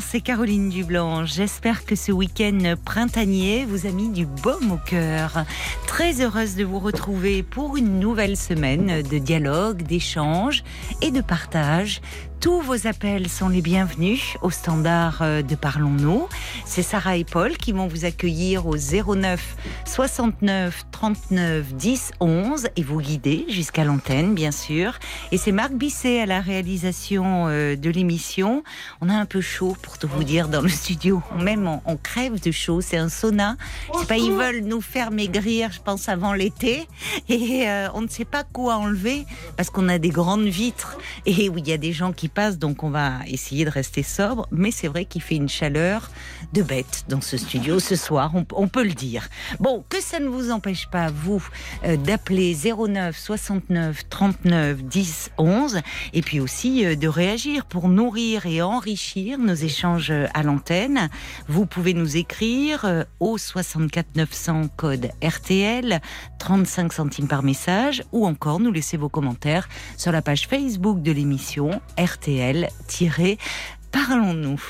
C'est 0.00 0.22
Caroline 0.22 0.70
Dublanche. 0.70 1.34
J'espère 1.34 1.84
que 1.84 1.94
ce 1.94 2.10
week-end 2.10 2.74
printanier 2.86 3.66
vous 3.66 3.86
a 3.86 3.90
mis 3.90 4.08
du 4.08 4.24
baume 4.24 4.72
au 4.72 4.78
cœur. 4.78 5.44
Très 5.86 6.22
heureuse 6.22 6.54
de 6.54 6.64
vous 6.64 6.78
retrouver 6.78 7.42
pour 7.42 7.76
une 7.76 8.00
nouvelle 8.00 8.38
semaine 8.38 9.02
de 9.02 9.18
dialogue, 9.18 9.82
d'échange 9.82 10.64
et 11.02 11.10
de 11.10 11.20
partage 11.20 12.00
tous 12.40 12.60
vos 12.60 12.86
appels 12.86 13.28
sont 13.28 13.48
les 13.48 13.62
bienvenus 13.62 14.36
au 14.42 14.50
standard 14.50 15.18
euh, 15.22 15.42
de 15.42 15.54
Parlons-nous. 15.56 16.28
C'est 16.64 16.82
Sarah 16.82 17.16
et 17.16 17.24
Paul 17.24 17.56
qui 17.56 17.72
vont 17.72 17.88
vous 17.88 18.04
accueillir 18.04 18.66
au 18.66 18.76
09 18.76 19.56
69 19.84 20.86
39 20.92 21.74
10 21.74 22.12
11 22.20 22.68
et 22.76 22.82
vous 22.82 23.00
guider 23.00 23.44
jusqu'à 23.48 23.84
l'antenne, 23.84 24.34
bien 24.34 24.52
sûr. 24.52 24.98
Et 25.32 25.38
c'est 25.38 25.52
Marc 25.52 25.72
Bisset 25.72 26.20
à 26.20 26.26
la 26.26 26.40
réalisation 26.40 27.46
euh, 27.48 27.76
de 27.76 27.90
l'émission. 27.90 28.62
On 29.00 29.08
a 29.08 29.14
un 29.14 29.26
peu 29.26 29.40
chaud 29.40 29.76
pour 29.82 29.98
tout 29.98 30.08
vous 30.08 30.24
dire 30.24 30.48
dans 30.48 30.60
le 30.60 30.68
studio. 30.68 31.22
Même 31.40 31.68
on, 31.84 31.96
crève 31.96 32.40
de 32.40 32.52
chaud. 32.52 32.80
C'est 32.80 32.98
un 32.98 33.08
sauna. 33.08 33.56
Je 33.94 34.00
sais 34.00 34.06
pas, 34.06 34.16
ils 34.16 34.32
veulent 34.32 34.60
nous 34.60 34.80
faire 34.80 35.10
maigrir, 35.10 35.72
je 35.72 35.80
pense, 35.80 36.08
avant 36.08 36.34
l'été. 36.34 36.86
Et 37.28 37.68
euh, 37.68 37.88
on 37.94 38.02
ne 38.02 38.08
sait 38.08 38.24
pas 38.24 38.44
quoi 38.44 38.76
enlever 38.76 39.24
parce 39.56 39.70
qu'on 39.70 39.88
a 39.88 39.98
des 39.98 40.10
grandes 40.10 40.46
vitres 40.46 40.98
et 41.26 41.48
où 41.48 41.58
il 41.58 41.66
y 41.66 41.72
a 41.72 41.78
des 41.78 41.92
gens 41.92 42.12
qui 42.12 42.27
passe, 42.28 42.58
donc 42.58 42.82
on 42.82 42.90
va 42.90 43.20
essayer 43.26 43.64
de 43.64 43.70
rester 43.70 44.02
sobre. 44.02 44.46
Mais 44.50 44.70
c'est 44.70 44.88
vrai 44.88 45.04
qu'il 45.04 45.22
fait 45.22 45.36
une 45.36 45.48
chaleur 45.48 46.10
de 46.52 46.62
bête 46.62 47.04
dans 47.08 47.20
ce 47.20 47.36
studio 47.36 47.78
ce 47.80 47.96
soir, 47.96 48.32
on, 48.34 48.68
peut 48.68 48.84
le 48.84 48.92
dire. 48.92 49.28
Bon, 49.60 49.84
que 49.88 50.00
ça 50.00 50.20
ne 50.20 50.28
vous 50.28 50.50
empêche 50.50 50.88
pas, 50.88 51.10
vous, 51.10 51.42
euh, 51.84 51.96
d'appeler 51.96 52.56
09 52.56 53.16
69 53.16 54.08
39 54.08 54.84
10 54.84 55.30
11, 55.38 55.80
et 56.12 56.22
puis 56.22 56.40
aussi 56.40 56.84
euh, 56.84 56.94
de 56.94 57.08
réagir 57.08 57.64
pour 57.66 57.88
nourrir 57.88 58.46
et 58.46 58.62
enrichir 58.62 59.38
nos 59.38 59.54
échanges 59.54 60.12
à 60.34 60.42
l'antenne. 60.42 61.08
Vous 61.48 61.66
pouvez 61.66 61.94
nous 61.94 62.16
écrire 62.16 62.84
euh, 62.84 63.04
au 63.20 63.38
64 63.38 64.16
900 64.16 64.68
code 64.76 65.10
RTL, 65.22 66.00
35 66.38 66.92
centimes 66.92 67.28
par 67.28 67.42
message, 67.42 68.02
ou 68.12 68.26
encore 68.26 68.60
nous 68.60 68.72
laisser 68.72 68.96
vos 68.96 69.08
commentaires 69.08 69.68
sur 69.96 70.12
la 70.12 70.22
page 70.22 70.46
Facebook 70.46 71.02
de 71.02 71.12
l'émission 71.12 71.80
RTL 71.98 72.17
RTL-Parlons-nous. 72.18 74.60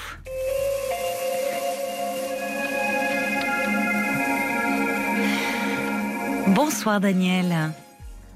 Bonsoir 6.48 7.00
Daniel. 7.00 7.72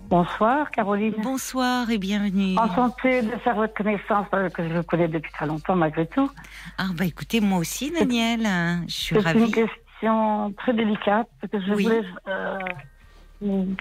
Bonsoir 0.09 0.71
Caroline. 0.71 1.15
Bonsoir 1.23 1.91
et 1.91 1.99
bienvenue. 1.99 2.57
Enchantée 2.59 3.21
de 3.23 3.37
faire 3.39 3.57
votre 3.57 3.75
connaissance 3.75 4.27
euh, 4.35 4.49
que 4.51 4.69
je 4.69 4.81
connais 4.83 5.09
depuis 5.09 5.33
très 5.33 5.47
longtemps 5.47 5.75
malgré 5.77 6.07
tout. 6.07 6.31
Ah 6.79 6.89
bah 6.95 7.07
écoutez 7.07 7.41
moi 7.41 7.59
aussi 7.59 7.91
Daniel, 7.91 8.47
je 8.87 8.93
suis 8.93 9.19
ravie. 9.19 9.41
C'est 9.41 9.47
une 9.47 9.53
question 9.53 10.53
très 10.59 10.75
délicate 10.75 11.29
que 11.51 11.59
je 11.61 11.73
voulais 11.73 12.03
euh, 12.29 12.59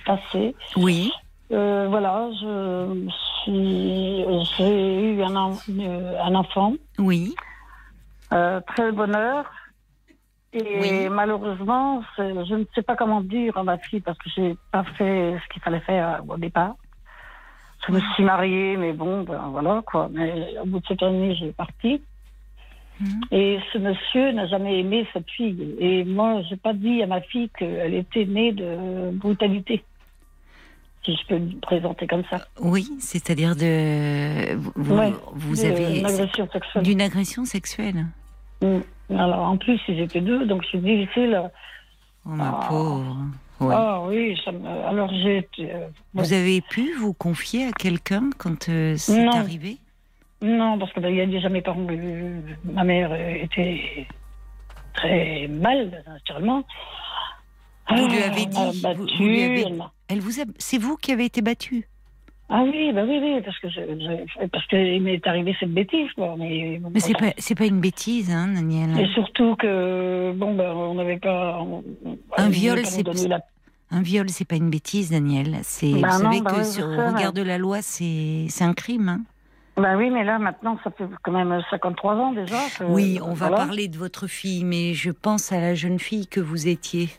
passer. 0.06 0.56
Oui. 0.78 1.12
Euh, 1.52 1.88
voilà, 1.90 2.30
j'ai 3.46 3.52
eu 5.14 5.24
un, 5.24 5.36
un, 5.36 6.36
enfant. 6.36 6.74
Oui. 6.98 7.36
Euh, 8.34 8.62
très 8.62 8.92
bonheur. 8.92 9.46
Et 10.54 11.08
malheureusement, 11.10 12.04
je 12.18 12.56
ne 12.56 12.66
sais 12.76 12.82
pas 12.82 12.96
comment 12.96 13.22
dire 13.22 13.58
à 13.58 13.64
ma 13.64 13.78
fille 13.78 14.02
parce 14.02 14.18
que 14.18 14.30
j'ai 14.36 14.56
pas 14.72 14.84
fait 14.98 15.38
ce 15.42 15.54
qu'il 15.54 15.62
fallait 15.62 15.80
faire 15.82 16.24
au 16.28 16.38
départ. 16.38 16.76
Je 17.88 17.94
me 17.94 18.00
suis 18.14 18.24
mariée, 18.24 18.78
mais 18.78 18.94
bon, 18.94 19.24
ben 19.24 19.50
voilà 19.52 19.82
quoi. 19.86 20.10
Mais 20.12 20.56
au 20.62 20.66
bout 20.66 20.80
de 20.80 20.86
cette 20.88 21.04
année, 21.04 21.36
j'ai 21.36 21.52
parti. 21.52 22.02
Mhm. 23.00 23.22
Et 23.32 23.60
ce 23.74 23.78
monsieur 23.78 24.32
n'a 24.34 24.46
jamais 24.48 24.80
aimé 24.80 25.08
cette 25.14 25.30
fille. 25.30 25.76
Et 25.80 26.04
moi, 26.04 26.42
j'ai 26.50 26.58
pas 26.58 26.74
dit 26.74 27.02
à 27.02 27.08
ma 27.08 27.22
fille 27.22 27.50
qu'elle 27.58 27.96
était 27.96 28.26
née 28.26 28.52
de 28.52 29.12
brutalité 29.14 29.84
si 31.04 31.16
je 31.16 31.28
peux 31.28 31.40
me 31.40 31.60
présenter 31.60 32.08
comme 32.08 32.24
ça. 32.30 32.46
Oui, 32.60 32.88
c'est-à-dire 33.00 33.56
de 33.56 34.56
vous, 34.56 34.96
vous 35.34 35.66
avez 35.66 35.94
d'une 35.94 36.06
agression 36.06 36.50
sexuelle. 36.52 36.84
D'une 36.84 37.02
agression 37.02 37.46
sexuelle. 37.46 38.06
Mm. 38.62 38.80
Alors 39.18 39.42
en 39.42 39.58
plus 39.58 39.80
ils 39.88 40.00
étaient 40.00 40.22
deux, 40.22 40.46
donc 40.46 40.64
c'est 40.72 40.82
difficile. 40.82 41.42
Oh 42.26 42.30
ma 42.30 42.60
ah. 42.62 42.68
pauvre. 42.70 43.18
Ah 43.62 44.02
oui, 44.08 44.40
ça 44.44 44.52
alors 44.88 45.12
j'ai. 45.14 45.48
Euh, 45.60 45.88
vous 46.14 46.34
avez 46.34 46.62
pu 46.62 46.94
vous 47.00 47.14
confier 47.14 47.68
à 47.68 47.72
quelqu'un 47.72 48.30
quand 48.38 48.70
euh, 48.70 48.96
c'est 48.98 49.28
arrivé? 49.28 49.78
Non, 50.42 50.80
parce 50.80 50.92
que 50.94 51.00
ben, 51.00 51.10
il 51.10 51.18
y 51.18 51.22
a 51.22 51.28
déjà 51.28 51.50
mes 51.50 51.62
parents. 51.62 51.86
Euh, 51.90 52.42
ma 52.64 52.84
mère 52.84 53.14
était 53.14 54.08
très 54.94 55.48
mal 55.48 56.04
naturellement. 56.08 56.64
Vous 57.90 58.08
lui 58.08 58.24
avez 58.24 58.46
dit. 58.46 58.82
Battu, 58.82 59.02
vous, 59.18 59.26
lui 59.26 59.44
avez... 59.44 59.62
Elle 59.62 59.78
vous 60.20 60.44
c'est 60.58 60.78
vous 60.78 60.98
qui 60.98 61.12
avez 61.12 61.26
été 61.26 61.42
battu. 61.42 61.88
Ah 62.54 62.64
oui, 62.64 62.92
bah 62.94 63.04
oui, 63.08 63.18
oui, 63.22 63.42
parce 63.46 63.58
que 63.60 64.48
parce 64.48 64.68
qu'il 64.68 65.02
m'est 65.02 65.26
arrivé 65.26 65.56
cette 65.58 65.74
bêtise, 65.74 66.10
Mais, 66.18 66.82
mais 66.94 67.00
c'est 67.00 67.14
pas 67.14 67.32
c'est 67.38 67.56
pas 67.56 67.66
une 67.66 67.80
bêtise, 67.80 68.30
hein, 68.30 68.50
Daniel. 68.54 69.00
Et 69.00 69.08
surtout 69.14 69.56
que 69.56 70.34
bon, 70.34 70.54
ben 70.56 70.74
on 70.74 70.96
n'avait 70.96 71.18
pas. 71.18 71.66
un 72.38 72.50
viol, 72.50 72.80
c'est 72.84 73.06
un 73.90 74.02
viol, 74.02 74.30
c'est 74.30 74.48
pas 74.48 74.58
une 74.58 74.70
bêtise, 74.70 75.12
Daniel. 75.12 75.60
C'est 75.64 75.94
bah 75.94 76.10
vous 76.12 76.24
savez 76.24 76.42
bah 76.42 76.52
que 76.52 76.64
sur, 76.64 76.86
au 76.86 77.14
regard 77.14 77.32
de 77.32 77.42
la 77.42 77.58
loi, 77.58 77.78
c'est 77.82 78.48
c'est 78.50 78.66
un 78.66 78.74
crime. 78.74 79.08
Hein. 79.08 79.22
Ben 79.78 79.96
oui, 79.98 80.10
mais 80.10 80.26
là, 80.26 80.38
maintenant, 80.38 80.78
ça 80.84 80.92
fait 80.92 81.06
quand 81.24 81.32
même 81.32 81.62
53 81.70 82.16
ans 82.16 82.34
déjà. 82.34 82.58
oui, 82.90 83.20
on 83.24 83.34
va 83.34 83.50
parler 83.50 83.88
de 83.88 83.98
votre 83.98 84.28
fille, 84.28 84.66
mais 84.66 84.94
je 84.94 85.12
pense 85.12 85.54
à 85.54 85.62
la 85.62 85.74
jeune 85.74 86.00
fille 86.00 86.28
que 86.28 86.42
vous 86.42 86.68
étiez. 86.68 87.10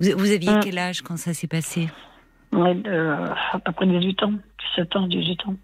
Vous, 0.00 0.10
vous 0.18 0.32
aviez 0.32 0.50
hum. 0.50 0.60
quel 0.60 0.78
âge 0.78 1.02
quand 1.02 1.16
ça 1.16 1.32
s'est 1.32 1.46
passé? 1.46 1.88
Oui, 2.52 2.82
à 2.88 3.58
peu 3.64 3.72
près 3.72 3.86
18 3.86 4.22
ans, 4.24 4.32
17 4.76 4.96
ans, 4.96 5.06
18 5.06 5.46
ans. 5.46 5.56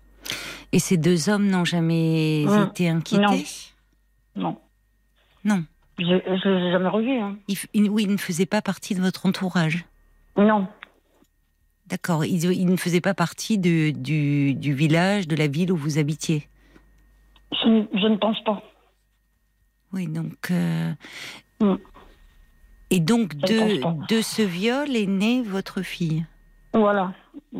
Et 0.72 0.78
ces 0.78 0.96
deux 0.96 1.28
hommes 1.28 1.46
n'ont 1.46 1.64
jamais 1.64 2.42
été 2.42 2.88
inquiétés? 2.88 3.46
Non. 4.34 4.58
Non. 5.44 5.64
Je 5.98 6.04
ne 6.04 6.58
les 6.58 6.66
ai 6.66 6.72
jamais 6.72 6.88
revus. 6.88 7.18
Hein. 7.18 7.38
oui, 7.74 8.04
ils 8.04 8.12
ne 8.12 8.16
faisaient 8.16 8.46
pas 8.46 8.60
partie 8.60 8.94
de 8.94 9.00
votre 9.00 9.26
entourage? 9.26 9.86
Non. 10.36 10.68
D'accord. 11.86 12.24
Ils, 12.24 12.66
ne 12.66 12.76
faisaient 12.76 13.00
pas 13.00 13.14
partie 13.14 13.58
de, 13.58 13.90
du, 13.90 14.54
du, 14.54 14.74
village, 14.74 15.28
de 15.28 15.36
la 15.36 15.46
ville 15.46 15.72
où 15.72 15.76
vous 15.76 15.98
habitiez? 15.98 16.48
Je, 17.52 17.68
ne 18.08 18.16
pense 18.16 18.42
pas. 18.44 18.62
Oui, 19.92 20.08
donc. 20.08 20.50
Euh, 20.50 20.92
hum. 21.60 21.78
Et 22.90 23.00
donc, 23.00 23.34
de, 23.36 24.06
de 24.08 24.20
ce 24.20 24.42
viol 24.42 24.94
est 24.94 25.06
née 25.06 25.42
votre 25.42 25.82
fille? 25.82 26.26
Voilà. 26.76 27.12
Et 27.54 27.58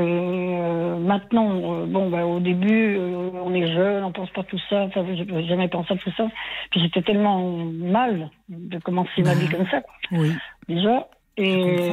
euh, 0.00 0.98
maintenant, 0.98 1.50
euh, 1.52 1.86
bon, 1.86 2.10
bah, 2.10 2.24
au 2.24 2.40
début, 2.40 2.96
euh, 2.96 3.30
on 3.34 3.52
est 3.54 3.72
jeune, 3.72 4.04
on 4.04 4.12
pense 4.12 4.30
pas 4.30 4.42
tout 4.42 4.58
ça. 4.70 4.82
Enfin, 4.82 5.02
n'ai 5.02 5.46
jamais 5.46 5.68
pensé 5.68 5.94
à 5.94 5.96
tout 5.96 6.12
ça. 6.16 6.26
Puis 6.70 6.80
j'étais 6.80 7.02
tellement 7.02 7.46
mal 7.68 8.30
de 8.48 8.78
commencer 8.78 9.22
ma 9.22 9.34
vie 9.34 9.48
bah, 9.48 9.58
comme 9.58 9.66
ça. 9.68 9.82
Oui. 10.12 10.32
Déjà. 10.68 11.08
Et 11.36 11.90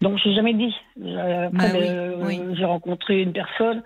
donc 0.00 0.18
j'ai 0.18 0.34
jamais 0.34 0.54
dit. 0.54 0.74
Après, 1.00 2.16
bah 2.18 2.28
j'ai 2.54 2.64
rencontré 2.64 3.22
une 3.22 3.32
personne 3.32 3.84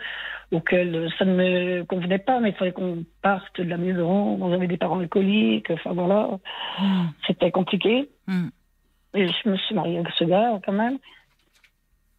auquel 0.50 1.10
ça 1.18 1.26
ne 1.26 1.34
me 1.34 1.84
convenait 1.84 2.18
pas, 2.18 2.40
mais 2.40 2.50
il 2.50 2.54
fallait 2.54 2.72
qu'on 2.72 3.04
parte 3.20 3.60
de 3.60 3.68
la 3.68 3.76
maison. 3.76 4.38
On 4.40 4.52
avait 4.52 4.66
des 4.66 4.78
parents 4.78 4.98
alcooliques. 4.98 5.70
Enfin 5.70 5.92
voilà, 5.92 6.30
hmm. 6.80 7.08
c'était 7.26 7.50
compliqué. 7.50 8.08
Hmm. 8.26 8.48
Et 9.16 9.28
je 9.28 9.48
me 9.48 9.56
suis 9.56 9.74
mariée 9.74 9.98
avec 9.98 10.12
ce 10.16 10.24
gars, 10.24 10.60
quand 10.64 10.72
même. 10.72 10.98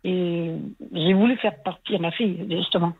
Et 0.03 0.51
j'ai 0.93 1.13
voulu 1.13 1.37
faire 1.37 1.61
partir 1.63 1.99
ma 1.99 2.11
fille, 2.11 2.45
justement. 2.49 2.93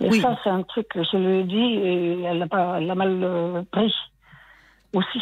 Et 0.00 0.20
ça, 0.20 0.38
c'est 0.42 0.50
un 0.50 0.62
truc 0.62 0.88
que 0.88 1.02
je 1.04 1.16
lui 1.16 1.40
ai 1.40 1.44
dit 1.44 1.56
et 1.56 2.22
elle 2.22 2.38
l'a 2.38 2.94
mal 2.94 3.20
euh, 3.22 3.62
pris 3.70 3.94
aussi. 4.92 5.20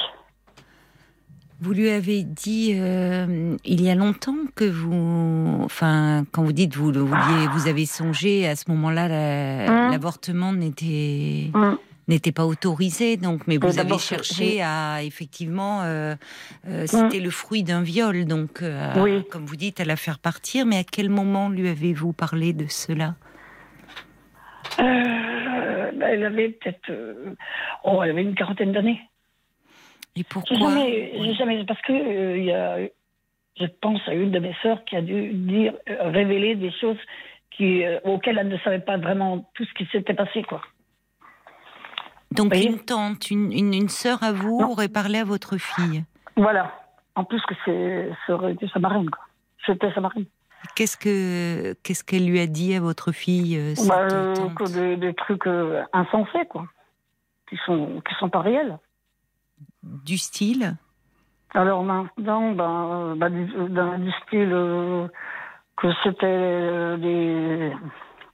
Vous 1.60 1.72
lui 1.74 1.90
avez 1.90 2.22
dit 2.22 2.72
euh, 2.74 3.56
il 3.66 3.82
y 3.82 3.90
a 3.90 3.94
longtemps 3.94 4.38
que 4.54 4.64
vous, 4.64 5.60
enfin, 5.62 6.24
quand 6.32 6.42
vous 6.42 6.54
dites 6.54 6.74
vous 6.74 6.90
le 6.90 7.00
vouliez, 7.00 7.48
vous 7.52 7.68
avez 7.68 7.84
songé 7.84 8.48
à 8.48 8.56
ce 8.56 8.70
moment-là, 8.70 9.04
hum. 9.04 9.90
l'avortement 9.90 10.54
n'était 10.54 11.50
hum. 11.52 11.76
N'était 12.10 12.32
pas 12.32 12.44
autorisé, 12.44 13.16
donc, 13.16 13.46
mais 13.46 13.56
vous 13.56 13.78
avez 13.78 13.98
cherché 13.98 14.60
à 14.62 15.02
effectivement, 15.02 15.82
euh, 15.82 16.14
euh, 16.68 16.86
c'était 16.86 17.20
le 17.20 17.30
fruit 17.30 17.62
d'un 17.62 17.82
viol, 17.82 18.26
donc, 18.26 18.62
euh, 18.62 19.22
comme 19.30 19.46
vous 19.46 19.56
dites, 19.56 19.80
à 19.80 19.84
la 19.84 19.96
faire 19.96 20.18
partir. 20.18 20.66
Mais 20.66 20.78
à 20.78 20.84
quel 20.84 21.08
moment 21.08 21.48
lui 21.48 21.68
avez-vous 21.68 22.12
parlé 22.12 22.52
de 22.52 22.66
cela? 22.68 23.14
Elle 24.78 26.24
avait 26.24 26.48
peut-être, 26.50 26.90
oh, 27.84 28.02
elle 28.02 28.10
avait 28.10 28.22
une 28.22 28.34
quarantaine 28.34 28.72
d'années. 28.72 29.00
Et 30.16 30.24
pourquoi? 30.24 30.56
Jamais, 30.56 31.34
jamais, 31.34 31.64
parce 31.64 31.80
que 31.82 32.36
il 32.36 32.44
y 32.44 32.52
a, 32.52 32.78
je 33.58 33.66
pense 33.80 34.00
à 34.08 34.14
une 34.14 34.32
de 34.32 34.40
mes 34.40 34.54
sœurs 34.62 34.84
qui 34.84 34.96
a 34.96 35.02
dû 35.02 35.32
dire, 35.32 35.74
révéler 35.86 36.56
des 36.56 36.72
choses 36.72 36.98
qui, 37.52 37.82
auxquelles 38.04 38.38
elle 38.38 38.48
ne 38.48 38.58
savait 38.58 38.80
pas 38.80 38.96
vraiment 38.96 39.48
tout 39.54 39.64
ce 39.64 39.72
qui 39.74 39.86
s'était 39.92 40.14
passé, 40.14 40.42
quoi. 40.42 40.62
Donc 42.32 42.54
une 42.54 42.78
tante, 42.78 43.30
une, 43.30 43.52
une, 43.52 43.88
sœur 43.88 44.22
à 44.22 44.32
vous 44.32 44.60
aurait 44.60 44.88
parlé 44.88 45.18
à 45.18 45.24
votre 45.24 45.56
fille? 45.56 46.04
Voilà. 46.36 46.72
En 47.16 47.24
plus 47.24 47.40
que 47.42 47.54
c'est, 47.64 48.10
ça 48.26 48.34
aurait 48.34 48.52
été 48.52 48.68
sa 48.68 48.78
marraine, 48.78 49.10
quoi. 49.10 49.24
C'était 49.66 49.92
sa 49.92 50.00
marraine. 50.00 50.26
Qu'est-ce 50.76 50.96
que 50.96 51.72
qu'est-ce 51.82 52.04
qu'elle 52.04 52.26
lui 52.26 52.38
a 52.38 52.46
dit 52.46 52.74
à 52.74 52.80
votre 52.80 53.12
fille 53.12 53.56
euh, 53.56 53.74
bah, 53.88 54.06
euh, 54.12 54.96
des, 54.96 55.14
trucs 55.14 55.46
euh, 55.46 55.82
insensés, 55.92 56.46
quoi. 56.48 56.66
Qui 57.48 57.56
sont, 57.66 58.00
qui 58.08 58.14
sont 58.14 58.28
pas 58.28 58.40
réels. 58.40 58.78
Du 59.82 60.16
style? 60.16 60.76
Alors 61.52 61.82
maintenant, 61.82 62.52
ben, 62.52 63.16
ben 63.16 63.30
du, 63.30 63.46
du, 64.04 64.12
style 64.22 64.50
que 65.76 65.88
c'était 66.04 66.96
des, 66.98 67.72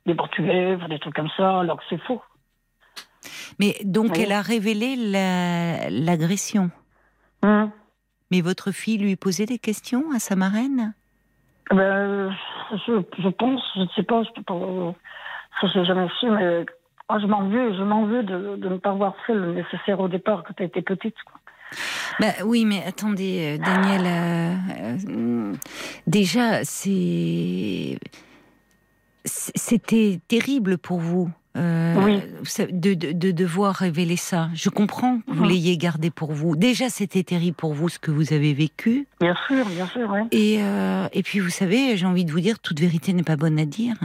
des 0.05 0.15
Portugais, 0.15 0.77
des 0.91 0.99
trucs 0.99 1.15
comme 1.15 1.31
ça, 1.37 1.61
alors 1.61 1.79
que 1.79 1.85
c'est 1.89 2.03
faux. 2.03 2.21
Mais 3.59 3.77
donc, 3.85 4.19
elle 4.19 4.33
a 4.33 4.43
révélé 4.43 4.97
l'agression. 5.91 6.71
Hum. 7.43 7.71
Mais 8.31 8.41
votre 8.41 8.73
fille 8.73 8.99
lui 8.99 9.17
posait 9.17 9.47
des 9.47 9.59
questions 9.59 10.05
à 10.15 10.19
sa 10.19 10.35
marraine? 10.35 10.95
Ben, 11.71 12.35
je, 12.87 13.29
pense, 13.29 13.61
je 13.75 13.81
ne 13.81 13.89
sais 13.95 14.03
pas, 14.03 14.23
je 14.23 14.43
pas, 14.43 14.95
ça 15.61 15.69
j'ai 15.73 15.85
jamais 15.85 16.09
su, 16.21 16.29
mais 16.31 16.65
oh, 17.09 17.17
je 17.21 17.27
m'en 17.27 17.49
veux, 17.49 17.77
je 17.77 17.83
m'en 17.83 18.05
veux 18.07 18.23
de, 18.23 18.57
de, 18.57 18.69
ne 18.69 18.77
pas 18.79 18.91
avoir 18.91 19.15
fait 19.27 19.35
le 19.35 19.53
nécessaire 19.53 20.01
au 20.01 20.09
départ 20.09 20.45
quand 20.45 20.55
elle 20.59 20.67
était 20.67 20.83
petite. 20.83 21.17
Quoi. 21.25 21.41
Bah, 22.21 22.33
oui, 22.45 22.65
mais 22.65 22.83
attendez, 22.85 23.59
euh, 23.59 23.65
Daniel, 23.65 24.07
euh, 24.07 24.97
euh, 25.09 25.53
déjà, 26.07 26.65
c'est 26.65 27.99
c'était 29.25 30.21
terrible 30.29 30.79
pour 30.79 31.01
vous 31.01 31.29
euh, 31.57 32.21
de, 32.71 32.95
de, 32.95 33.31
devoir 33.31 33.75
révéler 33.75 34.17
ça. 34.17 34.49
Je 34.55 34.69
comprends 34.69 35.21
que 35.21 35.33
vous 35.33 35.45
mhm. 35.45 35.49
l'ayez 35.49 35.79
gardé 35.79 36.11
pour 36.11 36.33
vous. 36.33 36.55
Déjà, 36.55 36.91
c'était 36.91 37.23
terrible 37.23 37.57
pour 37.57 37.73
vous 37.73 37.89
ce 37.89 37.99
que 37.99 38.11
vous 38.11 38.33
avez 38.33 38.53
vécu. 38.53 39.07
Bien 39.21 39.35
sûr, 39.47 39.65
bien 39.67 39.87
sûr. 39.87 40.15
Et, 40.33 40.59
euh, 40.61 41.09
et 41.13 41.23
puis, 41.23 41.39
vous 41.41 41.51
savez, 41.51 41.97
j'ai 41.97 42.07
envie 42.07 42.25
de 42.25 42.33
vous 42.33 42.41
dire, 42.41 42.59
toute 42.59 42.79
vérité 42.79 43.13
n'est 43.13 43.23
pas 43.23 43.37
bonne 43.37 43.59
à 43.59 43.65
dire. 43.65 43.97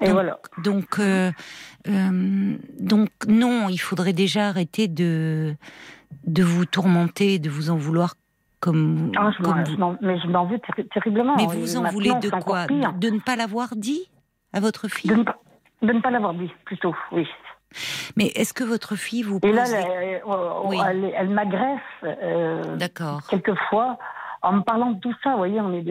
Et 0.00 0.06
donc, 0.06 0.12
voilà. 0.12 0.38
Donc, 0.62 0.98
euh, 0.98 1.30
donc, 1.86 3.08
non, 3.26 3.68
il 3.70 3.78
faudrait 3.78 4.12
déjà 4.12 4.48
arrêter 4.48 4.86
de, 4.86 5.54
de 6.26 6.42
vous 6.42 6.66
tourmenter, 6.66 7.38
de 7.38 7.48
vous 7.48 7.70
en 7.70 7.76
vouloir 7.76 8.14
comme. 8.60 9.12
Ah, 9.16 9.30
je 9.38 9.42
mais 10.04 10.20
je 10.20 10.26
m'en 10.26 10.46
veux 10.46 10.60
terriblement. 10.92 11.36
Mais 11.36 11.46
vous 11.46 11.76
en 11.76 11.84
voulez 11.84 12.12
de 12.20 12.28
quoi? 12.28 12.66
de, 12.66 13.10
ne 13.10 13.18
pas 13.18 13.36
l'avoir 13.36 13.76
dit 13.76 14.10
à 14.52 14.60
votre 14.60 14.88
fille? 14.88 15.10
De 15.10 15.16
ne 15.16 15.22
pas 15.22 15.38
l'avoir 15.82 16.34
dit, 16.34 16.50
plutôt, 16.64 16.94
oui. 17.12 17.26
Mais 18.16 18.26
est-ce 18.34 18.54
que 18.54 18.64
votre 18.64 18.96
fille 18.96 19.22
vous 19.22 19.40
Et 19.42 19.52
là, 19.52 19.64
elle, 19.68 21.12
elle, 21.14 21.28
m'agresse 21.28 21.80
euh, 22.04 22.76
D'accord. 22.76 23.20
quelquefois 23.28 23.98
en 24.42 24.52
me 24.54 24.60
parlant 24.62 24.92
de 24.92 25.00
tout 25.00 25.14
ça. 25.22 25.32
Vous 25.32 25.38
voyez, 25.38 25.60
on 25.60 25.72
est, 25.74 25.82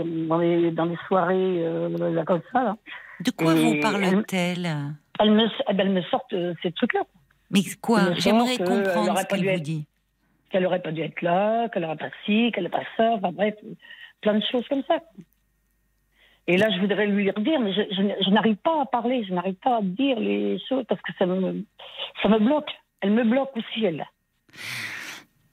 dans 0.71 0.85
les 0.85 0.97
soirées 1.07 1.65
euh, 1.65 2.23
comme 2.25 2.41
ça. 2.51 2.75
De 3.19 3.31
quoi 3.31 3.53
vous 3.53 3.79
parle-t-elle? 3.79 4.67
elle, 5.19 5.31
me, 5.31 5.47
elle 5.67 5.89
me 5.89 6.01
sort 6.03 6.25
euh, 6.33 6.53
ces 6.61 6.71
trucs-là. 6.71 7.01
Mais 7.51 7.61
quoi? 7.81 8.13
J'aimerais 8.15 8.57
comprendre 8.57 9.17
ce 9.17 9.25
qu'elle 9.25 9.53
vous 9.53 9.59
dit. 9.59 9.85
Qu'elle 10.49 10.63
n'aurait 10.63 10.81
pas 10.81 10.91
dû 10.91 11.01
être 11.01 11.21
là, 11.21 11.67
qu'elle 11.69 11.83
n'aurait 11.83 11.97
pas 11.97 12.09
ci, 12.25 12.51
qu'elle 12.51 12.63
n'aurait 12.65 12.83
pas 12.83 12.87
ça, 12.95 13.11
enfin 13.15 13.31
bref, 13.31 13.55
plein 14.21 14.35
de 14.35 14.43
choses 14.49 14.65
comme 14.69 14.83
ça. 14.87 14.99
Et 16.47 16.57
là, 16.57 16.69
je 16.73 16.79
voudrais 16.79 17.07
lui 17.07 17.29
redire, 17.29 17.59
mais 17.59 17.73
je, 17.73 18.29
n'arrive 18.29 18.55
pas 18.55 18.81
à 18.81 18.85
parler, 18.85 19.25
je 19.27 19.33
n'arrive 19.33 19.55
pas 19.55 19.77
à 19.77 19.81
dire 19.81 20.19
les 20.19 20.57
choses 20.69 20.85
parce 20.87 21.01
que 21.01 21.11
ça 21.19 21.25
me, 21.25 21.63
ça 22.21 22.29
me 22.29 22.39
bloque. 22.39 22.69
Elle 23.01 23.11
me 23.11 23.23
bloque 23.23 23.55
aussi, 23.55 23.83
elle. 23.83 24.05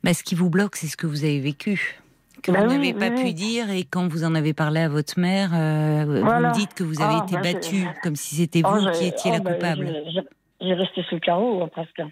Mais 0.04 0.14
ce 0.14 0.22
qui 0.22 0.34
vous 0.34 0.50
bloque, 0.50 0.76
c'est 0.76 0.86
ce 0.86 0.96
que 0.96 1.06
vous 1.06 1.24
avez 1.24 1.40
vécu 1.40 2.00
que 2.44 2.52
bah 2.52 2.60
vous 2.60 2.74
n'avez 2.74 2.92
pas 2.92 3.10
pu 3.10 3.32
dire 3.32 3.70
et 3.70 3.84
quand 3.84 4.06
vous 4.06 4.22
en 4.22 4.34
avez 4.34 4.52
parlé 4.52 4.80
à 4.80 4.88
votre 4.88 5.18
mère, 5.18 5.50
euh, 5.54 6.04
vous 6.04 6.24
me 6.24 6.52
dites 6.52 6.74
que 6.74 6.84
vous 6.84 7.00
avez 7.00 7.14
ah, 7.20 7.24
été 7.24 7.36
bah, 7.36 7.52
battue 7.54 7.86
comme 8.02 8.16
si 8.16 8.36
c'était 8.36 8.60
oh, 8.64 8.68
vous 8.68 8.90
qui 8.90 9.06
étiez 9.06 9.30
la 9.30 9.38
oh, 9.38 9.42
bah, 9.42 9.54
coupable. 9.54 9.90
J'ai 10.60 10.74
resté 10.74 11.02
sous 11.04 11.14
le 11.14 11.20
carreau 11.20 11.62
euh, 11.62 11.66
presque. 11.68 12.02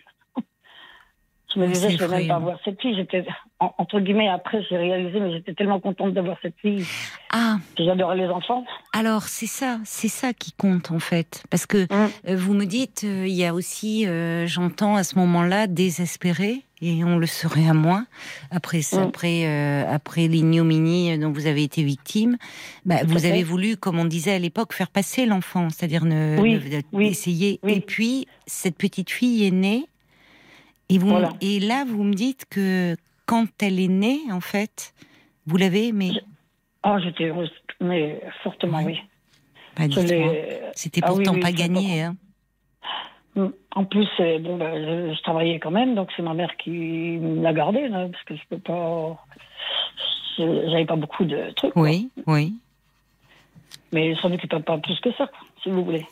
Je 1.55 1.61
me 1.61 1.67
disais, 1.67 1.91
je 1.91 2.03
ne 2.03 2.09
vais 2.09 2.19
même 2.19 2.29
pas 2.29 2.39
voir 2.39 2.59
cette 2.65 2.81
fille. 2.81 2.95
J'étais, 2.95 3.25
entre 3.59 4.01
guillemets, 4.01 4.29
après, 4.29 4.63
j'ai 4.69 4.77
réalisé, 4.77 5.21
mais 5.21 5.33
j'étais 5.33 5.55
tellement 5.55 5.81
contente 5.81 6.15
d'avoir 6.15 6.37
cette 6.41 6.57
fille. 6.61 6.85
Ah. 7.31 7.57
J'adorais 7.79 8.17
les 8.17 8.29
enfants. 8.29 8.65
Alors, 8.93 9.25
c'est 9.25 9.47
ça, 9.47 9.79
c'est 9.85 10.09
ça 10.09 10.33
qui 10.33 10.53
compte, 10.53 10.91
en 10.91 10.99
fait. 10.99 11.45
Parce 11.51 11.67
que 11.67 11.85
mmh. 11.85 12.11
euh, 12.29 12.37
vous 12.37 12.55
me 12.55 12.65
dites, 12.65 13.03
euh, 13.05 13.27
il 13.27 13.35
y 13.35 13.45
a 13.45 13.55
aussi, 13.55 14.07
euh, 14.07 14.47
j'entends 14.47 14.97
à 14.97 15.05
ce 15.05 15.19
moment-là, 15.19 15.67
désespéré, 15.67 16.63
et 16.81 17.05
on 17.05 17.19
le 17.19 17.27
serait 17.27 17.69
à 17.69 17.75
moins, 17.75 18.07
après, 18.51 18.81
mmh. 18.81 18.99
après, 18.99 19.85
après 19.87 20.27
l'ignominie 20.27 21.17
dont 21.17 21.31
vous 21.31 21.47
avez 21.47 21.63
été 21.63 21.85
victime. 21.85 22.39
Bah, 22.87 23.05
vous 23.05 23.25
avez 23.25 23.45
voulu, 23.45 23.77
comme 23.77 24.01
on 24.01 24.05
disait 24.05 24.33
à 24.33 24.39
l'époque, 24.41 24.73
faire 24.73 24.91
passer 24.91 25.25
l'enfant, 25.25 25.69
c'est-à-dire 25.71 26.05
ne, 26.05 26.37
essayer. 27.01 27.61
Et 27.69 27.81
puis, 27.81 28.27
cette 28.47 28.77
petite 28.77 29.11
fille 29.11 29.47
est 29.47 29.53
née 29.53 29.87
et, 30.94 30.99
vous, 30.99 31.15
et 31.41 31.61
là, 31.61 31.85
vous 31.87 32.05
me 32.05 32.15
dites 32.15 32.44
que 32.49 32.97
quand 33.27 33.47
elle 33.62 33.81
est 33.81 33.89
née, 33.89 34.21
en 34.31 34.41
fait, 34.41 34.94
vous 35.47 35.56
l'avez 35.56 35.89
aimée. 35.89 36.12
Ah, 36.83 36.99
j'étais 37.00 37.25
heureuse, 37.25 37.53
mais 37.81 38.21
fortement, 38.43 38.83
oui. 38.83 39.00
Bah, 39.77 39.85
C'était 40.75 41.00
ah 41.03 41.09
pourtant 41.09 41.39
pas 41.41 41.53
gagné. 41.53 42.03
Hein. 42.03 42.17
Mm. 43.37 43.47
En 43.75 43.85
plus, 43.85 44.09
bon, 44.41 44.59
bah, 44.59 44.75
je, 44.75 45.23
travaillais 45.23 45.59
quand 45.59 45.71
même, 45.71 45.94
donc 45.94 46.11
c'est 46.17 46.23
ma 46.23 46.35
mère 46.35 46.55
qui 46.59 47.19
l'a 47.21 47.53
gardée, 47.53 47.89
parce 47.91 48.25
que 48.25 48.37
je 48.37 48.43
peux 48.50 48.59
pas. 48.59 49.25
J'avais 50.39 50.87
pas 50.87 50.97
beaucoup 50.97 51.25
de 51.25 51.50
trucs. 51.56 51.77
Oui, 51.77 52.11
oui. 52.27 52.55
Mais 53.93 54.15
ça 54.21 54.29
n'occupait 54.29 54.61
pas 54.61 54.79
plus 54.79 54.99
que 55.00 55.12
ça, 55.12 55.31
si 55.62 55.71
vous 55.71 55.85
voulez. 55.85 56.06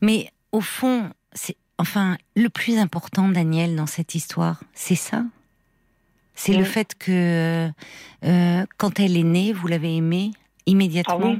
Mais 0.00 0.30
au 0.52 0.60
fond, 0.60 1.10
c'est 1.32 1.56
Enfin, 1.78 2.16
le 2.34 2.48
plus 2.48 2.78
important, 2.78 3.28
Daniel, 3.28 3.76
dans 3.76 3.86
cette 3.86 4.14
histoire, 4.14 4.60
c'est 4.72 4.94
ça? 4.94 5.22
C'est 6.36 6.54
le 6.54 6.64
fait 6.64 6.94
que 6.98 7.68
euh, 8.24 8.64
quand 8.76 9.00
elle 9.00 9.16
est 9.16 9.22
née, 9.22 9.52
vous 9.52 9.66
l'avez 9.68 9.96
aimée 9.96 10.30
immédiatement? 10.66 11.18
Ah 11.22 11.28
oui, 11.28 11.38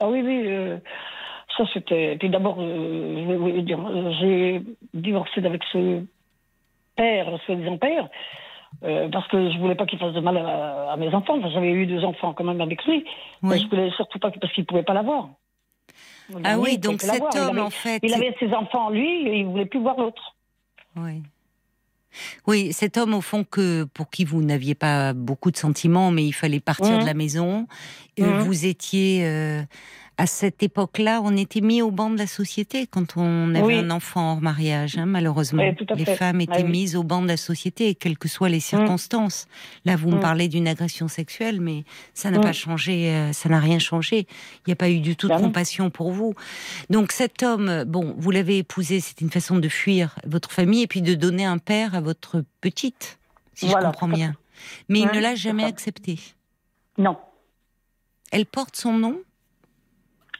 ah 0.00 0.08
oui, 0.08 0.22
oui. 0.22 0.42
Euh, 0.46 0.78
ça, 1.56 1.64
c'était. 1.72 2.16
Puis 2.18 2.28
d'abord, 2.28 2.56
euh, 2.58 4.12
j'ai 4.20 4.62
divorcé 4.92 5.44
avec 5.44 5.62
ce 5.72 6.02
père, 6.96 7.26
soi-disant 7.46 7.78
père, 7.78 8.08
parce 9.10 9.26
que 9.28 9.50
je 9.50 9.58
voulais 9.58 9.74
pas 9.74 9.86
qu'il 9.86 9.98
fasse 9.98 10.12
de 10.12 10.20
mal 10.20 10.36
à, 10.36 10.96
mes 10.98 11.12
enfants. 11.14 11.40
J'avais 11.50 11.70
eu 11.70 11.86
deux 11.86 12.04
enfants 12.04 12.34
quand 12.34 12.44
même 12.44 12.60
avec 12.60 12.84
lui. 12.84 13.04
Mais 13.42 13.58
je 13.58 13.68
voulais 13.68 13.90
surtout 13.92 14.18
pas 14.18 14.30
parce 14.30 14.52
qu'il 14.52 14.66
pouvait 14.66 14.82
pas 14.82 14.94
l'avoir. 14.94 15.30
Ah 16.42 16.58
oui, 16.58 16.78
donc 16.78 17.02
cet 17.02 17.34
homme, 17.36 17.58
en 17.58 17.70
fait. 17.70 18.00
Il 18.02 18.14
avait 18.14 18.34
ses 18.38 18.52
enfants, 18.52 18.90
lui, 18.90 19.28
et 19.28 19.38
il 19.40 19.46
voulait 19.46 19.66
plus 19.66 19.80
voir 19.80 19.98
l'autre. 19.98 20.36
Oui. 20.96 21.22
Oui, 22.46 22.72
cet 22.72 22.96
homme, 22.96 23.14
au 23.14 23.20
fond, 23.20 23.44
que 23.44 23.84
pour 23.84 24.10
qui 24.10 24.24
vous 24.24 24.42
n'aviez 24.42 24.74
pas 24.74 25.12
beaucoup 25.12 25.50
de 25.50 25.56
sentiments, 25.56 26.10
mais 26.10 26.24
il 26.24 26.32
fallait 26.32 26.60
partir 26.60 26.98
de 26.98 27.02
mmh. 27.02 27.06
la 27.06 27.14
maison. 27.14 27.66
Euh, 28.20 28.24
mmh. 28.24 28.38
Vous 28.40 28.66
étiez 28.66 29.26
euh, 29.26 29.62
à 30.16 30.26
cette 30.26 30.62
époque-là, 30.62 31.20
on 31.24 31.36
était 31.36 31.60
mis 31.60 31.82
au 31.82 31.90
banc 31.90 32.08
de 32.08 32.18
la 32.18 32.28
société 32.28 32.86
quand 32.86 33.16
on 33.16 33.52
avait 33.54 33.78
un 33.78 33.90
enfant 33.90 34.32
hors 34.32 34.40
mariage, 34.40 34.96
hein, 34.96 35.06
malheureusement. 35.06 35.62
les 35.96 36.04
femmes 36.04 36.40
étaient 36.40 36.62
mises 36.62 36.94
au 36.94 37.02
banc 37.02 37.20
de 37.20 37.26
la 37.26 37.36
société, 37.36 37.96
quelles 37.96 38.16
que 38.16 38.28
soient 38.28 38.48
les 38.48 38.58
mm. 38.58 38.60
circonstances. 38.60 39.48
Là, 39.84 39.96
vous 39.96 40.10
me 40.10 40.16
mm. 40.16 40.20
parlez 40.20 40.48
d'une 40.48 40.68
agression 40.68 41.08
sexuelle, 41.08 41.60
mais 41.60 41.84
ça 42.14 42.30
n'a 42.30 42.38
mm. 42.38 42.42
pas 42.42 42.52
changé, 42.52 43.08
euh, 43.10 43.32
ça 43.32 43.48
n'a 43.48 43.58
rien 43.58 43.80
changé. 43.80 44.26
Il 44.58 44.68
n'y 44.68 44.72
a 44.72 44.76
pas 44.76 44.88
eu 44.88 45.00
du 45.00 45.16
tout 45.16 45.28
de 45.28 45.34
compassion 45.34 45.90
pour 45.90 46.12
vous. 46.12 46.34
Donc 46.90 47.10
cet 47.10 47.42
homme, 47.42 47.84
bon, 47.84 48.14
vous 48.16 48.30
l'avez 48.30 48.58
épousé, 48.58 49.00
c'était 49.00 49.24
une 49.24 49.32
façon 49.32 49.58
de 49.58 49.68
fuir 49.68 50.16
votre 50.26 50.52
famille 50.52 50.82
et 50.82 50.86
puis 50.86 51.02
de 51.02 51.14
donner 51.14 51.44
un 51.44 51.58
père 51.58 51.96
à 51.96 52.00
votre 52.00 52.44
petite, 52.60 53.18
si 53.54 53.68
je 53.68 53.74
comprends 53.74 54.08
bien. 54.08 54.36
Mais 54.88 55.00
il 55.00 55.08
ne 55.08 55.20
l'a 55.20 55.34
jamais 55.34 55.64
accepté. 55.64 56.20
Non. 56.98 57.18
Elle 58.30 58.46
porte 58.46 58.76
son 58.76 58.96
nom? 58.96 59.20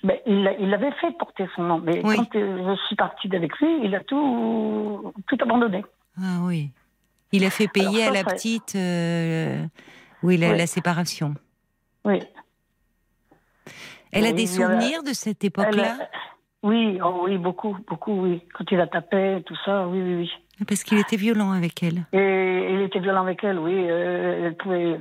Mais 0.05 0.23
il, 0.27 0.55
il 0.61 0.73
avait 0.75 0.93
fait 1.01 1.11
porter 1.19 1.47
son 1.57 1.63
nom. 1.63 1.79
Mais 1.81 2.01
Oui. 2.05 2.15
quand 2.17 2.37
euh, 2.37 2.77
je 2.77 2.83
suis 2.87 2.95
partie 2.97 3.27
d'avec 3.29 3.59
lui, 3.59 3.85
il 3.85 3.95
a 3.95 4.01
tout, 4.01 5.13
tout 5.27 5.39
abandonné. 5.41 5.85
Ah 6.19 6.39
oui. 6.43 6.71
Il 7.33 7.45
a 7.45 7.51
fait 7.51 7.67
payer 7.69 8.05
Alors 8.05 8.15
ça, 8.15 8.21
à 8.21 8.23
la 8.23 8.25
petite 8.25 8.77
euh, 8.77 9.65
oui, 10.23 10.37
la, 10.37 10.51
Oui. 10.51 10.59
la 10.59 10.67
séparation. 10.67 11.35
Oui. 12.05 12.21
Elle 14.13 14.27
a 14.27 14.33
des 14.33 14.45
a- 14.45 14.47
souvenirs 14.63 15.03
de 15.03 15.13
cette 15.13 15.43
époque-là 15.43 15.97
a- 16.01 16.09
Oui, 16.63 16.99
oh 17.03 17.23
oui, 17.25 17.37
beaucoup, 17.39 17.77
beaucoup, 17.89 18.23
oui. 18.23 18.43
Quand 18.55 18.65
il 18.71 18.77
la 18.79 18.87
tapait, 18.87 19.43
tout 19.43 19.57
ça, 19.65 19.89
oui, 19.89 20.01
oui, 20.01 20.15
oui. 20.17 20.31
Parce 20.69 20.85
qu'il 20.85 20.99
était 20.99 21.17
violent 21.17 21.51
avec 21.53 21.83
elle. 21.83 22.05
Et 22.13 22.69
il 22.73 22.81
était 22.83 23.01
violent 23.01 23.23
avec 23.23 23.43
elle, 23.43 23.59
oui. 23.59 23.73
euh, 23.75 24.47
elle 24.47 24.57
pouvait, 24.57 24.99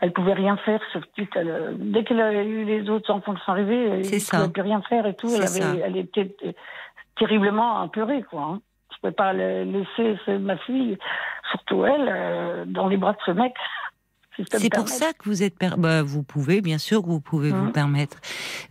elle 0.00 0.12
pouvait 0.12 0.32
rien 0.34 0.56
faire, 0.58 0.80
petite. 0.92 1.30
elle, 1.36 1.48
euh, 1.48 1.72
dès 1.76 2.02
qu'elle 2.04 2.20
a 2.20 2.42
eu 2.42 2.64
les 2.64 2.88
autres 2.90 3.12
enfants 3.12 3.34
qui 3.34 3.44
sont 3.44 3.52
arrivés, 3.52 3.84
elle 3.88 4.04
C'est 4.04 4.16
ne 4.16 4.38
pouvait 4.40 4.52
plus 4.52 4.62
rien 4.62 4.82
faire 4.88 5.06
et 5.06 5.14
tout. 5.14 5.28
Elle, 5.34 5.42
avait, 5.42 5.80
elle 5.84 5.96
était 5.96 6.34
euh, 6.44 6.52
terriblement 7.16 7.80
apeurée, 7.80 8.22
quoi. 8.28 8.42
Hein. 8.42 8.60
Je 8.90 8.96
ne 8.96 9.00
pouvais 9.00 9.12
pas 9.12 9.32
la- 9.32 9.64
laisser 9.64 10.18
ce- 10.26 10.38
ma 10.38 10.56
fille, 10.58 10.98
surtout 11.50 11.84
elle, 11.84 12.08
euh, 12.10 12.64
dans 12.66 12.88
les 12.88 12.96
bras 12.96 13.12
de 13.12 13.18
ce 13.26 13.30
mec. 13.30 13.54
C'est 14.50 14.74
pour 14.74 14.88
ça 14.88 15.12
que 15.12 15.24
vous 15.26 15.44
êtes. 15.44 15.54
Bah, 15.78 16.02
vous 16.02 16.24
pouvez, 16.24 16.60
bien 16.60 16.78
sûr, 16.78 17.02
que 17.02 17.06
vous 17.06 17.20
pouvez 17.20 17.50
vous 17.50 17.66
Mhm. 17.66 17.72
permettre. 17.72 18.16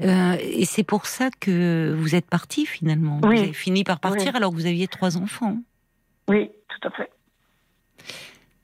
Euh, 0.01 0.33
et 0.41 0.65
c'est 0.65 0.83
pour 0.83 1.05
ça 1.05 1.29
que 1.39 1.93
vous 1.97 2.15
êtes 2.15 2.29
parti 2.29 2.65
finalement. 2.65 3.21
Oui. 3.23 3.35
Vous 3.37 3.43
avez 3.43 3.53
fini 3.53 3.85
par 3.85 4.01
partir 4.01 4.31
Oui. 4.31 4.35
alors 4.37 4.49
que 4.51 4.55
vous 4.55 4.65
aviez 4.65 4.87
trois 4.89 5.15
enfants. 5.15 5.55
Oui, 6.27 6.49
tout 6.69 6.87
à 6.87 6.91
fait. 6.91 7.09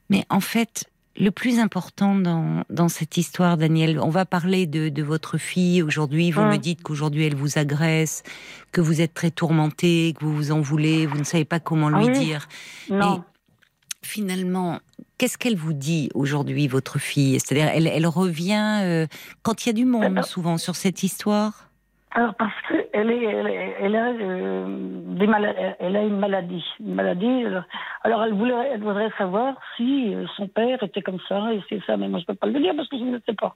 Mais 0.09 0.25
en 0.29 0.39
fait, 0.39 0.89
le 1.15 1.31
plus 1.31 1.59
important 1.59 2.15
dans, 2.15 2.63
dans 2.69 2.87
cette 2.89 3.17
histoire, 3.17 3.57
Daniel, 3.57 3.99
on 3.99 4.09
va 4.09 4.25
parler 4.25 4.65
de, 4.65 4.89
de 4.89 5.03
votre 5.03 5.37
fille 5.37 5.83
aujourd'hui. 5.83 6.31
Vous 6.31 6.41
me 6.41 6.57
dites 6.57 6.81
qu'aujourd'hui 6.81 7.25
elle 7.25 7.35
vous 7.35 7.57
agresse, 7.57 8.23
que 8.71 8.81
vous 8.81 9.01
êtes 9.01 9.13
très 9.13 9.29
tourmenté, 9.31 10.15
que 10.17 10.23
vous 10.25 10.33
vous 10.33 10.51
en 10.51 10.61
voulez, 10.61 11.05
vous 11.05 11.17
ne 11.17 11.23
savez 11.23 11.45
pas 11.45 11.59
comment 11.59 11.87
Ah 11.93 11.99
lui 11.99 12.07
oui. 12.07 12.19
dire. 12.19 12.47
Non. 12.89 13.23
Finalement, 14.01 14.79
qu'est-ce 15.17 15.37
qu'elle 15.37 15.57
vous 15.57 15.73
dit 15.73 16.09
aujourd'hui, 16.13 16.67
votre 16.69 16.99
fille? 16.99 17.37
C'est-à-dire, 17.39 17.69
elle, 17.73 17.85
elle 17.87 18.07
revient 18.07 18.79
euh, 18.83 19.07
quand 19.43 19.65
il 19.65 19.67
y 19.67 19.71
a 19.71 19.73
du 19.73 19.85
monde, 19.85 20.23
souvent, 20.23 20.57
sur 20.57 20.75
cette 20.77 21.03
histoire? 21.03 21.68
Alors 22.11 22.33
parce 22.35 22.53
que 22.67 22.73
elle 22.93 23.11
est, 23.11 23.23
elle, 23.23 23.47
est- 23.47 23.75
elle 23.81 23.95
a 23.95 24.07
euh, 24.07 24.65
des 25.15 25.25
elle 25.79 25.95
a 25.95 26.01
une 26.03 26.17
maladie, 26.19 26.63
une 26.79 26.95
maladie. 26.95 27.25
euh, 27.45 27.61
Alors 28.03 28.23
elle 28.23 28.33
voulait, 28.33 28.55
elle 28.73 28.81
voudrait 28.81 29.11
savoir 29.17 29.55
si 29.77 30.13
euh, 30.15 30.25
son 30.35 30.47
père 30.47 30.81
était 30.81 31.03
comme 31.03 31.19
ça 31.29 31.53
et 31.53 31.61
c'est 31.69 31.81
ça, 31.85 31.97
mais 31.97 32.07
moi 32.07 32.19
je 32.19 32.25
peux 32.25 32.33
pas 32.33 32.47
le 32.47 32.59
dire 32.59 32.73
parce 32.75 32.87
que 32.89 32.97
je 32.97 33.03
ne 33.03 33.19
sais 33.25 33.33
pas. 33.35 33.55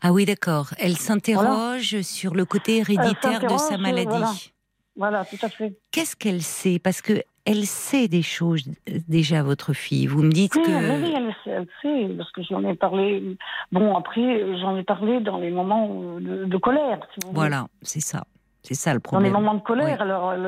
Ah 0.00 0.12
oui, 0.12 0.24
d'accord. 0.24 0.68
Elle 0.78 0.96
s'interroge 0.96 2.00
sur 2.02 2.34
le 2.34 2.44
côté 2.44 2.78
héréditaire 2.78 3.40
de 3.40 3.56
sa 3.58 3.76
maladie. 3.76 4.06
voilà. 4.08 4.32
Voilà, 4.96 5.24
tout 5.26 5.38
à 5.42 5.48
fait. 5.48 5.74
Qu'est-ce 5.92 6.16
qu'elle 6.16 6.42
sait? 6.42 6.78
Parce 6.82 7.00
que 7.02 7.22
elle 7.50 7.64
sait 7.66 8.08
des 8.08 8.22
choses 8.22 8.68
euh, 8.88 8.98
déjà, 9.08 9.42
votre 9.42 9.72
fille. 9.72 10.06
Vous 10.06 10.22
me 10.22 10.30
dites 10.30 10.54
Oui, 10.56 10.62
que 10.64 10.70
oui, 11.02 11.14
elle, 11.16 11.34
sait, 11.44 11.50
elle 11.50 11.68
sait, 11.82 12.14
parce 12.16 12.30
que 12.32 12.42
j'en 12.42 12.62
ai 12.64 12.74
parlé. 12.74 13.36
Bon, 13.72 13.96
après, 13.96 14.58
j'en 14.60 14.76
ai 14.76 14.82
parlé 14.84 15.20
dans 15.20 15.38
les 15.38 15.50
moments 15.50 16.18
de, 16.20 16.44
de 16.44 16.56
colère. 16.58 16.98
Si 17.14 17.20
vous 17.22 17.28
voulez. 17.28 17.34
voilà, 17.40 17.66
c'est 17.82 18.00
ça, 18.00 18.24
c'est 18.62 18.74
ça 18.74 18.92
le 18.94 19.00
Dans 19.00 19.18
les 19.20 19.30
problème. 19.30 19.32
moments 19.32 19.54
de 19.54 19.62
colère, 19.62 19.96
Oui. 19.96 20.02
alors 20.02 20.32
elle 20.34 20.42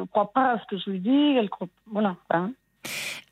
ne 0.00 0.04
croit 0.06 0.32
pas 0.32 0.52
à 0.52 0.58
ce 0.60 0.64
que 0.68 0.78
je 0.82 0.90
lui 0.90 1.00
dis, 1.00 1.36
elle 1.38 1.48
croit. 1.50 1.68
Voilà. 1.90 2.16
hein. 2.30 2.50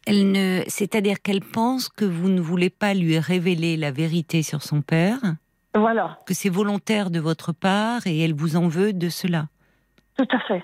Elle 0.07 0.33
ne, 0.33 0.63
c'est-à-dire 0.67 1.23
qu'elle 1.23 1.41
pense 1.41 1.89
que 1.89 2.05
vous 2.05 2.29
ne 2.29 2.41
voulez 2.41 2.69
pas 2.71 2.93
lui 2.95 3.19
révéler 3.19 3.77
la 3.77 3.91
vérité 3.91 4.43
sur 4.43 4.63
son 4.63 4.83
père, 4.83 5.19
Voilà, 5.75 6.19
que 6.27 6.35
c'est 6.35 6.51
volontaire 6.51 7.11
de 7.11 7.21
votre 7.21 7.53
part 7.53 8.07
et 8.07 8.19
elle 8.21 8.35
vous 8.35 8.57
en 8.57 8.69
veut 8.69 8.93
de 8.93 9.09
cela. 9.09 9.47
tout 10.19 10.27
à 10.31 10.39
fait. 10.41 10.63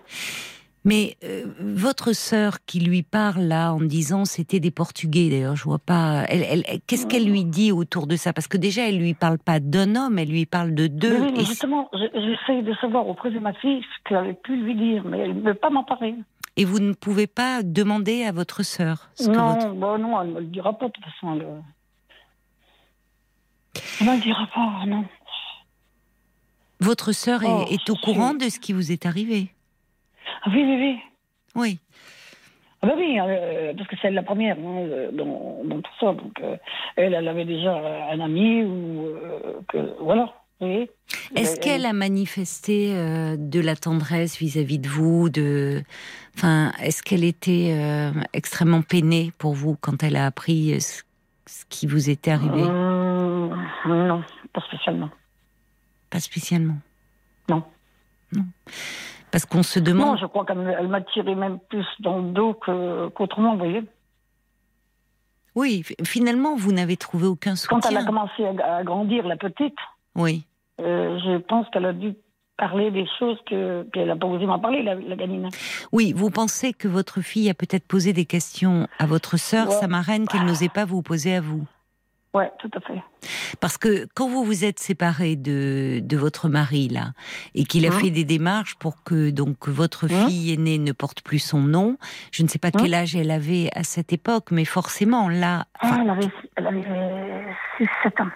Mais 0.84 1.16
euh, 1.24 1.44
votre 1.58 2.14
sœur 2.14 2.64
qui 2.64 2.80
lui 2.80 3.02
parle 3.02 3.42
là 3.42 3.74
en 3.74 3.80
disant 3.82 4.24
c'était 4.24 4.60
des 4.60 4.70
Portugais 4.70 5.28
d'ailleurs 5.28 5.54
je 5.56 5.64
vois 5.64 5.78
pas 5.78 6.24
elle, 6.28 6.64
qu'est-ce 6.86 7.06
qu'elle 7.06 7.26
lui 7.26 7.44
dit 7.44 7.70
autour 7.70 8.06
de 8.06 8.16
ça? 8.16 8.32
Parce 8.32 8.48
que 8.48 8.56
déjà 8.56 8.88
elle 8.88 8.98
lui 8.98 9.12
parle 9.12 9.38
pas 9.38 9.60
d'un 9.60 9.94
homme 9.94 10.18
elle 10.18 10.30
lui 10.30 10.46
parle 10.46 10.74
de 10.74 10.86
deux 10.86 11.20
oui, 11.20 11.32
et, 11.36 11.44
justement, 11.44 11.90
je- 11.92 11.98
j'essaye 12.14 12.62
de 12.62 12.72
savoir 12.80 13.06
auprès 13.08 13.30
de 13.30 13.38
ma 13.38 13.52
fille 13.52 13.82
ce 13.82 14.08
qu'elle 14.08 14.16
avait 14.18 14.32
pu 14.32 14.56
lui 14.56 14.74
dire, 14.74 15.04
mais 15.04 15.18
elle 15.18 15.36
ne 15.36 15.42
veut 15.42 15.54
pas 15.54 15.68
m'en 15.68 15.84
parler. 15.84 16.14
et 16.56 16.64
vous 16.64 16.78
ne 16.78 16.94
pouvez 16.94 17.26
pas 17.26 17.62
demander 17.62 18.24
à 18.24 18.32
votre 18.32 18.62
sœur 18.62 19.10
ce 19.16 19.26
que 19.28 19.32
non, 19.36 19.52
votre- 19.52 19.74
bon, 19.74 19.98
non, 19.98 20.20
elle 20.22 20.28
ne 20.28 20.32
me 20.34 20.40
le 20.40 20.46
dira 20.46 20.72
pas 20.78 20.86
de 20.88 20.92
toute 20.92 21.04
façon. 21.04 21.34
Elle 21.34 21.46
elle 24.00 24.06
ne 24.06 24.12
me 24.12 24.16
le 24.16 24.22
dira 24.22 24.46
pas, 24.54 24.86
non. 24.86 25.04
votre 26.80 27.12
sœur 27.12 27.42
est- 27.42 27.48
Oh, 27.50 27.64
est, 27.70 27.90
au 27.90 27.94
courant 27.96 28.32
de 28.32 28.48
ce 28.48 28.58
qui 28.58 28.72
vous 28.72 28.90
est 28.92 29.04
arrivé? 29.04 29.50
Ah 30.42 30.48
oui, 30.52 30.62
oui, 30.64 30.76
oui. 30.80 30.98
oui 31.56 31.78
Ah 32.82 32.86
bah 32.86 32.94
oui, 32.96 33.18
euh, 33.20 33.74
parce 33.76 33.88
que 33.88 33.96
c'est 34.00 34.10
la 34.10 34.22
première 34.22 34.56
hein, 34.58 34.78
euh, 34.88 35.10
dans, 35.12 35.62
dans 35.64 35.80
tout 35.80 35.92
ça. 36.00 36.12
Donc, 36.14 36.38
euh, 36.42 36.56
elle, 36.96 37.14
elle 37.14 37.28
avait 37.28 37.44
déjà 37.44 37.76
un 38.10 38.20
ami 38.20 38.62
ou 38.62 39.06
euh, 39.06 39.60
que 39.68 39.94
voilà. 40.00 40.32
voyez. 40.60 40.90
Est-ce 41.36 41.54
Elle- 41.54 41.60
qu'elle 41.60 41.86
a 41.86 41.92
manifesté 41.92 42.92
de 42.94 43.60
la 43.60 43.76
tendresse 43.76 44.38
vis-à-vis 44.38 44.78
de 44.78 44.88
vous 44.88 45.28
de... 45.28 45.82
Enfin, 46.36 46.72
est-ce 46.80 47.02
qu'elle 47.02 47.24
était 47.24 47.76
extrêmement 48.32 48.82
peinée 48.82 49.32
pour 49.38 49.52
vous 49.54 49.76
quand 49.80 50.02
elle 50.02 50.16
a 50.16 50.26
appris 50.26 50.80
ce, 50.80 51.02
ce 51.46 51.64
qui 51.68 51.86
vous 51.86 52.08
était 52.08 52.30
arrivé? 52.30 52.62
Non, 53.86 54.22
pas 54.52 54.60
spécialement. 54.62 55.10
Pas 56.10 56.20
spécialement? 56.20 56.76
Non. 57.48 57.64
Parce 59.32 59.44
qu'on 59.46 59.62
se 59.62 59.78
Non, 59.78 59.84
demande. 59.86 60.18
je 60.20 60.26
crois 60.26 60.44
qu'elle 60.44 60.76
elle 60.78 60.88
m'a 60.88 61.00
tiré 61.00 61.34
même 61.34 61.58
plus 61.68 61.86
dans 62.00 62.18
le 62.18 62.30
dos 62.32 62.54
qu'autrement, 63.14 63.52
vous 63.52 63.58
voyez. 63.58 63.82
Oui, 65.56 65.84
finalement, 66.04 66.56
vous 66.56 66.72
n'avez 66.72 66.96
trouvé 66.96 67.26
aucun 67.26 67.54
Quand 67.68 67.84
elle 67.86 67.96
a 67.96 68.00
soutien. 68.00 68.04
commencé 68.06 68.44
à, 68.62 68.76
à 68.76 68.84
grandir, 68.84 69.26
la 69.26 69.36
petite, 69.36 69.74
Oui. 70.14 70.44
euh, 70.80 71.18
je 71.24 71.38
pense 71.38 71.68
qu'elle 71.70 71.86
a 71.86 71.92
dû 71.92 72.14
parler 72.56 72.90
des 72.90 73.06
choses 73.18 73.38
que 73.46 73.84
qu'elle 73.92 74.08
n'a 74.08 74.16
pas 74.16 74.26
osé 74.26 74.46
m'en 74.46 74.58
parler, 74.58 74.82
la, 74.82 74.94
la 74.94 75.16
gamine. 75.16 75.48
Oui, 75.92 76.12
vous 76.14 76.30
pensez 76.30 76.72
que 76.72 76.88
votre 76.88 77.20
fille 77.20 77.48
a 77.50 77.54
peut-être 77.54 77.86
posé 77.86 78.12
des 78.12 78.26
questions 78.26 78.86
à 78.98 79.06
votre 79.06 79.36
sœur, 79.38 79.68
Ouais. 79.68 79.74
sa 79.76 79.88
marraine, 79.88 80.28
qu'elle 80.28 80.44
n'osait 80.44 80.68
pas 80.68 80.84
vous 80.84 81.02
poser 81.02 81.34
à 81.36 81.40
vous. 81.40 81.66
Ouais, 82.32 82.50
tout 82.60 82.70
à 82.74 82.80
fait. 82.80 83.02
Parce 83.58 83.76
que 83.76 84.06
quand 84.14 84.28
vous 84.28 84.44
vous 84.44 84.64
êtes 84.64 84.78
séparé 84.78 85.34
de, 85.34 85.98
de 86.00 86.16
votre 86.16 86.48
mari 86.48 86.88
là 86.88 87.12
et 87.56 87.64
qu'il 87.64 87.84
a 87.86 87.88
Hein 87.88 87.98
fait 87.98 88.10
des 88.10 88.24
démarches 88.24 88.76
pour 88.76 89.02
que 89.02 89.30
donc 89.30 89.66
votre 89.68 90.04
Hein 90.04 90.28
fille 90.28 90.52
aînée 90.52 90.78
ne 90.78 90.92
porte 90.92 91.22
plus 91.22 91.40
son 91.40 91.60
nom, 91.60 91.96
je 92.30 92.44
ne 92.44 92.48
sais 92.48 92.60
pas 92.60 92.68
Hein 92.68 92.78
quel 92.78 92.94
âge 92.94 93.16
elle 93.16 93.32
avait 93.32 93.68
à 93.74 93.82
cette 93.82 94.12
époque, 94.12 94.52
mais 94.52 94.64
forcément 94.64 95.28
là, 95.28 95.66
Ah, 95.80 95.98
elle 96.02 96.10
avait, 96.10 96.28
elle 96.56 96.66
avait 96.68 97.46
6-7 97.80 98.22
ans. 98.22 98.28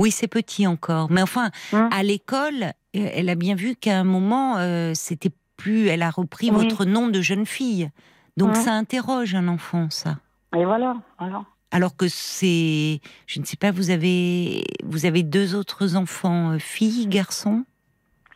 oui 0.00 0.10
c'est 0.10 0.26
petit 0.28 0.66
encore, 0.66 1.08
mais 1.12 1.22
enfin 1.22 1.50
à 1.72 2.02
l'école, 2.02 2.64
euh, 2.96 3.08
elle 3.14 3.28
a 3.28 3.36
bien 3.36 3.54
vu 3.54 3.76
qu'à 3.76 3.98
un 4.00 4.04
moment 4.04 4.56
euh, 4.58 4.92
c'était 4.94 5.30
plus, 5.56 5.86
elle 5.86 6.02
a 6.02 6.10
repris 6.10 6.50
Oui. 6.50 6.56
votre 6.68 6.84
nom 6.84 7.06
de 7.06 7.20
jeune 7.22 7.46
fille, 7.46 7.88
donc 8.36 8.56
ça 8.56 8.72
interroge 8.72 9.36
un 9.36 9.46
enfant 9.46 9.90
ça. 9.90 10.16
Et 10.56 10.64
voilà, 10.64 10.96
voilà. 11.20 11.42
Alors 11.72 11.96
que 11.96 12.06
c'est, 12.08 13.00
je 13.26 13.40
ne 13.40 13.44
sais 13.44 13.56
pas, 13.56 13.70
vous 13.72 13.90
avez, 13.90 14.64
vous 14.84 15.04
avez 15.04 15.22
deux 15.22 15.54
autres 15.56 15.96
enfants, 15.96 16.52
euh, 16.52 16.58
filles, 16.58 17.06
garçons, 17.08 17.64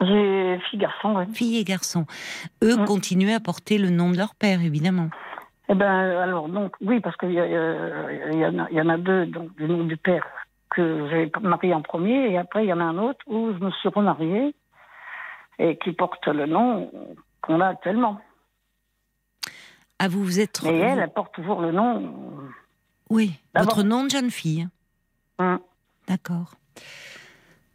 J'ai 0.01 0.59
fille 0.71 0.79
garçon, 0.81 1.15
ouais. 1.15 1.27
filles 1.33 1.59
et 1.59 1.65
garçons. 1.65 2.07
Eux 2.65 2.77
Mm. 2.77 2.85
continuaient 2.87 3.35
à 3.35 3.41
porter 3.41 3.79
le 3.79 3.91
nom 3.91 4.11
de 4.11 4.17
leur 4.17 4.35
père, 4.35 4.63
évidemment. 4.63 5.11
Eh 5.69 5.75
ben, 5.75 5.87
alors, 5.87 6.49
donc, 6.49 6.75
oui, 6.81 7.01
parce 7.01 7.17
qu'il 7.17 7.31
y, 7.33 7.39
euh, 7.39 8.31
il 8.33 8.39
y, 8.41 8.47
en 8.47 8.59
a- 8.59 8.69
il 8.71 8.77
y 8.77 8.81
en 8.81 8.89
a 8.89 8.99
deux, 8.99 9.27
donc, 9.27 9.55
du 9.57 9.69
nom 9.69 9.85
du 9.85 9.97
père, 9.97 10.27
que 10.71 11.09
j'ai 11.11 11.31
marié 11.41 11.73
en 11.75 11.83
premier, 11.83 12.33
et 12.33 12.39
après, 12.39 12.65
il 12.65 12.69
y 12.69 12.73
en 12.73 12.81
a 12.81 12.85
un 12.85 12.99
autre 12.99 13.21
où 13.29 13.53
je 13.53 13.59
me 13.65 13.71
suis 13.73 13.89
remariée, 13.91 14.55
et 15.61 15.77
qui 15.79 15.93
porte 15.93 16.27
le 16.27 16.47
nom 16.47 16.91
qu'on 17.43 17.61
a 17.61 17.69
actuellement. 17.69 18.21
Ah, 20.01 20.09
vous 20.09 20.25
vous 20.25 20.41
êtes. 20.41 20.63
Mais 20.65 20.79
elle, 20.79 20.99
elle 20.99 21.13
porte 21.13 21.35
toujours 21.35 21.61
le 21.61 21.71
nom. 21.73 22.11
Oui, 23.11 23.33
votre 23.55 23.83
nom 23.83 24.05
de 24.05 24.11
jeune 24.11 24.31
fille. 24.31 24.69
hein. 25.39 25.61
D'accord. 26.07 26.55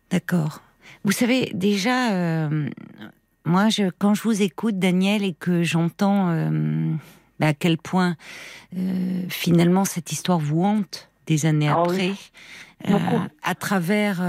D'accord. 0.10 0.62
Vous 1.04 1.12
savez, 1.12 1.52
déjà, 1.54 2.14
euh, 2.14 2.70
moi, 3.46 3.70
je, 3.70 3.90
quand 4.00 4.14
je 4.14 4.24
vous 4.24 4.42
écoute, 4.42 4.80
Daniel, 4.80 5.24
et 5.24 5.34
que 5.34 5.64
j'entends 5.64 6.30
euh, 6.30 6.94
bah, 7.40 7.48
à 7.48 7.54
quel 7.54 7.78
point, 7.78 8.16
euh, 8.78 9.24
finalement, 9.30 9.86
cette 9.86 10.12
histoire 10.12 10.40
vous 10.40 10.64
hante 10.64 11.10
des 11.28 11.46
années 11.46 11.70
Ah 11.70 11.82
après, 11.82 12.12
oui. 12.88 12.96
à 13.44 13.56
travers, 13.56 14.22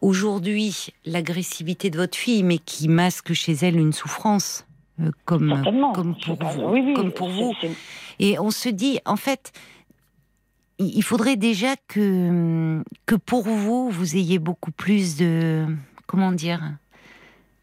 aujourd'hui, 0.00 0.88
l'agressivité 1.04 1.90
de 1.90 1.96
votre 1.96 2.16
fille, 2.16 2.42
mais 2.42 2.58
qui 2.58 2.88
masque 2.88 3.32
chez 3.32 3.52
elle 3.62 3.76
une 3.78 3.92
souffrance. 3.92 4.64
comme, 5.24 5.62
comme 5.94 6.16
pour 6.24 6.36
vous. 6.44 6.62
Oui, 6.68 6.82
oui, 6.84 6.94
comme 6.94 7.12
pour 7.12 7.28
vous. 7.30 7.52
Et 8.20 8.38
on 8.38 8.50
se 8.50 8.68
dit, 8.68 9.00
en 9.06 9.16
fait, 9.16 9.52
il 10.78 11.02
faudrait 11.02 11.36
déjà 11.36 11.76
que, 11.88 12.82
que 13.06 13.14
pour 13.14 13.44
vous, 13.44 13.90
vous 13.90 14.16
ayez 14.16 14.38
beaucoup 14.38 14.72
plus 14.72 15.16
de, 15.16 15.66
comment 16.06 16.32
dire, 16.32 16.60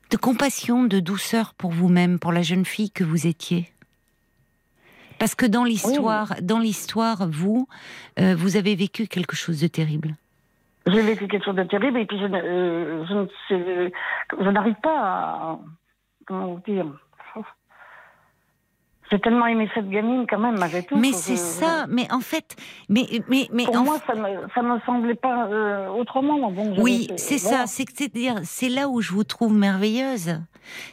de 0.09 0.17
compassion, 0.17 0.83
de 0.83 0.99
douceur 0.99 1.53
pour 1.53 1.71
vous-même, 1.71 2.19
pour 2.19 2.31
la 2.31 2.41
jeune 2.41 2.65
fille 2.65 2.91
que 2.91 3.03
vous 3.03 3.27
étiez. 3.27 3.69
Parce 5.19 5.35
que 5.35 5.45
dans 5.45 5.65
l'histoire, 5.65 6.33
dans 6.41 6.59
l'histoire, 6.59 7.27
vous, 7.29 7.67
euh, 8.19 8.35
vous 8.35 8.55
avez 8.55 8.75
vécu 8.75 9.07
quelque 9.07 9.35
chose 9.35 9.59
de 9.59 9.67
terrible. 9.67 10.15
J'ai 10.87 11.01
vécu 11.01 11.27
quelque 11.27 11.43
chose 11.43 11.55
de 11.55 11.63
terrible 11.63 11.99
et 11.99 12.05
puis 12.05 12.17
je, 12.17 12.25
euh, 12.25 13.25
je 14.39 14.49
n'arrive 14.49 14.79
pas 14.81 14.97
à 14.97 15.59
comment 16.25 16.61
dire 16.65 16.85
j'ai 19.11 19.19
tellement 19.19 19.47
aimé 19.47 19.69
cette 19.73 19.89
gamine 19.89 20.25
quand 20.29 20.39
même, 20.39 20.57
malgré 20.59 20.83
tout. 20.83 20.97
Mais 20.97 21.11
c'est 21.11 21.35
ça, 21.35 21.85
mais 21.89 22.11
en 22.11 22.19
fait, 22.19 22.55
mais 22.89 23.05
mais 23.27 23.47
mais 23.51 23.65
pour 23.65 23.77
moi, 23.77 23.97
ça 24.05 24.15
me 24.15 24.27
ça 24.53 24.61
me 24.61 24.79
semblait 24.81 25.15
pas 25.15 25.47
euh, 25.47 25.89
autrement. 25.89 26.51
Bon, 26.51 26.75
oui, 26.79 27.09
c'est 27.17 27.37
ça, 27.37 27.65
c'est 27.65 27.85
c'est 27.93 28.13
dire, 28.13 28.35
c'est 28.43 28.69
là 28.69 28.87
où 28.87 29.01
je 29.01 29.11
vous 29.11 29.23
trouve 29.23 29.53
merveilleuse, 29.53 30.39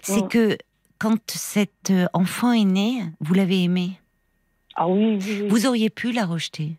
c'est 0.02 0.25
mm. 0.25 0.28
que 0.28 0.58
quand 0.99 1.30
cet 1.30 1.90
euh, 1.90 2.06
enfant 2.12 2.52
est 2.52 2.64
né, 2.64 3.02
vous 3.20 3.35
l'avez 3.35 3.62
aimé. 3.62 4.00
Ah 4.75 4.88
oui, 4.88 5.18
oui, 5.20 5.38
oui. 5.42 5.49
Vous 5.49 5.66
auriez 5.66 5.90
pu 5.90 6.12
la 6.12 6.26
rejeter. 6.26 6.76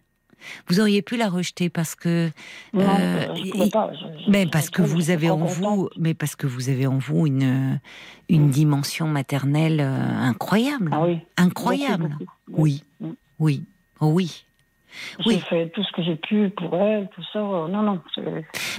Vous 0.67 0.79
auriez 0.79 1.01
pu 1.01 1.17
la 1.17 1.29
rejeter 1.29 1.69
parce 1.69 1.95
que 1.95 2.29
non, 2.73 2.81
euh, 2.81 3.35
je 3.35 3.69
pas. 3.69 3.91
mais 4.27 4.45
parce 4.45 4.69
que 4.69 4.81
vous 4.81 5.09
avez 5.09 5.29
en 5.29 5.37
vous, 5.37 5.89
mais 5.97 6.13
parce 6.13 6.35
que 6.35 6.47
vous 6.47 6.69
avez 6.69 6.87
en 6.87 6.97
vous 6.97 7.27
une 7.27 7.79
une 8.29 8.49
dimension 8.49 9.07
maternelle 9.07 9.79
euh, 9.79 10.17
incroyable, 10.19 10.89
ah 10.91 11.03
oui. 11.03 11.19
incroyable. 11.37 12.17
Oui, 12.49 12.83
oui, 13.39 13.63
oh 13.99 14.07
oui. 14.07 14.43
J'ai 15.25 15.39
fait 15.39 15.69
tout 15.69 15.83
ce 15.83 15.91
que 15.91 16.01
j'ai 16.01 16.15
pu 16.15 16.49
pour 16.49 16.73
elle, 16.75 17.09
tout 17.13 17.23
ça. 17.31 17.39
Non, 17.39 17.83
non. 17.83 18.01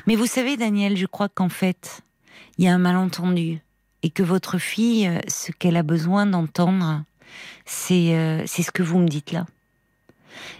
Mais 0.06 0.16
vous 0.16 0.26
savez, 0.26 0.56
Daniel, 0.56 0.96
je 0.96 1.06
crois 1.06 1.28
qu'en 1.28 1.48
fait, 1.48 2.02
il 2.56 2.64
y 2.64 2.68
a 2.68 2.74
un 2.74 2.78
malentendu 2.78 3.60
et 4.02 4.10
que 4.10 4.22
votre 4.22 4.58
fille, 4.58 5.06
euh, 5.06 5.20
ce 5.28 5.52
qu'elle 5.52 5.76
a 5.76 5.82
besoin 5.82 6.26
d'entendre, 6.26 7.02
c'est 7.66 8.44
c'est 8.46 8.62
ce 8.62 8.70
que 8.70 8.82
vous 8.82 8.98
me 8.98 9.06
dites 9.06 9.32
là 9.32 9.44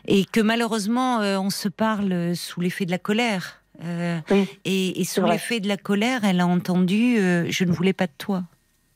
et 0.07 0.25
que 0.25 0.41
malheureusement 0.41 1.21
euh, 1.21 1.39
on 1.39 1.51
se 1.51 1.69
parle 1.69 2.35
sous 2.35 2.61
l'effet 2.61 2.87
de 2.87 2.91
la 2.91 2.99
colère. 2.99 3.63
Euh, 3.85 4.19
et, 4.65 5.05
sous 5.05 5.25
l'effet 5.25 5.61
de 5.61 5.69
la 5.69 5.77
colère, 5.77 6.25
elle 6.25 6.41
a 6.41 6.47
entendu 6.47 7.17
euh, 7.19 7.47
je 7.49 7.65
ne 7.65 7.71
voulais 7.71 7.93
pas 7.93 8.07
de 8.07 8.13
toi. 8.19 8.43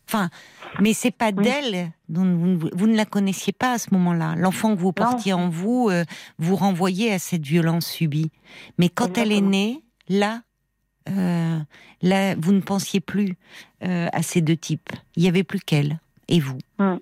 Enfin, 0.09 0.29
mais 0.81 0.93
c'est 0.93 1.13
pas 1.13 1.31
d'elle 1.31 1.93
dont 2.09 2.25
vous, 2.75 2.87
ne 2.87 2.97
la 2.97 3.05
connaissiez 3.05 3.53
pas 3.53 3.73
à 3.73 3.79
ce 3.79 3.89
moment-là. 3.93 4.35
L'enfant 4.37 4.75
que 4.75 4.81
vous 4.81 4.93
portiez 4.93 5.33
en 5.33 5.49
vous 5.49 5.91
vous 6.39 6.57
renvoyait 6.57 7.13
à 7.13 7.19
cette 7.19 7.47
violence 7.47 7.87
subie. 7.87 8.31
Mais 8.79 8.89
quand 8.89 9.17
elle 9.17 9.33
est 9.33 9.41
née, 9.41 9.83
là, 10.09 10.43
là, 11.07 12.35
vous 12.37 12.53
ne 12.53 12.61
pensiez 12.61 13.01
plus 13.01 13.37
à 13.81 14.23
ces 14.23 14.43
deux 14.43 14.57
types. 14.57 14.91
Il 15.17 15.23
y 15.23 15.29
avait 15.29 15.45
plus 15.45 15.61
qu'elle 15.61 15.99
et 16.29 16.41
vous. 16.41 16.59
Mm. 16.79 16.97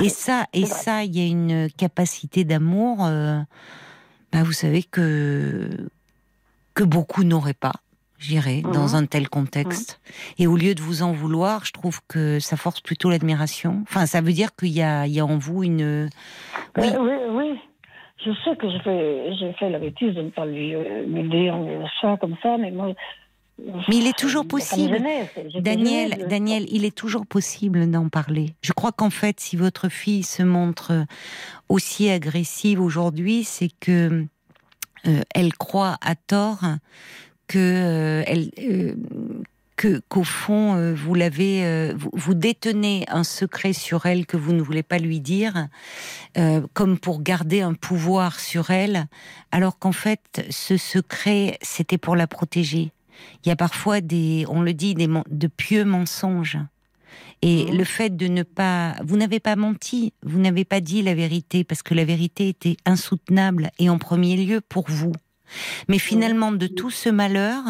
Et 0.00 0.08
ça, 0.08 0.46
et 0.52 0.66
ça, 0.66 1.04
il 1.04 1.16
y 1.16 1.20
a 1.20 1.26
une 1.26 1.68
capacité 1.70 2.44
d'amour, 2.44 3.04
euh, 3.04 3.38
bah, 4.32 4.42
vous 4.42 4.52
savez 4.52 4.82
que 4.82 5.68
que 6.74 6.84
beaucoup 6.84 7.24
n'auraient 7.24 7.54
pas, 7.54 7.72
j'irais, 8.18 8.62
mhm. 8.64 8.72
dans 8.72 8.94
un 8.94 9.04
tel 9.04 9.28
contexte. 9.28 10.00
Et 10.38 10.46
au 10.46 10.56
lieu 10.56 10.76
de 10.76 10.80
vous 10.80 11.02
en 11.02 11.12
vouloir, 11.12 11.64
je 11.64 11.72
trouve 11.72 12.00
que 12.06 12.38
ça 12.38 12.56
force 12.56 12.80
plutôt 12.80 13.10
l'admiration. 13.10 13.80
Enfin, 13.82 14.06
ça 14.06 14.20
veut 14.20 14.32
dire 14.32 14.54
qu'il 14.54 14.68
y 14.68 14.82
a, 14.82 15.06
il 15.06 15.12
y 15.12 15.18
a 15.18 15.26
en 15.26 15.38
vous 15.38 15.64
une. 15.64 16.08
Oui, 16.76 16.86
oui, 17.00 17.14
oui. 17.30 17.60
Je 18.24 18.30
sais 18.44 18.56
que 18.56 18.68
j'ai 18.70 18.78
fait, 18.80 19.34
j'ai 19.38 19.52
fait 19.54 19.70
la 19.70 19.78
bêtise 19.78 20.14
de 20.14 20.22
ne 20.22 20.30
pas 20.30 20.46
lui, 20.46 20.74
euh, 20.74 21.04
dire 21.28 21.56
ça 22.00 22.16
comme 22.20 22.36
ça, 22.42 22.56
mais 22.58 22.70
moi, 22.70 22.92
mais 23.58 23.96
il 23.96 24.06
est 24.06 24.16
toujours 24.16 24.46
possible, 24.46 25.02
Daniel, 25.56 26.26
Daniel, 26.28 26.66
il 26.70 26.84
est 26.84 26.94
toujours 26.94 27.26
possible 27.26 27.90
d'en 27.90 28.08
parler. 28.08 28.54
Je 28.62 28.72
crois 28.72 28.92
qu'en 28.92 29.10
fait, 29.10 29.40
si 29.40 29.56
votre 29.56 29.88
fille 29.88 30.22
se 30.22 30.42
montre 30.42 31.06
aussi 31.68 32.08
agressive 32.08 32.80
aujourd'hui, 32.80 33.44
c'est 33.44 33.70
que 33.80 34.26
euh, 35.06 35.20
elle 35.34 35.54
croit 35.54 35.96
à 36.00 36.14
tort 36.14 36.60
que 37.46 37.58
euh, 37.58 38.22
elle, 38.26 38.50
euh, 38.58 38.94
que 39.76 40.00
qu'au 40.08 40.24
fond 40.24 40.92
vous 40.94 41.14
l'avez, 41.14 41.92
vous, 41.94 42.10
vous, 42.12 42.34
détenez 42.34 43.04
un 43.08 43.22
secret 43.22 43.72
sur 43.72 44.06
elle 44.06 44.26
que 44.26 44.36
vous 44.36 44.52
ne 44.52 44.60
voulez 44.60 44.82
pas 44.82 44.98
lui 44.98 45.20
dire, 45.20 45.68
comme 46.74 46.98
pour 46.98 47.22
garder 47.22 47.60
un 47.60 47.74
pouvoir 47.74 48.40
sur 48.40 48.72
elle, 48.72 49.06
alors 49.52 49.78
qu'en 49.78 49.92
fait 49.92 50.44
ce 50.50 50.76
secret 50.76 51.58
c'était 51.62 51.96
pour 51.96 52.16
la 52.16 52.26
protéger 52.26 52.90
il 53.44 53.48
y 53.48 53.52
a 53.52 53.56
parfois 53.56 54.00
des, 54.00 54.44
on 54.48 54.62
le 54.62 54.74
dit, 54.74 54.94
des, 54.94 55.08
de 55.30 55.46
pieux 55.46 55.84
mensonges. 55.84 56.58
Et 57.40 57.66
mmh. 57.66 57.76
le 57.76 57.84
fait 57.84 58.16
de 58.16 58.26
ne 58.26 58.42
pas, 58.42 58.96
vous 59.04 59.16
n'avez 59.16 59.40
pas 59.40 59.56
menti, 59.56 60.12
vous 60.22 60.38
n'avez 60.40 60.64
pas 60.64 60.80
dit 60.80 61.02
la 61.02 61.14
vérité 61.14 61.62
parce 61.64 61.82
que 61.82 61.94
la 61.94 62.04
vérité 62.04 62.48
était 62.48 62.76
insoutenable 62.84 63.70
et 63.78 63.88
en 63.90 63.98
premier 63.98 64.36
lieu 64.36 64.60
pour 64.60 64.84
vous. 64.88 65.12
Mais 65.88 65.98
finalement, 65.98 66.52
de 66.52 66.66
tout 66.66 66.90
ce 66.90 67.08
malheur, 67.08 67.62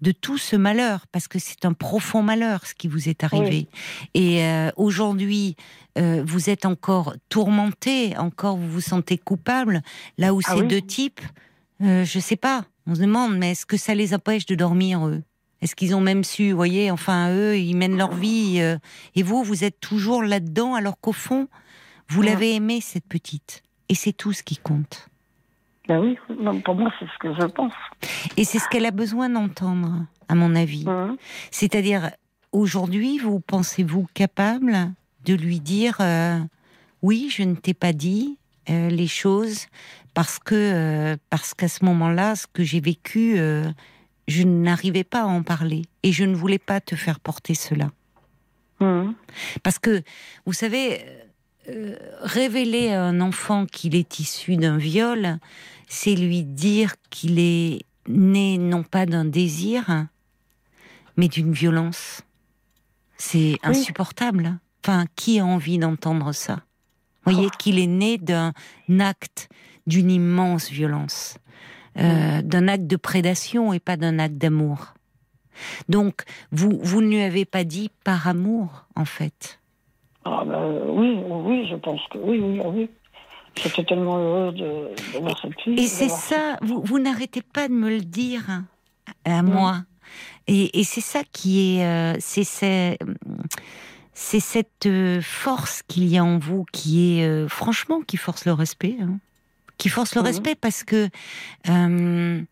de 0.00 0.12
tout 0.12 0.38
ce 0.38 0.56
malheur, 0.56 1.06
parce 1.12 1.28
que 1.28 1.38
c'est 1.38 1.64
un 1.64 1.72
profond 1.72 2.22
malheur 2.22 2.66
ce 2.66 2.74
qui 2.74 2.88
vous 2.88 3.08
est 3.08 3.24
arrivé. 3.24 3.68
Et 4.14 4.44
euh, 4.44 4.70
aujourd'hui, 4.76 5.56
euh, 5.98 6.22
vous 6.24 6.50
êtes 6.50 6.66
encore 6.66 7.14
tourmenté, 7.28 8.16
encore 8.16 8.56
vous 8.56 8.70
vous 8.70 8.80
sentez 8.80 9.18
coupable, 9.18 9.82
là 10.16 10.34
où 10.34 10.40
ah 10.44 10.54
ces 10.54 10.62
deux 10.62 10.82
types, 10.82 11.20
euh, 11.82 12.04
je 12.04 12.18
sais 12.18 12.36
pas, 12.36 12.64
on 12.88 12.94
se 12.94 13.00
demande, 13.02 13.36
mais 13.36 13.52
est-ce 13.52 13.66
que 13.66 13.76
ça 13.76 13.94
les 13.94 14.14
empêche 14.14 14.46
de 14.46 14.54
dormir, 14.54 15.06
eux? 15.06 15.22
Est-ce 15.60 15.76
qu'ils 15.76 15.94
ont 15.94 16.00
même 16.00 16.24
su, 16.24 16.50
vous 16.50 16.56
voyez, 16.56 16.90
enfin, 16.90 17.30
eux, 17.30 17.58
ils 17.58 17.76
mènent 17.76 17.98
leur 17.98 18.14
vie, 18.14 18.60
euh, 18.60 18.78
et 19.14 19.22
vous, 19.22 19.42
vous 19.42 19.62
êtes 19.62 19.78
toujours 19.78 20.22
là-dedans, 20.22 20.74
alors 20.74 20.98
qu'au 20.98 21.12
fond, 21.12 21.48
vous 22.08 22.22
l'avez 22.22 22.54
aimée, 22.54 22.80
cette 22.80 23.06
petite. 23.06 23.62
Et 23.88 23.94
c'est 23.94 24.12
tout 24.12 24.32
ce 24.32 24.42
qui 24.42 24.56
compte. 24.56 25.08
Ben 25.86 26.00
oui, 26.00 26.16
pour 26.64 26.74
moi, 26.74 26.90
c'est 26.98 27.06
ce 27.06 27.18
que 27.18 27.34
je 27.34 27.46
pense. 27.46 27.72
Et 28.36 28.44
c'est 28.44 28.58
ce 28.58 28.68
qu'elle 28.68 28.86
a 28.86 28.90
besoin 28.90 29.28
d'entendre, 29.28 30.06
à 30.28 30.34
mon 30.34 30.54
avis. 30.54 30.86
C'est-à-dire, 31.50 32.10
aujourd'hui, 32.52 33.18
vous 33.18 33.40
pensez-vous 33.40 34.06
capable 34.14 34.92
de 35.24 35.34
lui 35.34 35.60
dire 35.60 35.96
euh, 36.00 36.38
oui, 37.02 37.28
je 37.30 37.42
ne 37.42 37.54
t'ai 37.54 37.74
pas 37.74 37.92
dit 37.92 38.38
euh, 38.70 38.88
les 38.88 39.06
choses 39.06 39.66
parce 40.18 40.40
que 40.40 40.56
euh, 40.56 41.16
parce 41.30 41.54
qu'à 41.54 41.68
ce 41.68 41.84
moment-là, 41.84 42.34
ce 42.34 42.48
que 42.52 42.64
j'ai 42.64 42.80
vécu, 42.80 43.38
euh, 43.38 43.70
je 44.26 44.42
n'arrivais 44.42 45.04
pas 45.04 45.20
à 45.20 45.26
en 45.26 45.44
parler 45.44 45.82
et 46.02 46.10
je 46.10 46.24
ne 46.24 46.34
voulais 46.34 46.58
pas 46.58 46.80
te 46.80 46.96
faire 46.96 47.20
porter 47.20 47.54
cela. 47.54 47.92
Mmh. 48.80 49.12
Parce 49.62 49.78
que 49.78 50.02
vous 50.44 50.52
savez, 50.52 51.06
euh, 51.68 51.94
révéler 52.22 52.90
à 52.90 53.04
un 53.04 53.20
enfant 53.20 53.64
qu'il 53.64 53.94
est 53.94 54.18
issu 54.18 54.56
d'un 54.56 54.76
viol, 54.76 55.38
c'est 55.86 56.16
lui 56.16 56.42
dire 56.42 56.96
qu'il 57.10 57.38
est 57.38 57.84
né 58.08 58.58
non 58.58 58.82
pas 58.82 59.06
d'un 59.06 59.24
désir, 59.24 60.08
mais 61.16 61.28
d'une 61.28 61.52
violence. 61.52 62.22
C'est 63.18 63.56
insupportable. 63.62 64.58
Enfin, 64.84 65.04
qui 65.14 65.38
a 65.38 65.46
envie 65.46 65.78
d'entendre 65.78 66.32
ça? 66.32 66.54
Vous 67.24 67.32
voyez 67.32 67.50
oh. 67.52 67.56
qu'il 67.56 67.78
est 67.78 67.86
né 67.86 68.18
d'un 68.18 68.52
acte 68.98 69.48
d'une 69.88 70.10
immense 70.10 70.70
violence, 70.70 71.38
euh, 71.98 72.42
d'un 72.42 72.68
acte 72.68 72.86
de 72.86 72.96
prédation 72.96 73.72
et 73.72 73.80
pas 73.80 73.96
d'un 73.96 74.18
acte 74.18 74.36
d'amour. 74.36 74.94
Donc, 75.88 76.22
vous, 76.52 76.78
vous 76.82 77.00
ne 77.00 77.08
lui 77.08 77.20
avez 77.20 77.44
pas 77.44 77.64
dit 77.64 77.90
par 78.04 78.28
amour, 78.28 78.86
en 78.94 79.06
fait? 79.06 79.58
Ah 80.24 80.44
ben, 80.46 80.82
oui, 80.88 81.18
oui, 81.26 81.66
je 81.68 81.74
pense 81.74 82.00
que 82.10 82.18
oui, 82.18 82.38
oui, 82.38 82.60
oui. 82.64 82.90
J'étais 83.56 83.82
tellement 83.82 84.18
heureuse 84.18 84.54
de, 84.54 85.18
voir 85.20 85.36
cette 85.40 85.58
fille. 85.60 85.80
Et 85.80 85.86
c'est 85.86 86.10
ça, 86.10 86.58
vous, 86.62 86.80
vous 86.82 87.00
n'arrêtez 87.00 87.42
pas 87.42 87.66
de 87.66 87.72
me 87.72 87.88
le 87.88 88.02
dire 88.02 88.42
hein, 88.48 88.66
à 89.24 89.42
moi. 89.42 89.78
Et, 90.46 90.78
et 90.78 90.84
c'est 90.84 91.00
ça 91.00 91.22
qui 91.32 91.78
est, 91.78 91.84
euh, 91.84 92.14
c'est 92.20 92.44
c'est 94.12 94.40
cette 94.40 94.86
euh, 94.86 95.20
force 95.20 95.82
qu'il 95.82 96.06
y 96.08 96.18
a 96.18 96.24
en 96.24 96.38
vous 96.38 96.64
qui 96.72 97.18
est, 97.18 97.48
franchement, 97.48 98.00
qui 98.06 98.16
force 98.16 98.44
le 98.44 98.52
respect. 98.52 98.96
Hein 99.00 99.18
qui 99.78 99.88
force 99.88 100.14
le 100.14 100.20
mhm. 100.20 100.26
respect 100.26 100.54
parce 100.54 100.84
que 100.84 101.08
euh, 101.68 102.42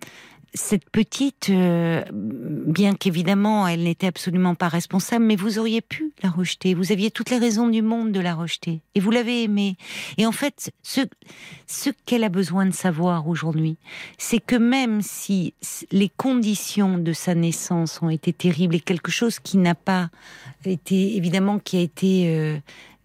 cette 0.57 0.89
petite, 0.91 1.51
euh, 1.51 2.03
bien 2.13 2.95
qu'évidemment 2.95 3.69
elle 3.69 3.85
n'était 3.85 4.07
absolument 4.07 4.55
pas 4.55 4.69
responsable, 4.69 5.25
mais 5.25 5.37
vous 5.37 5.59
auriez 5.59 5.83
pu 5.83 6.13
la 6.23 6.31
rejeter. 6.31 6.75
Vous 6.75 6.93
aviez 6.93 7.11
toutes 7.11 7.31
les 7.31 7.39
raisons 7.39 7.69
du 7.69 7.83
monde 7.83 8.13
de 8.13 8.21
la 8.21 8.35
rejeter. 8.35 8.81
Et 8.95 9.01
vous 9.01 9.11
l'avez 9.11 9.43
aimée. 9.43 9.77
Et 10.17 10.27
en 10.27 10.33
fait, 10.33 10.73
ce, 10.83 11.03
ce 11.67 11.91
qu'elle 12.07 12.25
a 12.25 12.29
besoin 12.29 12.67
de 12.67 12.73
savoir 12.73 13.29
aujourd'hui, 13.29 13.77
c'est 14.19 14.41
que 14.41 14.57
même 14.57 15.03
si 15.03 15.55
les 15.93 16.09
conditions 16.09 16.99
de 16.99 17.13
sa 17.13 17.35
naissance 17.35 18.01
ont 18.03 18.11
été 18.11 18.33
terribles 18.33 18.77
et 18.77 18.81
quelque 18.81 19.11
chose 19.11 19.39
qui 19.39 19.59
n'a 19.59 19.75
pas 19.75 20.11
été, 20.65 21.17
évidemment, 21.17 21.59
qui 21.59 21.77
a 21.77 21.81
été 21.81 22.63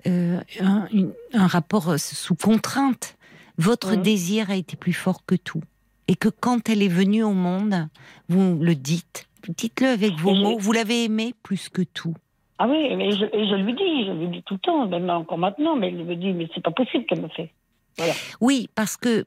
euh, 0.08 0.40
un, 0.60 0.88
un 1.34 1.48
rapport 1.48 2.00
sous 2.00 2.36
contrainte, 2.36 3.18
votre 3.58 3.94
mmh. 3.96 4.02
désir 4.02 4.50
a 4.50 4.56
été 4.56 4.76
plus 4.76 4.94
fort 4.94 5.26
que 5.26 5.36
tout. 5.36 5.62
Et 6.08 6.16
que 6.16 6.30
quand 6.30 6.68
elle 6.70 6.82
est 6.82 6.88
venue 6.90 7.24
au 7.24 7.34
monde, 7.34 7.88
vous 8.28 8.58
le 8.60 8.76
dites, 8.76 9.28
Dites-le 9.48 9.88
avec 9.88 10.14
vos 10.14 10.36
mots. 10.36 10.58
Vous 10.60 10.72
l'avez 10.72 11.06
aimé 11.06 11.34
plus 11.42 11.68
que 11.70 11.82
tout. 11.82 12.14
Ah 12.60 12.68
oui, 12.68 12.96
mais 12.96 13.12
je, 13.12 13.26
et 13.26 13.48
je 13.50 13.56
lui 13.56 13.74
dis, 13.74 14.06
je 14.06 14.12
lui 14.12 14.28
dis 14.28 14.44
tout 14.44 14.54
le 14.54 14.60
temps, 14.60 14.86
même 14.88 15.10
encore 15.10 15.40
maintenant, 15.40 15.76
mais 15.76 15.90
il 15.90 16.06
me 16.06 16.16
dit, 16.16 16.32
mais 16.32 16.48
c'est 16.54 16.62
pas 16.64 16.70
possible 16.72 17.06
qu'elle 17.06 17.22
me 17.22 17.28
fait. 17.30 17.52
Voilà. 17.98 18.14
Oui, 18.40 18.70
parce 18.76 18.98
que 18.98 19.26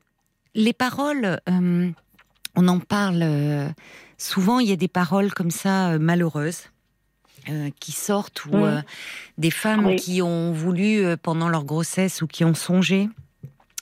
les 0.54 0.72
paroles, 0.72 1.40
euh, 1.48 1.90
on 2.54 2.68
en 2.68 2.78
parle 2.78 3.22
euh, 3.22 3.68
souvent, 4.18 4.60
il 4.60 4.68
y 4.68 4.72
a 4.72 4.76
des 4.76 4.86
paroles 4.88 5.32
comme 5.34 5.50
ça 5.50 5.92
euh, 5.92 5.98
malheureuses. 5.98 6.70
qui 7.80 7.92
sortent 7.92 8.46
ou 8.46 8.56
Mm. 8.56 8.84
des 9.36 9.50
femmes 9.50 9.86
Oui. 9.86 9.96
qui 9.96 10.22
ont 10.22 10.52
voulu 10.52 11.04
pendant 11.22 11.50
leur 11.50 11.64
grossesse 11.64 12.22
ou 12.22 12.26
qui 12.26 12.42
ont 12.42 12.54
songé 12.54 13.10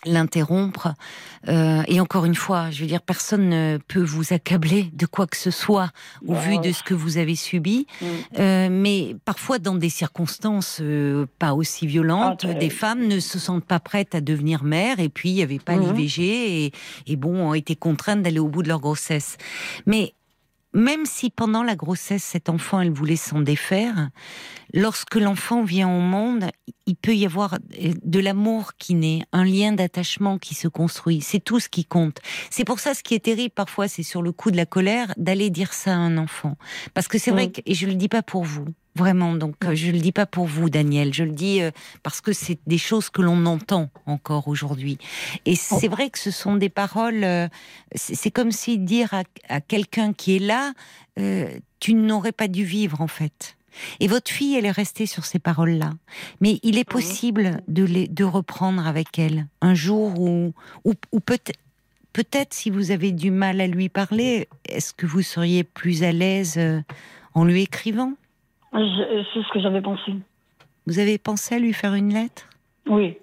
l'interrompre. 0.04 0.94
Euh, 1.48 1.82
et 1.88 2.00
encore 2.00 2.24
une 2.24 2.34
fois, 2.34 2.70
je 2.70 2.80
veux 2.80 2.86
dire, 2.86 3.02
personne 3.02 3.48
ne 3.48 3.78
peut 3.88 4.02
vous 4.02 4.32
accabler 4.32 4.90
de 4.92 5.06
quoi 5.06 5.26
que 5.26 5.36
ce 5.36 5.50
soit 5.50 5.90
au 6.26 6.32
Bah, 6.34 6.40
vu 6.40 6.58
de 6.58 6.72
ce 6.72 6.82
que 6.82 6.94
vous 6.94 7.18
avez 7.18 7.34
subi. 7.36 7.86
Mm. 8.00 8.06
Euh, 8.38 8.68
mais 8.70 9.16
parfois, 9.24 9.58
dans 9.58 9.74
des 9.74 9.88
circonstances 9.90 10.78
euh, 10.80 11.26
pas 11.38 11.54
aussi 11.54 11.86
violentes, 11.86 12.40
Ah, 12.44 12.48
très- 12.52 12.54
des 12.54 12.70
femmes 12.70 13.06
ne 13.06 13.20
se 13.20 13.38
sentent 13.38 13.64
pas 13.64 13.80
prêtes 13.80 14.14
à 14.14 14.20
devenir 14.20 14.64
mères. 14.64 15.00
Et 15.00 15.08
puis, 15.08 15.30
il 15.30 15.34
n'y 15.34 15.42
avait 15.42 15.58
pas 15.58 15.76
Mhm. 15.76 15.94
l'IVG 15.96 16.64
et, 16.66 16.72
et 17.06 17.16
bon, 17.16 17.48
ont 17.48 17.54
été 17.54 17.76
contraintes 17.76 18.22
d'aller 18.22 18.38
au 18.38 18.48
bout 18.48 18.62
de 18.62 18.68
leur 18.68 18.80
grossesse. 18.80 19.36
Mais 19.86 20.14
même 20.74 21.04
si 21.06 21.30
pendant 21.30 21.62
la 21.62 21.76
grossesse, 21.76 22.24
cet 22.24 22.48
enfant, 22.48 22.80
elle 22.80 22.90
voulait 22.90 23.16
s'en 23.16 23.40
défaire, 23.40 24.08
lorsque 24.72 25.16
l'enfant 25.16 25.64
vient 25.64 25.88
au 25.88 26.00
monde, 26.00 26.46
il 26.86 26.96
peut 26.96 27.14
y 27.14 27.26
avoir 27.26 27.54
euh, 27.54 27.92
de 28.02 28.20
l'amour 28.20 28.72
qui 28.78 28.94
naît, 28.94 29.22
un 29.32 29.44
lien 29.44 29.72
d'attachement 29.72 30.38
qui 30.38 30.54
se 30.54 30.68
construit. 30.68 31.20
C'est 31.20 31.40
tout 31.40 31.60
ce 31.60 31.68
qui 31.68 31.84
compte. 31.84 32.18
C'est 32.50 32.64
pour 32.64 32.80
ça, 32.80 32.94
ce 32.94 33.02
qui 33.02 33.14
est 33.14 33.24
terrible 33.24 33.54
parfois, 33.54 33.88
c'est 33.88 34.02
sur 34.02 34.22
le 34.22 34.32
coup 34.32 34.50
de 34.50 34.56
la 34.56 34.66
colère, 34.66 35.12
d'aller 35.16 35.50
dire 35.50 35.72
ça 35.72 35.92
à 35.92 35.96
un 35.96 36.16
enfant. 36.18 36.56
Parce 36.94 37.08
que 37.08 37.18
c'est 37.18 37.30
vrai 37.30 37.46
Mm. 37.48 37.52
que, 37.52 37.60
et 37.66 37.74
je 37.74 37.86
le 37.86 37.94
dis 37.94 38.08
pas 38.08 38.22
pour 38.22 38.44
vous, 38.44 38.66
vraiment, 38.94 39.34
donc 39.34 39.54
je 39.72 39.90
le 39.90 39.98
dis 39.98 40.12
pas 40.12 40.26
pour 40.26 40.46
vous, 40.46 40.70
Daniel, 40.70 41.12
je 41.14 41.24
le 41.24 41.32
dis 41.32 41.62
euh, 41.62 41.70
parce 42.02 42.20
que 42.20 42.32
c'est 42.32 42.58
des 42.66 42.78
choses 42.78 43.10
que 43.10 43.22
l'on 43.22 43.46
entend 43.46 43.90
encore 44.06 44.48
aujourd'hui. 44.48 44.98
Et 45.46 45.56
c'est 45.56 45.88
vrai 45.88 46.10
que 46.10 46.18
ce 46.18 46.30
sont 46.30 46.56
des 46.56 46.68
paroles, 46.68 47.24
euh, 47.24 47.48
c'est 47.94 48.30
comme 48.30 48.52
si 48.52 48.78
dire 48.78 49.14
à, 49.14 49.22
à 49.48 49.60
quelqu'un 49.60 50.12
qui 50.12 50.36
est 50.36 50.40
là, 50.40 50.72
euh, 51.18 51.48
tu 51.80 51.94
n'aurais 51.94 52.32
pas 52.32 52.48
dû 52.48 52.64
vivre 52.64 53.00
en 53.00 53.08
fait. 53.08 53.56
Et 54.00 54.06
votre 54.06 54.30
fille, 54.30 54.54
elle 54.54 54.66
est 54.66 54.70
restée 54.70 55.06
sur 55.06 55.24
ces 55.24 55.38
paroles-là. 55.38 55.92
Mais 56.40 56.60
il 56.62 56.78
est 56.78 56.84
possible 56.84 57.62
de, 57.68 57.84
les, 57.84 58.08
de 58.08 58.24
reprendre 58.24 58.86
avec 58.86 59.18
elle 59.18 59.46
un 59.60 59.74
jour 59.74 60.18
où, 60.20 60.52
où, 60.84 60.92
où 61.10 61.20
peut-être, 61.20 61.58
peut-être 62.12 62.52
si 62.52 62.70
vous 62.70 62.90
avez 62.90 63.12
du 63.12 63.30
mal 63.30 63.60
à 63.60 63.66
lui 63.66 63.88
parler, 63.88 64.48
est-ce 64.68 64.92
que 64.92 65.06
vous 65.06 65.22
seriez 65.22 65.64
plus 65.64 66.02
à 66.02 66.12
l'aise 66.12 66.54
euh, 66.58 66.80
en 67.34 67.44
lui 67.44 67.62
écrivant? 67.62 68.12
C'est 68.72 68.78
ce 69.42 69.52
que 69.52 69.60
j'avais 69.60 69.82
pensé. 69.82 70.12
Vous 70.86 70.98
avez 70.98 71.18
pensé 71.18 71.56
à 71.56 71.58
lui 71.58 71.72
faire 71.72 71.94
une 71.94 72.12
lettre? 72.12 72.48
Oui. 72.88 73.16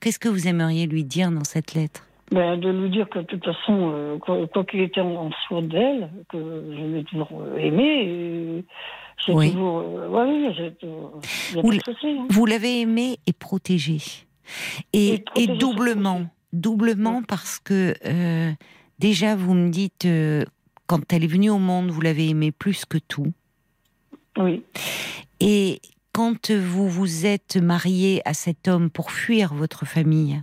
Qu'est-ce 0.00 0.18
que 0.18 0.28
vous 0.28 0.48
aimeriez 0.48 0.86
lui 0.86 1.04
dire 1.04 1.30
dans 1.30 1.44
cette 1.44 1.74
lettre? 1.74 2.06
Ben, 2.32 2.58
de 2.58 2.68
lui 2.68 2.90
dire 2.90 3.08
que 3.08 3.20
de 3.20 3.24
toute 3.24 3.44
façon, 3.44 3.92
euh, 3.94 4.18
quoi 4.18 4.46
quoi 4.48 4.64
qu'il 4.64 4.80
était 4.80 5.00
en, 5.00 5.30
soi 5.46 5.62
d'elle, 5.62 6.10
que 6.28 6.38
je 6.38 6.94
l'ai 6.96 7.04
toujours 7.04 7.28
euh, 7.40 7.56
aimé. 7.58 8.64
J'ai 9.24 9.32
Oui. 9.32 9.52
toujours. 9.52 9.78
euh, 9.80 10.08
ouais, 10.08 10.48
oui, 10.48 10.54
j'ai. 10.56 11.60
Vous 11.60 12.44
hein. 12.44 12.46
L'avez 12.48 12.80
aimé 12.80 13.18
et 13.26 13.32
protégé. 13.32 13.98
Et 14.92 15.08
Et, 15.08 15.14
et 15.14 15.18
protégé, 15.20 15.56
doublement. 15.58 16.22
Doublement 16.52 17.22
parce 17.22 17.58
que 17.58 17.94
euh, 18.04 18.50
déjà, 18.98 19.36
vous 19.36 19.54
me 19.54 19.70
dites, 19.70 20.06
quand 20.86 21.12
elle 21.12 21.24
est 21.24 21.28
venue 21.28 21.50
au 21.50 21.58
monde, 21.58 21.90
vous 21.90 22.00
l'avez 22.00 22.28
aimée 22.28 22.52
plus 22.52 22.84
que 22.84 22.98
tout. 22.98 23.32
Oui. 24.38 24.62
Et 25.40 25.80
quand 26.12 26.52
vous 26.52 26.88
vous 26.88 27.26
êtes 27.26 27.56
marié 27.56 28.22
à 28.24 28.34
cet 28.34 28.68
homme 28.68 28.88
pour 28.88 29.10
fuir 29.10 29.52
votre 29.52 29.84
famille, 29.84 30.42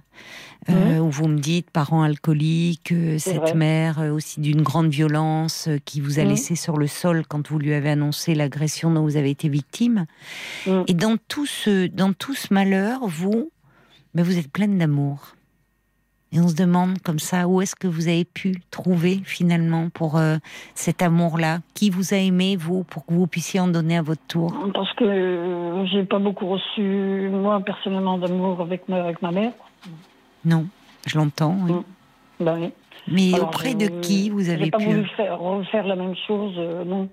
euh, 0.70 1.00
où 1.00 1.10
vous 1.10 1.28
me 1.28 1.40
dites 1.40 1.72
parents 1.72 2.04
alcooliques, 2.04 2.92
euh, 2.92 3.18
cette 3.18 3.38
vrai. 3.38 3.54
mère 3.56 4.00
euh, 4.00 4.12
aussi 4.12 4.42
d'une 4.42 4.62
grande 4.62 4.90
violence 4.90 5.70
qui 5.86 6.02
vous 6.02 6.20
a 6.20 6.24
laissé 6.24 6.56
sur 6.56 6.78
le 6.78 6.88
sol 6.88 7.24
quand 7.28 7.50
vous 7.50 7.58
lui 7.58 7.74
avez 7.74 7.90
annoncé 7.90 8.36
l'agression 8.36 8.92
dont 8.92 9.02
vous 9.02 9.18
avez 9.18 9.32
été 9.32 9.50
victime. 9.50 10.06
Et 10.88 10.94
dans 10.94 11.18
tout 11.30 11.46
ce, 11.46 11.88
dans 11.88 12.14
tout 12.14 12.36
ce 12.36 12.54
malheur, 12.54 13.08
vous, 13.08 13.50
ben 14.14 14.24
vous 14.24 14.38
êtes 14.38 14.52
pleine 14.52 14.78
d'amour. 14.78 15.36
Et 16.34 16.40
on 16.40 16.48
se 16.48 16.56
demande 16.56 17.00
comme 17.00 17.20
ça, 17.20 17.48
où 17.48 17.62
est-ce 17.62 17.76
que 17.76 17.88
vous 17.88 18.08
avez 18.08 18.24
pu 18.24 18.62
trouver 18.72 19.20
finalement 19.26 19.90
pour 19.90 20.18
euh, 20.18 20.38
cet 20.76 21.02
amour-là? 21.02 21.60
Qui 21.74 21.90
vous 21.90 22.14
a 22.14 22.18
aimé, 22.18 22.56
vous, 22.56 22.84
pour 22.86 23.06
que 23.06 23.14
vous 23.14 23.28
puissiez 23.28 23.60
en 23.60 23.68
donner 23.68 23.98
à 23.98 24.02
votre 24.02 24.26
tour? 24.28 24.54
Parce 24.74 24.94
que 24.94 25.04
euh, 25.04 25.86
j'ai 25.88 26.06
pas 26.06 26.20
beaucoup 26.20 26.48
reçu, 26.48 27.30
moi, 27.32 27.60
personnellement, 27.60 28.18
d'amour 28.18 28.62
avec 28.62 28.88
ma, 28.88 29.04
avec 29.04 29.22
ma 29.22 29.32
mère. 29.32 29.52
Non, 30.46 30.68
je 31.06 31.18
l'entends, 31.18 31.58
oui. 31.66 31.74
Mm. 31.74 31.84
Ben, 32.46 32.60
oui. 32.60 32.72
Mais 33.08 33.34
Alors, 33.34 33.48
auprès 33.48 33.74
de 33.74 33.88
qui 33.88 34.30
vous 34.30 34.50
avez 34.50 34.70
pas 34.70 34.78
pu 34.78 34.86
voulu 34.86 35.06
faire, 35.18 35.40
refaire 35.40 35.86
la 35.86 35.96
même 35.96 36.16
chose, 36.28 36.54
euh, 36.58 36.86
non. 36.86 37.10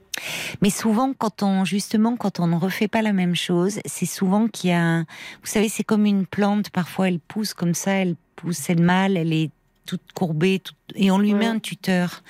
Mais 0.63 0.71
souvent, 0.71 1.13
quand 1.17 1.43
on 1.43 1.65
justement, 1.65 2.17
quand 2.17 2.41
on 2.41 2.47
ne 2.47 2.57
refait 2.57 2.89
pas 2.89 3.03
la 3.03 3.13
même 3.13 3.35
chose, 3.35 3.81
c'est 3.85 4.07
souvent 4.07 4.49
qu'il 4.49 4.71
y 4.71 4.73
a, 4.73 5.01
vous 5.01 5.47
savez, 5.47 5.69
c'est 5.69 5.85
comme 5.85 6.07
une 6.07 6.27
plante. 6.27 6.71
Parfois, 6.71 7.09
elle 7.09 7.21
pousse 7.21 7.55
comme 7.55 7.75
ça, 7.75 7.93
elle 7.93 8.17
pousse, 8.41 8.71
elle 8.71 8.81
mal, 8.83 9.17
elle 9.17 9.33
est 9.33 9.51
toute 9.87 10.13
courbée, 10.15 10.59
toute- 10.59 10.77
et 10.97 11.11
on 11.11 11.19
lui 11.19 11.33
met 11.33 11.47
un 11.47 11.59
tuteur. 11.59 12.23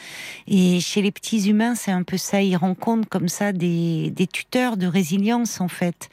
Et 0.47 0.79
chez 0.79 1.03
les 1.03 1.11
petits 1.11 1.49
humains, 1.51 1.75
c'est 1.75 1.91
un 1.91 2.05
peu 2.05 2.17
ça. 2.17 2.41
Ils 2.41 2.57
rencontrent 2.57 3.09
comme 3.09 3.27
ça 3.29 3.53
des, 3.53 4.11
des 4.11 4.29
tuteurs 4.29 4.77
de 4.77 4.87
résilience, 4.87 5.61
en 5.61 5.67
fait. 5.67 6.09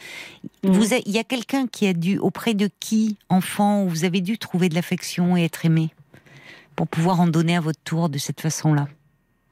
Vous, 0.63 0.93
a- 0.95 0.99
il 1.05 1.11
y 1.11 1.19
a 1.19 1.23
quelqu'un 1.23 1.67
qui 1.67 1.85
a 1.87 1.93
dû, 1.93 2.17
auprès 2.17 2.55
de 2.55 2.67
qui, 2.79 3.17
enfant, 3.29 3.85
vous 3.85 4.05
avez 4.05 4.21
dû 4.21 4.39
trouver 4.39 4.69
de 4.69 4.75
l'affection 4.75 5.37
et 5.37 5.43
être 5.45 5.65
aimé 5.65 5.89
pour 6.75 6.87
pouvoir 6.87 7.19
en 7.21 7.27
donner 7.27 7.55
à 7.55 7.61
votre 7.61 7.81
tour 7.83 8.09
de 8.09 8.17
cette 8.17 8.41
façon-là? 8.41 8.87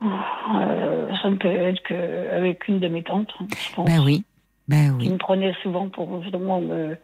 Euh, 0.02 1.10
ça 1.22 1.30
ne 1.30 1.36
peut 1.36 1.48
être 1.48 1.82
qu'avec 1.88 2.68
une 2.68 2.80
de 2.80 2.88
mes 2.88 3.04
tantes, 3.04 3.30
hein, 3.40 3.46
je 3.70 3.76
pense. 3.76 3.86
Ben 3.88 4.00
oui, 4.04 4.24
ben 4.68 4.98
qui 4.98 5.08
oui. 5.08 5.14
me 5.14 5.18
prenait 5.18 5.54
souvent 5.62 5.88
pour 5.90 6.22
justement 6.24 6.60
me. 6.60 6.74
Euh, 6.74 6.96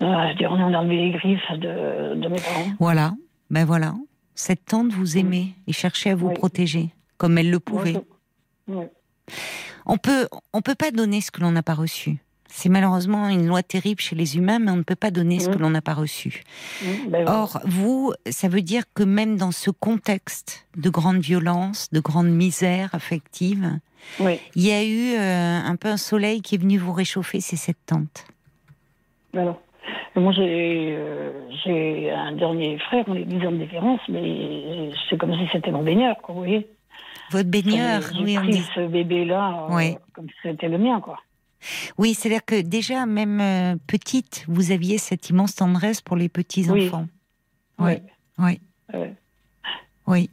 dire, 0.00 0.50
on 0.52 0.82
les 0.82 1.10
griffes 1.10 1.52
de, 1.52 2.14
de 2.14 2.28
mes 2.28 2.40
parents. 2.40 2.72
Voilà, 2.78 3.14
ben 3.50 3.64
voilà. 3.64 3.94
Cette 4.34 4.64
tante 4.64 4.92
vous 4.92 5.16
aimait 5.16 5.48
et 5.66 5.72
cherchait 5.72 6.10
à 6.10 6.14
vous 6.16 6.28
Oui. 6.28 6.34
protéger, 6.34 6.90
comme 7.18 7.38
elle 7.38 7.50
le 7.50 7.60
pouvait. 7.60 7.96
Oui. 8.68 8.84
On 9.86 9.96
peut, 9.98 10.28
on 10.52 10.60
peut 10.62 10.74
pas 10.74 10.90
donner 10.90 11.20
ce 11.20 11.30
que 11.30 11.40
l'on 11.40 11.52
n'a 11.52 11.62
pas 11.62 11.74
reçu. 11.74 12.18
C'est 12.48 12.68
malheureusement 12.68 13.28
une 13.28 13.46
loi 13.46 13.62
terrible 13.62 14.00
chez 14.00 14.14
les 14.14 14.36
humains, 14.36 14.58
mais 14.60 14.70
on 14.70 14.76
ne 14.76 14.82
peut 14.82 14.94
pas 14.94 15.10
donner 15.10 15.40
ce 15.40 15.48
Mhm. 15.48 15.54
que 15.54 15.58
l'on 15.60 15.70
n'a 15.70 15.82
pas 15.82 15.94
reçu. 15.94 16.42
Mm, 16.82 17.10
ben. 17.10 17.28
Or, 17.28 17.60
vous, 17.64 18.12
ça 18.30 18.48
veut 18.48 18.62
dire 18.62 18.84
que 18.94 19.02
même 19.02 19.36
dans 19.36 19.50
ce 19.50 19.70
contexte 19.70 20.66
de 20.76 20.88
grande 20.88 21.18
violence, 21.18 21.88
de 21.92 22.00
grande 22.00 22.28
misère 22.30 22.90
affective, 22.94 23.78
Oui, 24.20 24.38
il 24.54 24.62
y 24.66 24.70
a 24.72 24.84
eu 24.84 25.14
euh, 25.16 25.60
un 25.64 25.76
peu 25.76 25.88
un 25.88 25.96
soleil 25.96 26.42
qui 26.42 26.54
est 26.54 26.58
venu 26.58 26.76
vous 26.78 26.92
réchauffer, 26.92 27.40
c'est 27.40 27.56
cette 27.56 27.84
tante. 27.86 28.24
Et 29.34 29.38
Moi, 30.16 30.32
j'ai 30.32 30.94
euh, 30.96 31.32
j'ai 31.64 32.10
un 32.10 32.32
dernier 32.32 32.78
frère, 32.78 33.04
on 33.08 33.14
est 33.16 33.24
10 33.24 33.46
ans 33.46 33.52
de 33.52 33.56
différence, 33.58 34.00
mais 34.08 34.90
c'est 35.08 35.16
comme 35.18 35.34
si 35.34 35.46
c'était 35.52 35.70
mon 35.70 35.82
baigneur, 35.82 36.16
quoi, 36.22 36.34
vous 36.34 36.40
voyez. 36.42 36.66
Votre 37.30 37.48
baigneur, 37.50 38.02
J'ai 38.16 38.22
oui, 38.22 38.36
on 38.38 38.42
pris 38.42 38.52
dit. 38.52 38.62
ce 38.74 38.86
bébé-là 38.86 39.66
euh, 39.70 39.92
comme 40.12 40.28
si 40.28 40.34
c'était 40.42 40.68
le 40.68 40.78
mien, 40.78 41.00
quoi. 41.00 41.18
Oui, 41.98 42.12
c'est-à-dire 42.14 42.44
que 42.44 42.60
déjà, 42.60 43.06
même 43.06 43.40
euh, 43.40 43.76
petite, 43.86 44.44
vous 44.48 44.70
aviez 44.70 44.98
cette 44.98 45.30
immense 45.30 45.54
tendresse 45.54 46.00
pour 46.02 46.16
les 46.16 46.28
petits 46.28 46.68
Oui. 46.70 46.86
enfants. 46.88 47.06
Oui, 47.78 47.94
Oui. 48.38 48.60
oui, 48.92 49.00
Ouais. 49.00 49.14
oui. 50.06 50.30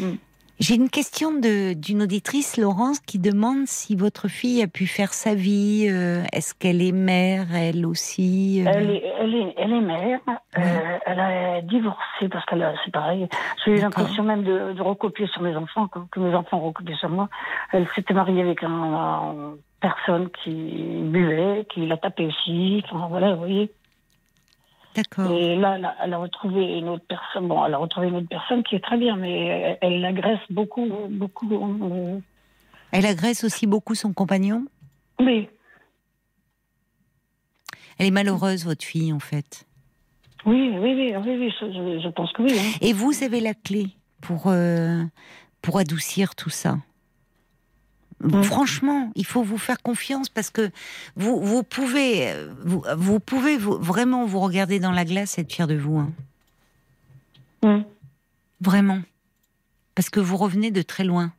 Mm. 0.00 0.14
J'ai 0.62 0.74
une 0.74 0.90
question 0.90 1.32
de- 1.32 1.72
d'une 1.72 2.02
auditrice, 2.02 2.58
Laurence, 2.58 3.00
qui 3.00 3.18
demande 3.18 3.66
si 3.66 3.96
votre 3.96 4.28
fille 4.28 4.62
a 4.62 4.66
pu 4.66 4.86
faire 4.86 5.14
sa 5.14 5.34
vie. 5.34 5.86
euh, 5.88 6.22
Est-ce 6.34 6.54
qu'elle 6.54 6.82
est 6.82 6.92
mère, 6.92 7.46
elle 7.54 7.86
aussi 7.86 8.62
euh, 8.66 8.70
Elle, 8.74 8.90
est, 8.90 9.02
elle, 9.20 9.34
est, 9.34 9.54
elle 9.56 9.72
est 9.72 9.80
mère, 9.80 10.20
euh, 10.28 10.98
elle 11.06 11.18
a 11.20 11.62
divorcé 11.62 12.28
parce 12.30 12.44
qu'elle 12.44 12.62
a, 12.62 12.74
c'est 12.84 12.90
pareil. 12.92 13.26
J'ai 13.64 13.72
eu 13.72 13.76
l'impression 13.80 14.22
même 14.22 14.42
de, 14.44 14.74
de 14.74 14.82
recopier 14.82 15.26
sur 15.28 15.40
mes 15.40 15.56
enfants, 15.56 15.88
que, 15.88 15.98
que 16.10 16.20
mes 16.20 16.34
enfants 16.34 16.60
recopié 16.60 16.94
sur 16.96 17.08
moi. 17.08 17.30
Elle 17.72 17.88
s'était 17.94 18.12
mariée 18.12 18.42
avec 18.42 18.62
un, 18.62 18.68
un 18.70 19.54
personne 19.80 20.28
qui 20.44 20.50
buvait, 21.04 21.66
qui 21.72 21.86
l'a 21.86 21.96
tapé 21.96 22.26
aussi. 22.26 22.84
Enfin, 22.90 23.06
voilà, 23.08 23.32
vous 23.32 23.38
voyez. 23.40 23.70
D'accord. 24.96 25.30
Et 25.30 25.56
là, 25.56 25.76
elle 25.76 25.84
a, 25.84 25.96
elle 26.02 26.12
a 26.14 26.18
retrouvé 26.18 26.78
une 26.78 26.88
autre 26.88 27.04
personne. 27.08 27.46
Bon, 27.48 27.64
elle 27.64 27.74
a 27.74 27.78
retrouvé 27.78 28.08
une 28.08 28.16
autre 28.16 28.28
personne 28.28 28.62
qui 28.64 28.74
est 28.74 28.80
très 28.84 28.96
bien, 28.98 29.16
mais 29.16 29.78
elle, 29.80 30.00
l'agresse 30.00 30.40
beaucoup, 30.50 30.86
beaucoup. 31.10 31.48
euh, 31.54 32.18
Elle 32.90 33.06
agresse 33.06 33.44
aussi 33.44 33.66
beaucoup 33.66 33.94
son 33.94 34.12
compagnon? 34.12 34.64
oui, 35.20 35.48
Elle 37.98 38.06
est 38.06 38.10
malheureuse, 38.10 38.64
votre 38.64 38.84
fille, 38.84 39.12
en 39.12 39.20
fait. 39.20 39.66
oui, 40.46 40.70
oui, 40.78 40.94
oui, 40.94 41.14
oui, 41.24 41.52
oui, 41.62 42.00
je 42.02 42.08
pense 42.08 42.32
que 42.32 42.42
oui. 42.42 42.52
hein. 42.58 42.78
Et 42.80 42.92
vous 42.92 43.12
avez 43.22 43.40
la 43.40 43.54
clé 43.54 43.88
pour, 44.22 44.44
euh, 44.46 45.02
pour 45.62 45.78
adoucir 45.78 46.34
tout 46.34 46.50
ça? 46.50 46.78
Franchement, 48.42 49.10
il 49.14 49.24
faut 49.24 49.42
vous 49.42 49.56
faire 49.56 49.80
confiance 49.80 50.28
parce 50.28 50.50
que 50.50 50.70
vous, 51.16 51.40
vous 51.40 51.62
pouvez, 51.62 52.34
vous, 52.64 52.84
vous 52.96 53.18
pouvez 53.18 53.56
vraiment 53.56 54.26
vous 54.26 54.40
regarder 54.40 54.78
dans 54.78 54.92
la 54.92 55.06
glace 55.06 55.38
et 55.38 55.40
être 55.40 55.52
fier 55.52 55.66
de 55.66 55.76
vous. 55.76 55.98
Hein. 55.98 56.12
Mm. 57.62 57.84
Vraiment. 58.60 59.00
Parce 59.94 60.10
que 60.10 60.20
vous 60.20 60.36
revenez 60.36 60.70
de 60.70 60.82
très 60.82 61.04
loin. 61.04 61.32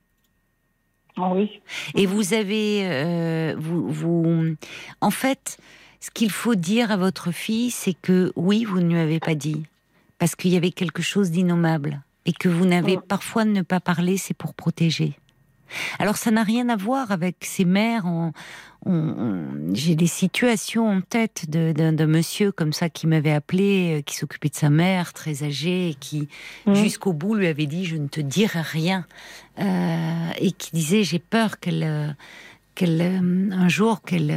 Ah 1.18 1.32
oui. 1.34 1.62
Et 1.94 2.06
vous 2.06 2.34
avez, 2.34 2.82
euh, 2.86 3.56
vous, 3.60 3.90
vous, 3.92 4.56
en 5.02 5.12
fait, 5.12 5.58
ce 6.00 6.10
qu'il 6.10 6.32
faut 6.32 6.56
dire 6.56 6.92
à 6.92 6.98
votre 6.98 7.32
fille, 7.32 7.70
c'est 7.70 7.94
que 7.94 8.32
oui, 8.36 8.64
vous 8.64 8.80
ne 8.80 8.94
lui 8.94 9.00
avez 9.00 9.20
pas 9.20 9.36
dit, 9.36 9.64
parce 10.18 10.36
qu'il 10.36 10.52
y 10.52 10.58
avait 10.58 10.72
quelque 10.72 11.04
chose 11.04 11.30
d'innommable, 11.30 12.02
et 12.26 12.34
que 12.34 12.50
vous 12.50 12.66
n'avez 12.66 12.98
parfois 12.98 13.46
ne 13.46 13.62
pas 13.62 13.80
parler, 13.80 14.18
c'est 14.18 14.34
pour 14.34 14.54
protéger. 14.54 15.18
Alors 16.00 16.18
ça 16.18 16.32
n'a 16.32 16.44
rien 16.44 16.70
à 16.70 16.76
voir 16.76 17.12
avec 17.12 17.38
ces 17.42 17.66
mères. 17.66 18.06
en- 18.06 18.32
J'ai 19.74 19.94
des 19.96 20.08
situations 20.08 20.90
en 20.90 21.02
tête 21.02 21.46
d'un 21.50 22.08
monsieur 22.08 22.52
comme 22.52 22.74
ça 22.74 22.90
qui 22.90 23.06
m'avait 23.06 23.32
appelé, 23.32 24.00
euh, 24.00 24.02
qui 24.02 24.16
s'occupait 24.16 24.50
de 24.50 24.56
sa 24.56 24.72
mère, 24.72 25.14
très 25.14 25.44
âgée, 25.44 25.90
et 25.90 25.94
qui 25.94 26.28
Mm. 26.66 26.74
jusqu'au 26.74 27.14
bout 27.14 27.36
lui 27.36 27.46
avait 27.48 27.68
dit 27.68 27.86
je 27.86 27.96
ne 27.98 28.08
te 28.08 28.22
dirai 28.22 28.62
rien, 28.62 29.06
Euh, 29.60 30.30
et 30.40 30.52
qui 30.52 30.72
disait 30.72 31.04
j'ai 31.04 31.20
peur 31.20 31.60
qu'elle, 31.60 31.84
euh, 31.84 32.08
qu'elle 32.74 33.02
un 33.52 33.68
jour 33.70 34.02
qu'elle 34.02 34.34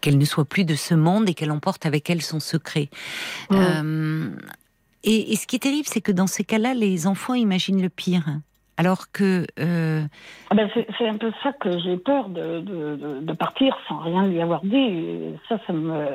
qu'elle 0.00 0.18
ne 0.18 0.24
soit 0.24 0.44
plus 0.44 0.64
de 0.64 0.74
ce 0.76 0.94
monde 0.94 1.28
et 1.28 1.34
qu'elle 1.34 1.50
emporte 1.50 1.84
avec 1.86 2.08
elle 2.10 2.22
son 2.22 2.40
secret. 2.40 2.88
Mm. 3.50 3.54
Euh, 3.56 4.30
et, 5.04 5.32
et 5.32 5.36
ce 5.36 5.46
qui 5.46 5.56
est 5.56 5.60
terrible, 5.60 5.86
c'est 5.88 6.00
que 6.00 6.12
dans 6.12 6.26
ces 6.26 6.44
cas-là, 6.44 6.74
les 6.74 7.06
enfants 7.06 7.34
imaginent 7.34 7.82
le 7.82 7.88
pire. 7.88 8.24
Alors 8.78 9.10
que 9.10 9.44
euh, 9.58 10.02
Ah 10.50 10.54
ben, 10.54 10.70
c'est 10.96 11.08
un 11.08 11.16
peu 11.18 11.32
ça 11.42 11.52
que 11.60 11.78
j'ai 11.80 11.96
peur 11.96 12.28
de, 12.28 12.60
de, 12.60 12.96
de- 12.96 13.20
de 13.26 13.32
partir 13.32 13.76
sans 13.88 13.98
rien 13.98 14.26
lui 14.26 14.40
avoir 14.40 14.62
dit. 14.64 14.76
Et 14.76 15.34
ça, 15.48 15.58
ça 15.66 15.72
me. 15.72 16.06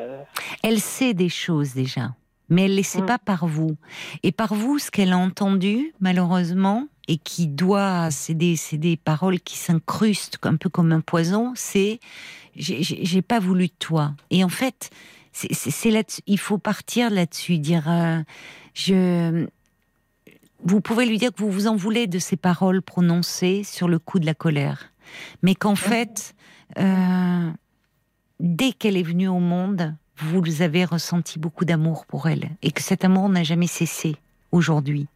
elle 0.63 0.79
sait 0.79 1.13
des 1.13 1.27
choses 1.29 1.73
déjà, 1.73 2.15
mais 2.49 2.63
elle 2.63 2.71
ne 2.71 2.77
les 2.77 2.83
sait 2.83 3.01
Mm. 3.01 3.05
pas 3.05 3.19
par 3.19 3.45
vous. 3.47 3.75
Et 4.23 4.31
par 4.31 4.53
vous, 4.53 4.79
ce 4.79 4.89
qu'elle 4.91 5.11
a 5.11 5.17
entendu, 5.17 5.93
malheureusement, 5.99 6.87
et 7.09 7.17
qui 7.17 7.47
doit, 7.47 8.09
c'est 8.11 8.33
des, 8.33 8.55
paroles 8.95 9.41
qui 9.41 9.57
s'incrustent 9.57 10.39
un 10.43 10.55
peu 10.55 10.69
comme 10.69 10.93
un 10.93 11.01
poison, 11.01 11.51
c'est 11.55 11.99
j'ai- 12.55 13.21
pas 13.21 13.39
voulu 13.39 13.67
de 13.67 13.73
toi. 13.77 14.13
Et 14.31 14.41
en 14.45 14.49
fait, 14.49 14.89
c'est 15.33 15.91
là 15.91 16.03
il 16.27 16.39
faut 16.39 16.57
partir 16.59 17.09
là-dessus, 17.09 17.57
dire 17.57 17.89
euh, 17.91 18.19
je. 18.73 19.47
Vous 20.65 20.81
pouvez 20.81 21.05
lui 21.05 21.17
dire 21.17 21.33
que 21.33 21.41
vous 21.41 21.51
vous 21.51 21.67
en 21.67 21.75
voulez 21.75 22.07
de 22.07 22.19
ces 22.19 22.37
paroles 22.37 22.81
prononcées 22.81 23.63
sur 23.63 23.87
le 23.87 23.99
coup 23.99 24.19
de 24.19 24.25
la 24.25 24.33
colère, 24.33 24.91
mais 25.41 25.55
qu'en 25.55 25.75
fait, 25.75 26.35
euh, 26.77 27.51
dès 28.39 28.71
qu'elle 28.71 28.97
est 28.97 29.03
venue 29.03 29.27
au 29.27 29.39
monde, 29.39 29.95
vous 30.17 30.61
avez 30.61 30.85
ressenti 30.85 31.39
beaucoup 31.39 31.65
d'amour 31.65 32.05
pour 32.05 32.27
elle 32.27 32.49
et 32.61 32.71
que 32.71 32.81
cet 32.81 33.03
amour 33.03 33.29
n'a 33.29 33.43
jamais 33.43 33.67
cessé 33.67 34.15
aujourd'hui. 34.51 35.07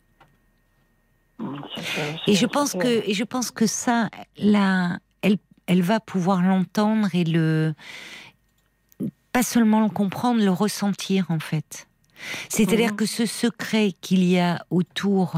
Et 2.26 2.34
je 2.34 2.46
pense 2.46 2.74
que 2.74 3.08
et 3.08 3.14
je 3.14 3.24
pense 3.24 3.52
que 3.52 3.68
ça, 3.68 4.10
là, 4.38 4.98
elle, 5.22 5.38
elle 5.68 5.82
va 5.82 6.00
pouvoir 6.00 6.42
l'entendre 6.42 7.14
et 7.14 7.24
le 7.24 7.74
pas 9.32 9.44
seulement 9.44 9.82
le 9.82 9.90
comprendre, 9.90 10.42
le 10.44 10.52
ressentir 10.52 11.28
en 11.30 11.40
fait. 11.40 11.88
C'est-à-dire 12.50 12.96
que 12.96 13.06
ce 13.06 13.26
secret 13.26 13.94
qu'il 14.02 14.24
y 14.24 14.40
a 14.40 14.66
autour 14.70 15.36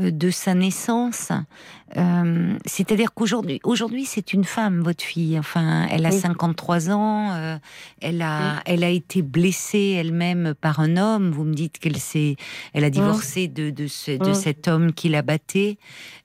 euh, 0.00 0.10
de 0.10 0.30
sa 0.30 0.54
naissance, 0.54 1.30
euh, 1.96 2.56
c'est-à-dire 2.66 3.14
qu'aujourd'hui, 3.14 3.60
aujourd'hui, 3.64 4.04
c'est 4.04 4.32
une 4.32 4.44
femme, 4.44 4.80
votre 4.82 5.04
fille. 5.04 5.38
Enfin, 5.38 5.86
elle 5.90 6.04
a 6.04 6.10
Oui. 6.10 6.18
53 6.18 6.90
ans, 6.90 7.32
euh, 7.32 7.56
elle 8.00 8.22
a, 8.22 8.54
Oui. 8.56 8.60
elle 8.66 8.84
a 8.84 8.90
été 8.90 9.22
blessée 9.22 9.96
elle-même 9.98 10.54
par 10.60 10.80
un 10.80 10.96
homme. 10.96 11.30
Vous 11.30 11.44
me 11.44 11.54
dites 11.54 11.78
qu'elle 11.78 11.98
s'est, 11.98 12.36
elle 12.74 12.84
a 12.84 12.90
divorcé 12.90 13.48
de, 13.48 13.70
de, 13.70 13.86
ce- 13.86 14.18
de 14.18 14.32
cet 14.32 14.68
homme 14.68 14.92
qui 14.92 15.08
la 15.08 15.22
battait. 15.22 15.78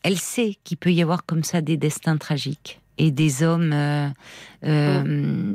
Elle 0.04 0.18
sait 0.18 0.58
qu'il 0.64 0.78
peut 0.78 0.92
y 0.92 1.02
avoir 1.02 1.26
comme 1.26 1.44
ça 1.44 1.62
des 1.62 1.78
destins 1.78 2.18
tragiques 2.18 2.80
et 2.98 3.12
des 3.12 3.44
hommes 3.44 3.74
euh, 3.74 5.04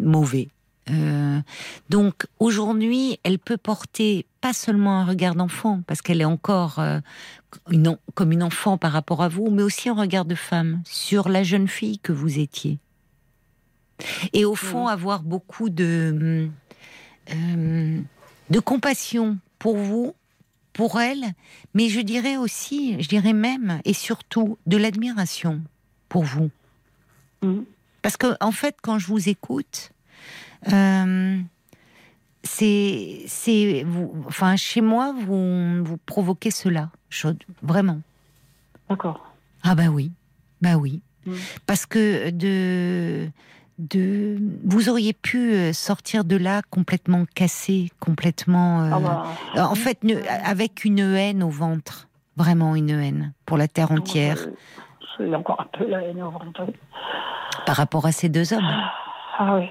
mauvais. 0.03 0.49
Euh, 0.91 1.41
donc 1.89 2.27
aujourd'hui, 2.39 3.19
elle 3.25 3.39
peut 3.39 3.57
porter 3.57 4.25
pas 4.41 4.53
seulement 4.53 5.01
un 5.01 5.05
regard 5.05 5.35
d'enfant, 5.35 5.83
parce 5.87 6.01
qu'elle 6.01 6.21
est 6.21 6.25
encore 6.27 6.79
euh, 6.79 7.01
une 7.71 7.97
comme 8.15 8.31
une 8.33 8.43
enfant 8.43 8.79
par 8.79 8.93
rapport 8.93 9.23
à 9.23 9.29
vous, 9.29 9.51
mais 9.51 9.63
aussi 9.63 9.89
un 9.89 9.95
regard 9.95 10.25
de 10.25 10.35
femme 10.37 10.83
sur 10.85 11.29
la 11.29 11.43
jeune 11.43 11.67
fille 11.69 11.99
que 11.99 12.13
vous 12.13 12.39
étiez. 12.39 12.79
Et 14.33 14.45
au 14.45 14.55
fond, 14.55 14.85
Mhm. 14.87 14.93
avoir 14.93 15.23
beaucoup 15.23 15.71
de, 15.71 16.49
euh, 17.35 18.01
de 18.51 18.61
compassion 18.61 19.39
pour 19.59 19.77
vous, 19.79 20.15
pour 20.73 21.01
elle, 21.01 21.25
mais 21.75 21.89
je 21.89 22.01
dirais 22.01 22.37
aussi, 22.37 23.03
je 23.03 23.09
dirais 23.09 23.33
même 23.33 23.81
et 23.85 23.95
surtout 23.95 24.59
de 24.67 24.77
l'admiration 24.77 25.63
pour 26.09 26.25
vous. 26.25 26.51
Mhm. 27.43 27.65
Parce 28.03 28.17
que, 28.19 28.37
en 28.41 28.53
fait, 28.53 28.77
quand 28.83 28.99
je 28.99 29.07
vous 29.09 29.29
écoute, 29.29 29.91
euh, 30.73 31.39
c'est, 32.43 33.23
c'est, 33.27 33.83
vous, 33.87 34.13
enfin, 34.27 34.57
chez 34.57 34.81
moi, 34.81 35.13
vous, 35.17 35.85
vous 35.85 35.97
provoquez 35.99 36.51
cela, 36.51 36.91
vraiment. 37.63 38.01
D'accord. 38.89 39.33
Ah 39.63 39.75
bah 39.75 39.89
oui, 39.91 40.13
bah 40.63 40.77
oui, 40.77 41.03
Mm. 41.27 41.33
parce 41.67 41.87
que 41.87 42.31
de, 42.31 43.29
de, 43.81 44.39
vous 44.65 44.89
auriez 44.89 45.13
pu 45.13 45.55
euh, 45.55 45.73
sortir 45.73 46.23
de 46.25 46.37
là 46.37 46.63
complètement 46.71 47.25
cassé, 47.35 47.91
complètement, 47.99 48.83
euh, 48.83 48.91
Ah 48.93 49.01
bah, 49.57 49.67
en 49.69 49.75
fait, 49.75 50.05
ne- 50.05 50.23
avec 50.45 50.85
une 50.85 51.01
haine 51.01 51.43
au 51.43 51.49
ventre, 51.51 52.07
vraiment 52.37 52.77
une 52.77 52.91
haine 52.91 53.33
pour 53.45 53.57
la 53.57 53.67
terre 53.67 53.91
entière 53.91 54.47
euh, 54.47 54.53
J'ai 55.19 55.35
encore 55.35 55.61
un 55.61 55.67
peu 55.77 55.89
la 55.89 56.03
haine 56.03 56.23
au 56.23 56.31
ventre. 56.31 56.65
par 57.67 57.75
rapport 57.75 58.07
à 58.07 58.13
ces 58.13 58.29
deux 58.29 58.53
hommes. 58.53 58.71
Ah 59.39 59.57
oui. 59.57 59.67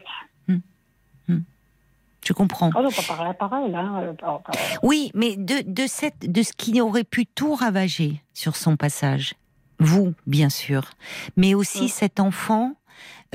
Je 2.25 2.33
comprends. 2.33 2.71
Oh 2.75 2.81
non, 2.81 2.89
pas 2.91 3.03
pareil, 3.07 3.33
pareil. 3.37 3.75
Hein. 3.75 4.01
euh, 4.01 4.13
pas- 4.13 4.41
Oui, 4.81 5.11
mais 5.13 5.35
de, 5.35 5.61
de, 5.65 5.87
cette, 5.87 6.31
de 6.31 6.41
ce 6.43 6.53
qui 6.53 6.81
aurait 6.81 7.03
pu 7.03 7.25
tout 7.25 7.53
ravager 7.55 8.21
sur 8.33 8.55
son 8.55 8.75
passage, 8.77 9.35
vous, 9.79 10.13
bien 10.25 10.49
sûr, 10.49 10.89
mais 11.37 11.53
aussi 11.53 11.85
Mm. 11.85 11.89
cet 11.89 12.19
enfant, 12.19 12.73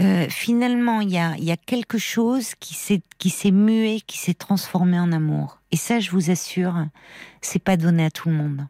euh, 0.00 0.26
finalement, 0.28 1.00
il 1.02 1.10
y 1.10 1.18
a, 1.18 1.36
y 1.38 1.50
a 1.52 1.56
quelque 1.56 1.98
chose 1.98 2.54
qui 2.58 2.74
s'est, 2.74 3.02
qui 3.18 3.30
s'est 3.30 3.50
mué, 3.50 4.00
qui 4.06 4.18
s'est 4.18 4.34
transformé 4.34 4.98
en 4.98 5.12
amour. 5.12 5.58
Et 5.70 5.76
ça, 5.76 6.00
je 6.00 6.10
vous 6.10 6.30
assure, 6.30 6.74
c'est 7.42 7.62
pas 7.62 7.76
donné 7.76 8.04
à 8.06 8.10
tout 8.10 8.28
le 8.28 8.34
monde. 8.34 8.66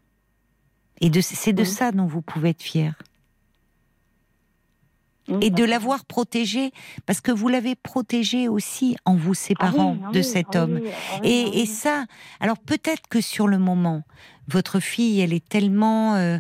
Et 1.00 1.08
de, 1.08 1.20
c'est 1.22 1.52
de 1.54 1.62
Mm. 1.62 1.66
ça 1.66 1.92
dont 1.92 2.06
vous 2.06 2.20
pouvez 2.20 2.50
être 2.50 2.62
fier. 2.62 2.94
Et 5.40 5.50
de 5.50 5.64
l'avoir 5.64 6.04
protégé, 6.04 6.72
parce 7.06 7.20
que 7.20 7.32
vous 7.32 7.48
l'avez 7.48 7.74
protégé 7.74 8.48
aussi 8.48 8.96
en 9.04 9.14
vous 9.14 9.30
Ah 9.30 9.30
oui, 9.30 9.36
séparant 9.36 9.96
de 10.12 10.22
cet 10.22 10.54
ah 10.54 10.62
homme. 10.62 10.80
oui, 11.22 11.50
Et, 11.54 11.66
ça, 11.66 12.04
alors 12.40 12.58
peut-être 12.58 13.08
que 13.08 13.20
sur 13.20 13.46
le 13.46 13.58
moment, 13.58 14.02
votre 14.48 14.80
fille, 14.80 15.20
elle 15.20 15.32
est 15.32 15.46
tellement... 15.48 16.14
euh, 16.16 16.38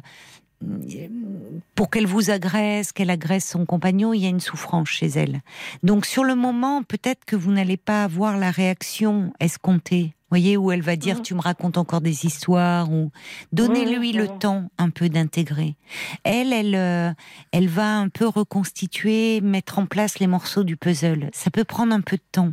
pour 1.74 1.88
qu'elle 1.88 2.06
vous 2.06 2.30
agresse, 2.30 2.92
qu'elle 2.92 3.10
agresse 3.10 3.48
son 3.48 3.64
compagnon, 3.64 4.12
il 4.12 4.22
y 4.22 4.26
a 4.26 4.28
une 4.28 4.40
souffrance 4.40 4.88
chez 4.88 5.06
elle. 5.06 5.40
Donc 5.82 6.04
sur 6.04 6.22
le 6.22 6.34
moment, 6.34 6.82
peut-être 6.82 7.24
que 7.24 7.36
vous 7.36 7.50
n'allez 7.50 7.78
pas 7.78 8.04
avoir 8.04 8.36
la 8.36 8.50
réaction 8.50 9.32
escomptée. 9.40 10.14
Voyez, 10.30 10.56
où 10.56 10.70
elle 10.70 10.82
va 10.82 10.96
dire 10.96 11.16
Mhm. 11.16 11.22
tu 11.22 11.34
me 11.34 11.40
racontes 11.40 11.76
encore 11.76 12.00
des 12.00 12.24
histoires 12.24 12.90
ou 12.92 13.10
donnez-lui 13.52 14.12
le 14.12 14.28
temps 14.28 14.70
un 14.78 14.90
peu 14.90 15.08
d'intégrer. 15.08 15.74
Elle, 16.22 16.52
elle, 16.52 16.74
euh, 16.76 17.12
elle 17.52 17.68
va 17.68 17.98
un 17.98 18.08
peu 18.08 18.26
reconstituer, 18.28 19.40
mettre 19.40 19.78
en 19.78 19.86
place 19.86 20.18
les 20.20 20.28
morceaux 20.28 20.62
du 20.64 20.76
puzzle. 20.76 21.30
Ça 21.32 21.50
peut 21.50 21.64
prendre 21.64 21.92
un 21.92 22.00
peu 22.00 22.16
de 22.16 22.22
temps. 22.30 22.52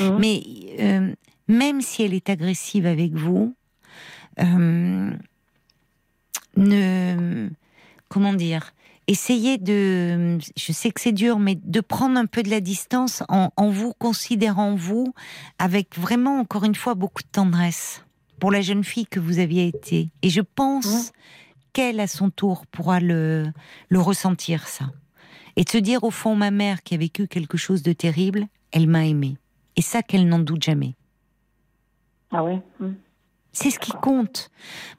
Mhm. 0.00 0.18
Mais 0.18 0.42
euh, 0.80 1.14
même 1.48 1.80
si 1.82 2.02
elle 2.02 2.14
est 2.14 2.30
agressive 2.30 2.86
avec 2.86 3.12
vous, 3.12 3.54
euh, 4.40 5.10
ne 6.56 7.48
comment 8.08 8.32
dire 8.32 8.72
Essayez 9.06 9.58
de, 9.58 10.38
je 10.56 10.72
sais 10.72 10.90
que 10.90 11.00
c'est 11.00 11.12
dur, 11.12 11.38
mais 11.38 11.56
de 11.56 11.80
prendre 11.80 12.16
un 12.16 12.26
peu 12.26 12.42
de 12.42 12.50
la 12.50 12.60
distance 12.60 13.24
en, 13.28 13.50
en 13.56 13.70
vous 13.70 13.92
considérant 13.98 14.76
vous 14.76 15.12
avec 15.58 15.98
vraiment 15.98 16.38
encore 16.38 16.64
une 16.64 16.76
fois 16.76 16.94
beaucoup 16.94 17.22
de 17.22 17.28
tendresse 17.28 18.04
pour 18.38 18.52
la 18.52 18.60
jeune 18.60 18.84
fille 18.84 19.06
que 19.06 19.18
vous 19.18 19.38
aviez 19.40 19.66
été. 19.66 20.10
Et 20.22 20.30
je 20.30 20.40
pense 20.40 21.12
qu'elle 21.72 21.98
à 21.98 22.06
son 22.06 22.30
tour 22.30 22.66
pourra 22.66 23.00
le 23.00 23.52
le 23.88 24.00
ressentir 24.00 24.68
ça 24.68 24.86
et 25.56 25.64
de 25.64 25.68
se 25.68 25.78
dire 25.78 26.04
au 26.04 26.10
fond 26.10 26.36
ma 26.36 26.50
mère 26.50 26.82
qui 26.82 26.94
a 26.94 26.98
vécu 26.98 27.26
quelque 27.28 27.56
chose 27.56 27.82
de 27.82 27.92
terrible, 27.92 28.46
elle 28.72 28.86
m'a 28.86 29.06
aimé. 29.06 29.36
Et 29.76 29.82
ça 29.82 30.02
qu'elle 30.02 30.28
n'en 30.28 30.38
doute 30.38 30.62
jamais. 30.62 30.94
Ah 32.30 32.44
oui. 32.44 32.60
mmh. 32.78 32.92
C'est 33.52 33.70
ce 33.70 33.78
qui 33.78 33.92
compte. 33.92 34.50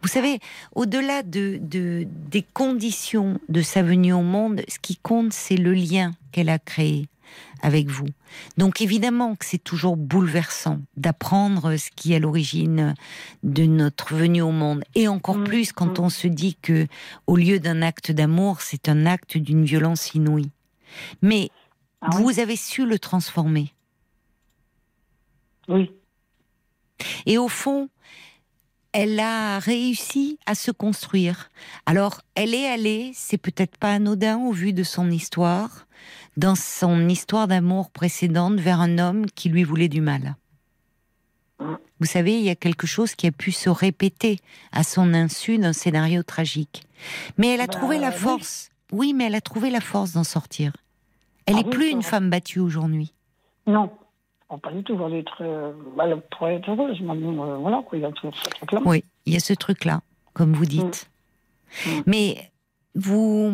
Vous 0.02 0.08
savez, 0.08 0.40
au-delà 0.76 1.24
de, 1.24 1.58
de, 1.62 2.06
des 2.08 2.44
conditions 2.44 3.40
de 3.50 3.62
sa 3.62 3.82
venue 3.82 4.14
au 4.14 4.22
monde, 4.22 4.62
ce 4.68 4.80
qui 4.80 4.98
compte, 4.98 5.32
c'est 5.34 5.56
le 5.56 5.74
lien 5.74 6.12
qu'elle 6.32 6.50
a 6.50 6.60
créé 6.60 7.08
avec 7.62 7.88
vous. 7.88 8.08
Donc 8.58 8.82
évidemment 8.82 9.36
que 9.36 9.46
c'est 9.46 9.64
toujours 9.64 9.98
bouleversant 9.98 10.80
d'apprendre 10.98 11.76
ce 11.78 11.90
qui 11.96 12.14
est 12.14 12.18
à 12.18 12.20
l'origine 12.20 12.96
de 13.44 13.66
notre 13.66 14.16
venue 14.16 14.42
au 14.42 14.52
monde, 14.52 14.84
et 14.96 15.08
encore 15.08 15.38
Mm, 15.38 15.44
plus 15.44 15.72
quand 15.72 16.00
mm. 16.00 16.04
on 16.04 16.10
se 16.10 16.28
dit 16.28 16.58
que 16.62 16.88
au 17.28 17.36
lieu 17.36 17.60
d'un 17.60 17.82
acte 17.82 18.12
d'amour, 18.12 18.62
c'est 18.62 18.90
un 18.90 19.06
acte 19.06 19.38
d'une 19.38 19.64
violence 19.64 20.14
inouïe. 20.14 20.50
Mais 21.22 21.50
Ah 22.02 22.10
oui 22.16 22.24
vous 22.24 22.40
avez 22.40 22.56
su 22.56 22.86
le 22.86 23.00
transformer. 23.00 23.74
Oui. 25.68 25.92
Et 27.26 27.38
au 27.38 27.48
fond, 27.48 27.90
elle 28.93 29.19
a 29.19 29.60
réussi 29.60 30.38
à 30.45 30.56
se 30.56 30.71
construire. 30.71 31.49
Alors, 31.86 32.21
elle 32.36 32.54
est 32.54 32.67
allée, 32.67 33.12
c'est 33.13 33.38
peut-être 33.38 33.77
pas 33.77 33.93
anodin 33.93 34.38
au 34.38 34.51
vu 34.51 34.73
de 34.73 34.84
son 34.84 35.10
histoire, 35.10 35.88
dans 36.38 36.56
son 36.56 37.08
histoire 37.10 37.47
d'amour 37.47 37.89
précédente 37.91 38.60
vers 38.60 38.82
un 38.82 38.97
homme 38.97 39.25
qui 39.27 39.49
lui 39.49 39.63
voulait 39.63 39.88
du 39.89 40.01
mal. 40.01 40.36
Vous 41.99 42.08
savez, 42.08 42.39
il 42.39 42.43
y 42.43 42.49
a 42.49 42.56
quelque 42.56 42.88
chose 42.88 43.13
qui 43.13 43.27
a 43.27 43.32
pu 43.32 43.51
se 43.51 43.69
répéter 43.69 44.39
à 44.71 44.84
son 44.84 45.13
insu 45.13 45.60
d'un 45.60 45.73
scénario 45.73 46.23
tragique. 46.23 46.84
Mais 47.38 47.49
elle 47.49 47.62
a 47.62 47.67
Bah, 47.67 47.73
trouvé 47.73 47.99
la 47.99 48.12
force. 48.12 48.69
Oui, 48.91 49.13
mais 49.13 49.25
elle 49.25 49.36
a 49.36 49.41
trouvé 49.41 49.69
la 49.69 49.82
force 49.82 50.13
d'en 50.13 50.23
sortir. 50.23 50.73
Elle 51.45 51.56
Ah 51.56 51.58
n'est 51.60 51.65
oui, 51.65 51.69
plus 51.71 51.89
une 51.89 51.99
vrai. 52.01 52.10
femme 52.10 52.30
battue 52.32 52.60
aujourd'hui. 52.60 53.13
Non. 53.67 53.91
Oh, 54.54 54.58
pas 54.58 54.72
du 54.72 54.84
tout. 54.84 55.00
Elle 55.08 55.14
est 55.16 55.24
très. 55.28 55.48
bah, 55.96 56.04
elle 56.08 56.22
pourrait 56.38 56.56
être 56.56 56.70
heureuse. 56.70 57.00
Euh, 57.02 57.58
voilà, 57.58 57.82
quoi. 57.88 57.98
Il 57.98 58.02
y 58.02 58.06
a 58.06 58.12
toujours 58.12 58.36
ce 58.36 58.50
truc-là. 58.50 58.82
Oui, 58.86 59.04
il 59.26 59.34
y 59.34 59.38
a 59.38 59.40
ce 59.40 59.54
truc-là, 59.54 60.02
comme 60.34 60.54
vous 60.54 60.66
dites. 60.66 61.10
Mm. 61.86 61.90
Mais 62.06 62.52
vous, 62.96 63.54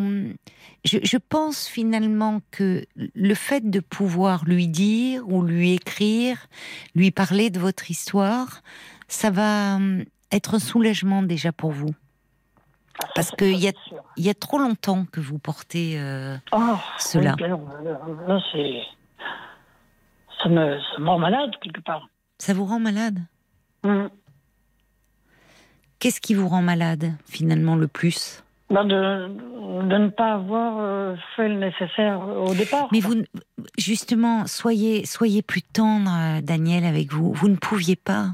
je, 0.84 0.98
je 1.04 1.18
pense 1.18 1.68
finalement 1.68 2.42
que 2.50 2.84
le 2.96 3.34
fait 3.36 3.70
de 3.70 3.80
pouvoir 3.80 4.44
lui 4.46 4.68
dire 4.68 5.22
ou 5.30 5.44
lui 5.44 5.74
écrire, 5.74 6.48
lui 6.96 7.12
parler 7.12 7.52
de 7.52 7.60
votre 7.60 7.92
histoire, 7.92 8.62
ça 9.08 9.30
va 9.30 9.76
hum, 9.76 10.04
être 10.32 10.56
un 10.56 10.60
soulagement 10.60 11.22
déjà 11.22 11.52
pour 11.52 11.72
vous. 11.72 11.94
Ah, 13.04 13.08
Parce 13.14 13.28
c'est- 13.30 13.36
que 13.36 13.46
ça, 13.46 13.52
il 13.52 13.60
y 13.64 13.68
a- 13.68 13.74
y 14.18 14.30
a 14.30 14.34
trop 14.34 14.58
longtemps 14.58 15.06
que 15.12 15.20
vous 15.20 15.38
portez 15.38 16.00
euh, 16.00 16.36
Oh, 16.52 16.76
cela. 16.98 17.36
oui, 17.38 17.44
là, 17.44 18.00
là. 18.28 18.40
Ça 20.42 20.50
me, 20.50 20.80
ça 20.80 21.00
me 21.00 21.10
rend 21.10 21.20
malade, 21.20 21.52
quelque 21.62 21.82
part. 21.82 22.08
Ça 22.38 22.54
vous 22.54 22.66
rend 22.66 22.80
malade 22.80 23.20
Mm. 23.84 24.08
Qu'est-ce 26.00 26.20
qui 26.20 26.34
vous 26.34 26.48
rend 26.48 26.62
malade 26.62 27.14
finalement 27.26 27.76
le 27.76 27.88
plus? 27.88 28.44
Bah, 28.70 28.84
de, 28.84 29.28
de 29.88 29.98
ne 29.98 30.10
pas 30.10 30.34
avoir 30.34 30.78
euh, 30.80 31.16
fait 31.36 31.48
le 31.48 31.56
nécessaire 31.60 32.20
au 32.20 32.54
départ. 32.54 32.90
Mais 32.92 33.00
vous, 33.00 33.16
justement, 33.78 34.46
soyez, 34.46 35.06
soyez 35.06 35.42
plus 35.42 35.62
tendre, 35.62 36.12
euh, 36.12 36.42
Daniel, 36.42 36.86
avec 36.86 37.14
vous. 37.14 37.32
Vous 37.34 37.48
ne 37.48 37.56
pouviez 37.56 37.96
pas. 37.96 38.32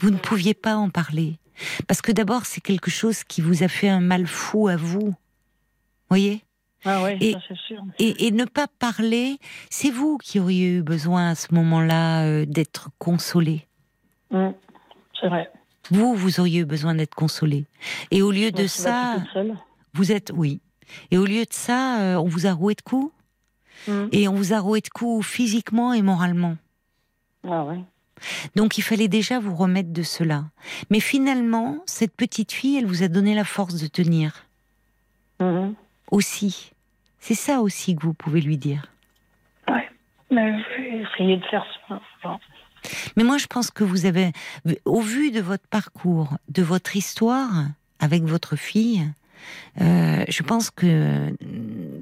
Vous 0.00 0.10
ne 0.10 0.16
pouviez 0.18 0.54
pas 0.54 0.76
en 0.76 0.90
parler. 0.90 1.38
Parce 1.86 2.02
que 2.02 2.10
d'abord, 2.10 2.46
c'est 2.46 2.60
quelque 2.62 2.90
chose 2.90 3.22
qui 3.22 3.42
vous 3.42 3.62
a 3.62 3.68
fait 3.68 3.88
un 3.88 4.00
mal 4.00 4.26
fou 4.26 4.68
à 4.68 4.76
vous. 4.76 5.14
Voyez? 6.08 6.42
Ah 6.84 7.02
oui, 7.04 7.16
Et- 7.20 7.32
ça 7.32 7.54
sûr. 7.66 7.82
et, 7.98 8.26
et 8.26 8.30
ne 8.30 8.44
pas 8.44 8.66
parler, 8.66 9.38
c'est 9.68 9.90
vous 9.90 10.16
qui 10.18 10.40
auriez 10.40 10.76
eu 10.78 10.82
besoin 10.82 11.30
à 11.30 11.34
ce 11.34 11.52
moment-là 11.54 12.24
euh, 12.24 12.44
d'être 12.46 12.88
consolé. 12.98 13.66
Mm. 14.30 14.48
C'est 15.20 15.28
vrai. 15.28 15.50
Vous, 15.90 16.14
vous 16.14 16.40
auriez 16.40 16.60
eu 16.60 16.64
besoin 16.64 16.94
d'être 16.94 17.14
consolé. 17.14 17.66
Et 18.10 18.22
au 18.22 18.30
lieu 18.30 18.50
de 18.52 18.66
ça, 18.66 19.16
vous 19.92 20.12
êtes, 20.12 20.30
oui. 20.34 20.60
Et 21.10 21.18
au 21.18 21.24
lieu 21.26 21.42
de 21.44 21.52
ça, 21.52 22.00
euh, 22.00 22.16
on 22.16 22.26
vous 22.28 22.46
a 22.46 22.52
roué 22.52 22.74
de 22.74 22.80
coups. 22.80 23.12
Mm. 23.88 24.06
Et 24.12 24.28
on 24.28 24.34
vous 24.34 24.52
a 24.52 24.60
roué 24.60 24.80
de 24.80 24.88
coups 24.88 25.26
physiquement 25.26 25.92
et 25.92 26.02
moralement. 26.02 26.56
Ah 27.48 27.64
oui. 27.64 27.78
Donc 28.54 28.76
il 28.78 28.82
fallait 28.82 29.08
déjà 29.08 29.38
vous 29.38 29.54
remettre 29.54 29.92
de 29.92 30.02
cela. 30.02 30.44
Mais 30.90 31.00
finalement, 31.00 31.78
cette 31.86 32.14
petite 32.14 32.52
fille, 32.52 32.76
elle 32.76 32.86
vous 32.86 33.02
a 33.02 33.08
donné 33.08 33.34
la 33.34 33.44
force 33.44 33.74
de 33.76 33.86
tenir 33.86 34.46
Mhm. 35.40 35.74
Aussi. 36.10 36.72
C'est 37.18 37.34
ça 37.34 37.60
aussi 37.60 37.96
que 37.96 38.02
vous 38.02 38.14
pouvez 38.14 38.40
lui 38.40 38.56
dire. 38.56 38.86
Ouais. 39.68 39.88
Mais 40.30 40.52
je 40.58 40.82
vais 40.82 41.02
essayer 41.02 41.36
de 41.36 41.44
faire 41.46 41.66
ça. 41.88 42.38
Mais 43.16 43.24
moi, 43.24 43.36
je 43.36 43.46
pense 43.46 43.70
que 43.70 43.84
vous 43.84 44.06
avez, 44.06 44.32
au 44.84 45.00
vu 45.00 45.30
de 45.30 45.40
votre 45.40 45.66
parcours, 45.68 46.36
de 46.48 46.62
votre 46.62 46.96
histoire 46.96 47.66
avec 47.98 48.22
votre 48.22 48.56
fille, 48.56 49.02
euh, 49.80 50.24
je 50.28 50.42
pense 50.42 50.70
que, 50.70 51.34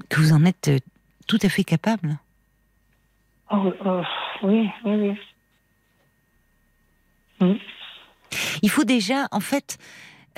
que 0.09 0.19
vous 0.19 0.33
en 0.33 0.45
êtes 0.45 0.71
tout 1.27 1.39
à 1.41 1.49
fait 1.49 1.63
capable. 1.63 2.17
oh, 3.51 3.73
euh, 3.85 4.03
oui, 4.43 4.69
oui, 4.85 4.95
oui. 4.95 5.17
Mm. 7.41 7.57
Il 8.61 8.69
faut 8.69 8.83
déjà, 8.83 9.27
en 9.31 9.39
fait, 9.39 9.77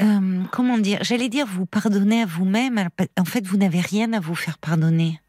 euh, 0.02 0.44
comment 0.52 0.78
dire, 0.78 1.00
j'allais 1.02 1.30
dire 1.30 1.46
vous 1.46 1.66
pardonner 1.66 2.22
à 2.24 2.26
vous-même. 2.26 2.90
En 3.20 3.26
fait, 3.26 3.46
vous 3.46 3.58
n'avez 3.58 3.80
rien 3.82 4.14
à 4.14 4.20
vous 4.20 4.36
faire 4.36 4.58
pardonner. 4.58 5.20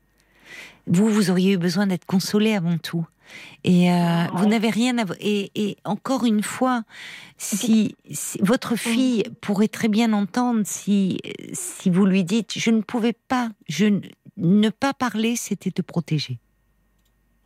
Vous, 0.86 1.08
vous 1.08 1.30
auriez 1.30 1.52
eu 1.52 1.58
besoin 1.58 1.86
d'être 1.86 2.06
consolé 2.06 2.54
avant 2.54 2.78
tout. 2.78 3.06
Et 3.64 3.90
euh, 3.92 4.24
vous 4.34 4.46
n'avez 4.46 4.68
rien 4.68 4.98
à. 4.98 5.04
Et, 5.20 5.50
et 5.54 5.76
encore 5.84 6.24
une 6.26 6.42
fois, 6.42 6.82
si, 7.38 7.94
si- 8.10 8.38
votre 8.42 8.76
fille 8.76 9.22
pourrait 9.40 9.68
très 9.68 9.88
bien 9.88 10.12
entendre 10.12 10.62
si 10.64 11.18
si 11.52 11.88
vous 11.88 12.04
lui 12.04 12.24
dites, 12.24 12.52
je 12.58 12.70
ne 12.70 12.82
pouvais 12.82 13.14
pas, 13.14 13.48
je 13.68 13.86
ne- 13.86 14.00
ne 14.36 14.68
pas 14.68 14.92
parler, 14.92 15.36
c'était 15.36 15.70
te 15.70 15.82
protéger. 15.82 16.38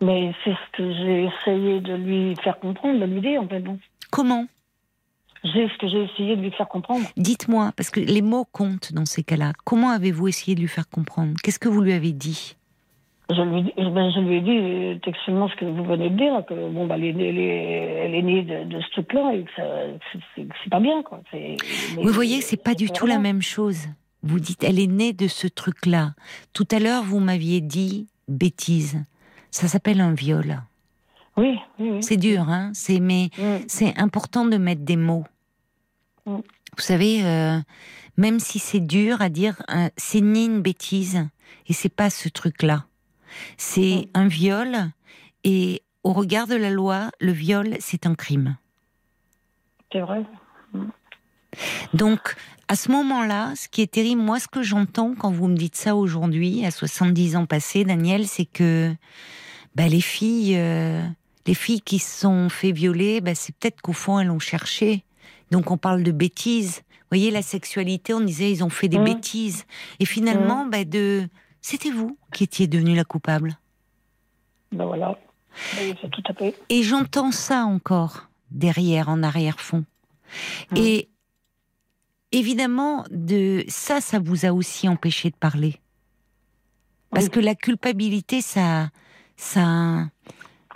Mais 0.01 0.33
c'est 0.45 0.53
ce 0.53 0.77
que 0.77 0.93
j'ai 0.93 1.25
essayé 1.29 1.81
de 1.81 1.95
lui 1.95 2.35
faire 2.43 2.59
comprendre, 2.59 2.99
de 3.01 3.05
lui 3.07 3.21
dire 3.21 3.43
en 3.43 3.49
fait. 3.49 3.61
Bon. 3.61 3.79
Comment? 4.11 4.47
C'est 5.53 5.69
ce 5.69 5.79
que 5.79 5.89
j'ai 5.89 6.03
essayé 6.05 6.37
de 6.37 6.43
lui 6.43 6.51
faire 6.53 6.69
comprendre. 6.69 7.07
Dites-moi, 7.17 7.73
parce 7.77 7.91
que 7.91 8.01
les 8.01 8.23
mots 8.23 8.47
comptent 8.51 8.93
dans 8.93 9.05
ces 9.07 9.23
cas-là. 9.23 9.53
Comment 9.65 9.91
avez-vous 9.91 10.29
essayé 10.29 10.55
de 10.55 10.61
lui 10.61 10.69
faire 10.69 10.89
comprendre? 10.89 11.35
Qu'est-ce 11.43 11.59
que 11.59 11.69
vous 11.69 11.81
lui 11.81 11.93
avez 11.93 12.13
dit? 12.13 12.57
Je 13.29 13.43
lui, 13.43 13.63
dis- 13.65 13.73
ben, 13.77 14.11
je 14.15 14.21
lui 14.21 14.37
ai 14.37 14.41
dit 14.41 14.51
euh, 14.57 14.99
textuellement 15.05 15.49
ce 15.49 15.57
que 15.57 15.65
vous 15.65 15.83
venez 15.85 16.11
de 16.11 16.17
dire, 16.17 16.45
que 16.49 16.55
bon, 16.71 16.87
bah, 16.87 16.95
elle, 16.97 17.05
est, 17.07 17.13
née- 17.13 17.29
elle, 17.29 17.39
est, 17.39 18.05
elle 18.07 18.15
est 18.15 18.23
née 18.23 18.43
de, 18.43 18.65
de 18.77 18.81
ce 18.81 18.91
truc-là 18.93 19.35
et 19.35 19.43
que 19.45 19.51
c'est- 20.37 20.69
pas 20.71 20.79
bien. 20.81 21.03
Quoi. 21.03 21.21
Vous 21.97 22.13
voyez, 22.13 22.41
c'est 22.41 22.63
pas 22.63 22.75
du 22.75 22.89
tout 22.91 23.07
la 23.07 23.19
même 23.19 23.43
chose. 23.43 23.87
Vous 24.23 24.39
dites, 24.41 24.63
elle 24.65 24.79
est 24.79 24.87
née 24.87 25.13
de 25.13 25.27
ce 25.29 25.47
truc-là. 25.49 26.15
Tout 26.53 26.67
à 26.71 26.79
l'heure, 26.79 27.03
vous 27.03 27.19
m'aviez 27.21 27.61
dit 27.61 28.07
bêtise. 28.29 29.05
Ça 29.51 29.67
s'appelle 29.69 30.01
un 30.01 30.15
viol. 30.15 30.63
Oui, 31.37 31.59
oui, 31.79 31.91
oui. 31.91 32.03
C'est 32.03 32.17
dur, 32.17 32.49
hein 32.49 32.71
C'est 32.75 32.99
mais 33.01 33.29
Mm. 33.39 33.65
c'est 33.67 33.99
important 33.99 34.47
de 34.47 34.57
mettre 34.57 34.83
des 34.83 34.97
mots. 34.97 35.25
Mm. 36.27 36.37
Vous 36.77 36.83
savez, 36.83 37.25
euh, 37.25 37.59
même 38.17 38.39
si 38.39 38.59
c'est 38.59 38.81
dur 38.81 39.23
à 39.23 39.29
dire, 39.29 39.63
euh, 39.71 39.89
c'est 39.97 40.21
ni 40.21 40.45
une 40.47 40.61
bêtise 40.61 41.27
et 41.67 41.73
c'est 41.73 41.89
pas 41.89 42.11
ce 42.11 42.29
truc-là. 42.29 42.85
C'est 43.57 44.09
un 44.15 44.27
viol 44.27 44.91
et 45.45 45.83
au 46.03 46.13
regard 46.13 46.47
de 46.47 46.55
la 46.55 46.71
loi, 46.71 47.11
le 47.21 47.33
viol 47.33 47.77
c'est 47.81 48.07
un 48.07 48.15
crime. 48.15 48.57
C'est 49.93 50.01
vrai. 50.01 50.25
Donc, 51.95 52.37
à 52.69 52.77
ce 52.77 52.91
moment-là, 52.91 53.55
ce 53.57 53.69
qui 53.69 53.81
est 53.81 53.93
terrible, 53.93 54.21
moi, 54.21 54.41
ce 54.41 54.49
que 54.49 54.63
j'entends 54.63 55.15
quand 55.15 55.31
vous 55.31 55.47
me 55.47 55.57
dites 55.57 55.77
ça 55.77 55.95
aujourd'hui, 55.97 56.67
à 56.67 56.71
70 56.71 57.37
ans 57.37 57.47
passés, 57.47 57.85
Daniel, 57.85 58.27
c'est 58.27 58.45
que 58.45 58.95
bah, 59.75 59.87
les 59.87 60.01
filles, 60.01 60.57
euh, 60.59 61.03
les 61.47 61.55
filles 61.55 61.81
qui 61.81 61.99
se 61.99 62.21
sont 62.21 62.49
fait 62.49 62.73
violer, 62.73 63.21
bah, 63.21 63.35
c'est 63.35 63.55
peut-être 63.57 63.81
qu'au 63.81 63.93
fond, 63.93 64.19
elles 64.19 64.27
l'ont 64.27 64.39
cherché. 64.39 65.06
Donc, 65.51 65.71
on 65.71 65.77
parle 65.77 66.03
de 66.03 66.11
bêtises. 66.13 66.83
Vous 66.89 67.11
voyez, 67.11 67.31
la 67.31 67.43
sexualité, 67.43 68.13
on 68.15 68.21
disait, 68.21 68.51
ils 68.51 68.65
ont 68.65 68.69
fait 68.71 68.89
des 68.89 68.99
Mhm. 68.99 69.05
bêtises. 69.05 69.65
Et 70.01 70.05
finalement, 70.05 70.67
bah, 70.67 70.85
de, 70.85 71.29
c'était 71.61 71.91
vous 71.91 72.19
qui 72.33 72.45
étiez 72.45 72.67
devenu 72.67 72.95
la 72.97 73.05
coupable. 73.05 73.57
Ben 74.73 74.85
voilà. 74.87 75.17
C'est 75.79 76.11
tout 76.11 76.23
à 76.29 76.35
fait. 76.35 76.55
Et 76.69 76.83
j'entends 76.83 77.31
ça 77.31 77.65
encore 77.65 78.29
derrière, 78.51 79.09
en 79.09 79.23
arrière-fond. 79.23 79.85
Mhm. 80.73 80.77
Et 80.79 81.09
évidemment, 82.33 83.05
de 83.11 83.65
ça, 83.69 84.01
ça 84.01 84.19
vous 84.19 84.45
a 84.45 84.53
aussi 84.53 84.89
empêché 84.89 85.31
de 85.31 85.37
parler. 85.37 85.81
Parce 87.11 87.27
Oui. 87.27 87.31
que 87.31 87.41
la 87.41 87.55
culpabilité, 87.55 88.41
ça, 88.43 88.91
ça, 89.37 90.09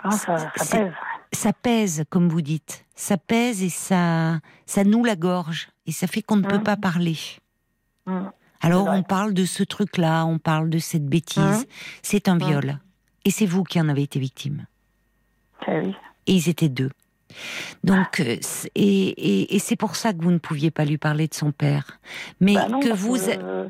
Ah, 0.03 0.11
ça, 0.11 0.51
ça 0.55 0.77
pèse. 0.77 0.93
Ça 1.31 1.53
pèse, 1.53 2.03
comme 2.09 2.29
vous 2.29 2.41
dites. 2.41 2.85
Ça 2.95 3.17
pèse 3.17 3.63
et 3.63 3.69
ça, 3.69 4.39
ça 4.65 4.83
noue 4.83 5.03
la 5.05 5.15
gorge. 5.15 5.69
Et 5.85 5.91
ça 5.91 6.07
fait 6.07 6.21
qu'on 6.21 6.35
ne 6.37 6.47
peut 6.47 6.57
Mhm. 6.57 6.63
pas 6.63 6.77
parler. 6.77 7.17
Mm. 8.05 8.27
Alors, 8.61 8.87
on 8.89 9.01
parle 9.03 9.33
de 9.33 9.45
ce 9.45 9.63
truc-là, 9.63 10.25
on 10.25 10.37
parle 10.37 10.69
de 10.69 10.77
cette 10.77 11.05
bêtise. 11.07 11.39
Mhm. 11.41 11.65
C'est 12.03 12.27
un 12.27 12.37
viol. 12.37 12.79
Et 13.25 13.31
c'est 13.31 13.45
vous 13.47 13.63
qui 13.63 13.79
en 13.81 13.89
avez 13.89 14.03
été 14.03 14.19
victime. 14.19 14.65
Eh 15.67 15.79
oui. 15.79 15.95
Et 16.27 16.33
ils 16.33 16.49
étaient 16.49 16.69
deux. 16.69 16.91
Donc, 17.83 18.19
euh, 18.19 18.37
et, 18.75 19.07
et- 19.07 19.55
et 19.55 19.59
c'est 19.59 19.75
pour 19.77 19.95
ça 19.95 20.13
que 20.13 20.21
vous 20.21 20.31
ne 20.31 20.37
pouviez 20.37 20.69
pas 20.69 20.85
lui 20.85 20.97
parler 20.97 21.27
de 21.27 21.33
son 21.33 21.51
père. 21.51 21.99
Mais 22.39 22.55
Bah 22.55 22.67
non, 22.69 22.79
que 22.81 22.89
vous. 22.93 23.15
que, 23.15 23.67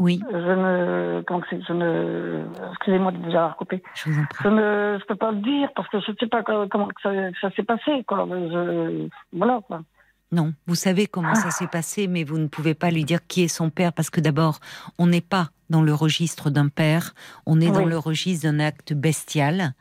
Oui, 0.00 0.18
je 0.32 0.36
ne, 0.36 1.22
c'est, 1.50 1.60
je 1.68 1.72
ne, 1.74 2.44
excusez-moi 2.70 3.12
de 3.12 3.18
vous 3.18 3.36
avoir 3.36 3.54
coupé. 3.56 3.82
je 3.94 4.10
vous. 4.10 4.24
Je 4.42 4.48
ne, 4.48 4.98
je 4.98 5.04
peux 5.06 5.14
pas 5.14 5.30
le 5.30 5.40
dire 5.42 5.68
parce 5.76 5.88
que 5.88 6.00
je 6.00 6.10
ne 6.10 6.16
sais 6.18 6.26
pas 6.26 6.42
co- 6.42 6.66
comment 6.70 6.88
ça, 7.02 7.10
s'est 7.54 7.62
passé, 7.62 8.02
quoi. 8.08 8.26
Je, 8.30 9.08
voilà, 9.32 9.60
quoi. 9.66 9.82
Non, 10.32 10.54
vous 10.66 10.74
savez 10.76 11.06
comment 11.06 11.34
ça 11.34 11.50
s'est 11.50 11.66
passé, 11.66 12.06
mais 12.06 12.24
vous 12.24 12.38
ne 12.38 12.46
pouvez 12.46 12.74
pas 12.74 12.90
lui 12.90 13.04
dire 13.04 13.26
qui 13.26 13.42
est 13.42 13.48
son 13.48 13.68
père 13.68 13.92
parce 13.92 14.10
que 14.10 14.20
d'abord, 14.20 14.60
on 14.96 15.08
n'est 15.08 15.20
pas 15.20 15.50
dans 15.70 15.82
le 15.82 15.92
registre 15.92 16.50
d'un 16.50 16.68
père, 16.68 17.14
on 17.46 17.60
est 17.60 17.70
dans 17.70 17.84
le 17.84 17.98
registre 17.98 18.44
d'un 18.48 18.58
acte 18.60 18.92
bestial 18.92 19.74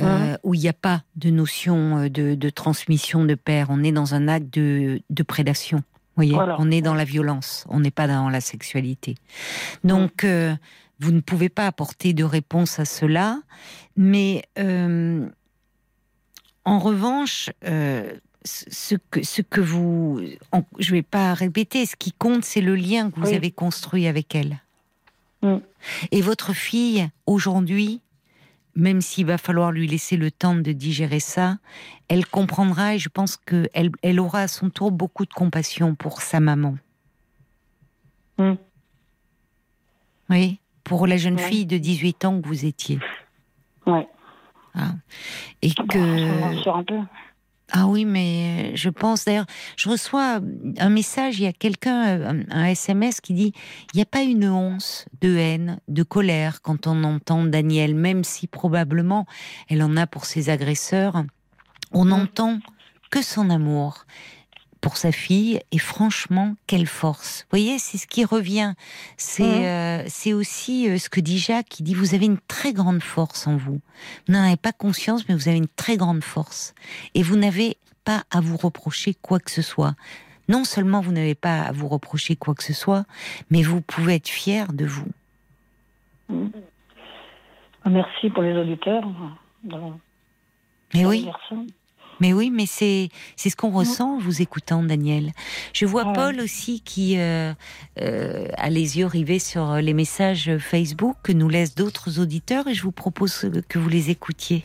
euh, 0.00 0.36
où 0.42 0.54
il 0.54 0.60
n'y 0.60 0.68
a 0.68 0.72
pas 0.72 1.02
de 1.16 1.30
notion 1.30 1.98
euh, 1.98 2.08
de, 2.08 2.34
de 2.34 2.50
transmission 2.50 3.24
de 3.24 3.34
père. 3.36 3.68
On 3.70 3.82
est 3.84 3.92
dans 3.92 4.14
un 4.14 4.28
acte 4.28 4.52
de, 4.52 5.00
de 5.08 5.22
prédation. 5.22 5.82
Vous 6.14 6.22
voyez, 6.24 6.34
Voilà. 6.34 6.56
on 6.58 6.70
est 6.70 6.82
dans 6.82 6.94
la 6.94 7.04
violence, 7.04 7.64
on 7.68 7.80
n'est 7.80 7.90
pas 7.90 8.06
dans 8.06 8.28
la 8.28 8.40
sexualité. 8.42 9.14
Donc, 9.82 10.24
euh, 10.24 10.54
vous 11.00 11.10
ne 11.10 11.20
pouvez 11.20 11.48
pas 11.48 11.66
apporter 11.66 12.12
de 12.12 12.22
réponse 12.22 12.78
à 12.78 12.84
cela, 12.84 13.40
mais 13.96 14.44
euh, 14.58 15.26
en 16.64 16.78
revanche, 16.78 17.50
euh, 17.64 18.12
ce 18.44 18.64
ce 18.70 18.94
que, 19.10 19.22
ce 19.24 19.40
que 19.42 19.60
vous, 19.60 20.20
en- 20.52 20.64
je 20.78 20.90
ne 20.90 20.96
vais 20.98 21.02
pas 21.02 21.32
répéter, 21.34 21.86
ce 21.86 21.96
qui 21.96 22.12
compte, 22.12 22.44
c'est 22.44 22.60
le 22.60 22.74
lien 22.76 23.10
que 23.10 23.18
vous 23.20 23.28
Oui. 23.28 23.34
avez 23.34 23.50
construit 23.50 24.06
avec 24.06 24.34
elle. 24.34 24.60
Mm. 25.42 25.56
Et 26.10 26.20
votre 26.20 26.52
fille, 26.52 27.08
aujourd'hui, 27.26 28.00
même 28.74 29.00
s'il 29.00 29.26
va 29.26 29.38
falloir 29.38 29.70
lui 29.72 29.86
laisser 29.86 30.16
le 30.16 30.30
temps 30.30 30.54
de 30.54 30.72
digérer 30.72 31.20
ça, 31.20 31.58
elle 32.08 32.26
comprendra 32.26 32.94
et 32.94 32.98
je 32.98 33.08
pense 33.08 33.36
qu'elle 33.36 33.90
elle 34.02 34.20
aura 34.20 34.40
à 34.40 34.48
son 34.48 34.70
tour 34.70 34.90
beaucoup 34.90 35.26
de 35.26 35.32
compassion 35.32 35.94
pour 35.94 36.22
sa 36.22 36.40
maman. 36.40 36.76
Mm. 38.38 38.54
Oui, 40.30 40.60
pour 40.84 41.06
la 41.06 41.16
jeune 41.16 41.36
Ouais. 41.36 41.48
fille 41.48 41.66
de 41.66 41.76
18 41.78 42.24
ans 42.24 42.40
que 42.40 42.46
vous 42.48 42.64
étiez. 42.64 42.98
Ouais. 43.86 44.08
Ah. 44.74 44.92
Et 45.60 45.68
je 45.68 45.74
que. 45.74 46.68
un 46.70 46.82
peu. 46.84 46.98
Ah 47.74 47.86
oui, 47.86 48.04
mais 48.04 48.76
je 48.76 48.90
pense 48.90 49.24
d'ailleurs, 49.24 49.46
je 49.76 49.88
reçois 49.88 50.40
un 50.78 50.90
message, 50.90 51.38
il 51.38 51.44
y 51.44 51.46
a 51.46 51.54
quelqu'un, 51.54 52.20
un, 52.20 52.50
un 52.50 52.64
SMS 52.66 53.22
qui 53.22 53.32
dit 53.32 53.52
il 53.92 53.96
n'y 53.96 54.02
a 54.02 54.06
pas 54.06 54.20
une 54.20 54.46
once 54.46 55.06
de 55.22 55.34
haine, 55.36 55.80
de 55.88 56.02
colère 56.02 56.60
quand 56.60 56.86
on 56.86 57.02
entend 57.02 57.44
Daniel, 57.44 57.94
même 57.94 58.24
si 58.24 58.46
probablement 58.46 59.26
elle 59.70 59.82
en 59.82 59.96
a 59.96 60.06
pour 60.06 60.26
ses 60.26 60.50
agresseurs. 60.50 61.24
On 61.92 62.06
n'entend 62.06 62.58
que 63.10 63.22
son 63.22 63.48
amour 63.48 64.04
pour 64.82 64.98
sa 64.98 65.12
fille 65.12 65.60
et 65.70 65.78
franchement, 65.78 66.54
quelle 66.66 66.86
force. 66.86 67.42
Vous 67.44 67.56
voyez, 67.58 67.78
c'est 67.78 67.96
ce 67.96 68.06
qui 68.06 68.24
revient. 68.26 68.74
C'est 69.16 69.42
Mhm. 69.44 69.64
euh, 69.64 70.36
aussi 70.36 70.90
euh, 70.90 70.98
ce 70.98 71.08
que 71.08 71.20
dit 71.20 71.38
Jacques, 71.38 71.68
qui 71.70 71.82
dit 71.82 71.94
vous 71.94 72.14
avez 72.14 72.26
une 72.26 72.38
très 72.48 72.74
grande 72.74 73.02
force 73.02 73.46
en 73.46 73.56
vous. 73.56 73.80
Vous 74.26 74.34
n'en 74.34 74.42
avez 74.44 74.56
pas 74.56 74.72
conscience, 74.72 75.26
mais 75.28 75.34
vous 75.34 75.48
avez 75.48 75.56
une 75.56 75.68
très 75.68 75.96
grande 75.96 76.22
force. 76.24 76.74
Et 77.14 77.22
vous 77.22 77.36
n'avez 77.36 77.78
pas 78.04 78.24
à 78.30 78.40
vous 78.40 78.56
reprocher 78.58 79.14
quoi 79.14 79.38
que 79.38 79.50
ce 79.52 79.62
soit. 79.62 79.94
Non 80.48 80.64
seulement 80.64 81.00
vous 81.00 81.12
n'avez 81.12 81.36
pas 81.36 81.62
à 81.62 81.72
vous 81.72 81.86
reprocher 81.88 82.34
quoi 82.36 82.54
que 82.54 82.64
ce 82.64 82.72
soit, 82.74 83.04
mais 83.50 83.62
vous 83.62 83.80
pouvez 83.80 84.16
être 84.16 84.28
fier 84.28 84.72
de 84.72 84.84
vous. 84.84 85.06
Merci 87.86 88.30
pour 88.30 88.42
les 88.42 88.56
auditeurs. 88.56 89.04
de- 89.64 89.76
Mais 90.94 91.06
oui. 91.06 91.28
Mais 92.22 92.32
oui, 92.32 92.50
mais 92.50 92.66
c'est 92.66 93.08
c'est 93.34 93.50
ce 93.50 93.56
qu'on 93.56 93.72
ressent 93.72 94.14
en 94.14 94.18
vous 94.20 94.42
écoutant, 94.42 94.84
Daniel. 94.84 95.32
Je 95.72 95.86
vois 95.86 96.06
Ouais. 96.06 96.12
Paul 96.14 96.40
aussi 96.40 96.80
qui 96.80 97.18
euh, 97.18 97.52
euh, 98.00 98.46
a 98.56 98.70
les 98.70 98.98
yeux 98.98 99.06
rivés 99.06 99.40
sur 99.40 99.74
les 99.76 99.92
messages 99.92 100.56
Facebook 100.58 101.16
que 101.24 101.32
nous 101.32 101.48
laissent 101.48 101.74
d'autres 101.74 102.20
auditeurs 102.20 102.68
et 102.68 102.74
je 102.74 102.82
vous 102.84 102.92
propose 102.92 103.50
que 103.68 103.78
vous 103.80 103.88
les 103.88 104.10
écoutiez. 104.10 104.64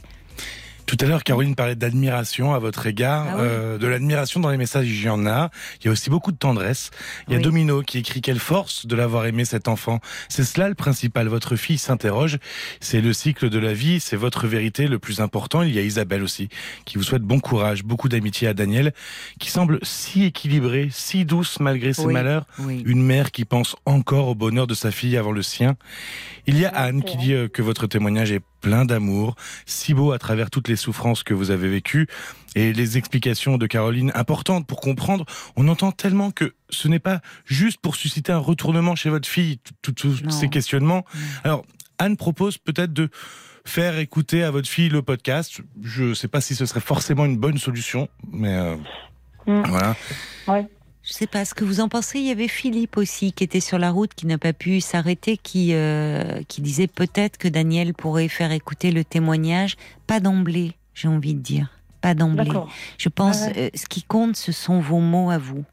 Tout 0.88 0.96
à 1.02 1.06
l'heure, 1.06 1.26
Caroline 1.26 1.54
parlait 1.54 1.76
d'admiration 1.76 2.54
à 2.54 2.60
votre 2.60 2.88
égard. 2.88 3.26
Ah 3.30 3.36
oui. 3.36 3.42
Euh, 3.44 3.78
de 3.78 3.88
l'admiration 3.88 4.40
dans 4.40 4.50
les 4.50 4.58
messages, 4.58 4.88
il 4.88 5.02
y 5.04 5.10
en 5.10 5.26
a. 5.28 5.50
Il 5.82 5.86
y 5.86 5.88
a 5.90 5.92
aussi 5.92 6.10
beaucoup 6.10 6.32
de 6.32 6.38
tendresse. 6.38 6.92
Il 7.28 7.34
y 7.34 7.36
a 7.36 7.40
Oui. 7.40 7.44
Domino 7.44 7.82
qui 7.84 7.98
écrit 7.98 8.22
quelle 8.22 8.40
force 8.40 8.86
de 8.86 8.96
l'avoir 8.96 9.26
aimé 9.26 9.44
cet 9.44 9.68
enfant. 9.68 10.00
C'est 10.30 10.46
cela 10.46 10.70
le 10.70 10.76
principal. 10.76 11.28
Votre 11.28 11.58
fille 11.58 11.78
s'interroge. 11.78 12.38
C'est 12.80 13.02
le 13.02 13.12
cycle 13.12 13.50
de 13.50 13.60
la 13.60 13.74
vie. 13.74 14.00
C'est 14.00 14.16
votre 14.16 14.48
vérité 14.48 14.88
le 14.88 14.98
plus 14.98 15.20
important. 15.20 15.62
Il 15.62 15.76
y 15.76 15.78
a 15.78 15.82
Isabelle 15.82 16.24
aussi 16.24 16.48
qui 16.86 16.98
vous 16.98 17.04
souhaite 17.04 17.22
bon 17.24 17.42
courage, 17.42 17.84
beaucoup 17.84 18.08
d'amitié 18.08 18.48
à 18.48 18.54
Daniel, 18.54 18.94
qui 19.42 19.52
semble 19.52 19.80
si 19.84 20.24
équilibrée, 20.24 20.88
si 20.90 21.26
douce 21.26 21.60
malgré 21.60 21.92
ses 21.92 22.06
Oui. 22.06 22.14
malheurs. 22.14 22.46
Oui. 22.60 22.82
Une 22.86 23.04
mère 23.04 23.32
qui 23.32 23.44
pense 23.44 23.76
encore 23.86 24.30
au 24.30 24.36
bonheur 24.36 24.68
de 24.68 24.74
sa 24.74 24.92
fille 24.92 25.18
avant 25.18 25.34
le 25.34 25.42
sien. 25.42 25.76
Il 26.46 26.58
y 26.58 26.64
a 26.64 26.70
Anne 26.70 27.04
qui 27.04 27.18
dit 27.18 27.34
euh, 27.34 27.50
que 27.50 27.62
votre 27.62 27.88
témoignage 27.88 28.32
est 28.32 28.42
plein 28.62 28.86
d'amour, 28.86 29.36
si 29.66 29.94
beau 29.94 30.12
à 30.12 30.20
travers 30.20 30.50
toutes 30.50 30.68
les 30.68 30.76
souffrances 30.76 31.24
que 31.24 31.34
vous 31.34 31.52
avez 31.52 31.70
vécues 31.70 32.08
et 32.56 32.74
les 32.74 32.98
explications 32.98 33.58
de 33.58 33.68
Caroline 33.68 34.12
importantes 34.16 34.66
pour 34.68 34.80
comprendre. 34.82 35.26
On 35.56 35.68
entend 35.68 35.92
tellement 35.92 36.32
que 36.32 36.54
ce 36.70 36.88
n'est 36.88 37.00
pas 37.00 37.22
juste 37.46 37.80
pour 37.80 37.96
susciter 37.96 38.32
un 38.32 38.38
retournement 38.40 38.96
chez 38.96 39.10
votre 39.10 39.28
fille, 39.28 39.60
tous 39.82 40.22
ces 40.30 40.50
questionnements. 40.50 41.06
Non. 41.14 41.22
Alors, 41.44 41.66
Anne 42.00 42.18
propose 42.18 42.58
peut-être 42.58 42.94
de 42.94 43.10
faire 43.66 43.98
écouter 44.00 44.44
à 44.44 44.52
votre 44.52 44.70
fille 44.70 44.90
le 44.90 45.02
podcast. 45.02 45.60
Je 45.84 46.04
ne 46.06 46.14
sais 46.14 46.28
pas 46.28 46.42
si 46.42 46.56
ce 46.56 46.66
serait 46.66 46.80
forcément 46.80 47.26
une 47.26 47.38
bonne 47.38 47.58
solution, 47.58 48.08
mais 48.32 48.56
euh, 48.56 48.76
Mm. 49.48 49.64
voilà. 49.70 49.96
Ouais. 50.50 50.68
Je 51.08 51.14
sais 51.14 51.28
pas 51.28 51.46
ce 51.46 51.54
que 51.54 51.64
vous 51.64 51.80
en 51.80 51.88
pensez. 51.88 52.20
Il 52.20 52.26
y 52.26 52.32
avait 52.32 52.50
Philippe 52.50 52.98
aussi 52.98 53.32
qui 53.32 53.46
était 53.46 53.62
sur 53.62 53.78
la 53.80 53.92
route, 53.92 54.14
qui 54.14 54.28
n'a 54.28 54.38
pas 54.38 54.52
pu 54.52 54.82
s'arrêter, 54.82 55.38
qui 55.38 55.70
euh, 55.74 56.42
qui 56.50 56.62
disait 56.62 56.88
peut-être 56.88 57.38
que 57.38 57.48
Daniel 57.48 57.94
pourrait 57.94 58.28
faire 58.28 58.52
écouter 58.52 58.92
le 58.92 59.06
témoignage, 59.06 59.78
pas 60.06 60.20
d'emblée, 60.20 60.74
j'ai 60.94 61.08
envie 61.08 61.34
de 61.34 61.40
dire, 61.40 61.70
pas 62.02 62.14
d'emblée. 62.14 62.52
Je 62.98 63.08
pense, 63.08 63.42
Ouais, 63.48 63.54
euh, 63.58 63.70
ce 63.74 63.86
qui 63.86 64.04
compte, 64.04 64.36
ce 64.36 64.52
sont 64.52 64.80
vos 64.82 65.00
mots 65.00 65.30
à 65.30 65.38
vous. 65.38 65.64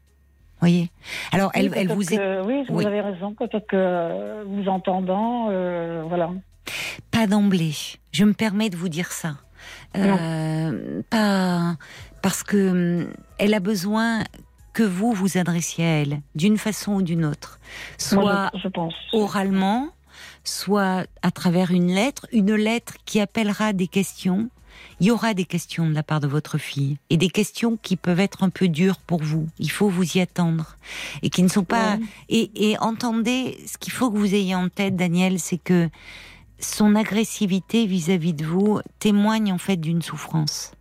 Voyez? 0.61 0.89
Alors, 1.33 1.51
Oui, 1.53 1.69
elle 1.75 1.89
vous 1.89 2.13
est 2.13 2.17
que- 2.17 2.45
oui, 2.45 2.63
vous 2.69 2.77
Oui. 2.77 2.85
avez 2.85 3.01
raison. 3.01 3.33
Peut-être 3.33 3.67
que 3.67 4.43
vous 4.45 4.69
entendant, 4.69 5.49
euh, 5.51 6.01
voilà. 6.07 6.31
pas 7.11 7.27
d'emblée. 7.27 7.73
Je 8.13 8.23
me 8.23 8.33
permets 8.33 8.69
de 8.69 8.77
vous 8.77 8.87
dire 8.89 9.11
ça. 9.11 9.35
Pas 9.93 11.75
parce 12.21 12.41
que 12.43 13.01
hum, 13.03 13.07
elle 13.37 13.53
a 13.53 13.59
besoin 13.59 14.23
que 14.75 14.83
vous 14.83 15.13
vous 15.13 15.37
adressiez 15.37 15.85
à 15.85 16.01
elle 16.01 16.21
d'une 16.35 16.57
façon 16.57 16.95
ou 16.95 17.01
d'une 17.01 17.25
autre, 17.25 17.59
soit 17.97 18.51
je, 18.61 18.67
pense. 18.67 18.93
oralement, 19.13 19.87
soit 20.43 21.07
à 21.21 21.31
travers 21.31 21.71
une 21.71 21.87
lettre, 21.87 22.27
une 22.33 22.53
lettre 22.53 22.95
qui 23.05 23.21
appellera 23.21 23.71
des 23.71 23.87
questions. 23.87 24.49
Il 24.99 25.07
y 25.07 25.11
aura 25.11 25.33
des 25.33 25.45
questions 25.45 25.87
de 25.87 25.93
la 25.93 26.03
part 26.03 26.19
de 26.19 26.27
votre 26.27 26.57
fille 26.57 26.97
et 27.09 27.15
des 27.15 27.29
questions 27.29 27.79
qui 27.81 27.95
peuvent 27.95 28.19
être 28.19 28.43
un 28.43 28.49
peu 28.49 28.67
dures 28.67 28.97
pour 28.97 29.23
vous. 29.23 29.47
Il 29.59 29.71
faut 29.71 29.87
vous 29.87 30.17
y 30.17 30.19
attendre 30.19 30.75
et 31.23 31.29
qui 31.29 31.41
ne 31.43 31.47
sont 31.47 31.63
pas. 31.63 31.97
Et 32.27 32.75
entendez, 32.81 33.57
ce 33.65 33.77
qu'il 33.77 33.93
faut 33.93 34.11
que 34.11 34.17
vous 34.17 34.35
ayez 34.35 34.55
en 34.55 34.67
tête, 34.67 34.97
Daniel, 34.97 35.39
c'est 35.39 35.57
que 35.57 35.89
son 36.59 36.95
agressivité 36.95 37.85
vis-à-vis 37.85 38.33
de 38.33 38.45
vous 38.45 38.81
témoigne 38.99 39.53
en 39.53 39.57
fait 39.57 39.77
d'une 39.77 40.01
souffrance. 40.01 40.73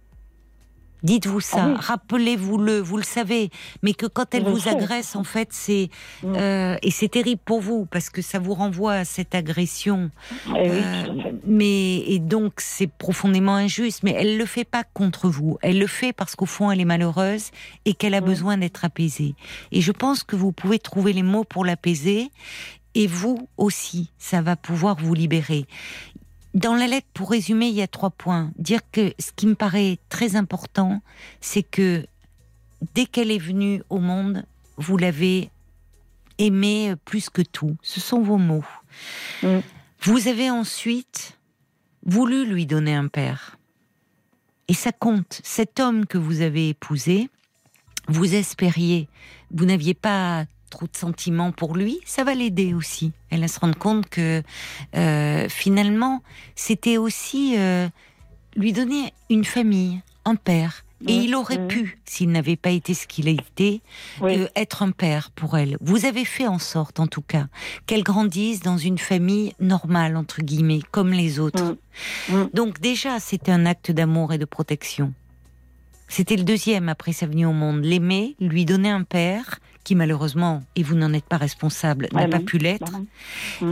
Dites-vous 1.05 1.41
ça, 1.41 1.65
Ah 1.65 1.69
oui. 1.69 1.75
rappelez-vous-le, 1.79 2.79
vous 2.81 2.97
le 2.97 3.03
savez, 3.05 3.51
mais 3.83 3.93
que 3.95 4.07
quand 4.07 4.35
elle 4.35 4.45
vous 4.45 4.69
agresse, 4.69 5.15
en 5.17 5.23
fait, 5.23 5.49
c'est 5.53 5.91
Mm. 6.23 6.35
euh, 6.37 6.77
et 6.83 6.91
c'est 6.91 7.09
terrible 7.09 7.41
pour 7.45 7.61
vous 7.61 7.85
parce 7.87 8.09
que 8.11 8.23
ça 8.23 8.39
vous 8.39 8.55
renvoie 8.55 8.95
à 8.95 9.05
cette 9.05 9.35
agression. 9.35 10.11
Eh 10.49 10.51
oui, 10.71 10.81
Euh, 10.83 11.33
mais 11.47 11.97
et 11.99 12.19
donc 12.19 12.55
c'est 12.59 12.87
profondément 12.91 13.55
injuste. 13.55 14.03
Mais 14.03 14.13
elle 14.19 14.39
le 14.39 14.47
fait 14.47 14.65
pas 14.65 14.83
contre 14.83 15.29
vous. 15.29 15.59
Elle 15.63 15.79
le 15.79 15.87
fait 15.87 16.13
parce 16.15 16.35
qu'au 16.37 16.47
fond 16.47 16.71
elle 16.71 16.81
est 16.81 16.85
malheureuse 16.87 17.51
et 17.85 17.93
qu'elle 17.95 18.15
a 18.15 18.21
Mm. 18.23 18.25
besoin 18.25 18.57
d'être 18.57 18.85
apaisée. 18.85 19.35
Et 19.73 19.81
je 19.83 19.93
pense 19.93 20.23
que 20.23 20.37
vous 20.37 20.53
pouvez 20.53 20.79
trouver 20.79 21.13
les 21.13 21.23
mots 21.23 21.45
pour 21.45 21.65
l'apaiser. 21.67 22.31
Et 22.97 23.09
vous 23.09 23.49
aussi, 23.57 24.13
ça 24.19 24.41
va 24.41 24.55
pouvoir 24.55 24.95
vous 25.01 25.15
libérer. 25.15 25.67
Dans 26.55 26.77
la 26.77 26.87
lettre, 26.87 27.09
pour 27.13 27.31
résumer, 27.31 27.67
il 27.67 27.75
y 27.75 27.83
a 27.83 27.89
trois 27.89 28.11
points. 28.11 28.53
Dire 28.57 28.81
que 28.93 29.13
ce 29.19 29.33
qui 29.35 29.47
me 29.47 29.57
paraît 29.57 29.99
très 30.09 30.37
important, 30.37 31.03
c'est 31.41 31.65
que 31.65 32.07
dès 32.95 33.07
qu'elle 33.07 33.33
est 33.33 33.39
venue 33.39 33.83
au 33.91 33.99
monde, 33.99 34.45
vous 34.77 34.97
l'avez 34.97 35.51
aimée 36.39 36.95
plus 37.05 37.29
que 37.29 37.43
tout. 37.43 37.77
Ce 37.83 38.01
sont 38.01 38.23
vos 38.23 38.39
mots. 38.39 38.65
Mm. 39.43 39.59
Vous 40.03 40.29
avez 40.29 40.49
ensuite 40.51 41.39
voulu 42.07 42.47
lui 42.47 42.67
donner 42.67 42.95
un 42.95 43.09
père. 43.09 43.59
Et 44.69 44.75
ça 44.75 44.93
compte. 44.93 45.41
Cet 45.43 45.81
homme 45.81 46.07
que 46.07 46.19
vous 46.19 46.41
avez 46.41 46.71
épousé, 46.71 47.29
vous 48.09 48.35
espériez, 48.35 49.09
vous 49.51 49.65
n'aviez 49.65 49.95
pas 49.95 50.45
trop 50.71 50.87
de 50.87 50.97
sentiments 50.97 51.53
pour 51.53 51.77
lui, 51.77 52.01
ça 52.05 52.25
va 52.25 52.35
l'aider 52.35 52.75
aussi. 52.75 53.13
Elle 53.31 53.41
va 53.41 53.49
se 53.49 53.61
rendre 53.61 53.79
compte 53.79 54.09
que 54.09 54.43
euh, 54.97 55.49
finalement, 55.49 56.23
c'était 56.55 56.97
aussi 56.97 57.55
euh, 57.57 57.89
lui 58.57 58.73
donner 58.73 59.13
une 59.31 59.45
famille, 59.45 60.01
un 60.25 60.37
père, 60.37 60.85
Et 61.07 61.17
il 61.17 61.35
aurait 61.35 61.67
pu, 61.67 61.99
s'il 62.07 62.31
n'avait 62.31 62.57
pas 62.57 62.71
été 62.71 62.95
ce 62.95 63.07
qu'il 63.07 63.29
a 63.29 63.33
été, 63.33 63.83
euh, 64.23 64.49
être 64.57 64.83
un 64.83 64.91
père 64.91 65.31
pour 65.33 65.59
elle. 65.59 65.77
Vous 65.83 66.07
avez 66.07 66.25
fait 66.25 66.47
en 66.47 66.59
sorte, 66.59 66.99
en 66.99 67.07
tout 67.07 67.21
cas, 67.21 67.47
qu'elle 67.87 68.03
grandisse 68.03 68.61
dans 68.61 68.79
une 68.79 68.97
famille 68.97 69.53
normale, 69.61 70.17
entre 70.17 70.41
guillemets, 70.41 70.81
comme 70.93 71.13
les 71.13 71.41
autres. 71.41 71.77
Donc 72.55 72.81
déjà, 72.81 73.21
c'était 73.21 73.53
un 73.53 73.67
acte 73.67 73.91
d'amour 73.91 74.33
et 74.33 74.39
de 74.39 74.47
protection. 74.47 75.13
C'était 76.09 76.37
le 76.37 76.45
deuxième 76.45 76.89
après 76.89 77.13
sa 77.13 77.27
venue 77.27 77.47
au 77.47 77.53
monde. 77.53 77.85
L'aimer, 77.85 78.37
lui 78.41 78.65
donner 78.65 78.91
un 78.91 79.03
père 79.03 79.59
qui 79.85 79.95
malheureusement, 79.95 80.63
et 80.77 80.83
vous 80.83 80.95
n'en 80.95 81.13
êtes 81.13 81.27
pas 81.27 81.37
responsable, 81.37 82.09
n'a 82.13 82.29
pas 82.29 82.41
pu 82.41 82.59
l'être. 82.59 82.93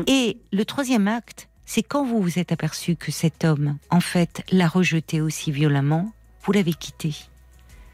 Et 0.06 0.38
le 0.52 0.64
troisième 0.64 1.08
acte, 1.08 1.48
c'est 1.64 1.82
quand 1.82 2.04
vous 2.04 2.20
vous 2.20 2.38
êtes 2.38 2.52
aperçu 2.52 2.96
que 2.96 3.10
cet 3.10 3.44
homme, 3.44 3.78
en 3.90 4.00
fait, 4.00 4.44
l'a 4.52 4.68
rejeté 4.68 5.20
aussi 5.20 5.50
violemment, 5.50 6.12
vous 6.44 6.52
l'avez 6.52 6.74
quitté. 6.74 7.14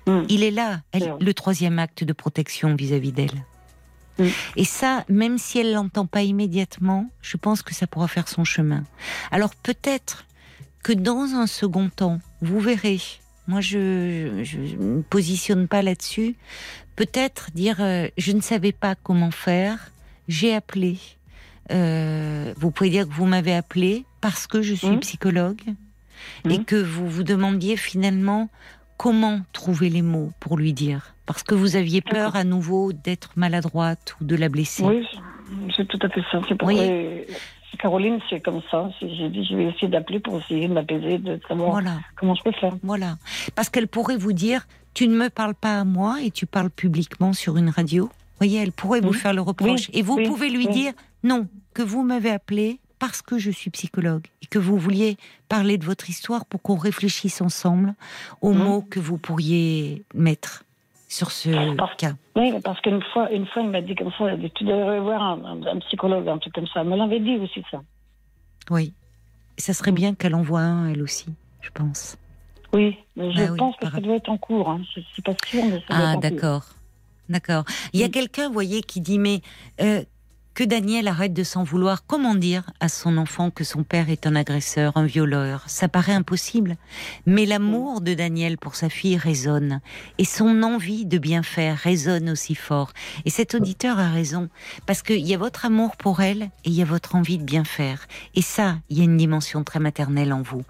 Mm. 0.07 0.23
Il 0.29 0.43
est 0.43 0.51
là, 0.51 0.81
le 1.21 1.33
troisième 1.33 1.79
acte 1.79 2.03
de 2.03 2.13
protection 2.13 2.75
vis-à-vis 2.75 3.13
d'elle. 3.13 3.45
Mm. 4.19 4.25
Et 4.57 4.65
ça, 4.65 5.05
même 5.09 5.39
si 5.39 5.59
elle 5.59 5.73
l'entend 5.73 6.07
pas 6.07 6.23
immédiatement, 6.23 7.09
je 7.23 7.37
pense 7.37 7.63
que 7.63 7.75
ça 7.75 7.87
pourra 7.87 8.09
faire 8.09 8.29
son 8.29 8.45
chemin. 8.45 8.85
Alors 9.31 9.55
peut-être 9.55 10.27
que 10.83 10.93
dans 10.93 11.35
un 11.35 11.47
second 11.47 11.89
temps, 11.89 12.19
vous 12.41 12.61
verrez, 12.61 13.01
moi 13.47 13.61
je 13.61 13.79
ne 13.79 14.97
me 14.97 15.03
positionne 15.03 15.69
pas 15.69 15.83
là-dessus, 15.83 16.37
peut-être 16.99 17.53
dire 17.53 17.77
euh, 17.79 18.09
je 18.19 18.33
ne 18.33 18.41
savais 18.41 18.73
pas 18.73 18.97
comment 18.97 19.31
faire, 19.31 19.93
j'ai 20.27 20.53
appelé, 20.53 20.97
euh, 21.71 22.53
vous 22.57 22.73
pouvez 22.73 22.91
dire 22.91 23.07
que 23.07 23.13
vous 23.13 23.25
m'avez 23.25 23.55
appelé 23.55 24.05
parce 24.21 24.49
que 24.49 24.63
je 24.63 24.75
suis 24.75 24.89
mmh. 24.89 25.01
psychologue 25.01 25.63
et 26.51 26.59
mmh. 26.59 26.65
que 26.65 26.75
vous 26.75 27.09
vous 27.09 27.23
demandiez 27.23 27.77
finalement 27.77 28.49
comment 28.97 29.43
trouver 29.53 29.91
les 29.91 30.03
mots 30.03 30.33
pour 30.41 30.59
lui 30.59 30.73
dire 30.73 31.15
parce 31.25 31.45
que 31.45 31.55
vous 31.55 31.77
aviez 31.77 32.01
peur 32.01 32.35
à 32.35 32.43
nouveau 32.43 32.93
d'être 32.93 33.31
maladroite 33.37 34.17
ou 34.21 34.25
de 34.25 34.35
la 34.35 34.49
blesser. 34.49 34.83
Oui, 34.83 35.07
c'est 35.77 35.87
tout 35.87 36.01
à 36.03 36.09
fait 36.09 36.23
ça. 36.33 36.41
C'est 36.49 36.59
Caroline, 37.77 38.19
c'est 38.31 38.41
comme 38.41 38.61
ça. 38.71 38.91
J'ai 39.01 39.29
dit, 39.29 39.45
je 39.45 39.55
vais 39.55 39.65
essayer 39.67 39.89
d'appeler 39.89 40.21
pour 40.21 40.39
essayer 40.39 40.69
de 40.69 40.73
m'apaiser, 40.73 41.19
de 41.19 41.41
savoir 41.47 41.83
comment 42.17 42.35
je 42.35 42.43
peux 42.43 42.53
faire. 42.53 42.75
Voilà. 42.83 43.17
Parce 43.55 43.69
qu'elle 43.69 43.89
pourrait 43.89 44.17
vous 44.17 44.33
dire, 44.33 44.67
tu 44.95 45.07
ne 45.07 45.17
me 45.17 45.29
parles 45.29 45.55
pas 45.55 45.81
à 45.81 45.85
moi 45.85 46.17
et 46.23 46.31
tu 46.31 46.47
parles 46.47 46.71
publiquement 46.71 47.33
sur 47.33 47.57
une 47.57 47.69
radio 47.69 48.11
voyez, 48.39 48.61
elle 48.61 48.73
pourrait 48.73 49.01
vous 49.01 49.13
faire 49.13 49.35
le 49.35 49.43
reproche. 49.43 49.91
et 49.93 50.03
vous 50.03 50.23
pouvez 50.25 50.49
lui 50.49 50.69
dire 50.69 50.93
non, 51.23 51.49
que 51.75 51.83
vous 51.83 52.03
m'avez 52.03 52.31
appelé 52.31 52.81
parce 52.99 53.23
que 53.23 53.39
je 53.39 53.51
suis 53.51 53.71
psychologue 53.71 54.27
et 54.43 54.47
que 54.47 54.59
vous 54.59 54.77
vouliez 54.77 55.17
parler 55.49 55.79
de 55.79 55.85
votre 55.85 56.11
histoire 56.11 56.47
pour 56.47 56.63
qu'on 56.63 56.77
réfléchisse 56.77 57.41
ensemble 57.41 57.95
aux 58.41 58.53
mots 58.53 58.83
que 58.83 58.99
vous 58.99 59.19
pourriez 59.19 60.05
mettre 60.15 60.65
sur 61.09 61.31
ce 61.31 61.75
cas. 61.97 62.13
Oui, 62.37 62.53
parce 62.63 62.81
qu'une 62.81 63.03
fois, 63.13 63.31
une 63.33 63.47
fois, 63.47 63.63
il 63.63 63.71
m'a 63.71 63.81
dit 63.81 63.95
comme 63.95 64.13
ça, 64.17 64.27
tu 64.55 64.65
devrais 64.65 65.01
voir 65.01 65.23
un, 65.23 65.79
psychologue, 65.81 66.29
un 66.29 66.39
truc 66.39 66.53
comme 66.55 66.67
ça. 66.69 66.83
Elle 66.83 66.89
me 66.89 66.97
l'avait 66.97 67.21
dit 67.21 67.37
aussi, 67.37 67.65
ça. 67.71 67.81
Oui. 68.71 68.93
ça 69.57 69.73
serait 69.73 69.93
bien 69.93 70.15
qu'elle 70.15 70.35
envoie 70.35 70.61
un, 70.61 70.91
elle 70.91 71.03
aussi, 71.03 71.35
je 71.63 71.71
pense. 71.71 72.19
Oui, 72.75 72.99
mais 73.17 73.33
je 73.33 73.47
bah 73.47 73.55
pense 73.57 73.77
que 73.77 73.91
ça 73.91 74.01
doit 74.01 74.17
être 74.17 74.29
en 74.29 74.37
cours. 74.37 74.69
Hein. 74.69 74.83
Je 74.95 75.01
ne 75.01 75.05
suis 75.07 75.23
pas 75.23 75.33
sûre, 75.47 75.65
mais 75.65 75.79
ça 75.81 75.87
Ah, 75.89 76.17
d'accord. 76.17 76.65
D'accord. 77.31 77.65
Il 77.93 78.01
y 78.01 78.05
a 78.05 78.09
quelqu'un, 78.09 78.49
vous 78.49 78.55
voyez, 78.55 78.83
qui 78.83 79.01
dit 79.01 79.19
mais 79.19 79.41
euh, 79.81 80.03
que 80.59 80.65
Daniel 80.65 81.07
arrête 81.07 81.33
de 81.33 81.45
s'en 81.45 81.63
vouloir. 81.63 82.05
Comment 82.05 82.35
dire 82.35 82.69
à 82.81 82.89
son 82.89 83.17
enfant 83.17 83.53
que 83.53 83.63
son 83.63 83.85
père 83.85 84.11
est 84.11 84.27
un 84.27 84.35
agresseur, 84.35 84.97
un 84.97 85.07
violeur? 85.07 85.63
Ça 85.69 85.87
paraît 85.87 86.15
impossible. 86.15 86.77
Mais 87.27 87.47
l'amour 87.47 88.01
de 88.01 88.13
Daniel 88.13 88.59
pour 88.59 88.75
sa 88.75 88.89
fille 88.89 89.17
résonne. 89.17 89.81
Et 90.19 90.25
son 90.25 90.65
envie 90.65 91.07
de 91.07 91.19
bien 91.19 91.45
faire 91.45 91.77
résonne 91.77 92.29
aussi 92.29 92.57
fort. 92.57 92.93
Et 93.25 93.31
cet 93.31 93.55
auditeur 93.55 94.01
a 94.01 94.11
raison. 94.11 94.49
Parce 94.85 95.03
qu'il 95.03 95.25
y 95.25 95.33
a 95.33 95.39
votre 95.39 95.65
amour 95.65 95.97
pour 95.97 96.23
elle 96.23 96.43
et 96.43 96.71
il 96.71 96.75
y 96.75 96.83
a 96.83 96.85
votre 96.85 97.15
envie 97.15 97.39
de 97.39 97.45
bien 97.45 97.63
faire. 97.63 98.09
Et 98.35 98.43
ça, 98.43 98.79
il 98.91 98.99
y 98.99 99.01
a 99.03 99.05
une 99.05 99.17
dimension 99.17 99.63
très 99.63 99.79
maternelle 99.79 100.33
en 100.33 100.43
vous. 100.43 100.65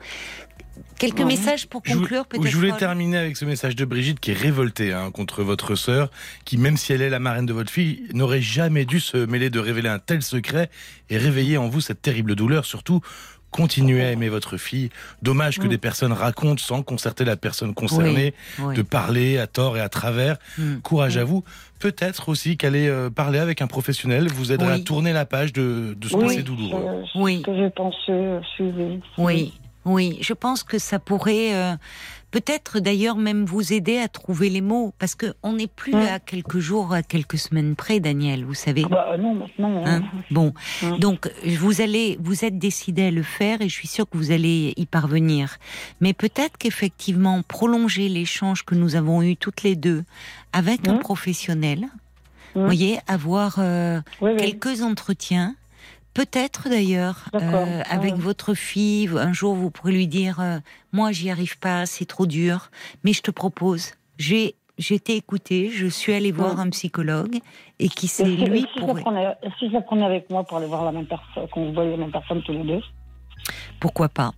Quelques 0.99 1.21
messages 1.21 1.67
pour 1.67 1.83
conclure, 1.83 2.27
peut-être. 2.27 2.47
Je 2.47 2.57
voulais 2.57 2.73
terminer 2.73 3.19
avec 3.19 3.37
ce 3.37 3.45
message 3.45 3.77
de 3.77 3.85
Brigitte 3.85 4.21
qui 4.21 4.33
est 4.33 4.35
révoltée 4.35 4.93
hein, 4.93 5.11
contre 5.11 5.43
votre 5.43 5.75
sœur, 5.75 6.11
qui, 6.45 6.59
même 6.59 6.77
si 6.77 6.93
elle 6.93 7.03
est 7.03 7.11
la 7.11 7.19
marraine 7.21 7.47
de 7.47 7.53
votre 7.53 7.71
fille, 7.71 8.03
n'aurait 8.13 8.43
jamais 8.43 8.85
dû 8.85 9.01
se 9.01 9.17
mêler 9.17 9.51
de 9.51 9.61
révéler 9.61 9.89
un 9.89 9.99
tel 9.99 10.23
secret 10.23 10.71
et 11.11 11.17
réveiller 11.17 11.57
en 11.57 11.69
vous 11.69 11.81
cette 11.81 12.03
terrible 12.03 12.35
douleur. 12.35 12.65
Surtout, 12.65 13.01
continuez 13.51 14.03
à 14.03 14.11
aimer 14.11 14.29
votre 14.29 14.57
fille. 14.57 14.91
Dommage 15.23 15.59
que 15.59 15.67
mm. 15.67 15.71
des 15.71 15.79
personnes 15.79 16.13
racontent 16.13 16.63
sans 16.63 16.83
concerter 16.83 17.25
la 17.25 17.37
personne 17.37 17.75
concernée, 17.75 18.35
de 18.59 18.83
parler 18.83 19.39
à 19.39 19.47
tort 19.47 19.77
et 19.77 19.81
à 19.81 19.89
travers. 19.89 20.37
Mm. 20.59 20.77
Courage 20.79 21.17
à 21.17 21.25
mm. 21.25 21.29
vous. 21.29 21.45
Peut-être 21.79 22.29
aussi 22.29 22.57
qu'aller 22.57 22.89
euh, 22.89 23.09
parler 23.09 23.39
avec 23.39 23.63
un 23.63 23.69
professionnel 23.69 24.29
vous 24.29 24.51
aiderait 24.53 24.73
à 24.73 24.79
tourner 24.81 25.13
la 25.13 25.25
page 25.25 25.53
de, 25.53 25.95
de 25.97 26.09
ce 26.09 26.17
passé 26.17 26.43
douloureux. 26.43 27.05
oui. 27.15 27.43
Que 27.43 27.57
je 27.57 27.69
pense 27.69 27.95
euh, 28.09 28.41
Oui. 29.17 29.53
Oui, 29.89 30.19
je 30.21 30.35
pense 30.35 30.63
que 30.63 30.79
ça 30.79 30.99
pourrait 30.99 31.55
euh, 31.55 31.75
peut-être 32.31 32.79
d'ailleurs 32.79 33.17
même 33.17 33.45
vous 33.45 33.73
aider 33.73 33.99
à 33.99 34.09
trouver 34.09 34.51
les 34.51 34.61
mots, 34.61 34.93
parce 34.99 35.15
que 35.15 35.35
on 35.43 35.55
n'est 35.55 35.67
plus 35.67 35.95
à 35.95 36.19
quelques 36.19 36.59
jours, 36.59 36.93
à 36.93 37.03
quelques 37.03 37.39
semaines 37.39 37.75
près, 37.75 38.01
Daniel, 38.01 38.45
vous 38.45 38.55
savez. 38.55 38.83
Ah 38.87 38.89
bah, 38.91 39.17
non, 39.19 39.35
maintenant. 39.35 39.83
Hein. 39.87 40.03
Hein 40.03 40.21
bon, 40.31 40.53
donc 40.99 41.31
vous 41.47 41.81
allez, 41.81 42.19
vous 42.21 42.45
êtes 42.45 42.59
décidé 42.59 43.05
à 43.07 43.11
le 43.11 43.23
faire, 43.23 43.63
et 43.63 43.69
je 43.69 43.75
suis 43.75 43.89
sûre 43.89 44.09
que 44.09 44.19
vous 44.19 44.31
allez 44.31 44.75
y 44.77 44.87
parvenir. 44.87 45.57
Mais 46.01 46.13
peut-être 46.13 46.59
qu'effectivement 46.59 47.43
prolonger 47.43 48.09
l'échange 48.09 48.65
que 48.65 48.75
nous 48.75 48.95
avons 48.95 49.23
eu 49.23 49.37
toutes 49.37 49.63
les 49.63 49.77
deux 49.77 50.05
avec 50.53 50.87
un 50.87 50.97
professionnel, 50.97 51.87
vous 52.55 52.65
voyez, 52.65 52.99
avoir 53.07 53.57
euh, 53.59 54.01
quelques 54.21 54.83
entretiens 54.83 55.55
Peut-être 56.19 56.69
d'ailleurs, 56.69 57.31
euh, 57.37 57.81
avec 57.89 58.15
votre 58.15 58.53
fille, 58.53 59.09
un 59.17 59.33
jour 59.33 59.55
vous 59.55 59.71
pourrez 59.71 59.93
lui 59.93 60.09
dire 60.09 60.41
euh, 60.41 60.59
Moi, 60.91 61.13
j'y 61.13 61.31
arrive 61.31 61.61
pas, 61.61 61.87
c'est 61.87 62.07
trop 62.07 62.27
dur, 62.27 62.73
mais 63.05 63.13
je 63.13 63.23
te 63.23 63.31
propose. 63.31 63.93
J'ai 64.19 64.57
été 64.81 65.15
écoutée, 65.15 65.71
je 65.71 65.87
suis 65.87 66.13
allée 66.13 66.33
voir 66.33 66.59
un 66.59 66.71
psychologue 66.71 67.39
et 67.79 67.89
qui 67.89 68.09
c'est 68.09 68.25
lui 68.25 68.67
si 68.75 68.81
pour. 68.81 68.99
si 68.99 69.69
je 69.69 69.73
la 69.73 69.81
prenais 69.81 70.07
avec 70.07 70.29
moi 70.29 70.43
pour 70.43 70.59
aller 70.59 70.67
voir 70.67 70.85
la 70.85 70.91
même 70.91 71.07
personne, 71.07 71.47
qu'on 71.53 71.71
voit 71.73 71.85
la 71.85 71.97
même 71.97 72.11
personne 72.11 72.43
tous 72.43 72.51
les 72.51 72.65
deux? 72.65 72.83
Pourquoi 73.79 74.09
pas 74.09 74.33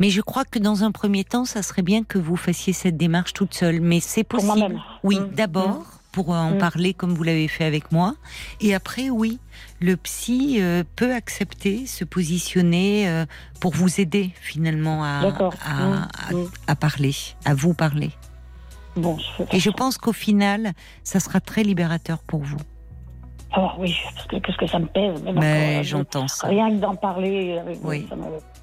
mais 0.00 0.10
je 0.10 0.20
crois 0.20 0.44
que 0.44 0.58
dans 0.58 0.82
un 0.82 0.90
premier 0.90 1.22
temps, 1.22 1.44
ça 1.44 1.62
serait 1.62 1.82
bien 1.82 2.02
que 2.02 2.18
vous 2.18 2.34
fassiez 2.34 2.72
cette 2.72 2.96
démarche 2.96 3.32
toute 3.32 3.54
seule. 3.54 3.80
Mais 3.80 4.00
c'est 4.00 4.24
possible. 4.24 4.80
Oui, 5.04 5.20
mmh. 5.20 5.28
d'abord. 5.28 5.99
Pour 6.12 6.30
en 6.30 6.52
mm. 6.52 6.58
parler 6.58 6.94
comme 6.94 7.14
vous 7.14 7.22
l'avez 7.22 7.48
fait 7.48 7.64
avec 7.64 7.92
moi. 7.92 8.14
Et 8.60 8.74
après, 8.74 9.10
oui, 9.10 9.38
le 9.80 9.96
psy 9.96 10.56
euh, 10.60 10.82
peut 10.96 11.14
accepter, 11.14 11.86
se 11.86 12.04
positionner 12.04 13.08
euh, 13.08 13.26
pour 13.60 13.74
vous 13.74 14.00
aider 14.00 14.30
finalement 14.40 15.04
à, 15.04 15.20
mm. 15.22 16.34
Mm. 16.34 16.44
à, 16.66 16.76
parler, 16.76 17.14
à 17.44 17.54
vous 17.54 17.74
parler. 17.74 18.10
Bon, 18.96 19.16
Et 19.52 19.60
je 19.60 19.70
pense 19.70 19.98
qu'au 19.98 20.12
final, 20.12 20.72
ça 21.04 21.20
sera 21.20 21.40
très 21.40 21.62
libérateur 21.62 22.18
pour 22.18 22.40
vous. 22.40 22.58
Oh 23.56 23.68
oui, 23.78 23.96
parce 24.14 24.26
que 24.26 24.36
qu'est-ce 24.36 24.56
que 24.56 24.66
ça 24.66 24.78
me 24.78 24.86
pèse. 24.86 25.22
Mais 25.34 25.82
j'entends 25.82 26.28
ça. 26.28 26.48
Rien 26.48 26.70
que 26.70 26.76
d'en 26.76 26.94
parler 26.94 27.58
avec 27.58 27.78
oui. 27.82 28.08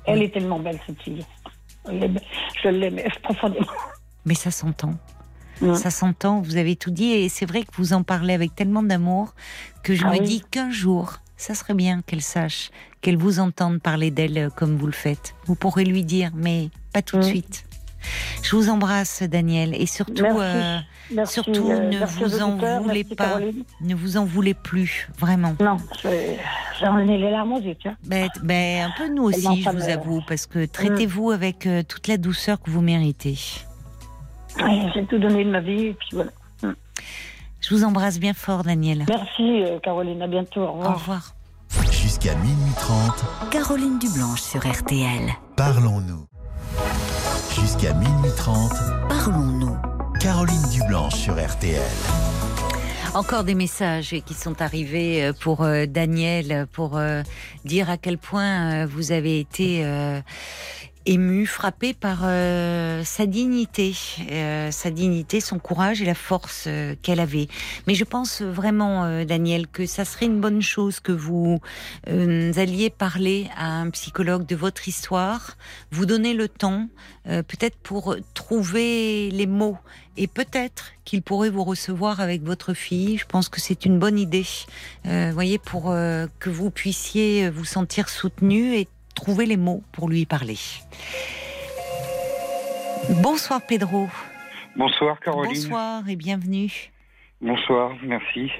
Elle 0.05 0.23
est 0.23 0.33
tellement 0.33 0.59
belle 0.59 0.79
cette 0.85 1.01
fille. 1.01 1.25
Je 1.89 2.69
l'aime 2.69 2.99
profondément. 3.23 3.65
Mais 4.25 4.35
ça 4.35 4.51
s'entend. 4.51 4.93
Ça 5.75 5.89
s'entend, 5.89 6.41
vous 6.41 6.57
avez 6.57 6.75
tout 6.75 6.91
dit, 6.91 7.11
et 7.11 7.29
c'est 7.29 7.45
vrai 7.45 7.63
que 7.63 7.71
vous 7.73 7.93
en 7.93 8.03
parlez 8.03 8.33
avec 8.33 8.55
tellement 8.55 8.83
d'amour 8.83 9.33
que 9.83 9.95
je 9.95 10.03
ah 10.05 10.11
me 10.11 10.19
dis 10.19 10.41
qu'un 10.51 10.69
jour, 10.69 11.19
ça 11.37 11.53
serait 11.53 11.73
bien 11.73 12.01
qu'elle 12.01 12.21
sache, 12.21 12.71
qu'elle 13.01 13.17
vous 13.17 13.39
entende 13.39 13.79
parler 13.79 14.11
d'elle 14.11 14.37
euh, 14.37 14.49
comme 14.49 14.75
vous 14.75 14.87
le 14.87 14.91
faites. 14.91 15.35
Vous 15.45 15.55
pourrez 15.55 15.85
lui 15.85 16.03
dire, 16.03 16.31
mais 16.35 16.69
pas 16.93 17.01
tout 17.01 17.17
de 17.17 17.23
suite. 17.23 17.63
Je 18.43 18.55
vous 18.55 18.69
embrasse, 18.69 19.23
Daniel, 19.23 19.73
et 19.73 19.85
surtout, 19.85 20.23
euh, 20.23 20.79
surtout 21.25 21.69
euh, 21.69 21.89
ne 21.89 22.05
vous 22.05 22.41
en 22.41 22.81
voulez 22.81 23.03
pas, 23.03 23.39
ne 23.81 23.95
vous 23.95 24.17
en 24.17 24.25
voulez 24.25 24.53
plus, 24.53 25.09
vraiment. 25.19 25.55
Non, 25.59 25.77
j'en 26.79 26.97
ai 26.99 27.17
les 27.17 27.31
larmes 27.31 27.53
aux 27.53 27.59
yeux, 27.59 27.75
ben, 28.03 28.29
ben, 28.43 28.85
un 28.85 28.93
peu 28.97 29.13
nous 29.13 29.23
aussi, 29.23 29.63
je 29.63 29.69
vous 29.69 29.89
avoue, 29.89 30.21
parce 30.27 30.45
que 30.45 30.65
traitez-vous 30.65 31.31
avec 31.31 31.67
toute 31.87 32.07
la 32.07 32.17
douceur 32.17 32.61
que 32.61 32.69
vous 32.69 32.81
méritez. 32.81 33.37
J'ai 34.93 35.05
tout 35.05 35.19
donné 35.19 35.43
de 35.43 35.49
ma 35.49 35.59
vie, 35.59 35.87
et 35.87 35.93
puis 35.93 36.09
voilà. 36.13 36.31
Mm. 36.63 36.73
Je 37.61 37.75
vous 37.75 37.83
embrasse 37.83 38.19
bien 38.19 38.33
fort, 38.33 38.63
Daniel. 38.63 39.05
Merci, 39.07 39.63
euh, 39.63 39.79
Caroline. 39.79 40.21
À 40.21 40.27
bientôt. 40.27 40.61
Au 40.61 40.71
revoir. 40.73 40.91
Au 40.91 40.93
revoir. 40.93 41.33
Jusqu'à 41.91 42.35
minuit 42.35 42.73
30. 42.77 43.51
Caroline 43.51 43.99
Dublanche 43.99 44.41
sur 44.41 44.65
RTL. 44.65 45.33
Parlons-nous. 45.55 46.25
Jusqu'à 47.53 47.93
minuit 47.93 48.31
30. 48.37 48.71
Parlons-nous. 49.09 49.77
Caroline 50.19 50.69
Dublanche 50.71 51.15
sur 51.15 51.33
RTL. 51.33 51.81
Encore 53.13 53.43
des 53.43 53.55
messages 53.55 54.15
qui 54.25 54.33
sont 54.33 54.61
arrivés 54.61 55.25
euh, 55.25 55.33
pour 55.33 55.63
euh, 55.63 55.85
Daniel, 55.85 56.67
pour 56.71 56.99
dire 57.65 57.89
à 57.89 57.97
quel 57.97 58.17
point 58.17 58.85
vous 58.85 59.11
avez 59.11 59.39
été 59.39 59.83
ému, 61.07 61.45
frappé 61.45 61.93
par 61.93 62.19
euh, 62.23 63.03
sa 63.03 63.25
dignité, 63.25 63.95
euh, 64.31 64.69
sa 64.71 64.91
dignité, 64.91 65.39
son 65.39 65.57
courage 65.57 66.01
et 66.01 66.05
la 66.05 66.13
force 66.13 66.65
euh, 66.67 66.95
qu'elle 67.01 67.19
avait. 67.19 67.47
Mais 67.87 67.95
je 67.95 68.03
pense 68.03 68.41
vraiment, 68.41 69.23
Daniel, 69.25 69.67
que 69.67 69.85
ça 69.85 70.05
serait 70.05 70.25
une 70.25 70.41
bonne 70.41 70.61
chose 70.61 70.99
que 70.99 71.11
vous 71.11 71.59
alliez 72.07 72.89
parler 72.89 73.49
à 73.55 73.79
un 73.79 73.89
psychologue 73.89 74.45
de 74.45 74.55
votre 74.55 74.87
histoire, 74.87 75.57
vous 75.91 76.05
donner 76.05 76.33
le 76.33 76.47
temps, 76.47 76.87
peut-être 77.25 77.77
pour 77.77 78.15
trouver 78.33 79.29
les 79.31 79.47
mots. 79.47 79.77
Et 80.17 80.27
peut-être 80.27 80.93
qu'il 81.05 81.21
pourrait 81.21 81.51
vous 81.51 81.63
recevoir 81.63 82.19
avec 82.19 82.43
votre 82.43 82.73
fille. 82.73 83.17
Je 83.17 83.25
pense 83.25 83.49
que 83.49 83.61
c'est 83.61 83.85
une 83.85 83.99
bonne 83.99 84.17
idée, 84.17 84.45
voyez, 85.05 85.57
pour 85.57 85.93
que 86.39 86.49
vous 86.49 86.71
puissiez 86.71 87.49
vous 87.49 87.65
sentir 87.65 88.09
soutenu 88.09 88.75
et 88.75 88.87
trouver 89.17 89.47
les 89.47 89.57
mots 89.57 89.83
pour 89.91 90.07
lui 90.09 90.25
parler. 90.27 90.57
Bonsoir 93.21 93.61
Pedro. 93.65 94.07
Bonsoir 94.75 95.19
Caroline. 95.19 95.53
Bonsoir 95.53 96.07
et 96.07 96.15
bienvenue. 96.15 96.71
Bonsoir, 97.41 97.95
merci. 98.03 98.51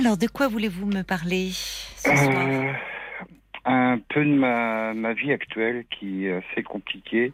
Alors, 0.00 0.16
de 0.16 0.26
quoi 0.26 0.48
voulez-vous 0.48 0.86
me 0.86 1.02
parler 1.02 1.50
ce 1.52 2.14
soir? 2.16 2.46
euh, 2.48 2.72
Un 3.64 3.98
peu 4.08 4.24
de 4.24 4.34
ma, 4.34 4.94
ma, 4.94 5.12
vie 5.12 5.32
actuelle 5.32 5.84
qui 5.90 6.26
est 6.26 6.34
assez 6.34 6.62
compliquée. 6.64 7.32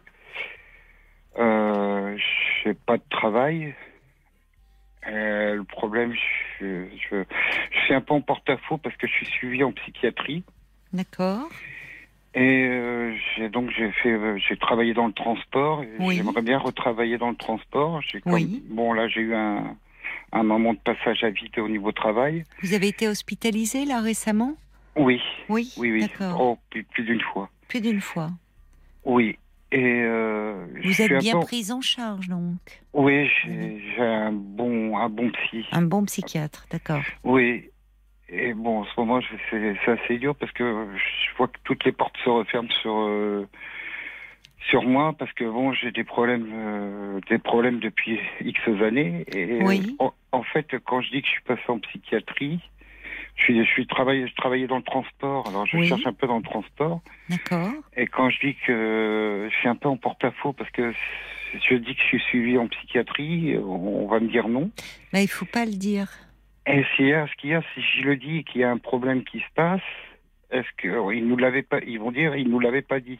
Euh, 1.39 2.15
je 2.17 2.69
n'ai 2.69 2.75
pas 2.75 2.97
de 2.97 3.03
travail. 3.09 3.73
Euh, 5.07 5.55
le 5.55 5.63
problème, 5.63 6.13
je, 6.59 6.85
je, 7.09 7.23
je, 7.71 7.79
suis 7.85 7.93
un 7.93 8.01
peu 8.01 8.13
en 8.13 8.21
porte-à-faux 8.21 8.77
parce 8.77 8.95
que 8.97 9.07
je 9.07 9.13
suis 9.13 9.25
suivi 9.25 9.63
en 9.63 9.71
psychiatrie. 9.71 10.43
D'accord. 10.95 11.49
Et 12.33 12.67
euh, 12.67 13.13
j'ai 13.35 13.49
donc 13.49 13.69
j'ai 13.71 13.91
fait 13.91 14.11
euh, 14.11 14.37
j'ai 14.37 14.57
travaillé 14.57 14.93
dans 14.93 15.07
le 15.07 15.13
transport. 15.13 15.83
J'aimerais 16.11 16.41
bien 16.41 16.57
retravailler 16.57 17.17
dans 17.17 17.29
le 17.29 17.35
transport. 17.35 18.01
oui. 18.25 18.63
Bon 18.69 18.93
là 18.93 19.07
j'ai 19.07 19.21
eu 19.21 19.35
un, 19.35 19.75
un 20.31 20.43
moment 20.43 20.73
de 20.73 20.79
passage 20.79 21.23
à 21.23 21.29
vide 21.29 21.57
au 21.59 21.69
niveau 21.69 21.91
travail. 21.91 22.43
Vous 22.61 22.73
avez 22.73 22.87
été 22.89 23.07
hospitalisé 23.07 23.85
là 23.85 24.01
récemment? 24.01 24.55
Oui. 24.97 25.21
Oui. 25.49 25.71
Oui 25.77 25.91
oui. 25.91 26.09
Oh, 26.37 26.57
plus, 26.69 27.03
d'une 27.03 27.21
fois. 27.21 27.49
Plus 27.67 27.81
d'une 27.81 28.01
fois. 28.01 28.31
Oui. 29.03 29.37
Et 29.71 30.01
euh, 30.03 30.65
vous 30.83 31.01
êtes 31.01 31.17
bien 31.19 31.39
prise 31.39 31.71
en 31.71 31.81
charge 31.81 32.27
donc. 32.27 32.81
Oui, 32.93 33.27
j'ai 33.43 34.01
un 34.01 34.31
bon 34.31 34.97
un 34.97 35.09
bon 35.09 35.31
psy. 35.31 35.65
Un 35.71 35.81
bon 35.81 36.03
psychiatre, 36.05 36.65
d'accord. 36.71 37.01
Oui. 37.23 37.69
Et 38.29 38.53
bon, 38.53 38.79
en 38.79 38.85
ce 38.85 38.91
moment, 38.99 39.19
c'est 39.49 39.77
assez 39.87 40.17
dur 40.17 40.35
parce 40.35 40.51
que 40.51 40.87
je 40.95 41.37
vois 41.37 41.47
que 41.47 41.57
toutes 41.63 41.83
les 41.85 41.91
portes 41.91 42.17
se 42.23 42.29
referment 42.29 42.71
sur 42.81 42.97
euh, 42.97 43.47
sur 44.69 44.83
moi 44.83 45.13
parce 45.17 45.31
que 45.33 45.43
bon, 45.43 45.73
j'ai 45.73 45.91
des 45.91 46.03
problèmes 46.03 46.49
euh, 46.51 47.19
des 47.29 47.37
problèmes 47.37 47.79
depuis 47.79 48.19
X 48.41 48.59
années. 48.81 49.25
Et 49.33 49.63
oui. 49.63 49.95
en, 50.31 50.43
fait, 50.43 50.75
quand 50.85 51.01
je 51.01 51.11
dis 51.11 51.21
que 51.21 51.27
je 51.27 51.33
suis 51.33 51.43
passé 51.43 51.61
en 51.67 51.77
psychiatrie, 51.79 52.59
je 53.35 53.43
suis 53.43 53.63
je 53.63 53.69
suis 53.69 53.85
travaillé 53.85 54.27
je 54.27 54.35
travaillais 54.35 54.65
dans 54.65 54.77
le 54.77 54.83
transport. 54.83 55.47
Alors 55.47 55.67
je 55.67 55.83
cherche 55.83 56.07
un 56.07 56.13
peu 56.13 56.25
dans 56.25 56.37
le 56.37 56.43
transport. 56.43 57.01
D'accord. 57.29 57.73
Et 57.95 58.07
quand 58.07 58.31
je 58.31 58.39
dis 58.39 58.55
que 58.65 59.47
je 59.51 59.55
suis 59.55 59.69
un 59.69 59.75
peu 59.75 59.87
en 59.87 59.97
porte-à-faux 59.97 60.53
parce 60.53 60.71
que 60.71 60.93
je 61.53 61.75
dis 61.75 61.93
que 61.93 62.01
je 62.01 62.07
suis 62.07 62.21
suivi 62.21 62.57
en 62.57 62.67
psychiatrie, 62.67 63.55
on 63.59 64.07
va 64.07 64.19
me 64.19 64.29
dire 64.29 64.47
non. 64.47 64.71
Mais 65.13 65.23
il 65.23 65.27
faut 65.27 65.45
pas 65.45 65.65
le 65.65 65.73
dire. 65.73 66.07
Et 66.67 66.83
s'il 66.95 67.07
y 67.07 67.13
a, 67.13 67.27
ce 67.27 67.35
qu'il 67.35 67.51
y 67.51 67.53
a, 67.53 67.61
si 67.73 67.81
je 67.81 68.03
le 68.03 68.17
dis 68.17 68.43
qu'il 68.43 68.61
y 68.61 68.63
a 68.63 68.71
un 68.71 68.77
problème 68.77 69.23
qui 69.23 69.39
se 69.39 69.53
passe, 69.53 69.81
est-ce 70.51 70.67
qu'ils 70.79 71.27
nous 71.27 71.37
l'avaient 71.37 71.63
pas, 71.63 71.79
ils 71.85 71.99
vont 71.99 72.11
dire, 72.11 72.35
ils 72.35 72.49
nous 72.49 72.59
l'avaient 72.59 72.81
pas 72.81 72.99
dit. 72.99 73.19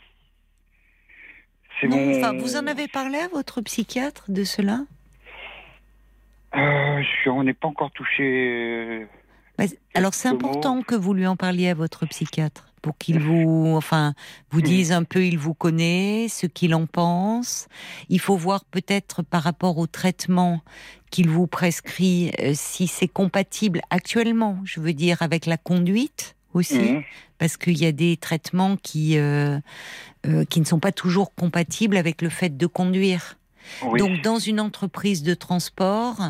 Non, 1.83 2.15
enfin, 2.15 2.33
vous 2.33 2.55
en 2.55 2.67
avez 2.67 2.87
parlé 2.87 3.17
à 3.17 3.27
votre 3.27 3.61
psychiatre 3.61 4.25
de 4.29 4.43
cela? 4.43 4.79
Euh, 6.55 7.01
On 7.27 7.43
n'est 7.43 7.53
pas 7.53 7.67
encore 7.67 7.91
touché. 7.91 9.05
Euh, 9.59 9.67
alors 9.93 10.13
c'est 10.13 10.29
important 10.29 10.81
que 10.81 10.95
vous 10.95 11.13
lui 11.13 11.27
en 11.27 11.35
parliez 11.35 11.69
à 11.69 11.73
votre 11.73 12.05
psychiatre 12.05 12.73
pour 12.85 12.99
qu'il 12.99 13.19
vous, 13.19 13.73
enfin, 13.75 14.13
vous 14.51 14.61
dise 14.61 14.91
un 14.91 15.03
peu, 15.03 15.25
il 15.25 15.39
vous 15.39 15.55
connaît, 15.55 16.27
ce 16.29 16.45
qu'il 16.45 16.75
en 16.75 16.85
pense. 16.85 17.67
Il 18.09 18.19
faut 18.19 18.37
voir 18.37 18.63
peut-être 18.63 19.23
par 19.23 19.41
rapport 19.41 19.79
au 19.79 19.87
traitement 19.87 20.61
qu'il 21.09 21.27
vous 21.27 21.47
prescrit, 21.47 22.31
euh, 22.41 22.51
si 22.53 22.85
c'est 22.85 23.07
compatible 23.07 23.81
actuellement, 23.89 24.59
je 24.65 24.79
veux 24.79 24.93
dire, 24.93 25.23
avec 25.23 25.47
la 25.47 25.57
conduite 25.57 26.35
aussi, 26.53 26.77
mhm. 26.77 27.03
parce 27.39 27.57
qu'il 27.57 27.79
y 27.79 27.87
a 27.87 27.91
des 27.91 28.17
traitements 28.17 28.77
qui, 28.77 29.17
euh, 29.17 29.59
euh, 30.27 30.45
qui 30.45 30.59
ne 30.59 30.65
sont 30.65 30.79
pas 30.79 30.91
toujours 30.91 31.33
compatibles 31.33 31.97
avec 31.97 32.21
le 32.21 32.29
fait 32.29 32.55
de 32.55 32.67
conduire. 32.67 33.39
Donc, 33.97 34.21
dans 34.21 34.37
une 34.37 34.59
entreprise 34.59 35.23
de 35.23 35.33
transport, 35.33 36.21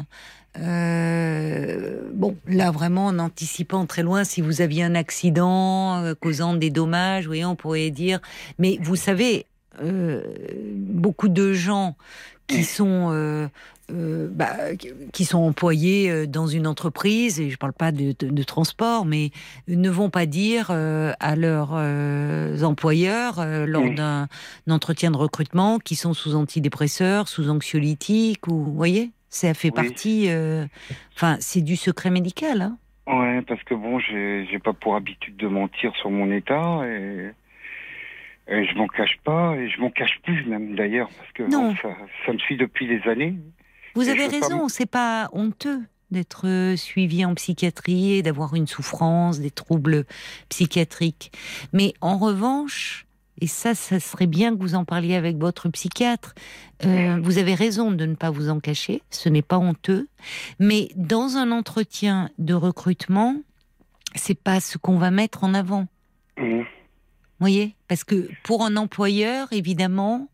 bon, 0.57 2.35
là 2.47 2.71
vraiment 2.71 3.07
en 3.07 3.19
anticipant 3.19 3.85
très 3.85 4.03
loin, 4.03 4.23
si 4.23 4.41
vous 4.41 4.61
aviez 4.61 4.83
un 4.83 4.95
accident 4.95 6.13
causant 6.21 6.53
des 6.53 6.69
dommages, 6.69 7.25
voyez, 7.25 7.45
on 7.45 7.55
pourrait 7.55 7.89
dire. 7.89 8.19
Mais 8.59 8.77
vous 8.81 8.95
savez, 8.95 9.45
beaucoup 9.81 11.27
de 11.27 11.53
gens 11.53 11.95
qui 12.47 12.63
sont 12.63 13.49
euh, 13.91 14.27
bah, 14.31 14.55
qui 15.13 15.25
sont 15.25 15.37
employés 15.37 16.09
euh, 16.09 16.25
dans 16.25 16.47
une 16.47 16.65
entreprise, 16.65 17.39
et 17.39 17.49
je 17.49 17.53
ne 17.53 17.57
parle 17.57 17.73
pas 17.73 17.91
de, 17.91 18.43
transport, 18.43 19.05
mais 19.05 19.29
ne 19.67 19.91
vont 19.91 20.09
pas 20.09 20.25
dire 20.25 20.69
euh, 20.71 21.13
à 21.19 21.35
leurs 21.35 21.73
employeurs 22.63 23.45
lors 23.67 23.93
d'un 23.93 24.27
entretien 24.67 25.11
de 25.11 25.17
recrutement 25.17 25.77
qu'ils 25.77 25.97
sont 25.97 26.15
sous 26.15 26.35
antidépresseurs, 26.35 27.27
sous 27.27 27.51
anxiolytiques, 27.51 28.47
ou 28.47 28.63
vous 28.63 28.73
voyez, 28.73 29.11
ça 29.35 29.53
fait 29.53 29.71
partie. 29.71 30.29
Enfin, 31.15 31.37
c'est 31.39 31.61
du 31.61 31.75
secret 31.75 32.09
médical. 32.09 32.61
Hein. 32.61 32.77
Ouais, 33.07 33.41
parce 33.43 33.61
que 33.63 33.75
bon, 33.75 33.99
j'ai 33.99 34.59
pas 34.63 34.73
pour 34.73 34.95
habitude 34.95 35.37
de 35.37 35.47
mentir 35.47 35.93
sur 35.97 36.09
mon 36.09 36.31
état 36.31 36.81
et. 36.87 37.31
je 38.47 38.75
m'en 38.75 38.87
cache 38.87 39.17
pas 39.23 39.55
et 39.55 39.69
je 39.69 39.79
m'en 39.79 39.91
cache 39.91 40.19
plus 40.23 40.45
même 40.45 40.75
d'ailleurs 40.75 41.09
parce 41.17 41.31
que 41.33 41.49
ça, 41.49 41.95
ça, 42.25 42.33
me 42.33 42.39
suit 42.39 42.57
depuis 42.57 42.87
des 42.87 43.01
années. 43.09 43.35
Vous 43.93 44.09
avez 44.09 44.27
raison, 44.27 44.67
c'est 44.67 44.89
pas 44.89 45.29
honteux 45.33 45.81
d'être 46.11 46.75
suivi 46.75 47.25
en 47.25 47.35
psychiatrie 47.35 48.13
et 48.13 48.21
d'avoir 48.21 48.55
une 48.55 48.67
souffrance, 48.67 49.39
des 49.39 49.51
troubles 49.51 50.05
psychiatriques. 50.49 51.31
Mais 51.73 51.93
en 52.01 52.17
revanche, 52.17 53.04
et 53.41 53.47
ça, 53.47 53.75
ça 53.75 53.99
serait 53.99 54.27
bien 54.27 54.55
que 54.55 54.61
vous 54.61 54.75
en 54.75 54.85
parliez 54.85 55.15
avec 55.15 55.37
votre 55.37 55.69
psychiatre. 55.69 56.33
Euh, 56.85 57.19
vous 57.21 57.37
avez 57.37 57.53
raison 57.53 57.91
de 57.91 58.05
ne 58.05 58.15
pas 58.15 58.29
vous 58.29 58.49
en 58.49 58.59
cacher, 58.59 59.01
ce 59.09 59.27
n'est 59.29 59.41
pas 59.41 59.57
honteux. 59.57 60.07
Mais 60.59 60.89
dans 60.95 61.35
un 61.35 61.51
entretien 61.51 62.29
de 62.37 62.53
recrutement, 62.53 63.35
c'est 64.15 64.39
pas 64.39 64.59
ce 64.59 64.77
qu'on 64.77 64.97
va 64.97 65.11
mettre 65.11 65.43
en 65.43 65.53
avant. 65.53 65.87
Mmh. 66.37 66.59
Vous 66.59 67.41
voyez? 67.41 67.75
Parce 67.89 68.05
que 68.05 68.29
pour 68.43 68.63
un 68.63 68.77
employeur, 68.77 69.51
évidemment, 69.51 70.29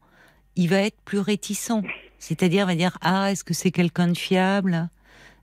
il 0.55 0.69
va 0.69 0.77
être 0.77 1.01
plus 1.03 1.19
réticent. 1.19 1.81
C'est-à-dire, 2.19 2.67
va 2.67 2.75
dire 2.75 2.99
ah, 3.01 3.31
est-ce 3.31 3.43
que 3.43 3.55
c'est 3.55 3.71
quelqu'un 3.71 4.07
de 4.09 4.17
fiable? 4.17 4.89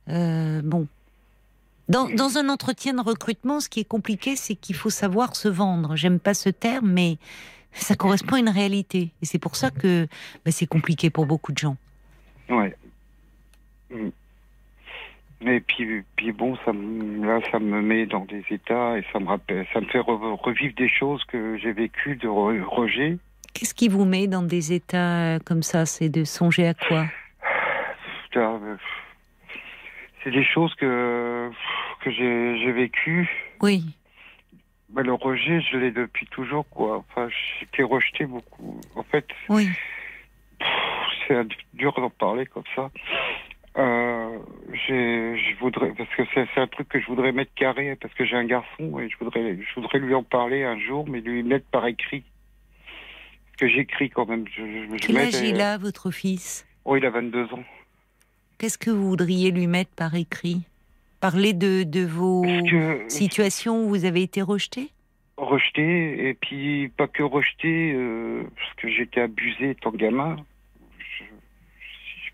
Euh, 0.09 0.63
Bon. 0.63 0.87
Dans, 1.89 2.09
dans, 2.09 2.36
un 2.36 2.49
entretien 2.49 2.95
de 2.95 3.01
recrutement, 3.01 3.61
ce 3.61 3.68
qui 3.68 3.80
est 3.80 3.89
compliqué, 3.89 4.36
c'est 4.36 4.55
qu'il 4.55 4.76
faut 4.76 4.91
savoir 4.91 5.36
se 5.36 5.49
vendre. 5.49 5.97
J'aime 5.97 6.20
pas 6.20 6.34
ce 6.34 6.51
terme, 6.51 6.91
mais 6.91 7.16
ça 7.72 7.95
correspond 7.95 8.36
à 8.36 8.39
une 8.41 8.49
réalité. 8.49 9.11
Et 9.22 9.26
c'est 9.26 9.39
pour 9.39 9.57
ça 9.57 9.70
que 9.70 10.07
bah, 10.45 10.51
c'est 10.51 10.66
compliqué 10.66 11.11
pour 11.11 11.26
beaucoup 11.26 11.53
de 11.53 11.59
gens. 11.59 11.76
Ouais. 12.51 12.74
Et 15.41 15.61
puis, 15.61 16.03
puis 16.16 16.32
bon, 16.32 16.57
ça 16.64 16.72
là, 16.72 17.41
ça 17.51 17.59
me 17.59 17.80
met 17.80 18.07
dans 18.07 18.24
des 18.24 18.45
états 18.51 18.99
et 18.99 19.05
ça 19.12 19.20
me 19.20 19.26
rappelle, 19.26 19.66
ça 19.72 19.80
me 19.80 19.86
fait 19.86 20.01
revivre 20.01 20.74
des 20.74 20.89
choses 20.89 21.24
que 21.24 21.57
j'ai 21.59 21.72
vécues 21.72 22.16
de 22.16 22.28
rejet 22.28 23.18
Qu'est-ce 23.55 23.74
qui 23.74 23.89
vous 23.89 24.05
met 24.05 24.26
dans 24.26 24.43
des 24.43 24.72
états 24.72 25.39
comme 25.45 25.62
ça? 25.62 25.86
C'est 25.86 26.09
de 26.09 26.24
songer 26.24 26.68
à 26.68 26.74
quoi? 26.74 27.07
Euh, 28.36 28.76
C'est 30.22 30.30
des 30.30 30.45
choses 30.45 30.72
que, 30.76 31.51
que 31.99 32.11
j'ai 32.11 32.73
vécues. 32.73 33.29
Oui. 33.61 33.85
Bah, 34.91 35.03
le 35.03 35.13
rejet, 35.13 35.61
je 35.61 35.77
l'ai 35.77 35.91
depuis 35.91 36.27
toujours, 36.27 36.67
quoi. 36.71 36.99
Enfin, 36.99 37.29
j'ai 37.29 37.67
été 37.67 37.83
rejeté 37.83 38.25
beaucoup. 38.25 38.81
En 38.95 39.03
fait, 39.03 39.27
oui. 39.49 39.69
c'est 41.27 41.47
dur 41.75 41.93
d'en 41.95 42.11
parler 42.11 42.47
comme 42.47 42.65
ça. 42.75 42.91
Euh, 43.77 44.39
je 44.73 45.59
voudrais 45.61 45.93
parce 45.93 46.11
que 46.17 46.23
c'est 46.35 46.61
un 46.61 46.67
truc 46.67 46.89
que 46.89 47.01
je 47.01 47.07
voudrais 47.07 47.31
mettre 47.31 47.55
carré 47.55 47.97
parce 48.01 48.13
que 48.15 48.25
j'ai 48.25 48.35
un 48.35 48.45
garçon 48.45 48.99
et 48.99 49.09
je 49.09 49.17
voudrais 49.19 49.57
je 49.57 49.75
voudrais 49.81 50.01
lui 50.01 50.15
en 50.15 50.25
parler 50.25 50.65
un 50.65 50.81
jour 50.81 51.07
mais 51.09 51.21
lui 51.21 51.45
mettre 51.45 51.67
par 51.67 51.87
écrit 51.87 52.25
que 53.59 53.69
j'écris 53.69 54.09
quand 54.09 54.27
même. 54.27 54.47
Je, 54.49 54.97
Quel 54.97 55.19
âge 55.19 55.35
il 55.43 55.61
a, 55.61 55.77
votre 55.77 56.11
fils? 56.11 56.67
Oh, 56.85 56.97
il 56.97 57.05
a 57.05 57.11
22 57.11 57.45
ans. 57.53 57.65
Qu'est-ce 58.57 58.79
que 58.79 58.91
vous 58.91 59.09
voudriez 59.09 59.51
lui 59.51 59.67
mettre 59.67 59.91
par 59.91 60.15
écrit? 60.15 60.63
Parler 61.21 61.53
de, 61.53 61.83
de 61.83 62.05
vos 62.07 62.45
situations 63.09 63.85
où 63.85 63.89
vous 63.89 64.05
avez 64.05 64.23
été 64.23 64.41
rejeté? 64.41 64.91
Rejeté, 65.37 66.29
et 66.29 66.35
puis 66.35 66.89
pas 66.97 67.09
que 67.09 67.23
rejeté, 67.23 67.93
euh, 67.95 68.43
parce 68.57 68.75
que 68.77 68.89
j'étais 68.89 69.21
abusé 69.23 69.71
étant 69.71 69.91
gamin. 69.91 70.37
Je, 70.99 71.25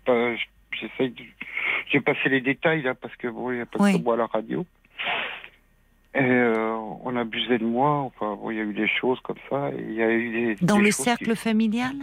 je, 0.07 0.35
de, 0.99 1.13
j'ai 1.91 1.99
passé 2.01 2.29
les 2.29 2.41
détails 2.41 2.83
là 2.83 2.93
parce 2.93 3.15
que 3.15 3.27
bon, 3.27 3.51
il 3.51 3.55
n'y 3.55 3.61
a 3.61 3.65
pas 3.65 3.79
Oui. 3.83 3.93
que 3.97 4.03
moi 4.03 4.13
à 4.15 4.17
la 4.17 4.25
radio. 4.27 4.65
Et 6.13 6.19
euh, 6.21 6.75
on 7.03 7.15
abusait 7.15 7.57
de 7.57 7.65
moi. 7.65 7.89
Enfin, 8.01 8.35
bon, 8.35 8.51
il 8.51 8.57
y 8.57 8.59
a 8.59 8.63
eu 8.63 8.73
des 8.73 8.87
choses 8.87 9.19
comme 9.21 9.37
ça. 9.49 9.69
et 9.71 9.93
y 9.93 10.01
a 10.01 10.11
eu 10.11 10.55
des 10.55 10.65
Dans 10.65 10.77
des 10.77 10.83
le 10.85 10.91
cercle 10.91 11.31
qui- 11.31 11.35
familial 11.35 11.93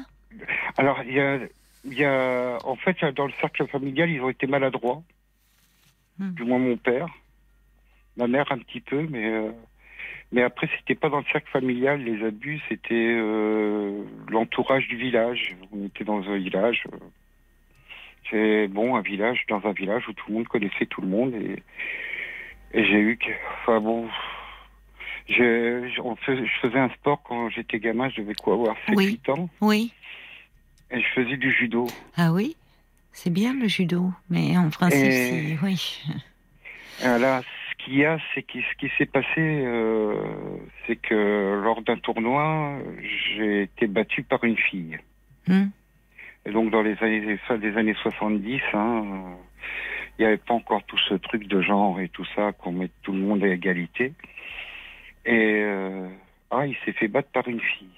Alors, 0.77 1.01
il 1.07 1.15
y 1.15 1.21
a, 1.21 1.39
il 1.85 1.95
y 1.95 2.05
a, 2.05 2.59
en 2.65 2.77
fait, 2.77 2.97
dans 3.15 3.27
le 3.27 3.33
cercle 3.41 3.67
familial, 3.69 4.11
ils 4.11 4.21
ont 4.21 4.29
été 4.29 4.47
maladroits. 4.47 5.03
Hmm. 6.23 6.35
Du 6.35 6.45
moins 6.45 6.59
mon 6.61 6.77
père, 6.77 7.09
ma 8.17 8.29
mère 8.29 8.51
un 8.53 8.59
petit 8.59 8.81
peu, 8.81 9.03
mais 9.11 9.27
euh, 9.27 9.51
mais 10.31 10.43
après, 10.43 10.69
c'était 10.79 10.95
pas 10.95 11.09
dans 11.09 11.19
le 11.19 11.25
cercle 11.33 11.51
familial 11.51 12.01
les 12.03 12.25
abus, 12.25 12.61
c'était 12.69 12.95
euh, 13.19 14.05
l'entourage 14.29 14.87
du 14.87 14.97
village. 14.97 15.57
On 15.73 15.85
était 15.87 16.05
dans 16.05 16.23
un 16.31 16.37
village. 16.39 16.85
euh, 16.93 16.97
c'est 18.31 18.69
bon, 18.69 18.95
un 18.95 19.01
village 19.03 19.45
dans 19.49 19.67
un 19.67 19.73
village 19.73 20.09
où 20.09 20.13
tout 20.13 20.27
le 20.29 20.35
monde 20.35 20.49
connaissait 20.49 20.87
tout 20.87 21.01
le 21.01 21.09
monde 21.09 21.35
et 21.35 21.63
et 22.75 22.85
j'ai 22.85 23.01
eu 23.01 23.17
que, 23.19 23.31
enfin 23.63 23.81
bon. 23.81 24.09
fais- 25.27 26.47
je 26.47 26.61
faisais 26.61 26.79
un 26.79 26.89
sport 26.91 27.23
quand 27.25 27.51
j'étais 27.51 27.79
gamin, 27.81 28.09
je 28.11 28.21
devais 28.23 28.35
quoi 28.35 28.55
avoir 28.55 28.77
7-8 28.89 28.97
Oui. 28.97 29.21
ans, 29.29 29.51
Oui. 29.61 29.93
et 30.91 31.01
je 31.01 31.07
faisais 31.09 31.37
du 31.37 31.53
judo. 31.53 31.93
Ah 32.17 32.33
oui? 32.33 32.57
C'est 33.13 33.31
bien 33.31 33.55
le 33.55 33.69
judo, 33.69 34.11
mais 34.31 34.57
en 34.57 34.71
principe, 34.71 35.05
Et- 35.05 35.59
oui. 35.63 36.03
Là, 37.03 37.43
ce 37.43 37.85
qu'il 37.85 37.97
y 37.97 38.05
a, 38.05 38.19
c'est 38.35 38.43
que 38.43 38.59
ce 38.61 38.77
qui 38.79 38.91
s'est 38.97 39.07
passé, 39.07 39.29
euh, 39.39 40.15
c'est 40.87 40.97
que 40.97 41.61
lors 41.63 41.83
d'un 41.83 41.97
tournoi, 41.97 42.79
j'ai 43.37 43.63
été 43.63 43.87
battu 43.87 44.23
par 44.23 44.45
une 44.45 44.57
fille. 44.57 44.99
Hmm. 45.47 45.67
Et 46.47 46.51
donc, 46.51 46.71
dans 46.71 46.83
les 46.83 46.97
années, 47.03 47.39
des 47.61 47.77
années 47.77 47.97
70, 48.03 48.61
hein, 48.73 49.05
il 50.19 50.23
n'y 50.23 50.27
avait 50.27 50.37
pas 50.37 50.55
encore 50.55 50.83
tout 50.85 50.99
ce 51.09 51.15
truc 51.15 51.47
de 51.47 51.61
genre 51.61 52.01
et 52.01 52.09
tout 52.09 52.27
ça, 52.35 52.53
qu'on 52.53 52.73
mette 52.73 52.93
tout 53.03 53.13
le 53.13 53.19
monde 53.19 53.43
à 53.45 53.49
égalité. 53.49 54.13
Et 55.25 55.63
euh, 55.63 56.09
ah, 56.51 56.67
il 56.67 56.77
s'est 56.85 56.93
fait 56.93 57.09
battre 57.09 57.29
par 57.33 57.47
une 57.49 57.61
fille. 57.61 57.89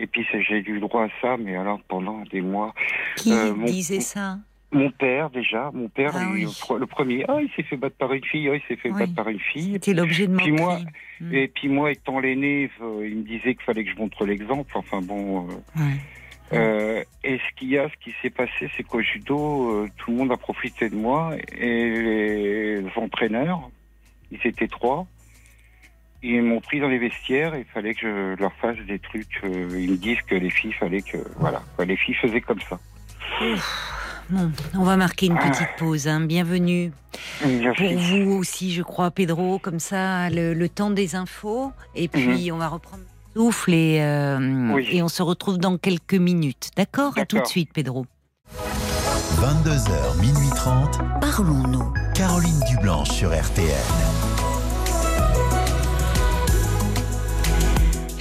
Et 0.00 0.06
puis 0.06 0.26
j'ai 0.48 0.58
eu 0.58 0.74
le 0.74 0.80
droit 0.80 1.04
à 1.04 1.08
ça, 1.20 1.36
mais 1.36 1.54
alors 1.56 1.80
pendant 1.86 2.22
des 2.32 2.40
mois. 2.40 2.74
Qui 3.16 3.32
Euh, 3.32 3.54
mon- 3.54 3.66
disait 3.66 4.00
ça 4.00 4.38
Mon 4.72 4.90
père 4.92 5.30
déjà, 5.30 5.70
mon 5.74 5.88
père, 5.88 6.12
Ah 6.14 6.28
oui. 6.32 6.46
le 6.78 6.86
premier, 6.86 7.24
ah, 7.28 7.38
il 7.42 7.50
s'est 7.56 7.64
fait 7.64 7.76
battre 7.76 7.96
par 7.96 8.12
une 8.12 8.24
fille, 8.24 8.48
ah, 8.48 8.54
il 8.54 8.62
s'est 8.68 8.76
fait 8.80 8.90
Oui. 8.90 9.00
battre 9.00 9.14
par 9.16 9.28
une 9.28 9.40
fille. 9.40 9.72
C'était 9.72 9.94
l'objet 9.94 10.26
de 10.28 10.36
Puis 10.36 10.52
moquerie. 10.52 10.62
moi- 10.64 10.78
Hmm. 11.20 11.34
Et 11.34 11.48
puis 11.48 11.68
moi, 11.68 11.90
étant 11.92 12.18
l'aîné, 12.20 12.70
euh, 12.80 13.06
il 13.06 13.16
me 13.16 13.22
disait 13.24 13.54
qu'il 13.54 13.62
fallait 13.64 13.84
que 13.84 13.90
je 13.90 13.96
montre 13.96 14.24
l'exemple. 14.24 14.70
Enfin 14.74 15.02
bon. 15.02 15.48
euh, 15.48 15.52
Ouais. 15.80 15.96
euh, 16.54 17.04
et 17.24 17.36
ce 17.38 17.56
qu'il 17.58 17.68
y 17.70 17.78
a, 17.78 17.88
ce 17.90 17.94
qui 18.02 18.14
s'est 18.22 18.30
passé, 18.30 18.70
c'est 18.76 18.84
qu'au 18.84 19.02
judo, 19.02 19.70
euh, 19.70 19.88
tout 19.98 20.12
le 20.12 20.16
monde 20.16 20.32
a 20.32 20.36
profité 20.38 20.88
de 20.88 20.94
moi 20.96 21.34
et 21.58 22.80
les 22.80 22.84
entraîneurs, 22.96 23.68
ils 24.30 24.40
étaient 24.44 24.68
trois. 24.68 25.06
Ils 26.22 26.42
m'ont 26.42 26.60
pris 26.60 26.80
dans 26.80 26.88
les 26.88 26.98
vestiaires 26.98 27.54
et 27.54 27.60
il 27.60 27.72
fallait 27.72 27.94
que 27.94 28.34
je 28.36 28.40
leur 28.40 28.52
fasse 28.60 28.76
des 28.86 28.98
trucs. 28.98 29.40
euh, 29.44 29.68
ils 29.80 29.92
me 29.92 29.96
disent 29.96 30.20
que 30.26 30.34
les 30.34 30.50
filles, 30.50 30.72
fallait 30.72 31.00
que 31.02 31.16
voilà, 31.38 31.62
quoi, 31.76 31.84
les 31.86 31.96
filles 31.96 32.14
faisaient 32.14 32.40
comme 32.42 32.60
ça. 32.68 32.78
Bon, 34.28 34.52
on 34.74 34.84
va 34.84 34.96
marquer 34.96 35.26
une 35.26 35.38
Ah. 35.40 35.48
petite 35.50 35.68
pause. 35.78 36.06
hein. 36.08 36.20
Bienvenue. 36.20 36.92
Merci. 37.44 37.82
Pour 37.94 37.98
vous 37.98 38.32
aussi, 38.32 38.72
je 38.72 38.82
crois, 38.82 39.10
Pedro, 39.10 39.58
comme 39.58 39.80
ça, 39.80 40.28
le, 40.30 40.52
le 40.54 40.68
temps 40.68 40.90
des 40.90 41.16
infos. 41.16 41.72
Et 41.94 42.06
puis, 42.08 42.52
on 42.52 42.58
va 42.58 42.68
reprendre 42.68 43.02
le 43.34 43.40
souffle 43.40 43.72
et, 43.72 43.98
euh, 44.02 44.38
Mhm. 44.38 44.72
Oui. 44.72 44.88
et 44.92 45.02
on 45.02 45.08
se 45.08 45.22
retrouve 45.22 45.56
dans 45.58 45.78
quelques 45.78 46.14
minutes. 46.14 46.70
D'accord? 46.76 47.14
À 47.16 47.24
tout 47.24 47.40
de 47.40 47.46
suite, 47.46 47.70
Pedro. 47.72 48.04
22h, 49.40 50.20
minuit 50.20 50.50
30. 50.54 50.98
Parlons-nous. 51.20 51.92
Caroline 52.14 52.60
Dublanche 52.68 53.10
sur 53.10 53.30
RTL. 53.30 53.66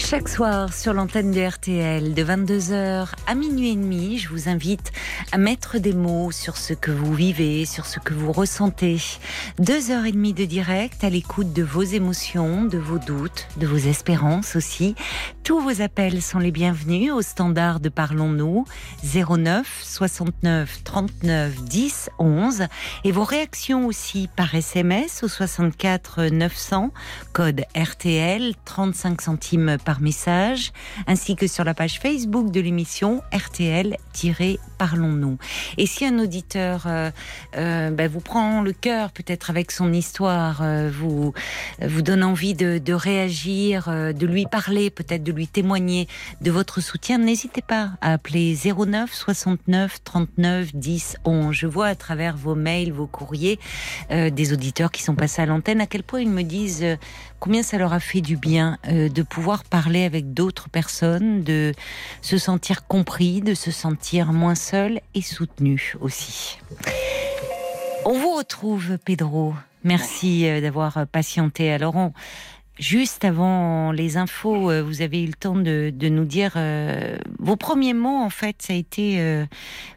Chaque 0.09 0.27
soir 0.27 0.73
sur 0.73 0.93
l'antenne 0.93 1.29
de 1.29 1.39
RTL 1.39 2.15
de 2.15 2.23
22h 2.23 3.09
à 3.27 3.35
minuit 3.35 3.69
et 3.69 3.75
demi, 3.75 4.17
je 4.17 4.29
vous 4.29 4.49
invite 4.49 4.91
à 5.31 5.37
mettre 5.37 5.77
des 5.77 5.93
mots 5.93 6.31
sur 6.31 6.57
ce 6.57 6.73
que 6.73 6.89
vous 6.89 7.13
vivez, 7.13 7.67
sur 7.67 7.85
ce 7.85 7.99
que 7.99 8.15
vous 8.15 8.31
ressentez. 8.31 8.97
Deux 9.59 9.91
heures 9.91 10.07
et 10.07 10.11
demie 10.11 10.33
de 10.33 10.45
direct 10.45 11.03
à 11.03 11.11
l'écoute 11.11 11.53
de 11.53 11.61
vos 11.61 11.83
émotions, 11.83 12.65
de 12.65 12.79
vos 12.79 12.97
doutes, 12.97 13.47
de 13.57 13.67
vos 13.67 13.77
espérances 13.77 14.55
aussi. 14.55 14.95
Tous 15.43 15.59
vos 15.59 15.81
appels 15.81 16.23
sont 16.23 16.39
les 16.39 16.51
bienvenus 16.51 17.11
au 17.11 17.21
standard 17.21 17.79
de 17.79 17.89
Parlons-nous 17.89 18.65
09 19.03 19.81
69 19.83 20.83
39 20.83 21.63
10 21.65 22.09
11 22.17 22.63
et 23.03 23.11
vos 23.11 23.23
réactions 23.23 23.85
aussi 23.85 24.27
par 24.35 24.55
SMS 24.55 25.21
au 25.21 25.27
64 25.27 26.25
900 26.25 26.91
code 27.31 27.61
RTL 27.75 28.53
35 28.65 29.21
centimes 29.21 29.77
par 29.85 29.98
message 30.01 30.71
ainsi 31.07 31.35
que 31.35 31.47
sur 31.47 31.63
la 31.63 31.73
page 31.73 31.99
Facebook 31.99 32.51
de 32.51 32.59
l'émission 32.59 33.21
RTL-Parlons-nous. 33.33 35.37
Et 35.77 35.85
si 35.85 36.05
un 36.05 36.19
auditeur 36.19 36.83
euh, 36.85 37.11
euh, 37.57 37.91
ben, 37.91 38.09
vous 38.09 38.19
prend 38.19 38.61
le 38.61 38.73
cœur 38.73 39.11
peut-être 39.11 39.49
avec 39.49 39.71
son 39.71 39.93
histoire, 39.93 40.59
euh, 40.61 40.89
vous 40.93 41.33
vous 41.81 42.01
donne 42.01 42.23
envie 42.23 42.53
de, 42.53 42.93
réagir, 42.93 43.87
de 43.87 44.25
lui 44.25 44.45
parler, 44.45 44.89
peut-être 44.89 45.23
de 45.23 45.31
lui 45.31 45.47
témoigner 45.47 46.07
de 46.41 46.51
votre 46.51 46.81
soutien, 46.81 47.17
n'hésitez 47.17 47.61
pas 47.61 47.91
à 48.01 48.13
appeler 48.13 48.55
09 48.55 49.13
69 49.13 50.03
39 50.03 50.75
10 50.75 51.17
11. 51.25 51.55
Je 51.55 51.67
vois 51.67 51.87
à 51.87 51.95
travers 51.95 52.35
vos 52.35 52.55
mails, 52.55 52.91
vos 52.91 53.07
courriers, 53.07 53.59
des 54.09 54.53
auditeurs 54.53 54.91
qui 54.91 55.03
sont 55.03 55.15
passés 55.15 55.41
à 55.41 55.45
l'antenne, 55.45 55.81
à 55.81 55.87
quel 55.87 56.03
point 56.03 56.21
ils 56.21 56.29
me 56.29 56.43
disent 56.43 56.85
combien 57.39 57.63
ça 57.63 57.77
leur 57.77 57.93
a 57.93 57.99
fait 57.99 58.21
du 58.21 58.37
bien 58.37 58.77
de 58.87 59.21
pouvoir 59.21 59.63
parler 59.63 59.88
avec 59.97 60.33
d'autres 60.33 60.69
personnes, 60.69 61.43
de 61.43 61.73
se 62.21 62.37
sentir 62.37 62.87
compris, 62.87 63.41
de 63.41 63.53
se 63.53 63.71
sentir 63.71 64.33
moins 64.33 64.55
seul 64.55 65.01
et 65.15 65.21
soutenu 65.21 65.95
aussi. 66.01 66.59
On 68.05 68.17
vous 68.17 68.35
retrouve, 68.35 68.97
Pedro. 69.03 69.53
Merci 69.83 70.47
euh, 70.47 70.61
d'avoir 70.61 71.05
patienté. 71.07 71.71
Alors, 71.71 72.11
juste 72.79 73.25
avant 73.25 73.91
les 73.91 74.17
infos, 74.17 74.71
euh, 74.71 74.81
vous 74.81 75.01
avez 75.01 75.21
eu 75.23 75.27
le 75.27 75.33
temps 75.33 75.55
de, 75.55 75.91
de 75.93 76.09
nous 76.09 76.25
dire 76.25 76.53
euh, 76.55 77.17
vos 77.37 77.55
premiers 77.55 77.93
mots. 77.93 78.17
En 78.17 78.29
fait, 78.29 78.55
ça 78.61 78.73
a 78.73 78.75
été 78.75 79.19
euh, 79.19 79.45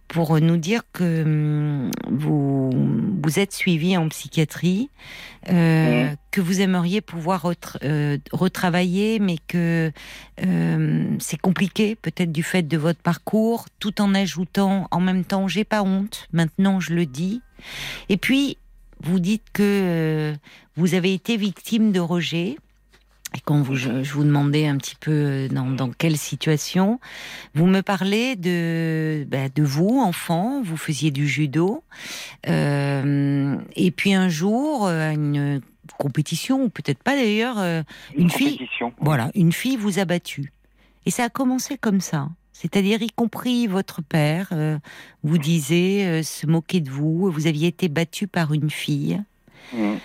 pour 0.08 0.38
nous 0.40 0.56
dire 0.58 0.82
que 0.92 1.22
hum, 1.22 1.90
vous 2.10 2.70
vous 3.24 3.38
êtes 3.38 3.52
suivi 3.52 3.96
en 3.96 4.08
psychiatrie, 4.08 4.90
euh, 5.48 6.08
Mhm. 6.10 6.16
que 6.32 6.40
vous 6.40 6.60
aimeriez 6.60 7.00
pouvoir 7.00 7.44
retra- 7.44 7.78
euh, 7.84 8.18
retravailler, 8.32 9.18
mais 9.20 9.36
que 9.48 9.92
euh, 10.44 11.16
c'est 11.20 11.40
compliqué, 11.40 11.94
peut-être 11.94 12.32
du 12.32 12.42
fait 12.42 12.62
de 12.62 12.76
votre 12.76 13.00
parcours, 13.00 13.66
tout 13.78 14.00
en 14.02 14.14
ajoutant 14.14 14.88
en 14.90 15.00
même 15.00 15.24
temps 15.24 15.46
j'ai 15.48 15.64
pas 15.64 15.82
honte. 15.82 16.26
Maintenant, 16.32 16.80
je 16.80 16.94
le 16.94 17.06
dis. 17.06 17.40
Et 18.08 18.16
puis, 18.16 18.58
vous 19.00 19.18
dites 19.20 19.44
que 19.52 19.62
euh, 19.62 20.34
vous 20.76 20.94
avez 20.94 21.12
été 21.14 21.36
victime 21.36 21.92
de 21.92 22.00
rejet. 22.00 22.56
Et 23.34 23.40
quand 23.44 23.60
vous, 23.62 23.76
je, 23.76 24.02
je 24.02 24.12
vous 24.12 24.24
demandais 24.24 24.66
un 24.66 24.76
petit 24.76 24.96
peu 24.96 25.10
euh, 25.10 25.48
dans, 25.48 25.70
dans 25.70 25.90
quelle 25.90 26.18
situation, 26.18 27.00
vous 27.54 27.66
me 27.66 27.80
parlez 27.80 28.36
de, 28.36 29.26
bah, 29.28 29.48
de 29.54 29.62
vous, 29.62 30.00
enfant, 30.00 30.62
vous 30.62 30.76
faisiez 30.76 31.10
du 31.10 31.26
judo. 31.26 31.82
Euh, 32.48 33.56
et 33.74 33.90
puis 33.90 34.14
un 34.14 34.28
jour, 34.28 34.86
euh, 34.86 35.10
à 35.10 35.12
une 35.12 35.60
compétition, 35.98 36.64
ou 36.64 36.68
peut-être 36.68 37.02
pas 37.02 37.14
d'ailleurs, 37.16 37.58
euh, 37.58 37.82
une 38.16 38.30
fille, 38.30 38.58
voilà, 39.00 39.30
une 39.34 39.52
fille 39.52 39.76
vous 39.76 39.98
a 39.98 40.04
battu. 40.04 40.52
Et 41.06 41.10
ça 41.10 41.24
a 41.24 41.28
commencé 41.28 41.78
comme 41.78 42.00
ça. 42.00 42.28
C'est-à-dire, 42.52 43.02
y 43.02 43.10
compris 43.10 43.66
votre 43.66 44.02
père, 44.02 44.50
euh, 44.52 44.78
vous 45.24 45.38
disait 45.38 46.04
euh, 46.04 46.22
se 46.22 46.46
moquer 46.46 46.80
de 46.80 46.90
vous, 46.90 47.30
vous 47.30 47.46
aviez 47.46 47.68
été 47.68 47.88
battu 47.88 48.28
par 48.28 48.52
une 48.52 48.70
fille. 48.70 49.20
Mhm. 49.72 49.98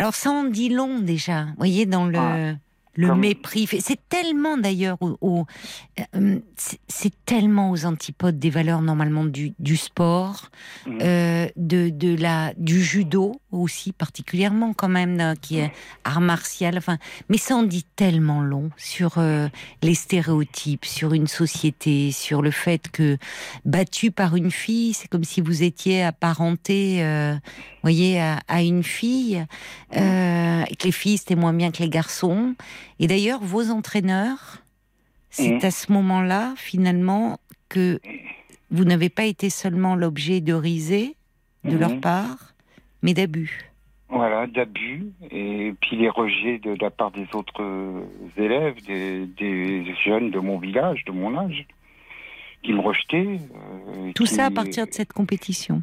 Alors 0.00 0.14
ça 0.14 0.30
en 0.30 0.44
dit 0.44 0.70
long 0.70 0.98
déjà, 1.00 1.44
vous 1.44 1.54
voyez, 1.58 1.84
dans 1.84 2.06
le, 2.06 2.18
Ah, 2.18 2.52
le 2.94 3.08
comme- 3.08 3.20
mépris. 3.20 3.66
C'est 3.80 4.00
tellement 4.08 4.56
d'ailleurs, 4.56 4.96
au, 5.02 5.18
au- 5.20 5.46
euh, 6.16 6.38
c'est- 6.56 6.80
c'est 6.88 7.12
tellement 7.26 7.70
aux 7.70 7.84
antipodes 7.84 8.38
des 8.38 8.48
valeurs 8.50 8.80
normalement 8.80 9.24
du, 9.26 9.52
du 9.58 9.76
sport, 9.76 10.50
Mhm. 10.86 10.98
euh, 11.02 11.48
de, 11.56 11.90
de 11.90 12.16
la, 12.16 12.54
du 12.56 12.82
judo, 12.82 13.32
aussi 13.52 13.92
particulièrement 13.92 14.72
quand 14.72 14.88
même, 14.88 15.34
qui 15.40 15.58
est 15.58 15.72
art 16.04 16.20
martial. 16.20 16.76
Enfin, 16.78 16.98
mais 17.28 17.38
ça 17.38 17.56
en 17.56 17.62
dit 17.62 17.84
tellement 17.96 18.42
long 18.42 18.70
sur 18.76 19.18
euh, 19.18 19.48
les 19.82 19.94
stéréotypes, 19.94 20.84
sur 20.84 21.12
une 21.14 21.26
société, 21.26 22.12
sur 22.12 22.42
le 22.42 22.50
fait 22.50 22.90
que 22.90 23.18
battu 23.64 24.10
par 24.10 24.36
une 24.36 24.50
fille, 24.50 24.94
c'est 24.94 25.08
comme 25.08 25.24
si 25.24 25.40
vous 25.40 25.62
étiez 25.62 26.02
apparenté, 26.02 27.02
euh, 27.02 27.34
voyez, 27.82 28.20
à, 28.20 28.62
une 28.62 28.82
fille, 28.84 29.44
euh, 29.96 30.64
et 30.68 30.76
que 30.76 30.84
les 30.84 30.92
filles 30.92 31.18
c'était 31.18 31.36
moins 31.36 31.52
bien 31.52 31.70
que 31.70 31.82
les 31.82 31.88
garçons. 31.88 32.54
Et 32.98 33.06
d'ailleurs, 33.06 33.40
vos 33.42 33.70
entraîneurs, 33.70 34.58
c'est 35.30 35.64
à 35.64 35.70
ce 35.70 35.92
moment-là, 35.92 36.54
finalement, 36.56 37.38
que 37.68 38.00
vous 38.70 38.84
n'avez 38.84 39.08
pas 39.08 39.24
été 39.24 39.50
seulement 39.50 39.94
l'objet 39.96 40.40
de 40.40 40.52
risées 40.52 41.16
de 41.64 41.76
leur 41.76 41.90
Mhm. 41.90 42.00
part, 42.00 42.49
mais 43.02 43.14
d'abus. 43.14 43.66
Voilà, 44.08 44.46
d'abus 44.48 45.06
et 45.30 45.72
puis 45.80 45.96
les 45.96 46.08
rejets 46.08 46.58
de, 46.58 46.74
de 46.74 46.82
la 46.82 46.90
part 46.90 47.12
des 47.12 47.26
autres 47.32 47.62
euh, 47.62 48.02
élèves, 48.36 48.82
des, 48.84 49.24
des 49.26 49.94
jeunes 50.04 50.30
de 50.30 50.40
mon 50.40 50.58
village, 50.58 51.04
de 51.04 51.12
mon 51.12 51.36
âge, 51.38 51.64
qui 52.62 52.72
me 52.72 52.80
rejetaient. 52.80 53.38
euh, 53.88 54.12
Tout 54.14 54.24
qui- 54.24 54.34
ça 54.34 54.46
à 54.46 54.50
partir 54.50 54.86
de 54.86 54.92
cette 54.92 55.12
compétition. 55.12 55.82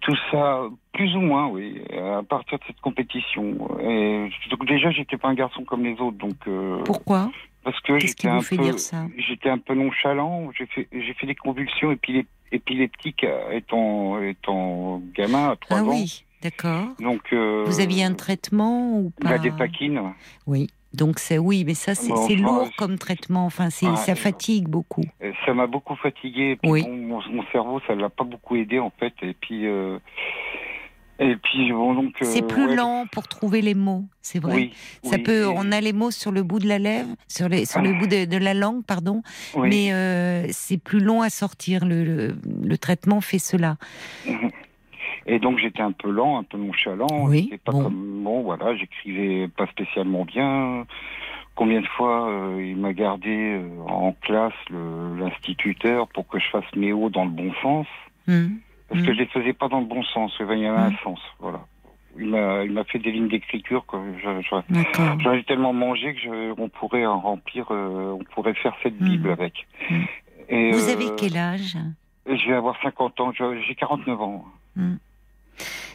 Tout 0.00 0.16
ça, 0.32 0.62
plus 0.94 1.14
ou 1.14 1.20
moins, 1.20 1.46
oui, 1.48 1.80
à 1.92 2.22
partir 2.24 2.58
de 2.58 2.64
cette 2.66 2.80
compétition. 2.80 3.54
Et, 3.80 4.30
donc 4.50 4.66
déjà, 4.66 4.90
j'étais 4.90 5.16
pas 5.16 5.28
un 5.28 5.34
garçon 5.34 5.62
comme 5.64 5.84
les 5.84 5.92
autres, 6.00 6.16
donc 6.16 6.34
euh, 6.48 6.82
Pourquoi? 6.84 7.30
parce 7.62 7.78
que 7.80 7.92
Qu'est-ce 7.98 8.06
j'étais 8.16 8.28
un 8.28 8.40
peu, 8.40 8.76
j'étais 9.18 9.48
un 9.50 9.58
peu 9.58 9.74
nonchalant. 9.74 10.50
J'ai 10.58 10.66
fait, 10.66 10.88
j'ai 10.92 11.14
fait 11.14 11.26
des 11.26 11.34
convulsions 11.36 11.92
épileptiques 12.52 13.24
étant, 13.52 14.20
étant 14.22 15.02
gamin 15.14 15.50
à 15.50 15.56
trois 15.56 15.78
Ah 15.78 15.82
ans. 15.84 15.88
oui, 15.90 16.24
d'accord. 16.50 16.88
Donc 17.00 17.22
euh, 17.32 17.64
Vous 17.66 17.80
aviez 17.80 18.04
un 18.04 18.14
traitement 18.14 18.98
ou 18.98 19.10
pas 19.20 19.30
bah, 19.30 19.38
des 19.38 19.50
paquines. 19.50 20.00
Oui. 20.46 20.68
Donc 20.94 21.18
c'est 21.18 21.36
oui, 21.38 21.64
mais 21.66 21.74
ça 21.74 21.94
c'est 21.94 22.08
Bon, 22.08 22.26
lourd 22.36 22.70
comme 22.78 22.96
traitement. 22.96 23.44
Enfin, 23.44 23.68
c'est 23.70 23.86
Ouais, 23.86 23.96
ça 23.96 24.14
fatigue 24.14 24.66
beaucoup. 24.68 25.04
Ça 25.44 25.52
m'a 25.52 25.66
beaucoup 25.66 25.96
fatigué. 25.96 26.56
Puis 26.62 26.70
Oui. 26.70 26.88
mon, 26.88 27.20
mon 27.30 27.42
cerveau, 27.52 27.80
ça 27.86 27.94
l'a 27.94 28.08
pas 28.08 28.24
beaucoup 28.24 28.56
aidé 28.56 28.78
en 28.78 28.90
fait. 28.98 29.12
Et 29.22 29.34
puis, 29.34 29.66
euh, 29.66 29.98
et 31.18 31.36
puis 31.36 31.70
bon 31.72 31.92
donc. 31.94 32.14
C'est 32.22 32.42
euh, 32.44 32.46
plus 32.46 32.66
ouais, 32.66 32.76
lent 32.76 33.04
pour 33.12 33.28
trouver 33.28 33.60
les 33.60 33.74
mots, 33.74 34.04
c'est 34.22 34.38
vrai. 34.38 34.54
Oui. 34.54 34.74
Ça 35.02 35.16
oui, 35.16 35.22
peut, 35.22 35.42
et- 35.42 35.46
on 35.54 35.70
a 35.70 35.80
les 35.82 35.92
mots 35.92 36.10
sur 36.10 36.32
le 36.32 36.42
bout 36.42 36.60
de 36.60 36.68
la 36.68 36.78
lèvre, 36.78 37.10
sur, 37.28 37.48
les, 37.50 37.66
sur 37.66 37.82
le 37.82 37.90
Ah. 37.94 37.98
bout 37.98 38.06
de, 38.06 38.24
de 38.24 38.36
la 38.38 38.54
langue, 38.54 38.82
pardon, 38.84 39.22
mais 39.58 39.92
euh, 39.92 40.46
c'est 40.50 40.78
plus 40.78 41.00
long 41.00 41.20
à 41.20 41.28
sortir. 41.28 41.84
Le, 41.84 42.04
le, 42.04 42.36
le 42.64 42.78
traitement 42.78 43.20
fait 43.20 43.38
cela. 43.40 43.76
Et 45.26 45.38
donc 45.38 45.58
j'étais 45.58 45.82
un 45.82 45.92
peu 45.92 46.10
lent, 46.10 46.38
un 46.38 46.44
peu 46.44 46.56
nonchalant. 46.56 47.26
Oui, 47.26 47.52
pas 47.64 47.72
bon. 47.72 47.82
comme 47.84 48.22
bon, 48.24 48.42
voilà, 48.42 48.76
j'écrivais 48.76 49.48
pas 49.48 49.66
spécialement 49.66 50.24
bien. 50.24 50.86
Combien 51.56 51.80
de 51.80 51.86
fois 51.86 52.28
euh, 52.30 52.62
il 52.64 52.76
m'a 52.76 52.92
gardé 52.92 53.30
euh, 53.58 53.68
en 53.88 54.12
classe 54.12 54.52
l'instituteur 55.18 56.08
pour 56.08 56.28
que 56.28 56.38
je 56.38 56.48
fasse 56.50 56.64
mes 56.76 56.92
hauts 56.92 57.10
dans 57.10 57.24
le 57.24 57.30
bon 57.30 57.52
sens, 57.62 57.86
Hmm. 58.28 58.56
parce 58.88 59.02
que 59.02 59.12
je 59.14 59.18
les 59.18 59.26
faisais 59.26 59.52
pas 59.52 59.68
dans 59.68 59.78
le 59.80 59.86
bon 59.86 60.02
sens. 60.02 60.34
Il 60.40 60.46
y 60.58 60.66
avait 60.66 60.66
un 60.78 60.90
Mm. 60.90 60.96
sens, 61.04 61.20
voilà. 61.38 61.60
Il 62.18 62.26
m'a, 62.26 62.84
fait 62.84 62.98
des 62.98 63.12
lignes 63.12 63.28
d'écriture 63.28 63.84
que. 63.86 63.96
J'en 64.22 65.32
ai 65.32 65.44
tellement 65.44 65.72
mangé 65.72 66.14
que 66.14 66.20
je, 66.20 66.54
on 66.60 66.68
pourrait 66.68 67.04
en 67.06 67.20
remplir, 67.20 67.66
euh, 67.70 68.16
on 68.18 68.24
pourrait 68.34 68.54
faire 68.54 68.74
cette 68.82 68.96
Bible 68.98 69.30
avec. 69.30 69.66
Et, 70.48 70.72
Vous 70.72 70.88
euh, 70.88 70.92
avez 70.92 71.06
quel 71.16 71.36
âge? 71.36 71.76
Je 72.26 72.48
vais 72.48 72.54
avoir 72.54 72.74
50 72.82 73.20
ans, 73.20 73.32
j'ai 73.32 73.74
49 73.76 74.20
ans. 74.20 74.44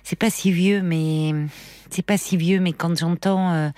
C'est 0.03 0.15
pas 0.17 0.29
si 0.29 0.51
vieux, 0.51 0.81
mais 0.81 1.33
c'est 1.89 2.05
pas 2.05 2.17
si 2.17 2.37
vieux. 2.37 2.59
Mais 2.59 2.73
quand 2.73 2.97
j'entends, 2.97 3.51
euh, 3.53 3.69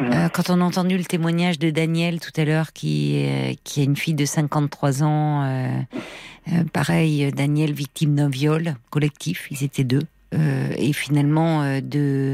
Mhm. 0.00 0.12
euh, 0.12 0.28
quand 0.28 0.50
on 0.50 0.60
a 0.60 0.64
entendu 0.64 0.96
le 0.96 1.04
témoignage 1.04 1.58
de 1.58 1.70
Daniel 1.70 2.20
tout 2.20 2.32
à 2.40 2.44
l'heure, 2.44 2.72
qui 2.72 3.24
euh, 3.26 3.52
qui 3.64 3.80
a 3.80 3.84
une 3.84 3.96
fille 3.96 4.14
de 4.14 4.24
53 4.24 5.02
ans, 5.02 5.74
pareil, 6.72 7.30
Daniel 7.32 7.72
victime 7.72 8.14
d'un 8.14 8.28
viol 8.30 8.76
collectif. 8.90 9.46
Ils 9.50 9.62
étaient 9.64 9.84
deux, 9.84 10.02
et 10.32 10.92
finalement 10.92 11.80
de, 11.80 12.32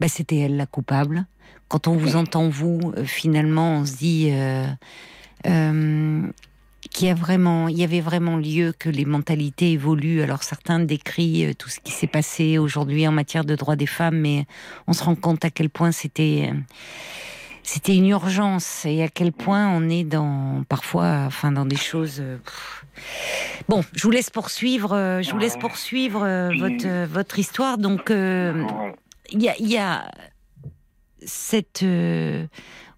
bah, 0.00 0.08
c'était 0.08 0.38
elle 0.38 0.56
la 0.56 0.66
coupable. 0.66 1.24
Quand 1.68 1.86
on 1.88 1.96
vous 1.96 2.16
entend 2.16 2.48
vous, 2.48 2.92
finalement, 3.04 3.78
on 3.78 3.84
se 3.86 3.96
dit. 3.96 4.32
Qu'il 6.98 7.06
y 7.06 7.10
a 7.12 7.14
vraiment, 7.14 7.68
il 7.68 7.78
y 7.78 7.84
avait 7.84 8.00
vraiment 8.00 8.36
lieu 8.36 8.74
que 8.76 8.88
les 8.88 9.04
mentalités 9.04 9.70
évoluent. 9.70 10.20
Alors 10.20 10.42
certains 10.42 10.80
décrient 10.80 11.46
euh, 11.46 11.54
tout 11.54 11.68
ce 11.68 11.78
qui 11.78 11.92
s'est 11.92 12.08
passé 12.08 12.58
aujourd'hui 12.58 13.06
en 13.06 13.12
matière 13.12 13.44
de 13.44 13.54
droits 13.54 13.76
des 13.76 13.86
femmes, 13.86 14.18
mais 14.18 14.46
on 14.88 14.92
se 14.92 15.04
rend 15.04 15.14
compte 15.14 15.44
à 15.44 15.50
quel 15.50 15.70
point 15.70 15.92
c'était, 15.92 16.50
euh, 16.50 16.56
c'était 17.62 17.94
une 17.94 18.08
urgence 18.08 18.84
et 18.84 19.04
à 19.04 19.08
quel 19.08 19.30
point 19.30 19.68
on 19.68 19.88
est 19.88 20.02
dans, 20.02 20.64
parfois, 20.68 21.22
enfin, 21.24 21.52
dans 21.52 21.66
des 21.66 21.76
choses. 21.76 22.16
euh. 22.18 22.38
Bon, 23.68 23.84
je 23.94 24.02
vous 24.02 24.10
laisse 24.10 24.30
poursuivre. 24.30 25.20
Je 25.22 25.30
vous 25.30 25.38
laisse 25.38 25.56
poursuivre 25.56 26.50
votre 26.58 27.06
votre 27.06 27.38
histoire. 27.38 27.78
Donc, 27.78 28.10
euh, 28.10 28.64
il 29.30 29.40
y 29.40 29.48
a, 29.48 29.54
il 29.60 29.68
y 29.68 29.78
a 29.78 30.10
cette, 31.24 31.84
euh, 31.84 32.46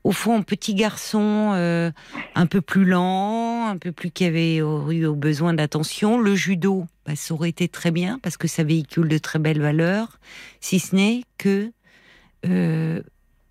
au 0.03 0.12
fond, 0.12 0.42
petit 0.42 0.74
garçon 0.74 1.53
euh, 1.55 1.90
un 2.34 2.46
peu 2.46 2.61
plus 2.61 2.84
lent, 2.84 3.66
un 3.66 3.76
peu 3.76 3.92
plus 3.92 4.11
qui 4.11 4.24
avait 4.24 4.57
eu 4.57 5.09
besoin 5.14 5.53
d'attention. 5.55 6.18
Le 6.18 6.34
judo, 6.34 6.86
bah, 7.07 7.16
ça 7.16 7.34
aurait 7.34 7.51
été 7.51 7.68
très 7.68 7.90
bien 7.90 8.18
parce 8.18 8.36
que 8.36 8.48
ça 8.48 8.64
véhicule 8.64 9.09
de 9.09 9.18
très 9.18 9.38
belles 9.38 9.61
valeurs, 9.61 10.18
si 10.61 10.78
ce 10.78 10.96
n'est 10.96 11.22
que 11.38 11.70
euh, 12.46 13.03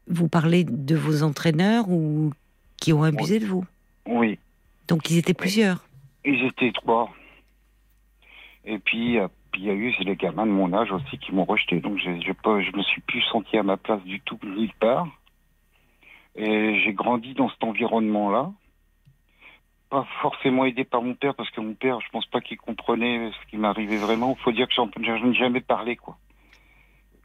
vous 0.07 0.27
parlez 0.27 0.63
de 0.63 0.95
vos 0.95 1.21
entraîneurs 1.23 1.89
ou 1.89 2.33
qui 2.77 2.93
ont 2.93 3.03
abusé 3.03 3.39
de 3.39 3.45
vous. 3.45 3.65
Oui, 4.07 4.39
Donc 4.87 5.11
ils 5.11 5.17
étaient 5.17 5.33
plusieurs. 5.35 5.85
ils 6.25 6.45
étaient 6.45 6.71
trois. 6.73 7.11
Et 8.65 8.79
puis, 8.79 9.19
euh, 9.19 9.27
puis 9.51 9.61
il 9.61 9.67
y 9.67 9.69
a 9.69 9.73
eu 9.73 9.93
les 9.99 10.15
gamins 10.15 10.45
de 10.47 10.51
mon 10.51 10.73
âge 10.73 10.91
aussi 10.91 11.17
qui 11.19 11.31
m'ont 11.31 11.45
rejeté. 11.45 11.79
Donc 11.79 11.99
je 11.99 12.09
me 12.75 12.83
suis 12.83 13.01
plus 13.01 13.21
senti 13.31 13.57
à 13.57 13.63
ma 13.63 13.77
place 13.77 14.01
du 14.03 14.19
tout 14.21 14.39
nulle 14.43 14.73
part. 14.79 15.07
Et 16.35 16.79
j'ai 16.83 16.93
grandi 16.93 17.33
dans 17.33 17.49
cet 17.49 17.63
environnement-là. 17.63 18.51
Pas 19.89 20.05
forcément 20.21 20.65
aidé 20.65 20.83
par 20.83 21.01
mon 21.01 21.15
père, 21.15 21.33
parce 21.33 21.49
que 21.49 21.61
mon 21.61 21.73
père, 21.73 21.99
je 22.01 22.09
pense 22.11 22.27
pas 22.27 22.41
qu'il 22.41 22.57
comprenait 22.57 23.31
ce 23.31 23.49
qui 23.49 23.57
m'arrivait 23.57 23.97
vraiment. 23.97 24.35
Il 24.37 24.43
faut 24.43 24.51
dire 24.51 24.67
que 24.67 24.73
je 24.75 25.25
n'ai 25.25 25.33
jamais 25.33 25.61
parlé, 25.61 25.95
quoi. 25.95 26.17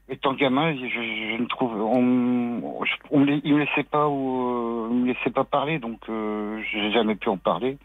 Étant 0.09 0.35
gamin, 0.35 0.75
je, 0.75 0.87
je 0.89 1.41
ne 1.41 1.47
trouve, 1.47 1.73
on, 1.81 2.85
je- 2.85 2.93
on 3.11 3.21
me, 3.21 3.59
laissait 3.59 3.85
pas, 3.85 4.07
ou, 4.09 4.87
euh, 4.87 4.89
me 4.91 5.07
laissait 5.07 5.31
pas 5.31 5.45
parler, 5.45 5.79
donc 5.79 5.99
euh, 6.09 6.63
j'ai 6.73 6.91
jamais 6.93 7.15
pu 7.15 7.29
en 7.31 7.39
parler. 7.39 7.79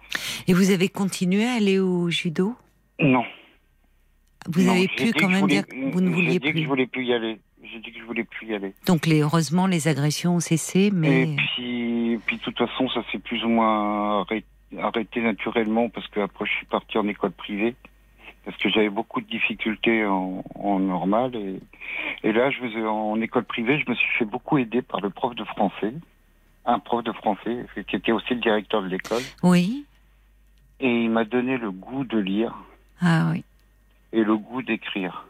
Et 0.48 0.54
vous 0.54 0.72
avez 0.72 0.90
continué 0.90 1.46
à 1.46 1.54
aller 1.54 1.80
au 1.80 2.10
judo? 2.10 2.56
Non. 3.00 3.24
Vous 4.48 4.64
Non, 4.64 4.72
avez 4.74 4.88
pu 4.90 5.14
quand 5.14 5.30
même 5.30 5.42
voulais- 5.42 5.56
dire 5.56 5.68
que 5.68 5.92
vous 5.94 6.02
ne 6.02 6.10
vouliez 6.10 6.32
dit 6.32 6.40
que 6.40 6.50
plus. 6.52 6.64
je 6.64 6.68
voulais 6.68 6.88
plus 6.88 7.06
y 7.06 7.14
aller. 7.14 7.40
J'ai 7.72 7.80
dit 7.80 7.92
que 7.92 8.00
je 8.00 8.04
voulais 8.06 8.24
plus 8.24 8.48
y 8.48 8.56
aller. 8.56 8.74
Donc 8.88 9.06
les, 9.06 9.22
heureusement, 9.22 9.68
les 9.68 9.88
agressions 9.88 10.36
ont 10.36 10.40
cessé, 10.40 10.90
mais... 10.94 11.24
Et 11.24 11.36
puis, 11.36 12.20
puis 12.26 12.38
de 12.38 12.42
toute 12.42 12.58
façon, 12.58 12.90
ça 12.90 13.02
s'est 13.12 13.20
plus 13.20 13.44
ou 13.44 13.50
moins 13.50 14.22
arrêté, 14.22 14.46
arrêté 14.80 15.22
naturellement 15.22 15.90
parce 15.90 16.08
que 16.08 16.20
après 16.20 16.46
je 16.46 16.52
suis 16.52 16.66
parti 16.66 16.98
en 16.98 17.08
école 17.08 17.32
privée 17.32 17.76
parce 18.46 18.58
que 18.58 18.70
j'avais 18.70 18.90
beaucoup 18.90 19.22
de 19.22 19.28
difficultés 19.28 20.06
en, 20.06 20.44
en 20.56 20.80
normal 20.80 21.36
et, 21.36 21.60
et 22.24 22.32
là, 22.32 22.50
je 22.50 22.60
faisais 22.60 22.82
en 22.84 23.20
école 23.22 23.44
privée, 23.44 23.80
je 23.86 23.90
me 23.90 23.96
suis 23.96 24.10
fait 24.18 24.26
beaucoup 24.26 24.58
aider 24.58 24.82
par 24.82 25.02
le 25.02 25.10
prof 25.10 25.36
de 25.36 25.44
français, 25.44 25.94
un 26.66 26.80
prof 26.80 27.04
de 27.04 27.12
français 27.12 27.66
qui 27.88 27.96
était 27.96 28.12
aussi 28.12 28.34
le 28.34 28.40
directeur 28.42 28.82
de 28.82 28.88
l'école 28.88 29.24
Oui 29.44 29.86
et 30.80 31.04
il 31.04 31.10
m'a 31.10 31.26
donné 31.26 31.58
le 31.58 31.72
goût 31.72 32.04
de 32.06 32.18
lire 32.18 32.56
Ah 33.02 33.30
oui, 33.32 33.44
et 34.14 34.24
le 34.24 34.38
goût 34.38 34.62
d'écrire. 34.62 35.26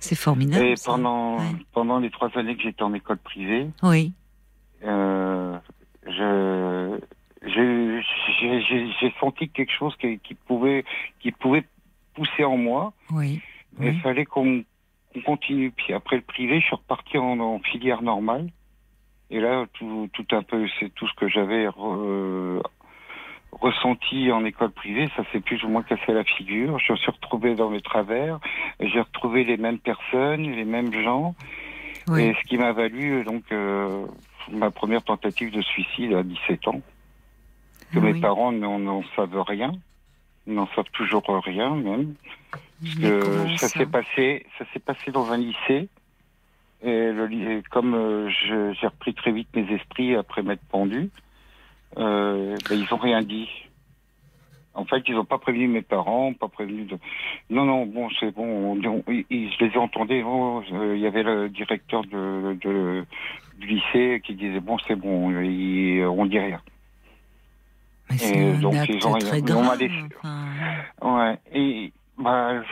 C'est 0.00 0.16
formidable. 0.16 0.64
Et 0.64 0.74
pendant 0.84 1.38
Ouais. 1.38 1.44
pendant 1.72 1.98
les 1.98 2.10
trois 2.10 2.30
années 2.36 2.56
que 2.56 2.62
j'étais 2.62 2.82
en 2.82 2.92
école 2.94 3.18
privée, 3.18 3.68
Oui, 3.82 4.12
Euh, 4.84 5.58
je 6.06 7.00
j'ai- 7.46 9.14
senti 9.20 9.48
quelque 9.50 9.72
chose 9.72 9.94
qui, 9.96 10.18
qui 10.20 10.34
pouvait 10.34 10.84
qui 11.20 11.30
pouvait 11.32 11.64
pousser 12.14 12.44
en 12.44 12.56
moi. 12.56 12.92
oui. 13.12 13.40
mais 13.78 13.88
Il 13.88 13.94
oui. 13.94 14.00
fallait 14.00 14.24
qu'on 14.26 14.64
continue. 15.24 15.70
Puis 15.70 15.92
après 15.92 16.16
le 16.16 16.22
privé, 16.22 16.60
je 16.60 16.66
suis 16.66 16.76
reparti 16.76 17.18
en, 17.18 17.38
en 17.40 17.58
filière 17.60 18.02
normale. 18.02 18.48
Et 19.30 19.38
là, 19.40 19.66
tout, 19.74 20.08
tout 20.12 20.26
un 20.32 20.42
peu, 20.42 20.66
c'est 20.80 20.92
tout 20.94 21.06
ce 21.06 21.14
que 21.14 21.28
j'avais 21.28 21.66
ressenti 23.52 24.30
en 24.32 24.44
école 24.44 24.70
privée, 24.70 25.08
ça 25.16 25.22
s'est 25.32 25.40
plus 25.40 25.62
ou 25.64 25.68
moins 25.68 25.82
cassé 25.82 26.12
la 26.12 26.24
figure. 26.24 26.78
Je 26.78 26.92
me 26.92 26.96
suis 26.96 27.10
retrouvé 27.10 27.54
dans 27.54 27.70
mes 27.70 27.80
travers. 27.80 28.38
J'ai 28.80 29.00
retrouvé 29.00 29.44
les 29.44 29.56
mêmes 29.56 29.78
personnes, 29.78 30.42
les 30.42 30.64
mêmes 30.64 30.92
gens. 30.92 31.34
oui. 32.08 32.22
Et 32.24 32.34
ce 32.34 32.48
qui 32.48 32.56
m'a 32.58 32.72
valu 32.72 33.24
donc 33.24 33.44
euh, 33.52 34.06
ma 34.50 34.70
première 34.70 35.02
tentative 35.02 35.50
de 35.52 35.62
suicide 35.62 36.14
à 36.14 36.22
17 36.22 36.68
ans. 36.68 36.80
Que 37.92 37.98
Ah 37.98 38.00
mes 38.00 38.20
parents 38.20 38.52
n'en 38.52 39.02
savent 39.16 39.42
rien, 39.42 39.72
n'en 40.46 40.68
savent 40.74 40.90
toujours 40.92 41.24
rien 41.44 41.74
même. 41.74 42.14
Mais 42.82 43.10
Que 43.10 43.48
ça 43.56 43.68
ça 43.68 43.78
s'est 43.78 43.86
passé, 43.86 44.46
ça 44.58 44.64
s'est 44.72 44.78
passé 44.78 45.10
dans 45.10 45.32
un 45.32 45.36
lycée 45.36 45.88
Et, 46.82 47.12
le, 47.12 47.32
et 47.32 47.62
comme 47.70 47.94
euh, 47.94 48.30
j'ai 48.30 48.86
repris 48.86 49.12
très 49.14 49.32
vite 49.32 49.48
mes 49.54 49.70
esprits 49.74 50.14
après 50.14 50.42
m'être 50.42 50.64
pendu, 50.70 51.10
euh, 51.98 52.60
ben, 52.68 52.78
ils 52.78 52.92
ont 52.94 52.98
rien 52.98 53.22
dit. 53.22 53.48
En 54.72 54.84
fait, 54.84 55.02
ils 55.08 55.14
n'ont 55.14 55.24
pas 55.24 55.38
prévenu 55.38 55.66
mes 55.66 55.82
parents, 55.82 56.32
pas 56.32 56.46
prévenu 56.48 56.84
de. 56.84 56.96
Non, 57.50 57.64
non, 57.64 57.86
bon, 57.86 58.08
c'est 58.20 58.30
bon. 58.32 58.44
on- 58.84 58.84
on- 58.88 59.04
ils- 59.08 59.50
je 59.52 59.64
les 59.64 59.72
ai 59.72 59.76
entendus. 59.78 60.22
oh, 60.24 60.62
euh, 60.72 60.94
Il 60.96 61.00
y 61.02 61.06
avait 61.06 61.24
le 61.24 61.48
directeur 61.48 62.02
de, 62.04 62.56
de- 62.62 63.04
du 63.58 63.66
lycée 63.66 64.22
qui 64.24 64.34
disait 64.34 64.60
bon, 64.60 64.78
c'est 64.86 64.94
bon, 64.94 65.30
il- 65.42 66.04
on 66.04 66.24
dit 66.26 66.38
rien. 66.38 66.60
Mais 68.10 68.16
c'est 68.18 68.60
donc, 68.60 68.74
acte 68.76 68.88
ils 68.90 69.04
ont- 69.06 69.12
très 69.18 69.40
ont 69.42 69.44
grave. 69.44 69.78
laissé- 69.78 69.92
enfin. 70.22 70.46
Ouais. 71.02 71.38
Et 71.52 71.92
bah, 72.16 72.62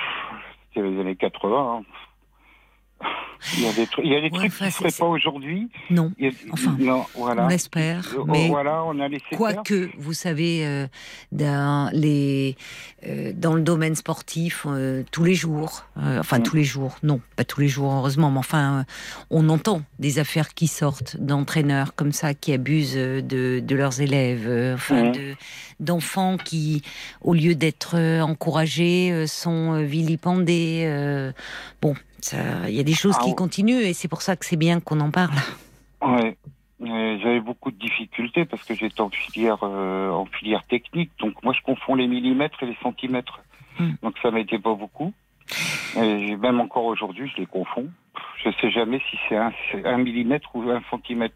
c'était 0.68 0.88
les 0.88 1.00
années 1.00 1.16
80. 1.16 1.82
hein. 3.00 3.06
Il 3.56 3.62
y 3.62 3.66
a 3.66 3.72
des 3.72 3.86
trucs, 3.86 4.04
il 4.04 4.12
y 4.12 4.16
a 4.16 4.20
des 4.20 4.24
Ouais, 4.30 4.38
trucs 4.48 4.52
enfin, 4.52 4.70
qui 4.70 4.84
ne 4.84 4.90
pas 4.90 5.06
aujourd'hui. 5.06 5.68
Non, 5.90 6.12
a- 6.20 6.28
Enfin, 6.52 6.76
non, 6.78 7.04
voilà. 7.14 7.44
on 7.44 7.48
l'espère. 7.48 8.14
Oh, 8.18 8.24
Mais 8.26 8.48
voilà, 8.48 8.82
on 8.84 8.98
a 9.00 9.08
laissé 9.08 9.24
faire. 9.30 9.38
Quoique, 9.38 9.90
vous 9.98 10.12
savez, 10.12 10.66
euh, 10.66 10.86
dans, 11.32 11.90
les, 11.92 12.56
euh, 13.06 13.32
dans 13.34 13.54
le 13.54 13.62
domaine 13.62 13.94
sportif, 13.94 14.66
euh, 14.66 15.02
tous 15.12 15.24
les 15.24 15.34
jours, 15.34 15.84
euh, 15.98 16.18
enfin 16.20 16.38
Mm. 16.38 16.42
tous 16.42 16.56
les 16.56 16.64
jours, 16.64 16.96
non, 17.02 17.20
pas 17.36 17.44
tous 17.44 17.60
les 17.60 17.68
jours, 17.68 17.92
heureusement, 17.92 18.30
mais 18.30 18.38
enfin, 18.38 18.80
euh, 18.80 18.82
on 19.30 19.48
entend 19.48 19.82
des 19.98 20.18
affaires 20.18 20.54
qui 20.54 20.66
sortent 20.66 21.16
d'entraîneurs 21.18 21.94
comme 21.94 22.12
ça, 22.12 22.34
qui 22.34 22.52
abusent 22.52 22.94
euh, 22.96 23.22
de, 23.22 23.60
de 23.60 23.76
leurs 23.76 24.00
élèves, 24.00 24.46
euh, 24.48 24.74
enfin, 24.74 25.04
Mm. 25.04 25.12
de- 25.12 25.34
d'enfants 25.80 26.36
qui, 26.38 26.82
au 27.20 27.34
lieu 27.34 27.54
d'être 27.54 27.92
euh, 27.96 28.20
encouragés, 28.20 29.10
euh, 29.12 29.26
sont 29.28 29.74
euh, 29.74 29.82
vilipendés. 29.82 30.82
euh, 30.86 31.32
bon, 31.80 31.94
il 32.66 32.74
y 32.74 32.80
a 32.80 32.82
des 32.82 32.94
choses 32.94 33.14
Ah, 33.18 33.22
qui 33.28 33.32
ouais. 33.32 33.36
continuent 33.36 33.82
et 33.82 33.92
c'est 33.92 34.08
pour 34.08 34.22
ça 34.22 34.36
que 34.36 34.44
c'est 34.44 34.56
bien 34.56 34.80
qu'on 34.80 35.00
en 35.00 35.10
parle. 35.10 35.34
Ouais. 36.02 36.36
J'avais 36.80 37.40
beaucoup 37.40 37.72
de 37.72 37.76
difficultés 37.76 38.44
parce 38.44 38.62
que 38.62 38.74
j'étais 38.74 39.00
en 39.00 39.10
filière 39.10 39.58
euh, 39.62 40.10
en 40.10 40.26
filière 40.26 40.64
technique, 40.64 41.10
donc 41.18 41.42
moi 41.42 41.52
je 41.52 41.60
confonds 41.62 41.96
les 41.96 42.06
millimètres 42.06 42.62
et 42.62 42.66
les 42.66 42.76
centimètres. 42.82 43.40
Hmm. 43.80 43.94
Donc 44.02 44.14
ça 44.22 44.30
m'aidait 44.30 44.60
pas 44.60 44.74
beaucoup. 44.74 45.12
Et 45.96 46.36
même 46.36 46.60
encore 46.60 46.84
aujourd'hui, 46.84 47.28
je 47.34 47.40
les 47.40 47.46
confonds. 47.46 47.88
Je 48.44 48.50
sais 48.60 48.70
jamais 48.70 49.00
si 49.10 49.18
c'est 49.28 49.36
un, 49.36 49.52
c'est 49.72 49.84
un 49.84 49.98
millimètre 49.98 50.54
ou 50.54 50.70
un 50.70 50.82
centimètre. 50.90 51.34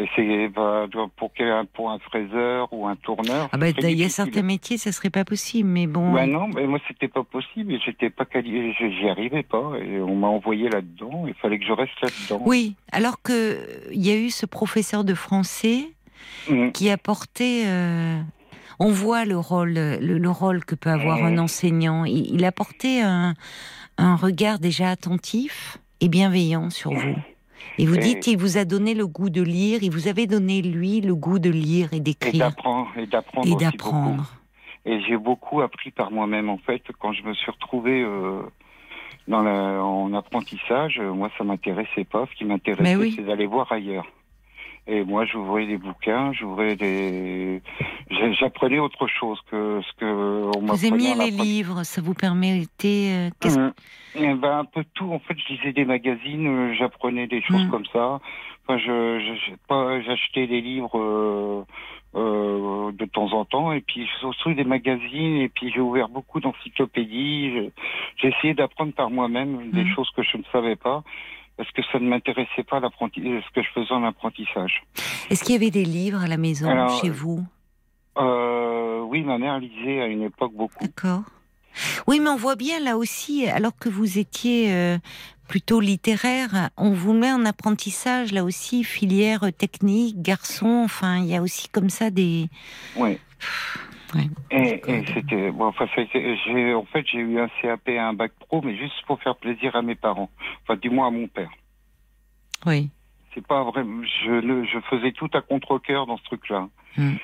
Et 0.00 0.08
c'est 0.16 0.48
bah, 0.48 0.86
pour 1.16 1.30
pour 1.74 1.90
un 1.90 1.98
fraiseur 1.98 2.72
ou 2.72 2.86
un 2.86 2.96
tourneur. 2.96 3.48
Ah 3.52 3.58
bah, 3.58 3.68
il 3.68 3.98
y 3.98 4.04
a 4.04 4.08
certains 4.08 4.40
métiers, 4.42 4.78
ça 4.78 4.92
serait 4.92 5.10
pas 5.10 5.26
possible, 5.26 5.68
mais 5.68 5.86
bon. 5.86 6.12
Bah 6.12 6.26
non, 6.26 6.48
mais 6.48 6.66
moi 6.66 6.78
c'était 6.88 7.08
pas 7.08 7.22
possible 7.22 7.76
j'étais 7.84 8.08
pas 8.08 8.24
qualifié, 8.24 8.74
j'y 8.98 9.08
arrivais 9.08 9.42
pas 9.42 9.72
et 9.84 10.00
on 10.00 10.16
m'a 10.16 10.28
envoyé 10.28 10.70
là-dedans. 10.70 11.24
Il 11.26 11.34
fallait 11.34 11.58
que 11.58 11.66
je 11.66 11.72
reste 11.72 11.92
là-dedans. 12.00 12.42
Oui, 12.46 12.76
alors 12.92 13.20
que 13.22 13.58
il 13.92 14.04
y 14.06 14.10
a 14.10 14.16
eu 14.16 14.30
ce 14.30 14.46
professeur 14.46 15.04
de 15.04 15.14
français 15.14 15.80
Mm. 16.48 16.70
qui 16.72 16.88
a 16.90 16.96
porté. 16.96 17.64
euh, 17.66 18.18
on 18.78 18.90
voit 18.90 19.24
le 19.26 19.36
rôle, 19.38 19.72
le, 19.74 20.18
le 20.18 20.30
rôle 20.30 20.64
que 20.64 20.74
peut 20.74 20.90
avoir 20.90 21.22
un 21.24 21.36
Mm. 21.36 21.40
enseignant. 21.40 22.04
Il, 22.06 22.34
il 22.34 22.44
a 22.46 22.52
porté 22.52 23.02
un, 23.02 23.34
un 23.98 24.16
regard 24.16 24.58
déjà 24.58 24.88
attentif 24.90 25.76
et 26.00 26.08
bienveillant 26.08 26.70
sur 26.70 26.92
vous. 26.92 27.16
Et 27.80 27.86
vous 27.86 27.94
Et- 27.96 27.98
dites, 27.98 28.26
il 28.26 28.36
vous 28.36 28.58
a 28.58 28.64
donné 28.64 28.94
le 28.94 29.06
goût 29.06 29.30
de 29.30 29.42
lire, 29.42 29.82
il 29.82 29.90
vous 29.90 30.06
avait 30.08 30.26
donné 30.26 30.60
lui 30.62 31.00
le 31.00 31.14
goût 31.14 31.38
de 31.38 31.50
lire 31.50 31.92
et 31.92 31.96
Et 31.96 32.00
d'écrire 32.00 32.48
d'apprendre 32.50 32.88
et 32.96 33.06
d'apprendre 33.06 33.46
et 33.48 33.52
aussi 33.54 33.64
beaucoup. 33.64 33.76
d'apprendre. 33.76 34.32
Et 34.84 35.00
j'ai 35.02 35.16
beaucoup 35.16 35.60
appris 35.62 35.90
par 35.90 36.10
moi-même 36.10 36.48
en 36.50 36.58
fait 36.58 36.82
quand 36.98 37.12
je 37.12 37.22
me 37.22 37.32
suis 37.34 37.50
retrouvé 37.50 38.02
euh, 38.02 38.42
dans 39.28 39.42
la, 39.42 39.82
en 39.82 40.12
apprentissage. 40.14 40.98
euh, 41.00 41.12
Moi, 41.12 41.30
ça 41.38 41.44
m'intéressait 41.44 42.04
pas. 42.04 42.26
Ce 42.30 42.36
qui 42.36 42.44
m'intéressait, 42.44 42.96
oui. 42.96 43.12
c'est 43.16 43.24
d'aller 43.24 43.46
voir 43.46 43.70
ailleurs. 43.72 44.06
Et 44.86 45.04
moi, 45.04 45.24
j'ouvrais 45.24 45.66
des 45.66 45.76
bouquins, 45.76 46.32
j'ouvrais 46.32 46.74
des, 46.74 47.62
j'ai- 48.10 48.32
j'apprenais 48.34 48.78
autre 48.78 49.06
chose 49.06 49.40
que 49.50 49.80
ce 49.82 49.92
que 49.94 50.04
on 50.04 50.60
Vous 50.60 50.66
m'apprenait 50.66 50.88
aimiez 51.12 51.14
les 51.14 51.30
livres, 51.30 51.84
ça 51.84 52.00
vous 52.00 52.14
permettait. 52.14 53.30
euh, 53.44 53.48
Mhm. 53.48 53.72
Eh 54.16 54.34
ben, 54.34 54.58
un 54.58 54.64
peu 54.64 54.82
tout. 54.94 55.12
En 55.12 55.20
fait, 55.20 55.36
je 55.38 55.54
lisais 55.54 55.72
des 55.72 55.84
magazines, 55.84 56.46
euh, 56.48 56.74
j'apprenais 56.74 57.28
des 57.28 57.40
choses 57.42 57.62
Mhm. 57.64 57.70
comme 57.70 57.86
ça. 57.92 58.20
Enfin, 58.66 58.78
je, 58.78 60.02
j'achetais 60.04 60.46
des 60.48 60.60
livres 60.60 60.98
euh, 60.98 61.64
euh, 62.16 62.92
de 62.92 63.04
temps 63.04 63.32
en 63.32 63.44
temps, 63.44 63.72
et 63.72 63.80
puis 63.80 64.08
surtout 64.18 64.52
des 64.54 64.64
magazines, 64.64 65.36
et 65.36 65.48
puis 65.48 65.70
j'ai 65.72 65.80
ouvert 65.80 66.08
beaucoup 66.08 66.40
d'encyclopédies. 66.40 67.70
J'ai 68.16 68.28
essayé 68.28 68.54
d'apprendre 68.54 68.92
par 68.92 69.10
moi-même 69.10 69.70
des 69.70 69.84
Mhm. 69.84 69.94
choses 69.94 70.10
que 70.16 70.22
je 70.24 70.36
ne 70.36 70.42
savais 70.52 70.76
pas, 70.76 71.04
parce 71.60 71.72
que 71.72 71.82
ça 71.92 71.98
ne 71.98 72.08
m'intéressait 72.08 72.62
pas 72.62 72.80
l'apprenti- 72.80 73.20
ce 73.22 73.50
que 73.54 73.62
je 73.62 73.68
faisais 73.74 73.92
en 73.92 74.02
apprentissage. 74.04 74.82
Est-ce 75.28 75.44
qu'il 75.44 75.52
y 75.52 75.56
avait 75.56 75.70
des 75.70 75.84
livres 75.84 76.22
à 76.22 76.26
la 76.26 76.38
maison, 76.38 76.66
Alors, 76.70 76.98
chez 77.02 77.10
vous? 77.10 77.44
Euh, 78.16 79.02
oui, 79.02 79.20
ma 79.22 79.36
mère 79.36 79.58
lisait 79.58 80.00
à 80.00 80.06
une 80.06 80.22
époque 80.22 80.54
beaucoup. 80.54 80.82
D'accord. 80.82 81.20
Oui, 82.06 82.18
mais 82.18 82.30
on 82.30 82.36
voit 82.36 82.56
bien 82.56 82.80
là 82.80 82.96
aussi, 82.96 83.46
alors 83.46 83.76
que 83.78 83.90
vous 83.90 84.18
étiez 84.18 84.72
euh, 84.72 84.96
plutôt 85.48 85.80
littéraire, 85.80 86.70
on 86.78 86.92
vous 86.92 87.12
met 87.12 87.30
en 87.30 87.44
apprentissage 87.44 88.32
là 88.32 88.42
aussi, 88.42 88.82
filière 88.82 89.44
technique, 89.58 90.22
garçon, 90.22 90.80
enfin, 90.82 91.18
il 91.18 91.26
y 91.26 91.36
a 91.36 91.42
aussi 91.42 91.68
comme 91.68 91.90
ça 91.90 92.08
des. 92.08 92.48
Oui. 92.96 93.18
Ouais. 94.14 94.28
Et, 94.50 94.82
et 94.92 95.04
c'était 95.14 95.50
bon, 95.52 95.66
enfin 95.66 95.86
ça 95.94 96.00
a 96.00 96.04
été- 96.04 96.36
j'ai 96.44 96.74
en 96.74 96.84
fait 96.84 97.06
j'ai 97.06 97.18
eu 97.18 97.38
un 97.38 97.48
CAP 97.62 97.88
et 97.88 97.98
un 97.98 98.12
bac 98.12 98.32
pro 98.40 98.60
mais 98.62 98.76
juste 98.76 99.00
pour 99.06 99.22
faire 99.22 99.36
plaisir 99.36 99.76
à 99.76 99.82
mes 99.82 99.94
parents 99.94 100.28
enfin 100.62 100.76
du 100.76 100.90
moins 100.90 101.06
à 101.06 101.10
mon 101.12 101.28
père 101.28 101.50
Oui. 102.66 102.90
c'est 103.34 103.46
pas 103.46 103.62
vrai 103.62 103.84
je 104.24 104.30
le 104.32 104.64
je 104.64 104.80
faisais 104.90 105.12
tout 105.12 105.30
à 105.34 105.40
contre-cœur 105.42 106.06
dans 106.06 106.16
ce 106.16 106.24
truc 106.24 106.48
là 106.48 106.68
Hmm. 106.96 107.14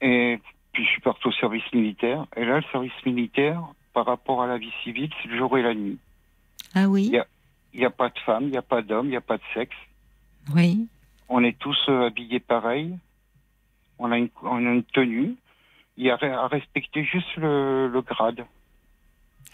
et 0.00 0.40
puis 0.72 0.82
je 0.82 0.88
suis 0.88 1.02
parti 1.02 1.28
au 1.28 1.32
service 1.32 1.70
militaire 1.74 2.24
et 2.36 2.44
là 2.46 2.56
le 2.56 2.64
service 2.72 3.04
militaire 3.04 3.60
par 3.92 4.06
rapport 4.06 4.42
à 4.42 4.46
la 4.46 4.56
vie 4.56 4.72
civile 4.82 5.10
c'est 5.22 5.28
le 5.28 5.36
jour 5.36 5.58
et 5.58 5.62
la 5.62 5.74
nuit 5.74 5.98
Ah 6.74 6.88
oui. 6.88 7.12
Il 7.74 7.80
n'y 7.80 7.84
a 7.84 7.90
pas 7.90 8.08
de 8.08 8.18
femmes 8.20 8.44
il 8.44 8.50
n'y 8.52 8.56
a 8.56 8.62
pas 8.62 8.80
d'hommes 8.80 9.08
il 9.08 9.10
n'y 9.10 9.16
a 9.16 9.20
pas 9.20 9.36
de 9.36 9.42
sexe 9.52 9.76
Oui. 10.54 10.88
on 11.28 11.44
est 11.44 11.58
tous 11.58 11.78
euh, 11.90 12.06
habillés 12.06 12.40
pareil 12.40 12.96
on 13.98 14.10
a 14.10 14.16
une 14.16 14.30
on 14.42 14.56
a 14.66 14.70
une 14.72 14.84
tenue 14.84 15.34
il 15.96 16.04
y 16.06 16.10
a 16.10 16.14
à 16.20 16.48
respecter 16.48 17.04
juste 17.04 17.36
le, 17.36 17.88
le 17.88 18.02
grade 18.02 18.40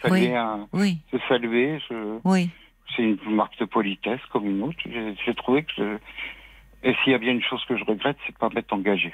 Oui. 0.04 0.10
Saluer 0.10 0.36
un- 0.36 0.68
Oui. 0.72 0.98
se 1.10 1.18
saluer, 1.28 1.78
je- 1.88 2.18
Oui. 2.24 2.48
c'est 2.96 3.02
une 3.02 3.18
marque 3.34 3.58
de 3.58 3.64
politesse 3.66 4.20
comme 4.32 4.46
une 4.46 4.62
autre. 4.62 4.78
J'ai 4.84 5.34
trouvé 5.34 5.64
que 5.64 5.72
je- 5.76 5.98
et 6.82 6.94
s'il 7.02 7.12
y 7.12 7.14
a 7.14 7.18
bien 7.18 7.32
une 7.32 7.42
chose 7.42 7.62
que 7.66 7.76
je 7.76 7.84
regrette, 7.84 8.16
c'est 8.26 8.36
pas 8.38 8.48
m'être 8.48 8.72
engagé. 8.72 9.12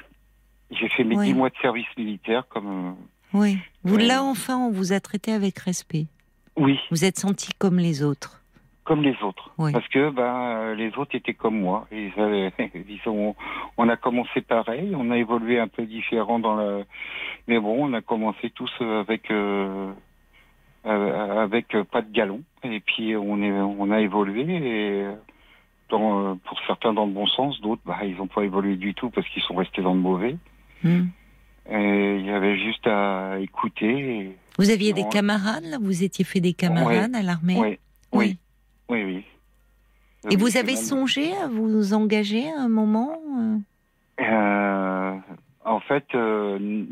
J'ai 0.70 0.88
fait 0.90 1.04
mes 1.04 1.16
Oui. 1.16 1.26
dix 1.26 1.34
mois 1.34 1.50
de 1.50 1.56
service 1.60 1.86
militaire 1.96 2.46
comme 2.48 2.96
Oui. 3.32 3.58
Vous 3.82 3.96
Oui. 3.96 4.06
là 4.06 4.22
enfin, 4.22 4.56
on 4.56 4.70
vous 4.70 4.92
a 4.92 5.00
traité 5.00 5.32
avec 5.32 5.58
respect. 5.58 6.06
oui, 6.56 6.78
Vous 6.90 7.04
êtes 7.04 7.18
senti 7.18 7.50
comme 7.58 7.78
les 7.78 8.02
autres. 8.02 8.40
Comme 8.86 9.02
les 9.02 9.16
autres, 9.22 9.50
Oui. 9.58 9.72
parce 9.72 9.86
que 9.88 10.10
ben 10.10 10.22
euh, 10.24 10.74
les 10.74 10.96
autres 10.96 11.14
étaient 11.14 11.34
comme 11.34 11.58
moi. 11.60 11.86
Ils 11.92 12.12
avaient, 12.18 12.52
ils 12.74 13.00
ont, 13.06 13.34
on 13.76 13.88
a 13.88 13.96
commencé 13.96 14.40
pareil, 14.40 14.94
on 14.96 15.10
a 15.10 15.18
évolué 15.18 15.58
un 15.58 15.68
peu 15.68 15.84
différent 15.84 16.38
dans 16.38 16.54
la, 16.56 16.84
mais 17.48 17.58
bon, 17.58 17.76
on 17.88 17.92
a 17.92 18.00
commencé 18.00 18.50
tous 18.50 18.72
avec. 18.80 19.30
euh, 19.30 19.92
euh, 20.86 21.42
avec 21.42 21.74
euh, 21.74 21.82
pas 21.84 22.00
de 22.00 22.12
galon. 22.12 22.42
Et 22.62 22.78
puis 22.80 23.16
on 23.16 23.42
est 23.42 23.50
on 23.50 23.90
a 23.90 24.00
évolué. 24.00 24.42
Et 24.42 25.02
euh, 25.02 25.14
dans, 25.90 26.20
euh, 26.20 26.34
pour 26.44 26.58
certains 26.66 26.92
dans 26.92 27.06
le 27.06 27.12
bon 27.12 27.26
sens 27.26 27.60
d'autres 27.60 27.82
bah 27.84 27.98
ils 28.04 28.16
n'ont 28.16 28.28
pas 28.28 28.42
évolué 28.44 28.76
du 28.76 28.94
tout 28.94 29.10
parce 29.10 29.28
qu'ils 29.30 29.42
sont 29.42 29.56
restés 29.56 29.82
dans 29.82 29.94
le 29.94 30.00
mauvais. 30.00 30.36
Hmm. 30.84 31.06
et 31.70 32.16
il 32.20 32.26
y 32.26 32.30
avait 32.30 32.56
juste 32.56 32.86
à 32.86 33.38
écouter. 33.40 34.36
Vous 34.58 34.70
aviez 34.70 34.92
des 34.92 35.08
camarades 35.08 35.64
là? 35.64 35.78
Vous 35.80 36.04
étiez 36.04 36.24
fait 36.24 36.40
des 36.40 36.52
camarades 36.52 37.14
à 37.14 37.22
l'armée? 37.22 37.56
Oui. 37.58 37.68
Oui. 37.68 37.78
Oui 38.12 38.38
oui 38.88 39.24
Et 40.24 40.28
Oui, 40.30 40.36
vous 40.36 40.48
c'est 40.48 40.58
avez 40.60 40.74
même- 40.74 40.82
songé 40.82 41.34
à 41.36 41.46
vous 41.48 41.92
engager 41.94 42.50
à 42.50 42.60
un 42.62 42.68
moment 42.68 43.20
euh? 43.38 43.56
Euh, 44.20 45.16
en 45.64 45.80
fait, 45.80 46.06
euh, 46.14 46.84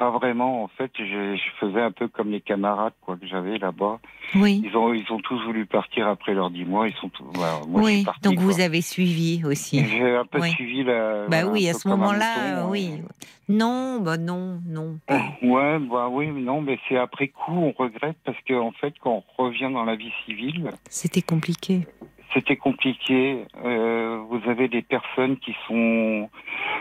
pas 0.00 0.10
vraiment. 0.10 0.64
En 0.64 0.68
fait, 0.68 0.90
je, 0.98 1.36
je 1.36 1.50
faisais 1.60 1.82
un 1.82 1.90
peu 1.92 2.08
comme 2.08 2.30
les 2.30 2.40
camarades 2.40 2.94
quoi 3.02 3.16
que 3.16 3.26
j'avais 3.26 3.58
là-bas. 3.58 4.00
Oui. 4.34 4.62
Ils 4.64 4.74
ont, 4.74 4.94
ils 4.94 5.04
ont 5.12 5.18
tous 5.20 5.38
voulu 5.44 5.66
partir 5.66 6.08
après 6.08 6.32
leurs 6.32 6.50
dix 6.50 6.64
mois. 6.64 6.88
Ils 6.88 6.94
sont, 6.94 7.10
tous, 7.10 7.24
voilà, 7.34 7.60
moi 7.68 7.82
oui. 7.84 8.04
parti, 8.04 8.20
Donc 8.22 8.38
vous 8.38 8.60
avez 8.60 8.80
suivi 8.80 9.44
aussi. 9.44 9.84
J'ai 9.84 10.16
un 10.16 10.24
peu 10.24 10.40
Oui. 10.40 10.50
suivi 10.52 10.82
la. 10.84 11.26
Bah 11.28 11.42
voilà, 11.42 11.46
oui, 11.50 11.68
à 11.68 11.74
ce 11.74 11.86
moment-là, 11.88 12.62
euh, 12.62 12.68
oui. 12.70 13.02
Non, 13.50 14.00
bah 14.00 14.16
non, 14.16 14.60
non. 14.66 14.98
Ouais, 15.42 15.78
bah 15.80 16.08
oui, 16.10 16.28
non, 16.28 16.62
mais 16.62 16.78
c'est 16.88 16.96
après 16.96 17.28
coup 17.28 17.52
on 17.52 17.72
regrette 17.76 18.16
parce 18.24 18.38
que 18.46 18.54
en 18.54 18.72
fait, 18.72 18.94
quand 19.02 19.22
on 19.38 19.42
revient 19.44 19.70
dans 19.72 19.84
la 19.84 19.96
vie 19.96 20.12
civile, 20.24 20.70
C'était 20.88 21.20
compliqué. 21.22 21.86
C'était 22.34 22.56
compliqué. 22.56 23.44
Euh, 23.64 24.22
vous 24.28 24.40
avez 24.48 24.68
des 24.68 24.82
personnes 24.82 25.36
qui 25.38 25.54
sont, 25.66 26.28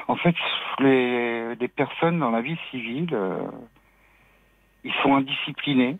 en 0.08 0.16
fait, 0.16 0.36
les, 0.80 1.56
les 1.56 1.68
personnes 1.68 2.20
dans 2.20 2.32
la 2.32 2.42
vie 2.42 2.58
civile, 2.72 3.10
euh, 3.14 3.48
ils 4.84 4.94
sont 5.04 5.16
indisciplinés. 5.16 5.98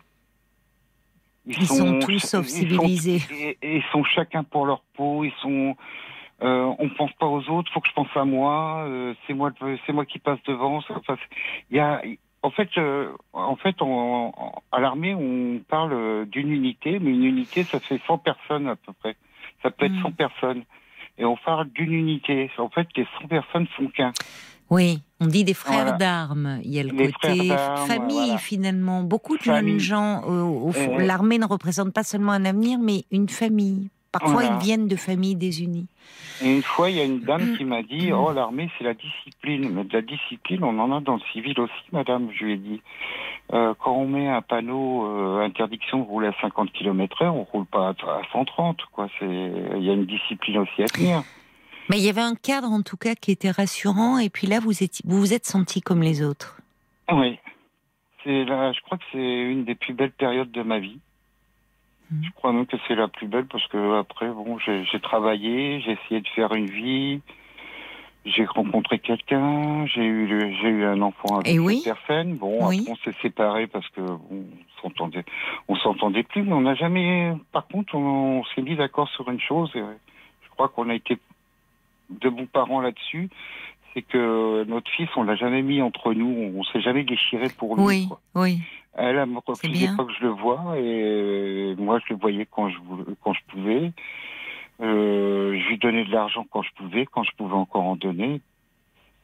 Ils, 1.46 1.66
sont, 1.66 1.98
tous 2.00 2.18
sauf 2.18 2.46
ils 2.46 2.50
civilisés. 2.50 3.18
Sont, 3.20 3.34
et- 3.34 3.58
et 3.62 3.76
ils 3.76 3.84
sont 3.92 4.04
chacun 4.04 4.44
pour 4.44 4.66
leur 4.66 4.82
peau. 4.94 5.24
Ils 5.24 5.32
sont. 5.40 5.76
Euh, 6.42 6.72
on 6.78 6.88
pense 6.90 7.12
pas 7.14 7.26
aux 7.26 7.48
autres. 7.50 7.70
Faut 7.72 7.80
que 7.80 7.88
je 7.88 7.94
pense 7.94 8.14
à 8.14 8.24
moi. 8.24 8.86
c'est 9.26 9.34
moi. 9.34 9.50
C'est 9.86 9.92
moi 9.92 10.04
qui 10.04 10.18
passe 10.18 10.42
devant. 10.46 10.76
Enfin, 10.76 11.00
c'est- 11.06 11.36
il 11.70 11.76
y 11.76 11.80
a. 11.80 12.02
En 12.42 12.50
fait, 12.50 12.68
euh, 12.78 13.12
en 13.34 13.56
fait, 13.56 13.76
on- 13.82 14.32
à 14.72 14.80
l'armée, 14.80 15.14
on 15.14 15.60
parle 15.68 16.26
d'une 16.26 16.50
unité, 16.52 16.98
mais 16.98 17.10
une 17.10 17.24
unité, 17.24 17.66
ça 17.70 17.80
fait 17.80 18.00
100 18.06 18.16
personnes 18.18 18.68
à 18.68 18.76
peu 18.76 18.92
près. 18.94 19.16
Ça 19.62 19.70
peut 19.70 19.86
être 19.86 19.92
Mm. 19.92 20.02
100 20.02 20.12
personnes. 20.12 20.62
Et 21.18 21.24
on 21.24 21.36
parle 21.44 21.68
d'une 21.70 21.92
unité. 21.92 22.50
En 22.58 22.70
fait, 22.70 22.88
les 22.96 23.06
100 23.20 23.28
personnes 23.28 23.66
font 23.76 23.88
qu'un. 23.88 24.12
Oui, 24.70 25.02
on 25.18 25.26
dit 25.26 25.42
des 25.44 25.52
frères 25.54 25.82
Voilà. 25.82 25.92
d'armes. 25.98 26.60
Il 26.64 26.70
y 26.72 26.78
a 26.78 26.84
le 26.84 26.90
Les 26.90 27.10
côté 27.12 27.48
famille 27.88 28.18
voilà. 28.26 28.38
finalement. 28.38 29.02
Beaucoup 29.02 29.36
de 29.36 29.42
Famille. 29.42 29.80
jeunes 29.80 29.80
gens, 29.80 30.22
euh, 30.30 30.42
au 30.42 30.70
fond, 30.72 30.98
Euh, 30.98 31.04
l'armée 31.04 31.38
ne 31.38 31.44
représente 31.46 31.92
pas 31.92 32.04
seulement 32.04 32.32
un 32.32 32.44
avenir, 32.44 32.78
mais 32.78 33.04
une 33.10 33.28
famille. 33.28 33.88
Parfois, 34.12 34.32
Voilà. 34.42 34.56
ils 34.60 34.64
viennent 34.64 34.88
de 34.88 34.96
familles 34.96 35.36
désunies. 35.36 35.86
Et 36.42 36.52
une 36.52 36.62
fois, 36.62 36.90
il 36.90 36.96
y 36.96 37.00
a 37.00 37.04
une 37.04 37.18
Mm. 37.18 37.24
dame 37.24 37.56
qui 37.56 37.64
m'a 37.64 37.82
dit 37.82 38.12
Oh, 38.12 38.32
l'armée, 38.32 38.68
c'est 38.76 38.82
la 38.84 38.94
discipline. 38.94 39.70
Mais 39.72 39.84
de 39.84 39.92
la 39.92 40.02
discipline, 40.02 40.64
on 40.64 40.76
en 40.80 40.90
a 40.96 41.00
dans 41.00 41.14
le 41.14 41.20
civil 41.32 41.58
aussi, 41.60 41.72
madame. 41.92 42.28
Je 42.36 42.44
lui 42.44 42.52
ai 42.54 42.56
dit 42.56 42.82
Euh, 43.52 43.74
Quand 43.80 43.92
on 43.96 44.06
met 44.06 44.28
un 44.28 44.42
panneau 44.42 45.06
euh, 45.06 45.44
interdiction 45.44 45.98
de 45.98 46.04
rouler 46.04 46.28
à 46.28 46.34
50 46.40 46.70
km/h, 46.72 47.30
on 47.30 47.42
roule 47.44 47.66
pas 47.66 47.88
à 47.88 47.90
à 47.90 48.22
130. 48.32 48.78
Quoi. 48.92 49.08
C'est- 49.18 49.26
Il 49.26 49.82
y 49.84 49.90
a 49.90 49.92
une 49.92 50.06
discipline 50.06 50.58
aussi 50.58 50.82
à 50.82 50.86
tenir. 50.86 51.22
Mais 51.88 51.98
il 51.98 52.04
y 52.04 52.08
avait 52.08 52.20
un 52.20 52.36
cadre 52.36 52.68
en 52.70 52.82
tout 52.82 52.96
cas 52.96 53.14
qui 53.16 53.32
était 53.32 53.50
rassurant. 53.50 54.18
Et 54.18 54.28
puis 54.30 54.46
là, 54.46 54.60
vous 54.60 54.70
vous, 55.04 55.18
vous 55.18 55.32
êtes 55.34 55.46
senti 55.46 55.80
comme 55.80 56.02
les 56.02 56.22
autres. 56.22 56.58
Oui. 57.12 57.38
Là, 58.24 58.72
je 58.72 58.80
crois 58.82 58.98
que 58.98 59.04
c'est 59.12 59.18
une 59.42 59.64
des 59.64 59.74
plus 59.74 59.94
belles 59.94 60.12
périodes 60.12 60.52
de 60.52 60.62
ma 60.62 60.78
vie. 60.78 61.00
Mhm. 62.10 62.24
Je 62.24 62.30
crois 62.32 62.52
même 62.52 62.66
que 62.66 62.76
c'est 62.88 62.94
la 62.94 63.08
plus 63.08 63.26
belle 63.28 63.46
parce 63.46 63.66
que 63.68 63.98
après, 63.98 64.28
bon, 64.28 64.58
j'ai 64.58 65.00
travaillé, 65.00 65.80
j'ai 65.80 65.92
essayé 65.92 66.20
de 66.20 66.28
faire 66.28 66.52
une 66.54 66.66
vie, 66.66 67.20
j'ai 68.24 68.44
rencontré 68.44 68.98
quelqu'un, 68.98 69.86
j'ai 69.86 70.04
eu, 70.04 70.28
j'ai 70.60 70.68
eu 70.68 70.84
un 70.84 71.00
enfant 71.02 71.36
avec 71.38 71.48
Et 71.48 71.58
oui. 71.58 71.80
cette 71.84 71.94
personne. 71.94 72.34
Bon, 72.36 72.66
Oui. 72.68 72.80
après, 72.80 72.92
on 72.92 72.96
s'est 73.04 73.16
séparés 73.22 73.66
parce 73.66 73.88
que 73.90 74.00
bon, 74.00 74.20
on 74.30 74.82
s'entendait, 74.82 75.24
on 75.68 75.76
s'entendait 75.76 76.22
plus, 76.24 76.42
mais 76.42 76.52
on 76.52 76.62
n'a 76.62 76.74
jamais. 76.74 77.32
Par 77.52 77.66
contre, 77.66 77.94
on, 77.94 78.40
on 78.40 78.44
s'est 78.54 78.62
mis 78.62 78.76
d'accord 78.76 79.08
sur 79.10 79.30
une 79.30 79.40
chose. 79.40 79.70
Et 79.74 79.80
je 79.80 80.48
crois 80.50 80.68
qu'on 80.68 80.88
a 80.90 80.94
été 80.94 81.16
de 82.10 82.28
bons 82.28 82.46
parents 82.46 82.80
là-dessus. 82.80 83.30
C'est 83.94 84.02
que 84.02 84.64
notre 84.68 84.88
fils, 84.92 85.08
on 85.16 85.22
l'a 85.24 85.34
jamais 85.34 85.62
mis 85.62 85.82
entre 85.82 86.12
nous, 86.14 86.52
on 86.56 86.62
s'est 86.64 86.80
jamais 86.80 87.02
déchiré 87.02 87.48
pour 87.56 87.74
lui. 87.76 87.82
Oui, 87.84 88.06
quoi. 88.08 88.20
oui. 88.36 88.58
Elle, 88.94 89.16
elle 89.16 89.26
me 89.26 89.38
refusait 89.44 89.88
pas 89.96 90.04
que 90.04 90.12
je 90.12 90.24
le 90.24 90.30
vois 90.30 90.76
et 90.76 91.74
moi 91.78 92.00
je 92.00 92.12
le 92.12 92.18
voyais 92.20 92.46
quand 92.50 92.68
je 92.68 92.76
quand 93.22 93.32
je 93.32 93.40
pouvais. 93.48 93.92
Euh, 94.80 95.58
je 95.60 95.68
lui 95.68 95.78
donnais 95.78 96.04
de 96.04 96.10
l'argent 96.10 96.46
quand 96.50 96.62
je 96.62 96.70
pouvais, 96.74 97.06
quand 97.06 97.22
je 97.22 97.30
pouvais 97.36 97.54
encore 97.54 97.84
en 97.84 97.96
donner. 97.96 98.40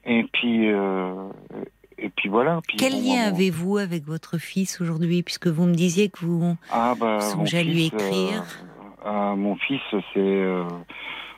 Et 0.04 0.24
puis 0.32 0.70
euh, 0.70 1.28
et 1.98 2.10
puis 2.10 2.28
voilà. 2.28 2.60
Puis 2.66 2.76
Quel 2.76 2.92
bon, 2.92 3.02
lien 3.02 3.22
avez-vous 3.22 3.78
avec 3.78 4.04
votre 4.04 4.38
fils 4.38 4.80
aujourd'hui, 4.80 5.22
puisque 5.22 5.48
vous 5.48 5.64
me 5.64 5.74
disiez 5.74 6.08
que 6.10 6.20
vous 6.20 6.56
ah, 6.70 6.94
bah, 6.98 7.20
songez 7.20 7.58
à 7.58 7.62
lui 7.62 7.86
écrire 7.86 8.44
euh, 9.04 9.04
ah, 9.04 9.34
Mon 9.36 9.56
fils, 9.56 9.80
c'est 9.90 10.04
euh, 10.16 10.64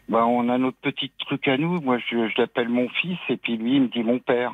bah 0.09 0.26
on 0.26 0.49
a 0.49 0.59
notre 0.59 0.79
petit 0.79 1.11
truc 1.18 1.47
à 1.49 1.57
nous. 1.57 1.81
Moi 1.81 1.99
je, 1.99 2.29
je 2.29 2.41
l'appelle 2.41 2.68
mon 2.68 2.89
fils 2.89 3.18
et 3.29 3.37
puis 3.37 3.57
lui 3.57 3.76
il 3.76 3.83
me 3.83 3.89
dit 3.89 4.03
mon 4.03 4.18
père. 4.18 4.53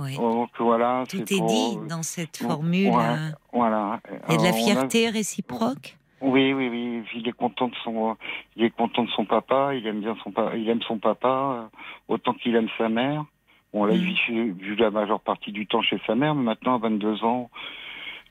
Oui. 0.00 0.16
Donc 0.16 0.50
voilà. 0.58 1.04
Tout 1.08 1.18
c'est 1.26 1.34
est 1.34 1.38
pour- 1.38 1.46
dit 1.46 1.78
dans 1.88 2.02
cette 2.02 2.36
formule. 2.38 2.88
ouais. 2.88 2.94
hein. 2.96 3.32
Voilà. 3.52 4.00
A 4.28 4.36
de 4.36 4.42
la 4.42 4.48
a- 4.48 4.52
fierté 4.52 5.08
réciproque. 5.10 5.96
Oui, 6.22 6.52
oui, 6.52 6.68
oui. 6.68 7.02
Il 7.14 7.28
est 7.28 7.32
content 7.32 7.68
de 7.68 7.74
son, 7.84 8.16
il 8.56 8.64
est 8.64 8.70
content 8.70 9.04
de 9.04 9.10
son 9.10 9.24
papa. 9.24 9.74
Il 9.74 9.86
aime 9.86 10.00
bien 10.00 10.16
son 10.22 10.30
papa. 10.32 10.56
Il 10.56 10.68
aime 10.68 10.82
son 10.82 10.98
papa 10.98 11.28
euh, 11.28 11.62
autant 12.08 12.34
qu'il 12.34 12.54
aime 12.56 12.68
sa 12.76 12.88
mère. 12.88 13.24
Bon 13.72 13.84
là, 13.84 13.94
il 13.94 14.02
Mm. 14.02 14.52
vit 14.58 14.76
la 14.76 14.90
majeure 14.90 15.20
partie 15.20 15.52
du 15.52 15.66
temps 15.66 15.80
chez 15.82 16.00
sa 16.06 16.14
mère, 16.14 16.34
mais 16.34 16.42
maintenant 16.42 16.74
à 16.74 16.78
22 16.78 17.22
ans, 17.24 17.50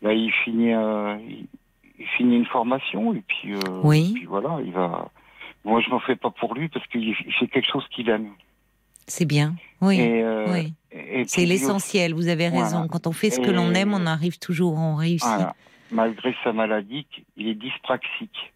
là, 0.02 0.12
il 0.14 0.32
finit, 0.44 0.74
euh, 0.74 1.16
il, 1.98 2.06
finit 2.18 2.36
une 2.36 2.46
formation 2.46 3.14
et 3.14 3.22
puis, 3.26 3.54
euh, 3.54 3.60
Oui. 3.84 4.12
puis 4.16 4.26
voilà, 4.26 4.58
il 4.66 4.72
va. 4.74 5.08
Moi, 5.66 5.80
je 5.82 5.90
m'en 5.90 6.00
fais 6.00 6.16
pas 6.16 6.30
pour 6.30 6.54
lui 6.56 6.68
parce 6.70 6.86
qu'il 6.88 7.04
il 7.08 7.16
fait 7.40 7.48
quelque 7.48 7.70
chose 7.72 7.88
qu'il 7.90 8.10
aime. 8.10 8.30
C'est 9.10 9.26
bien. 9.26 9.56
Oui. 9.82 10.00
Et, 10.00 10.24
euh, 10.24 10.46
oui. 10.54 10.74
et- 10.92 11.22
et 11.22 11.26
C'est 11.28 11.46
l'essentiel. 11.46 12.14
Vous 12.14 12.28
avez 12.30 12.48
raison. 12.48 12.78
Voilà. 12.78 12.88
Quand 12.90 13.08
on 13.08 13.12
fait 13.12 13.30
ce 13.30 13.40
que 13.40 13.52
l'on 13.52 13.74
aime, 13.74 13.94
on 13.94 14.06
arrive 14.06 14.40
toujours, 14.40 14.76
on 14.78 14.96
réussit. 14.96 15.28
Voilà. 15.28 15.56
Malgré 15.92 16.36
sa 16.44 16.54
maladie, 16.54 17.06
il 17.36 17.48
est 17.50 17.56
dyspraxique. 17.56 18.54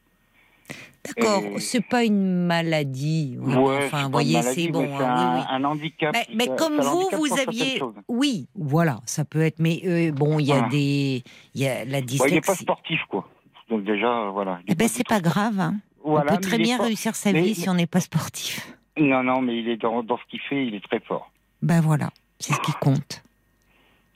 D'accord. 1.06 1.44
Et- 1.44 1.60
C'est 1.60 1.82
pas 1.86 2.04
une 2.06 2.46
maladie. 2.46 3.36
Oui, 3.40 3.56
Ouais, 3.56 3.78
enfin, 3.88 4.04
c'est 4.06 4.12
voyez, 4.12 4.70
bon. 4.72 4.82
mais 4.84 4.94
hein, 5.04 5.10
un, 5.10 5.36
oui, 5.36 5.42
oui. 5.42 5.46
un 5.50 5.64
handicap. 5.66 6.16
Mais, 6.34 6.48
comme 6.58 6.80
vous, 6.80 7.10
vous 7.12 7.40
aviez, 7.40 7.82
oui, 8.08 8.48
voilà, 8.56 9.00
ça 9.06 9.26
peut 9.26 9.42
être. 9.42 9.60
Mais 9.60 9.82
euh, 9.86 10.12
bon, 10.14 10.40
il 10.40 10.46
y 10.46 10.52
a 10.52 10.56
Voilà. 10.56 10.70
des, 10.70 11.24
il 11.56 11.62
y 11.62 11.68
a 11.68 11.84
la 11.84 11.84
Bon, 11.84 11.86
il 11.86 11.92
n'est 11.92 11.98
pas 12.00 12.06
dyslexie. 12.30 12.64
sportif, 12.64 13.00
quoi. 13.10 13.28
Donc 13.70 13.84
déjà, 13.84 14.30
voilà. 14.30 14.60
eh 14.68 14.76
ben, 14.76 14.88
c'est 14.88 15.08
pas 15.08 15.20
grave. 15.20 15.60
hein. 15.60 15.76
Voilà, 16.06 16.34
on 16.34 16.36
peut 16.36 16.42
très 16.42 16.58
bien 16.58 16.78
pas- 16.78 16.84
réussir 16.86 17.16
sa 17.16 17.32
mais- 17.34 17.42
vie 17.42 17.56
si 17.56 17.68
on 17.70 17.74
n'est 17.74 17.88
pas 17.88 18.00
sportif. 18.02 18.74
Non, 18.98 19.24
non, 19.24 19.42
mais 19.42 19.58
il 19.60 19.70
est 19.70 19.78
dans, 19.78 20.04
dans 20.04 20.18
ce 20.18 20.24
qu'il 20.30 20.40
fait, 20.42 20.66
il 20.68 20.76
est 20.76 20.84
très 20.84 21.00
fort. 21.00 21.32
Ben 21.62 21.82
voilà, 21.82 22.10
c'est 22.40 22.54
ce 22.54 22.60
qui 22.62 22.74
compte. 22.74 23.24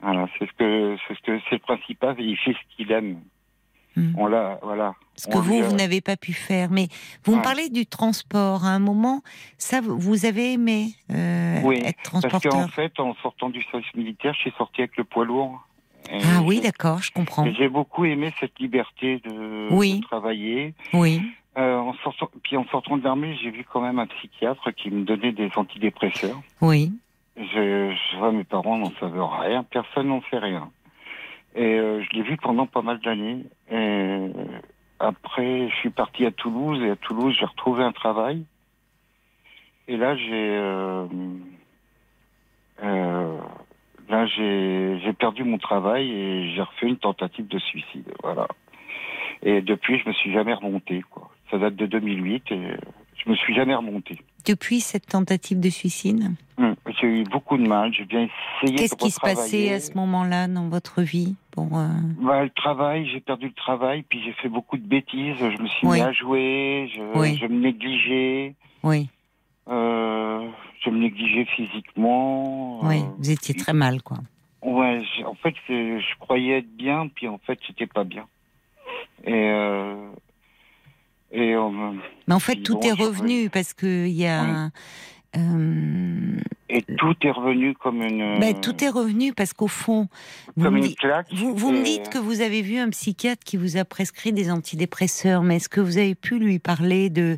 Voilà, 0.01 0.28
c'est 0.38 0.45
ce 0.47 0.51
que 0.53 0.95
c'est 1.07 1.15
ce 1.15 1.21
que 1.21 1.39
c'est 1.49 1.55
le 1.55 1.59
principal. 1.59 2.15
et 2.19 2.23
Il 2.23 2.38
fait 2.38 2.53
ce 2.53 2.75
qu'il 2.75 2.91
aime. 2.91 3.19
Hmm. 3.95 4.13
On 4.15 4.28
l'a, 4.28 4.59
voilà. 4.61 4.93
Ce 5.15 5.28
que 5.28 5.38
On 5.38 5.41
vous, 5.41 5.59
a- 5.59 5.63
vous 5.63 5.75
n'avez 5.75 6.01
pas 6.01 6.17
pu 6.17 6.34
faire. 6.34 6.69
Mais 6.69 6.88
vous 7.25 7.36
me 7.36 7.41
parlez 7.41 7.69
du 7.69 7.88
transport. 7.88 8.63
À 8.63 8.69
un 8.69 8.78
moment, 8.80 9.21
ça, 9.57 9.82
vous- 9.82 10.25
avez 10.25 10.53
aimé 10.53 10.89
euh, 11.11 11.61
Oui, 11.63 11.78
être 11.84 12.11
Parce 12.11 12.23
qu'en 12.25 12.30
transporteur. 12.39 12.69
fait, 12.71 12.99
en 12.99 13.15
sortant 13.23 13.49
du 13.49 13.63
service 13.71 13.91
militaire, 13.95 14.34
je 14.36 14.41
suis 14.41 14.53
sorti 14.55 14.82
avec 14.82 14.97
le 14.97 15.03
poids 15.03 15.25
lourd. 15.25 15.59
Et 16.11 16.19
Ah 16.23 16.41
oui, 16.43 16.61
d'accord, 16.61 17.01
je 17.01 17.11
comprends. 17.11 17.51
J'ai 17.57 17.69
beaucoup 17.69 18.05
aimé 18.05 18.32
cette 18.39 18.59
liberté 18.59 19.19
de, 19.25 19.67
Oui. 19.71 19.99
de 19.99 20.05
travailler. 20.05 20.75
Oui, 20.93 21.21
en 21.88 21.93
sortant, 21.95 22.29
puis 22.43 22.57
en 22.57 22.65
sortant 22.67 22.97
de 22.97 23.03
l'armée, 23.03 23.38
j'ai 23.41 23.49
vu 23.49 23.65
quand 23.71 23.81
même 23.81 23.99
un 23.99 24.07
psychiatre 24.07 24.71
qui 24.71 24.91
me 24.91 25.03
donnait 25.03 25.31
des 25.31 25.49
antidépresseurs. 25.55 26.39
oui. 26.61 26.91
Je, 27.39 27.93
je 27.93 28.17
vois 28.17 28.31
mes 28.31 28.43
parents 28.43 28.79
n'en 28.79 28.91
savent 28.99 29.21
rien, 29.41 29.63
personne 29.63 30.07
n'en 30.07 30.23
sait 30.31 30.39
rien. 30.39 30.71
Et 31.53 31.77
euh, 31.77 32.01
je 32.03 32.17
l'ai 32.17 32.23
vu 32.23 32.35
pendant 32.38 32.65
pas 32.65 32.81
mal 32.81 32.99
d'années. 32.99 33.43
Et 33.71 34.27
après, 34.99 35.69
je 35.69 35.75
suis 35.75 35.91
parti 35.91 36.25
à 36.25 36.31
Toulouse 36.31 36.81
et 36.81 36.89
à 36.89 36.95
Toulouse, 36.95 37.35
j'ai 37.39 37.45
retrouvé 37.45 37.83
un 37.83 37.91
travail. 37.91 38.43
Et 39.88 39.97
là, 39.97 40.15
j'ai 40.17 40.55
euh, 40.55 41.05
euh, 42.83 43.38
là 44.09 44.25
j'ai 44.25 44.99
j'ai 45.03 45.13
perdu 45.13 45.43
mon 45.43 45.57
travail 45.57 46.11
et 46.11 46.53
j'ai 46.53 46.61
refait 46.61 46.88
une 46.88 46.97
tentative 46.97 47.47
de 47.47 47.59
suicide. 47.59 48.11
Voilà. 48.23 48.47
Et 49.43 49.61
depuis, 49.61 49.99
je 49.99 50.09
me 50.09 50.13
suis 50.13 50.33
jamais 50.33 50.53
remonté. 50.53 51.01
Quoi. 51.09 51.29
Ça 51.52 51.58
date 51.58 51.76
de 51.76 51.86
2008 51.86 52.52
et 52.52 52.76
je 53.24 53.30
me 53.30 53.36
suis 53.36 53.54
jamais 53.56 53.74
remonté. 53.76 54.18
Depuis 54.45 54.80
cette 54.82 55.08
tentative 55.08 55.60
de 55.60 55.70
suicide, 55.70 56.32
Hum, 56.60 56.76
J'ai 57.00 57.22
eu 57.22 57.24
beaucoup 57.26 57.56
de 57.58 57.68
mal. 57.68 57.93
J'ai 57.93 58.06
bien 58.06 58.28
essayé 58.64 58.80
qu'est-ce 58.80 58.95
qui 58.95 59.12
se 59.12 59.20
passait 59.20 59.72
à 59.72 59.80
ce 59.80 59.93
moment-là 59.93 60.48
dans 60.48 60.70
votre 60.70 61.04
vie 61.04 61.36
pour, 61.52 61.78
euh, 61.78 61.88
Bah, 62.20 62.43
le 62.43 62.50
travail, 62.50 63.08
j'ai 63.14 63.20
perdu 63.20 63.45
le 63.48 63.54
travail, 63.54 64.02
puis 64.02 64.24
j'ai 64.24 64.34
fait 64.34 64.50
beaucoup 64.50 64.78
de 64.78 64.88
bêtises. 64.88 65.36
Je 65.38 65.62
me 65.62 65.68
suis 65.68 65.86
Oui. 65.88 65.98
mis 65.98 66.02
à 66.04 66.12
jouer, 66.14 66.89
je, 66.95 67.20
Oui. 67.20 67.38
je 67.39 67.45
me 67.45 67.60
négligeais, 67.60 68.56
Oui, 68.82 69.08
euh, 69.68 70.50
je 70.84 70.89
me 70.89 70.98
négligeais 70.98 71.45
physiquement. 71.56 72.80
oui, 72.88 73.02
euh, 73.02 73.10
vous 73.20 73.30
étiez 73.30 73.54
très 73.54 73.74
mal, 73.74 74.02
quoi. 74.02 74.18
Ouais, 74.64 75.03
en 75.26 75.36
fait, 75.36 75.53
je 75.69 76.18
croyais 76.19 76.57
être 76.60 76.76
bien, 76.76 77.07
puis 77.07 77.28
en 77.28 77.38
fait, 77.38 77.60
c'était 77.68 77.86
pas 77.86 78.03
bien. 78.03 78.26
Et 79.26 79.32
euh, 79.34 80.10
et 81.32 81.54
euh, 81.54 81.70
Mais 82.28 82.34
en 82.34 82.40
fait, 82.40 82.56
tout 82.58 82.76
bon, 82.76 82.82
est 82.82 82.95
je- 82.98 83.04
revenu 83.04 83.49
parce 83.49 83.74
que 83.74 84.06
il 84.08 84.14
y 84.14 84.26
a. 84.28 84.70
euh, 85.36 86.38
et 86.70 86.82
tout 86.98 87.16
est 87.22 87.32
revenu 87.32 87.74
comme 87.76 88.02
une 88.02 88.40
ben, 88.40 88.60
tout 88.60 88.84
est 88.84 88.90
revenu 88.90 89.34
parce 89.34 89.54
qu'au 89.54 89.68
fond, 89.68 90.08
comme 90.62 90.76
me, 90.76 90.86
une 90.86 90.95
claque. 90.95 91.28
vous, 91.34 91.56
vous 91.56 91.72
me 91.72 91.84
dites 91.84 92.10
que 92.10 92.18
vous 92.18 92.41
avez 92.41 92.62
vu 92.62 92.78
un 92.78 92.90
psychiatre 92.90 93.44
qui 93.44 93.58
vous 93.58 93.78
a 93.78 93.86
prescrit 93.86 94.34
des 94.34 94.52
antidépresseurs, 94.52 95.44
mais 95.44 95.58
est-ce 95.58 95.70
que 95.70 95.82
vous 95.82 95.98
avez 95.98 96.16
pu 96.16 96.40
lui 96.40 96.60
parler 96.60 97.10
de, 97.10 97.38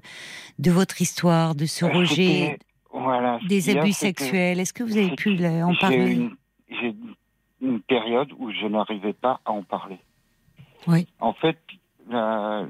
de 0.59 0.71
votre 0.71 1.01
histoire, 1.01 1.55
de 1.55 1.65
ce 1.65 1.85
Euh, 1.85 1.89
rejet, 1.89 2.15
c'était- 2.15 2.59
voilà, 2.91 3.39
ce 3.43 3.47
des 3.47 3.61
qu'il 3.61 3.77
a, 3.77 3.81
abus 3.81 3.93
sexuels? 3.93 4.59
Est-ce 4.59 4.73
que 4.73 4.83
vous 4.83 4.97
avez 4.97 5.15
pu 5.15 5.37
en 5.45 5.75
parler? 5.75 6.11
une- 6.13 6.35
J'ai 6.69 6.95
une 7.61 7.81
période 7.81 8.29
où 8.37 8.51
je 8.51 8.65
n'arrivais 8.67 9.13
pas 9.13 9.41
à 9.45 9.51
en 9.51 9.63
parler. 9.63 9.97
Oui. 10.87 11.07
En 11.19 11.33
fait, 11.33 11.57
la- 12.09 12.65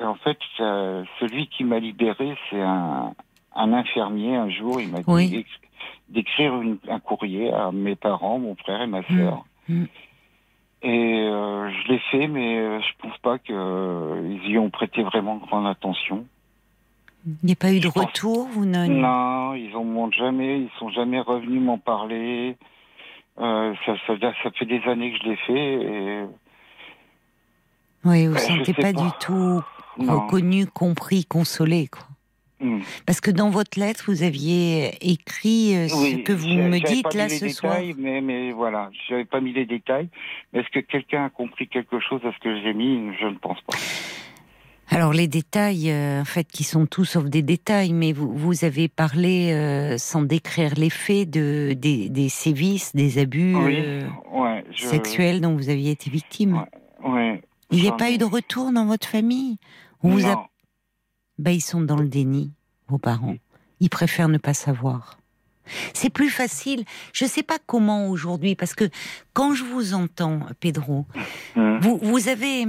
en 0.00 0.14
fait, 0.16 0.38
euh, 0.60 1.04
celui 1.20 1.46
qui 1.48 1.64
m'a 1.64 1.78
libéré, 1.78 2.36
c'est 2.50 2.60
un, 2.60 3.14
un 3.54 3.72
infirmier. 3.72 4.36
Un 4.36 4.48
jour, 4.50 4.80
il 4.80 4.88
m'a 4.88 4.98
dit 4.98 5.04
Oui. 5.08 5.46
d'écrire 6.08 6.54
un 6.88 7.00
courrier 7.00 7.52
à 7.52 7.72
mes 7.72 7.94
parents, 7.96 8.38
mon 8.38 8.54
frère 8.56 8.82
et 8.82 8.86
ma 8.86 9.02
sœur. 9.04 9.44
Mm. 9.68 9.84
Et 10.84 11.20
euh, 11.28 11.70
je 11.70 11.92
l'ai 11.92 11.98
fait, 12.10 12.26
mais 12.26 12.58
euh, 12.58 12.80
je 12.80 12.92
pense 12.98 13.16
pas 13.18 13.38
qu'ils 13.38 14.50
y 14.50 14.58
ont 14.58 14.70
prêté 14.70 15.02
vraiment 15.02 15.36
grande 15.36 15.66
attention. 15.66 16.26
Il 17.24 17.36
n'y 17.44 17.52
a 17.52 17.56
pas 17.56 17.72
eu 17.72 17.78
de 17.78 17.84
Je 17.84 17.88
pense- 17.90 18.04
retour 18.06 18.48
vous 18.48 18.64
ne... 18.64 18.86
Non, 18.86 19.54
ils 19.54 19.76
en 19.76 19.84
montrent 19.84 20.16
jamais, 20.18 20.58
ils 20.62 20.70
sont 20.78 20.88
jamais 20.90 21.20
revenus 21.20 21.60
m'en 21.62 21.78
parler. 21.78 22.56
Euh, 23.38 23.74
ça, 23.86 23.94
ça, 24.08 24.14
ça 24.42 24.50
fait 24.50 24.66
des 24.66 24.82
années 24.88 25.12
que 25.12 25.18
je 25.18 25.28
l'ai 25.30 25.36
fait 25.36 25.72
et 25.74 26.22
Oui, 28.04 28.26
vous 28.26 28.32
ne 28.34 28.38
Euh, 28.38 28.64
sentez 28.64 28.74
pas. 28.74 28.92
du 28.92 29.08
tout 29.20 29.62
non. 29.98 30.20
reconnu, 30.20 30.66
compris, 30.66 31.24
consolé. 31.24 31.88
Quoi. 31.88 32.04
Hmm. 32.60 32.80
Parce 33.06 33.20
que 33.20 33.30
dans 33.30 33.50
votre 33.50 33.78
lettre, 33.78 34.04
vous 34.06 34.22
aviez 34.22 34.92
écrit 35.00 35.74
euh, 35.76 35.88
ce 35.88 36.22
que 36.22 36.32
vous 36.32 36.48
me 36.48 36.78
dites 36.78 37.12
là 37.14 37.28
ce 37.28 37.48
soir. 37.48 37.78
Mais, 37.98 38.20
mais 38.20 38.52
voilà, 38.52 38.90
j'avais 39.08 39.24
pas 39.24 39.40
mis 39.40 39.52
les 39.52 39.66
détails. 39.66 40.08
Est-ce 40.52 40.68
que 40.68 40.80
quelqu'un 40.80 41.24
a 41.24 41.30
compris 41.30 41.68
quelque 41.68 41.98
chose 42.00 42.20
à 42.24 42.32
ce 42.32 42.38
que 42.38 42.60
j'ai 42.62 42.72
mis? 42.72 43.12
Je 43.20 43.26
ne 43.26 43.36
pense 43.36 43.60
pas. 43.62 43.76
Alors 44.94 45.14
les 45.14 45.26
détails, 45.26 45.90
euh, 45.90 46.20
en 46.20 46.24
fait, 46.26 46.44
qui 46.44 46.64
sont 46.64 46.84
tous 46.84 47.06
sauf 47.06 47.24
des 47.24 47.40
détails, 47.40 47.94
mais 47.94 48.12
vous, 48.12 48.30
vous 48.30 48.66
avez 48.66 48.88
parlé, 48.88 49.50
euh, 49.52 49.96
sans 49.96 50.20
décrire 50.20 50.74
les 50.76 50.90
faits, 50.90 51.30
de, 51.30 51.72
des, 51.72 52.10
des 52.10 52.28
sévices, 52.28 52.94
des 52.94 53.18
abus 53.18 53.56
Oui, 53.56 53.76
euh, 53.78 54.02
ouais, 54.32 54.64
je, 54.70 54.84
sexuels 54.84 55.40
dont 55.40 55.56
vous 55.56 55.70
aviez 55.70 55.92
été 55.92 56.10
victime. 56.10 56.62
Ouais. 57.02 57.10
ouais, 57.10 57.42
Il 57.72 57.82
n'y 57.82 57.88
a 57.88 57.92
pas 57.92 58.10
eu 58.10 58.18
de 58.18 58.24
retour 58.24 58.72
dans 58.72 58.86
votre 58.86 59.06
famille 59.08 59.58
On 60.02 60.10
vous 60.10 60.26
a... 60.26 60.48
Ben, 61.38 61.52
ils 61.52 61.60
sont 61.62 61.80
dans 61.80 61.96
le 61.96 62.08
déni, 62.08 62.52
vos 62.88 62.98
parents. 62.98 63.36
Ils 63.80 63.88
préfèrent 63.88 64.28
ne 64.28 64.38
pas 64.38 64.54
savoir. 64.54 65.18
C'est 65.94 66.10
plus 66.10 66.28
facile. 66.28 66.84
Je 67.12 67.24
ne 67.24 67.30
sais 67.30 67.42
pas 67.42 67.58
comment 67.64 68.08
aujourd'hui, 68.08 68.54
parce 68.54 68.74
que 68.74 68.88
quand 69.32 69.54
je 69.54 69.64
vous 69.64 69.94
entends, 69.94 70.40
Pedro, 70.60 71.06
Hmm. 71.56 71.78
vous, 71.80 71.98
vous 72.02 72.28
avez. 72.28 72.66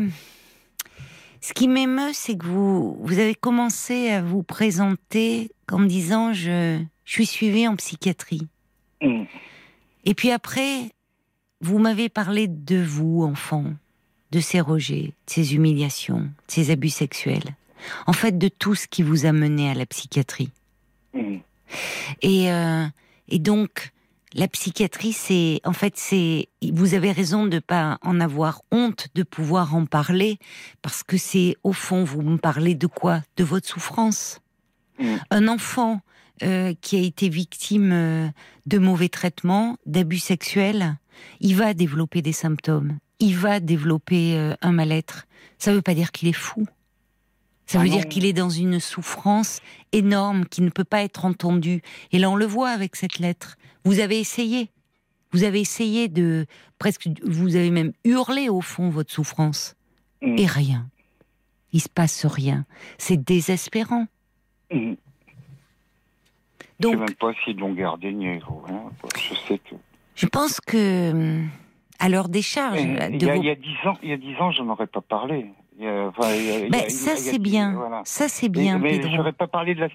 Ce 1.42 1.54
qui 1.54 1.68
m'émeut, 1.68 2.14
c'est 2.14 2.38
que 2.38 2.46
vous, 2.46 2.98
vous 3.02 3.20
avez 3.20 3.36
commencé 3.36 4.10
à 4.10 4.22
vous 4.22 4.44
présenter 4.44 5.52
en 5.72 5.82
disant 5.82 6.32
je, 6.34 6.82
je 7.04 7.12
suis 7.12 7.26
suivi 7.26 7.68
en 7.68 7.76
psychiatrie. 7.76 8.48
Hmm. 9.02 9.24
Et 10.06 10.14
puis 10.14 10.32
après, 10.32 10.92
vous 11.62 11.80
m'avez 11.80 12.10
parlé 12.10 12.48
de 12.48 12.82
vous, 12.82 13.24
enfant, 13.24 13.66
de 14.34 14.40
ces 14.40 14.60
rejets, 14.60 15.14
de 15.28 15.32
ces 15.32 15.54
humiliations, 15.54 16.22
de 16.22 16.32
ces 16.48 16.72
abus 16.72 16.90
sexuels. 16.90 17.56
En 18.08 18.14
fait, 18.14 18.38
de 18.38 18.48
tout 18.48 18.74
ce 18.74 18.88
qui 18.88 19.04
vous 19.04 19.28
a 19.28 19.32
mené 19.32 19.70
à 19.70 19.76
la 19.76 19.86
psychiatrie. 19.86 20.50
Hmm. 21.14 21.38
Et, 22.24 22.52
euh, 22.52 22.86
et 23.28 23.38
donc, 23.38 23.92
la 24.34 24.48
psychiatrie, 24.48 25.14
c'est, 25.14 25.62
en 25.66 25.74
fait, 25.74 25.94
c'est, 25.98 26.50
vous 26.72 26.96
avez 26.96 27.12
raison 27.12 27.46
de 27.46 27.60
pas 27.60 28.00
en 28.02 28.20
avoir 28.20 28.64
honte, 28.72 29.10
de 29.14 29.22
pouvoir 29.22 29.76
en 29.76 29.86
parler, 29.86 30.40
parce 30.82 31.04
que 31.04 31.18
c'est, 31.18 31.56
au 31.64 31.74
fond, 31.74 32.04
vous 32.04 32.24
me 32.24 32.38
parlez 32.38 32.74
de 32.74 32.88
quoi? 32.88 33.22
De 33.38 33.44
votre 33.44 33.68
souffrance. 33.68 34.40
Mm. 34.98 35.16
Un 35.30 35.48
enfant 35.48 36.02
euh, 36.42 36.74
qui 36.82 36.96
a 36.96 37.02
été 37.02 37.30
victime 37.30 37.92
euh, 37.94 38.28
de 38.66 38.80
mauvais 38.80 39.10
traitements, 39.10 39.78
d'abus 39.86 40.18
sexuels, 40.18 40.98
il 41.40 41.56
va 41.56 41.76
développer 41.76 42.24
des 42.24 42.34
symptômes, 42.34 42.98
il 43.24 43.38
va 43.38 43.60
développer 43.62 44.38
euh, 44.38 44.54
un 44.62 44.74
mal-être. 44.74 45.26
Ça 45.58 45.72
ne 45.72 45.78
veut 45.78 45.82
pas 45.82 45.94
dire 45.94 46.12
qu'il 46.12 46.28
est 46.28 46.34
fou. 46.34 46.68
Ça 47.66 47.80
Ah 47.80 47.84
veut 47.84 47.90
non. 47.90 47.96
dire 47.96 48.10
qu'il 48.10 48.26
est 48.26 48.34
dans 48.34 48.50
une 48.50 48.80
souffrance 48.82 49.62
énorme 49.94 50.46
qui 50.46 50.62
ne 50.62 50.70
peut 50.70 50.84
pas 50.84 51.04
être 51.04 51.24
entendue. 51.24 51.82
Et 52.12 52.20
là, 52.20 52.30
on 52.30 52.36
le 52.36 52.46
voit 52.46 52.70
avec 52.70 52.98
cette 52.98 53.20
lettre. 53.20 53.56
Vous 53.86 54.00
avez 54.02 54.20
essayé. 54.20 54.70
Vous 55.32 55.44
avez 55.44 55.62
essayé 55.62 56.10
de 56.10 56.46
presque, 56.80 57.08
vous 57.24 57.56
avez 57.56 57.72
même 57.72 57.94
hurlé 58.04 58.50
au 58.50 58.60
fond 58.62 58.90
votre 58.90 59.12
souffrance. 59.12 59.76
Mm. 60.22 60.38
Et 60.38 60.46
rien. 60.46 60.90
Il 61.72 61.82
se 61.82 61.90
passe 61.90 62.26
rien. 62.26 62.66
C'est 62.98 63.24
désespérant. 63.24 64.06
Hmm. 64.72 64.94
Je 66.60 66.88
sais 66.90 66.92
Donc, 66.92 67.00
même 67.00 67.16
pas 67.16 67.32
s'ils 67.44 67.58
l'ont 67.58 67.74
gardé. 67.74 68.12
Je 68.12 69.34
sais 69.48 69.58
que. 69.60 69.76
je 70.16 70.26
pense 70.26 70.60
que, 70.60 71.12
hum, 71.12 71.50
à 72.06 72.42
charges, 72.42 72.82
Mais 72.84 73.10
Il 73.14 73.24
y, 73.24 73.30
a, 73.30 73.36
vos- 73.36 73.42
il 73.42 73.46
y 73.46 73.50
a 73.50 73.56
dix 73.56 73.78
ans, 73.88 73.98
il 74.04 74.10
y 74.10 74.14
a 74.14 74.18
dix 74.18 74.36
ans, 74.38 74.52
je 74.52 74.62
n'aurais 74.62 74.88
pas 74.88 75.02
parlé. 75.02 75.46
A- 75.82 76.08
enfin, 76.10 76.28
Ben, 76.70 76.82
a- 76.86 76.90
ça, 76.90 77.16
c'est 77.16 77.40
bien. 77.40 77.74
voilà. 77.74 78.02
Ça, 78.06 78.28
c'est 78.28 78.48
Mais, 78.50 78.62
bien, 78.62 78.78
mais 78.78 79.00
Pedro. 79.00 79.16
j'aurais 79.16 79.32
pas 79.32 79.48
parlé 79.48 79.74
de 79.74 79.80
la, 79.80 79.88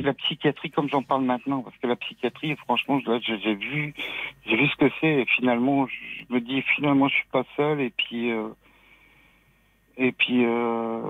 la 0.00 0.12
psychiatrie 0.14 0.70
comme 0.70 0.88
j'en 0.88 1.02
parle 1.02 1.22
maintenant, 1.24 1.62
parce 1.62 1.76
que 1.78 1.86
la 1.86 1.96
psychiatrie, 1.96 2.54
franchement, 2.56 3.00
j'ai 3.22 3.54
vu, 3.54 3.94
j'ai 4.46 4.56
vu 4.56 4.66
ce 4.66 4.76
que 4.76 4.90
c'est, 5.00 5.20
et 5.22 5.26
finalement, 5.36 5.86
je 5.86 6.34
me 6.34 6.40
dis, 6.40 6.60
finalement, 6.76 7.08
je 7.08 7.14
suis 7.14 7.28
pas 7.32 7.44
seul, 7.56 7.80
et 7.80 7.90
puis, 7.90 8.32
euh, 8.32 8.48
et 9.96 10.10
puis, 10.12 10.44
euh, 10.44 11.00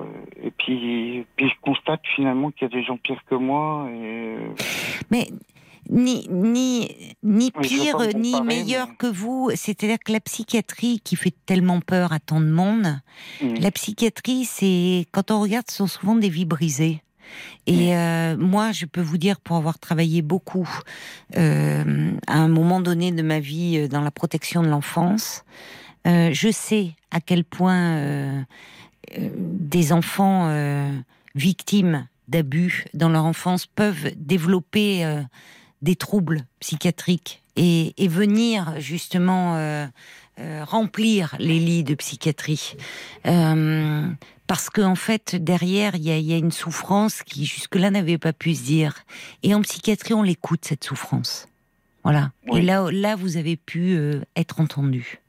et 0.43 0.51
puis, 0.51 1.25
puis 1.37 1.49
je 1.49 1.55
constate 1.63 2.03
finalement 2.15 2.51
qu'il 2.51 2.69
y 2.69 2.71
a 2.71 2.75
des 2.77 2.85
gens 2.85 2.99
pires 2.99 3.25
que 3.29 3.35
moi, 3.35 3.89
et 3.93 4.37
Mais 5.11 5.27
ni, 5.91 6.27
ni, 6.31 7.17
ni 7.23 7.51
pire, 7.51 7.99
ni 8.17 8.41
meilleur 8.43 8.89
mais- 8.89 8.97
que 8.97 9.07
vous. 9.07 9.51
C'est-à-dire 9.55 9.99
que 10.05 10.13
la 10.13 10.21
psychiatrie 10.21 11.01
qui 11.01 11.17
fait 11.17 11.35
tellement 11.47 11.81
peur 11.81 12.13
à 12.13 12.21
tant 12.21 12.41
de 12.41 12.51
monde, 12.51 13.01
la 13.41 13.71
psychiatrie, 13.71 14.45
c'est 14.45 15.07
quand 15.13 15.31
on 15.31 15.41
regarde, 15.41 15.67
ce 15.71 15.77
sont 15.79 15.87
souvent 15.87 16.15
des 16.15 16.29
vies 16.29 16.45
brisées. 16.45 17.01
Et 17.67 17.97
euh, 17.97 18.37
moi, 18.37 18.73
je 18.73 18.85
peux 18.85 19.01
vous 19.01 19.17
dire, 19.17 19.41
pour 19.41 19.57
avoir 19.57 19.79
travaillé 19.79 20.21
beaucoup 20.21 20.69
euh, 21.37 22.13
à 22.27 22.39
un 22.39 22.49
moment 22.49 22.81
donné 22.81 23.13
de 23.13 23.23
ma 23.23 23.41
vie 23.41 23.79
euh, 23.79 23.89
dans 23.89 24.03
la 24.03 24.11
protection 24.11 24.63
de 24.63 24.69
l'enfance, 24.69 25.43
euh, 26.07 26.31
je 26.33 26.51
sais 26.51 26.93
à 27.11 27.21
quel 27.21 27.45
point 27.45 28.45
des 29.19 29.93
enfants 29.93 30.51
victimes 31.35 32.07
d'abus 32.29 32.85
dans 32.95 33.09
leur 33.09 33.25
enfance 33.25 33.67
peuvent 33.67 34.11
développer 34.17 35.05
des 35.83 35.97
troubles 35.97 36.45
psychiatriques 36.61 37.43
et, 37.57 37.95
et 38.03 38.09
venir 38.09 38.75
justement 38.81 39.57
euh, 39.57 39.87
euh, 40.39 40.65
remplir 40.65 41.37
les 41.39 41.59
lits 41.59 41.85
de 41.85 41.95
psychiatrie. 41.95 42.77
Euh, 43.27 44.09
parce 44.47 44.71
qu'en 44.71 44.93
en 44.93 44.95
fait, 44.95 45.37
derrière, 45.37 45.95
il 45.95 46.03
y 46.03 46.11
a, 46.11 46.19
il 46.19 46.25
y 46.27 46.35
a 46.35 46.37
une 46.39 46.51
souffrance 46.53 47.23
qui 47.23 47.47
jusque-là 47.47 47.91
n'avait 47.91 48.19
pas 48.19 48.33
pu 48.33 48.55
se 48.55 48.63
dire. 48.65 49.05
Et 49.43 49.55
en 49.55 49.63
psychiatrie, 49.63 50.15
on 50.15 50.23
l'écoute, 50.23 50.65
cette 50.65 50.85
souffrance. 50.85 51.49
Voilà. 52.03 52.33
Oui. 52.49 52.59
Et 52.59 52.63
là, 52.63 52.89
là, 52.91 53.17
vous 53.17 53.37
avez 53.39 53.57
pu 53.57 53.97
être 54.37 54.61
entendu. 54.61 55.21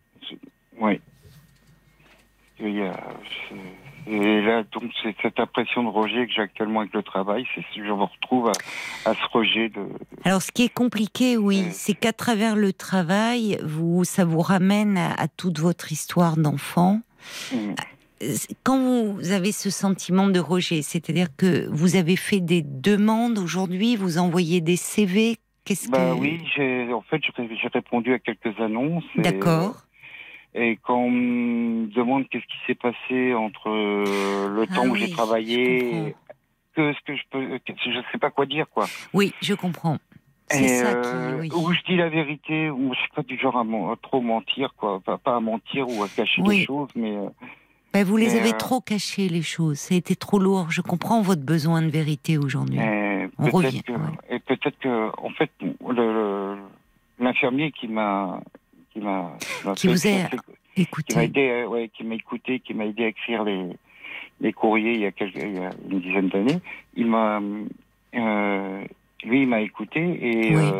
Oui. 0.79 0.99
Il 2.59 2.73
y 2.73 2.81
a- 2.81 3.13
et 4.07 4.41
là, 4.41 4.63
donc, 4.71 4.83
c'est 5.01 5.15
cette 5.21 5.39
impression 5.39 5.83
de 5.83 5.89
rejet 5.89 6.27
que 6.27 6.33
j'ai 6.33 6.41
actuellement 6.41 6.81
avec 6.81 6.93
le 6.93 7.03
travail, 7.03 7.45
c'est 7.55 7.63
je 7.75 7.81
me 7.81 7.93
retrouve 7.93 8.49
à, 8.49 9.09
à 9.09 9.13
ce 9.13 9.27
rejet 9.31 9.69
de. 9.69 9.81
Alors, 10.23 10.41
ce 10.41 10.51
qui 10.51 10.63
est 10.63 10.73
compliqué, 10.73 11.37
oui, 11.37 11.65
c'est 11.71 11.93
qu'à 11.93 12.13
travers 12.13 12.55
le 12.55 12.71
travail, 12.73 13.57
vous, 13.63 14.03
ça 14.03 14.25
vous 14.25 14.41
ramène 14.41 14.97
à, 14.97 15.13
à 15.13 15.27
toute 15.27 15.59
votre 15.59 15.91
histoire 15.91 16.37
d'enfant. 16.37 17.01
Mm. 17.51 17.73
Quand 18.63 18.79
vous 18.79 19.31
avez 19.31 19.51
ce 19.51 19.69
sentiment 19.69 20.27
de 20.27 20.39
rejet, 20.39 20.81
c'est-à-dire 20.81 21.27
que 21.35 21.67
vous 21.69 21.95
avez 21.95 22.15
fait 22.15 22.39
des 22.39 22.61
demandes 22.61 23.37
aujourd'hui, 23.37 23.95
vous 23.95 24.17
envoyez 24.17 24.61
des 24.61 24.77
CV, 24.77 25.37
qu'est-ce 25.65 25.89
Bah 25.89 26.11
que... 26.11 26.19
oui, 26.19 26.41
j'ai 26.55 26.93
en 26.93 27.01
fait 27.01 27.21
j'ai 27.35 27.67
répondu 27.67 28.13
à 28.13 28.19
quelques 28.19 28.59
annonces. 28.59 29.03
D'accord. 29.17 29.84
Et 30.57 30.79
quand 30.81 30.97
on 30.97 31.11
me 31.11 31.87
demande 31.87 32.27
qu'est-ce 32.29 32.45
qui 32.45 32.57
s'est 32.65 32.75
passé 32.75 33.33
entre 33.33 33.69
euh, 33.69 34.47
le 34.55 34.65
Ah 34.71 34.75
temps 34.75 34.87
où 34.87 34.95
j'ai 34.95 35.09
travaillé, 35.09 36.15
que 36.75 36.93
ce 36.93 36.99
que 37.05 37.15
je 37.15 37.21
peux, 37.29 37.57
que 37.59 37.73
je 37.85 37.99
sais 38.11 38.17
pas 38.17 38.29
quoi 38.29 38.45
dire 38.45 38.65
quoi. 38.69 38.85
Oui, 39.13 39.33
je 39.41 39.53
comprends. 39.53 39.97
C'est 40.47 40.63
Et, 40.63 40.67
ça 40.67 40.87
euh, 40.89 41.41
qui... 41.41 41.53
oui. 41.55 41.61
Où 41.61 41.73
je 41.73 41.81
dis 41.83 41.97
la 41.97 42.07
vérité, 42.07 42.69
où 42.69 42.93
je 42.93 42.99
suis 42.99 43.09
pas 43.15 43.23
du 43.23 43.37
genre 43.37 43.57
à, 43.57 43.65
trop 44.01 44.21
mentir 44.21 44.73
quoi, 44.77 44.99
pas, 45.01 45.17
pas 45.17 45.35
à 45.35 45.39
mentir 45.39 45.89
ou 45.89 46.03
à 46.03 46.07
cacher 46.07 46.41
Oui. 46.45 46.59
des 46.59 46.65
choses, 46.65 46.89
mais 46.95 47.17
euh, 47.17 47.27
Ben, 47.93 48.05
vous 48.05 48.15
les 48.15 48.35
avez 48.37 48.53
euh, 48.53 48.57
trop 48.57 48.79
cachées, 48.79 49.27
les 49.27 49.41
choses. 49.41 49.79
Ça 49.79 49.95
a 49.95 49.97
été 49.97 50.15
trop 50.15 50.39
lourd. 50.39 50.67
Je 50.69 50.81
comprends 50.81 51.21
votre 51.21 51.41
besoin 51.43 51.81
de 51.81 51.89
vérité 51.89 52.37
aujourd'hui. 52.37 52.79
On 52.79 53.27
peut-être 53.43 53.55
revient, 53.55 53.83
que, 53.83 53.91
ouais. 53.91 53.99
et 54.29 54.39
peut-être 54.39 54.77
que, 54.79 55.09
en 55.21 55.29
fait, 55.31 55.51
le- 55.61 55.75
le- 55.93 56.57
l'infirmier 57.19 57.71
qui 57.71 57.87
m'a, 57.87 58.39
qui 58.95 59.01
m'a, 59.01 59.37
qui 59.75 59.87
vous 59.87 59.93
a 59.93 60.29
fait- 60.29 60.37
qui 61.03 61.13
m'a 61.15 61.23
aidé, 61.25 61.49
euh, 61.49 61.67
ouais, 61.67 61.89
qui 61.89 62.03
m'a 62.05 62.15
écouté, 62.15 62.59
qui 62.61 62.73
m'a 62.73 62.85
aidé 62.85 63.03
à 63.03 63.07
écrire 63.07 63.43
les, 63.43 63.67
les 64.39 64.53
courriers 64.53 64.93
il 64.93 65.01
y 65.01 65.05
a 65.05 65.11
quelques, 65.11 65.35
il 65.35 65.55
y 65.55 65.59
a 65.59 65.69
une 65.91 65.99
dizaine 65.99 66.29
d'années, 66.29 66.59
il 66.95 67.05
m'a, 67.07 67.41
euh, 68.15 68.83
lui, 69.25 69.41
il 69.41 69.47
m'a 69.47 69.59
écouté 69.61 69.99
et, 70.01 70.55
Oui. 70.55 70.71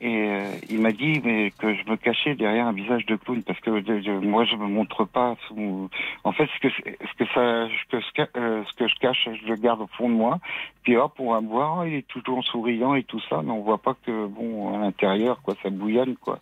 Et 0.00 0.28
euh, 0.28 0.52
il 0.68 0.78
m'a 0.80 0.92
dit 0.92 1.20
mais 1.24 1.50
que 1.58 1.74
je 1.74 1.82
me 1.90 1.96
cachais 1.96 2.34
derrière 2.34 2.66
un 2.66 2.72
visage 2.72 3.04
de 3.06 3.16
clown 3.16 3.42
parce 3.42 3.58
que 3.60 3.80
de- 3.80 4.00
de- 4.00 4.18
moi 4.26 4.44
je 4.44 4.54
me 4.56 4.66
montre 4.66 5.04
pas 5.04 5.36
sous... 5.46 5.90
en 6.24 6.32
fait 6.32 6.48
ce 6.54 6.60
que 6.60 6.68
ce 6.70 7.14
que 7.18 7.24
ça 7.34 7.68
ce 7.68 7.96
que, 7.96 8.00
ce 8.00 8.12
que, 8.12 8.38
euh, 8.38 8.62
ce 8.64 8.72
que 8.74 8.86
je 8.88 8.94
cache 9.00 9.28
je 9.42 9.46
le 9.48 9.56
garde 9.56 9.80
au 9.80 9.88
fond 9.96 10.08
de 10.08 10.14
moi 10.14 10.38
puis 10.84 10.96
hop 10.96 11.14
on 11.18 11.32
va 11.32 11.40
me 11.40 11.48
voir 11.48 11.86
il 11.86 11.94
est 11.94 12.06
toujours 12.08 12.44
souriant 12.44 12.94
et 12.94 13.02
tout 13.02 13.20
ça 13.28 13.42
mais 13.44 13.50
on 13.50 13.62
voit 13.62 13.78
pas 13.82 13.94
que 14.06 14.26
bon 14.26 14.74
à 14.74 14.78
l'intérieur 14.78 15.42
quoi 15.42 15.54
ça 15.62 15.70
bouillonne 15.70 16.16
quoi 16.16 16.38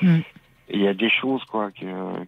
Mm. 0.00 0.18
il 0.70 0.80
y 0.80 0.88
a 0.88 0.94
des 0.94 1.10
choses 1.10 1.44
quoi 1.44 1.70
qui, 1.70 1.84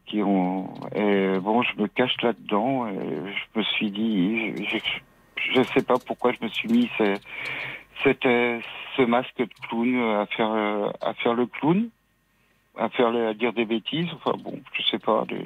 qui 0.06 0.22
ont. 0.22 0.68
Et 0.94 1.38
bon, 1.40 1.62
je 1.62 1.80
me 1.80 1.88
cache 1.88 2.14
là-dedans. 2.22 2.86
Je 2.88 3.58
me 3.58 3.64
suis 3.64 3.90
dit, 3.90 4.52
je 5.52 5.60
ne 5.60 5.64
sais 5.72 5.82
pas 5.82 5.98
pourquoi 5.98 6.32
je 6.32 6.44
me 6.44 6.48
suis 6.50 6.68
mis 6.68 6.88
c'était 8.02 8.60
ce 8.96 9.02
masque 9.02 9.36
de 9.38 9.48
clown 9.68 10.00
à 10.20 10.26
faire 10.26 10.92
à 11.00 11.14
faire 11.14 11.34
le 11.34 11.46
clown, 11.46 11.88
à 12.76 12.88
faire 12.90 13.08
à 13.08 13.34
dire 13.34 13.52
des 13.52 13.64
bêtises. 13.64 14.08
Enfin 14.14 14.36
bon, 14.42 14.60
je 14.72 14.82
sais 14.82 14.98
pas. 14.98 15.24
Des, 15.28 15.44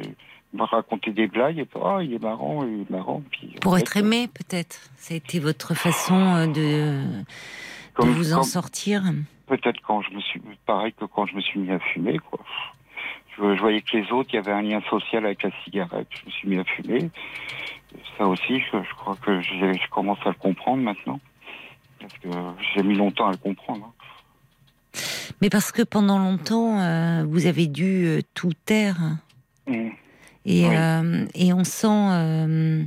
raconter 0.58 1.12
des 1.12 1.26
blagues 1.26 1.58
et 1.58 1.68
oh, 1.74 1.98
il 2.00 2.14
est 2.14 2.22
marrant, 2.22 2.64
il 2.64 2.82
est 2.82 2.90
marrant. 2.90 3.22
Pour 3.60 3.76
être 3.76 3.96
aimé, 3.96 4.28
peut-être. 4.28 4.80
Ça 4.96 5.14
a 5.14 5.16
été 5.16 5.38
votre 5.40 5.74
façon 5.74 6.46
de, 6.46 7.02
de 8.00 8.08
vous 8.08 8.32
en 8.32 8.42
sortir. 8.42 9.02
Peut-être 9.46 9.80
quand 9.82 10.02
je 10.02 10.10
me 10.14 10.20
suis, 10.20 10.40
pareil 10.66 10.92
que 10.92 11.04
quand 11.04 11.26
je 11.26 11.34
me 11.34 11.40
suis 11.40 11.60
mis 11.60 11.70
à 11.70 11.78
fumer, 11.78 12.18
quoi. 12.18 12.40
Je, 13.36 13.60
voyais 13.60 13.80
que 13.82 13.96
les 13.96 14.10
autres, 14.10 14.30
il 14.32 14.36
y 14.36 14.38
avait 14.38 14.52
un 14.52 14.62
lien 14.62 14.80
social 14.90 15.24
avec 15.24 15.42
la 15.42 15.50
cigarette. 15.64 16.08
Je 16.10 16.26
me 16.26 16.30
suis 16.30 16.48
mis 16.48 16.58
à 16.58 16.64
fumer. 16.64 17.10
Ça 18.16 18.26
aussi, 18.26 18.60
je, 18.60 18.94
crois 18.96 19.16
que 19.16 19.40
je 19.40 19.88
commence 19.90 20.18
à 20.24 20.30
le 20.30 20.34
comprendre 20.34 20.82
maintenant. 20.82 21.20
Parce 22.00 22.14
que 22.14 22.28
j'ai 22.74 22.82
mis 22.82 22.94
longtemps 22.94 23.28
à 23.28 23.32
le 23.32 23.36
comprendre. 23.36 23.86
Hein. 23.86 25.00
Mais 25.40 25.50
parce 25.50 25.72
que 25.72 25.82
pendant 25.82 26.18
longtemps, 26.18 26.80
euh, 26.80 27.24
vous 27.28 27.46
avez 27.46 27.66
dû 27.66 28.06
euh, 28.06 28.20
tout 28.34 28.52
taire. 28.64 28.98
Mmh. 29.66 29.88
Et, 30.46 30.66
euh, 30.66 31.26
et, 31.34 31.52
on 31.52 31.64
sent 31.64 32.86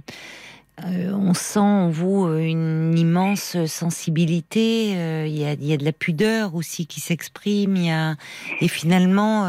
euh, 0.86 1.12
on 1.14 1.34
sent 1.34 1.60
en 1.60 1.90
vous 1.90 2.26
euh, 2.26 2.40
une 2.40 2.98
immense 2.98 3.66
sensibilité. 3.66 4.94
Euh, 4.96 5.26
il 5.28 5.38
y, 5.38 5.46
a, 5.46 5.54
y, 5.54 5.74
a, 5.74 5.78
de 5.78 5.86
la 5.86 5.92
pudeur 5.92 6.56
aussi 6.56 6.88
qui 6.88 7.00
s'exprime. 7.00 7.76
Il 7.76 7.86
y 7.86 7.92
a 7.92 8.16
et 8.62 8.68
finalement 8.68 9.46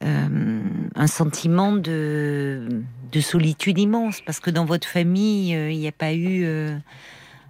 un 0.00 1.06
sentiment 1.06 1.72
de, 1.72 2.68
de 3.12 3.20
solitude 3.20 3.78
immense 3.78 4.20
parce 4.20 4.40
que 4.40 4.50
dans 4.50 4.64
votre 4.64 4.88
famille, 4.88 5.50
il 5.52 5.78
n'y 5.78 5.88
a 5.88 5.92
pas 5.92 6.14
eu. 6.14 6.46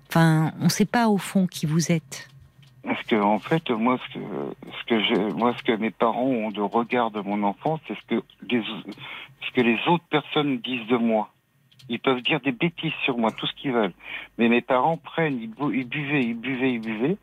Enfin, 0.08 0.52
on 0.60 0.64
ne 0.64 0.68
sait 0.68 0.86
pas 0.86 1.08
au 1.08 1.18
fond 1.18 1.46
qui 1.46 1.66
vous 1.66 1.90
êtes. 1.92 2.28
Parce 2.84 3.02
que 3.02 3.16
en 3.16 3.40
fait, 3.40 3.68
moi, 3.70 3.98
ce 4.08 4.18
que, 4.86 5.32
moi, 5.32 5.54
ce 5.58 5.62
que 5.64 5.72
mes 5.72 5.90
parents 5.90 6.22
ont 6.22 6.50
de 6.50 6.60
regard 6.60 7.10
de 7.10 7.20
mon 7.20 7.42
enfance, 7.42 7.80
c'est 7.88 7.94
ce 7.94 8.06
que 8.06 8.22
les, 8.48 8.62
ce 8.62 9.50
que 9.52 9.60
les 9.60 9.78
autres 9.88 10.04
personnes 10.08 10.58
disent 10.58 10.86
de 10.86 10.96
moi. 10.96 11.30
Ils 11.88 11.98
peuvent 11.98 12.22
dire 12.22 12.40
des 12.40 12.52
bêtises 12.52 12.92
sur 13.04 13.18
moi, 13.18 13.30
tout 13.32 13.46
ce 13.46 13.52
qu'ils 13.54 13.72
veulent. 13.72 13.92
Mais 14.38 14.48
mes 14.48 14.60
parents 14.60 14.96
prennent, 14.96 15.38
ils, 15.40 15.48
buvaient, 15.48 16.22
ils 16.22 16.34
buvaient, 16.34 16.72
ils 16.74 16.80
buvaient. 16.80 17.16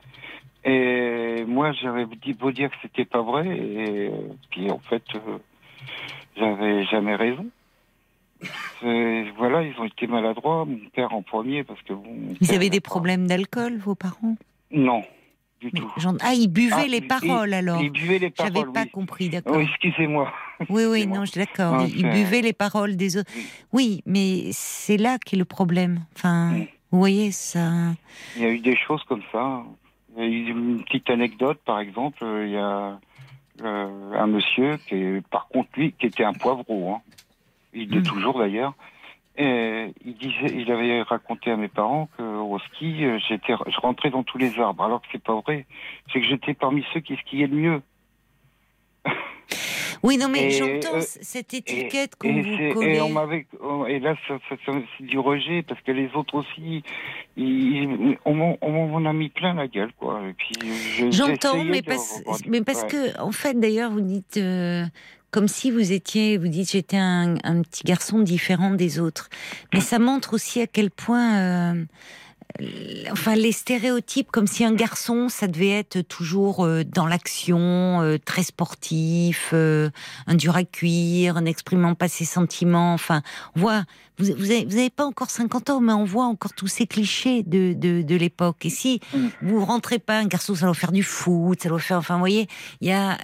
Et 0.66 1.44
moi, 1.46 1.74
j'avais 1.74 2.06
beau 2.06 2.52
dire 2.52 2.70
que 2.70 2.76
c'était 2.82 3.06
pas 3.06 3.22
vrai. 3.22 3.46
Et 3.48 4.12
puis, 4.52 4.72
en 4.72 4.80
fait, 4.80 5.04
euh, 5.16 5.38
j'avais 6.38 6.86
jamais 6.86 7.16
raison. 7.16 7.46
Voilà, 8.82 9.64
ils 9.64 9.74
ont 9.80 9.86
été 9.86 10.08
maladroits. 10.08 10.66
Mon 10.66 10.80
père 10.94 11.14
en 11.14 11.22
premier, 11.22 11.64
parce 11.64 11.82
que 11.84 11.94
bon. 11.94 12.36
Ils 12.42 12.54
avaient 12.54 12.70
des 12.70 12.82
problèmes 12.82 13.28
d'alcool, 13.28 13.78
vos 13.78 13.96
parents? 13.96 14.36
Non. 14.72 15.04
Ah, 16.22 16.34
ils 16.34 16.48
buvaient 16.48 16.76
ah, 16.76 16.88
les 16.88 17.02
paroles 17.02 17.54
alors. 17.54 17.82
Ils 17.82 17.92
buvaient 17.92 18.20
les 18.20 18.30
paroles. 18.30 18.54
J'avais 18.54 18.72
pas 18.72 18.86
compris, 18.86 19.30
d'accord. 19.30 19.60
excusez-moi. 19.60 20.32
Oui, 20.70 20.84
oui, 20.86 21.08
non, 21.08 21.26
je 21.26 21.32
suis 21.32 21.40
d'accord. 21.40 21.76
Ah, 21.80 21.86
ils 21.88 22.10
buvaient 22.10 22.42
les 22.42 22.54
paroles 22.54 22.96
des 22.96 23.18
autres. 23.18 23.32
Oui, 23.72 24.02
mais 24.06 24.50
c'est 24.52 24.98
là 24.98 25.18
qu'est 25.24 25.38
le 25.38 25.46
problème. 25.46 26.02
Enfin, 26.16 26.66
vous 26.92 27.00
voyez, 27.00 27.32
ça. 27.32 27.70
Il 28.36 28.42
y 28.42 28.46
a 28.46 28.50
eu 28.50 28.60
des 28.60 28.76
choses 28.76 29.04
comme 29.04 29.24
ça. 29.32 29.64
Il 30.18 30.24
y 30.24 30.26
a 30.26 30.30
eu 30.30 30.50
une 30.50 30.84
petite 30.84 31.10
anecdote, 31.10 31.60
par 31.66 31.80
exemple. 31.80 32.24
Il 32.24 32.52
y 32.52 32.58
a 32.58 33.00
euh, 33.62 34.14
un 34.14 34.28
monsieur 34.28 34.78
qui, 34.88 35.22
par 35.32 35.48
contre, 35.48 35.70
lui, 35.78 35.94
qui 35.94 36.08
était 36.08 36.24
un 36.24 36.34
poivreau. 36.34 36.96
Hein. 36.96 37.02
Il 37.74 37.96
est 37.96 38.00
hmm. 38.00 38.04
toujours 38.04 38.40
d'ailleurs. 38.40 38.74
Et 39.36 39.94
il 40.06 40.14
disait, 40.16 40.54
il 40.54 40.72
avait 40.72 41.02
raconté 41.02 41.50
à 41.50 41.58
mes 41.58 41.68
parents 41.68 42.08
qu'au 42.18 42.60
ski, 42.68 43.04
euh, 43.04 43.18
j'étais, 43.28 43.54
je 43.68 43.80
rentrais 43.80 44.12
dans 44.12 44.22
tous 44.22 44.38
les 44.38 44.60
arbres, 44.60 44.84
alors 44.84 45.02
que 45.02 45.08
c'est 45.12 45.24
pas 45.24 45.34
vrai. 45.42 45.66
C'est 46.12 46.22
que 46.22 46.28
j'étais 46.28 46.54
parmi 46.54 46.86
ceux 46.94 47.00
qui 47.00 47.16
skiaient 47.18 47.48
le 47.48 47.56
mieux. 47.56 47.82
Oui, 50.04 50.18
non, 50.18 50.28
mais 50.28 50.50
j'entends 50.50 50.98
euh, 50.98 51.02
cette 51.02 51.54
étiquette 51.54 52.18
qu'on 52.18 52.34
vous. 52.34 52.82
Et, 52.82 53.00
on 53.00 53.08
m'avait, 53.08 53.48
et 53.88 54.00
là, 54.02 54.16
ça, 54.28 54.38
ça, 54.50 54.56
c'est 54.98 55.06
du 55.06 55.18
rejet, 55.18 55.62
parce 55.62 55.80
que 55.80 55.94
les 55.94 56.14
autres 56.14 56.36
aussi, 56.36 56.84
ils, 57.38 58.18
on, 58.26 58.34
m'en 58.34 59.06
a 59.06 59.14
mis 59.14 59.30
plein 59.30 59.54
la 59.54 59.70
gueule, 59.70 59.94
quoi. 59.98 60.20
J'entends, 61.10 61.64
mais, 61.64 61.82
mais 62.48 62.62
parce 62.62 62.84
que, 62.84 63.18
en 63.22 63.32
fait, 63.32 63.58
d'ailleurs, 63.58 63.92
vous 63.92 64.02
dites, 64.02 64.36
euh, 64.36 64.84
comme 65.34 65.48
si 65.48 65.72
vous 65.72 65.92
étiez, 65.92 66.38
vous 66.38 66.48
dites, 66.48 66.72
j'étais 66.72 66.98
un, 66.98 67.36
petit 67.64 67.84
garçon 67.84 68.20
différent 68.20 68.70
des 68.70 69.00
autres. 69.00 69.30
Mais 69.74 69.82
ça 69.82 69.98
montre 69.98 70.36
aussi 70.36 70.62
à 70.62 70.68
quel 70.68 70.92
point, 70.92 71.40
euh, 71.40 71.86
enfin, 73.12 73.34
les 73.34 73.52
stéréotypes, 73.52 74.30
comme 74.32 74.46
si 74.46 74.64
un 74.64 74.76
garçon, 74.76 75.30
ça 75.30 75.48
devait 75.48 75.72
être 75.72 76.02
toujours 76.02 76.64
euh, 76.64 76.84
dans 76.84 77.08
l'action, 77.08 78.04
euh, 78.04 78.18
très 78.24 78.44
sportif, 78.44 79.56
un 79.56 80.36
dur 80.36 80.56
à 80.56 80.64
cuire, 80.64 81.42
n'exprimant 81.42 81.96
pas 81.96 82.10
ses 82.10 82.26
sentiments. 82.26 82.94
Enfin, 82.94 83.24
on 83.56 83.62
voit, 83.62 83.86
vous, 84.20 84.28
vous, 84.38 84.52
avez, 84.52 84.92
pas 84.92 85.06
encore 85.06 85.32
50 85.32 85.72
ans, 85.72 85.80
mais 85.82 85.94
on 85.94 86.06
voit 86.06 86.26
encore 86.26 86.54
tous 86.54 86.68
ces 86.68 86.86
clichés 86.86 87.42
de, 87.42 87.74
de, 87.74 88.04
de 88.04 88.16
l'époque. 88.16 88.68
Et 88.68 88.70
si 88.70 89.00
mm. 89.16 89.28
vous 89.42 89.66
rentrez 89.66 89.98
pas, 89.98 90.20
un 90.20 90.28
garçon, 90.28 90.54
ça 90.54 90.68
doit 90.68 90.76
faire 90.76 90.92
du 90.92 91.02
foot, 91.02 91.60
ça 91.60 91.70
doit 91.70 91.80
faire, 91.80 91.98
enfin, 91.98 92.14
vous 92.14 92.20
voyez, 92.20 92.48
il 92.82 92.90
y 92.90 92.92
a 92.92 93.18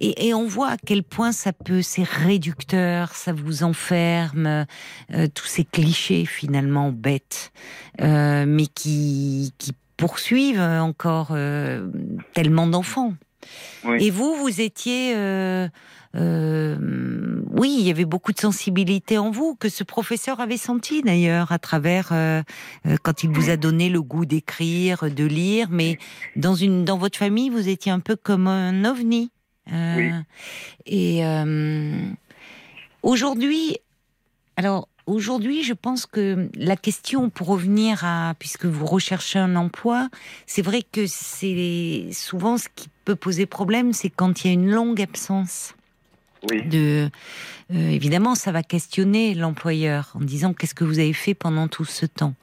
et, 0.00 0.32
on 0.32 0.46
voit 0.46 0.70
à 0.70 0.76
quel 0.76 1.02
point 1.02 1.32
ça 1.32 1.52
peut, 1.52 1.82
c'est 1.82 2.04
réducteur, 2.04 3.14
ça 3.14 3.32
vous 3.32 3.64
enferme, 3.64 4.66
euh, 5.12 5.26
tous 5.34 5.46
ces 5.46 5.64
clichés 5.64 6.24
finalement 6.24 6.92
bêtes, 6.92 7.52
euh, 8.00 8.44
mais 8.46 8.66
qui, 8.66 9.52
qui 9.58 9.72
poursuivent 9.96 10.60
encore 10.60 11.30
euh, 11.32 11.88
tellement 12.32 12.68
d'enfants. 12.68 13.14
Et 13.98 14.10
vous, 14.10 14.34
vous 14.34 14.60
étiez... 14.60 15.14
oui, 16.14 17.76
il 17.80 17.86
y 17.86 17.90
avait 17.90 18.04
beaucoup 18.04 18.32
de 18.32 18.38
sensibilité 18.38 19.18
en 19.18 19.30
vous 19.30 19.56
que 19.56 19.68
ce 19.68 19.82
professeur 19.82 20.38
avait 20.38 20.56
senti 20.56 21.02
d'ailleurs 21.02 21.50
à 21.50 21.58
travers 21.58 22.12
quand 23.02 23.24
il 23.24 23.30
vous 23.30 23.50
a 23.50 23.56
donné 23.56 23.88
le 23.88 24.02
goût 24.02 24.26
d'écrire, 24.26 25.10
de 25.10 25.24
lire. 25.24 25.68
Mais 25.70 25.98
dans 26.36 26.54
une 26.54 26.84
dans 26.84 26.98
votre 26.98 27.18
famille, 27.18 27.50
vous 27.50 27.68
étiez 27.68 27.90
un 27.90 28.00
peu 28.00 28.16
comme 28.16 28.46
un 28.46 28.84
ovni. 28.84 29.30
Euh, 29.72 30.20
et 30.86 31.24
euh, 31.24 32.08
aujourd'hui, 33.02 33.78
alors 34.56 34.88
aujourd'hui, 35.06 35.62
je 35.62 35.72
pense 35.72 36.06
que 36.06 36.48
la 36.54 36.76
question, 36.76 37.30
pour 37.30 37.48
revenir 37.48 38.04
à, 38.04 38.34
puisque 38.38 38.66
vous 38.66 38.86
recherchez 38.86 39.38
un 39.38 39.56
emploi, 39.56 40.08
c'est 40.46 40.62
vrai 40.62 40.82
que 40.82 41.06
c'est 41.06 42.08
souvent 42.12 42.58
ce 42.58 42.68
qui 42.74 42.88
peut 43.04 43.16
poser 43.16 43.46
problème, 43.46 43.92
c'est 43.92 44.10
quand 44.10 44.44
il 44.44 44.48
y 44.48 44.50
a 44.50 44.54
une 44.54 44.70
longue 44.70 45.00
absence. 45.00 45.74
Oui. 46.48 46.62
De, 46.62 47.10
euh, 47.72 47.90
évidemment, 47.90 48.36
ça 48.36 48.52
va 48.52 48.62
questionner 48.62 49.34
l'employeur 49.34 50.12
en 50.14 50.20
disant 50.20 50.54
qu'est-ce 50.54 50.74
que 50.74 50.84
vous 50.84 51.00
avez 51.00 51.12
fait 51.12 51.34
pendant 51.34 51.66
tout 51.66 51.84
ce 51.84 52.06
temps? 52.06 52.34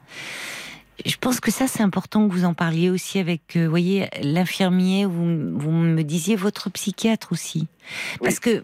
Je 1.03 1.15
pense 1.17 1.39
que 1.39 1.51
ça, 1.51 1.67
c'est 1.67 1.83
important 1.83 2.27
que 2.27 2.33
vous 2.33 2.45
en 2.45 2.53
parliez 2.53 2.89
aussi 2.89 3.19
avec, 3.19 3.55
euh, 3.55 3.67
voyez, 3.67 4.07
l'infirmier, 4.21 5.05
vous, 5.05 5.57
vous 5.57 5.71
me 5.71 6.03
disiez 6.03 6.35
votre 6.35 6.69
psychiatre 6.69 7.31
aussi. 7.31 7.67
Parce 8.21 8.39
que 8.39 8.63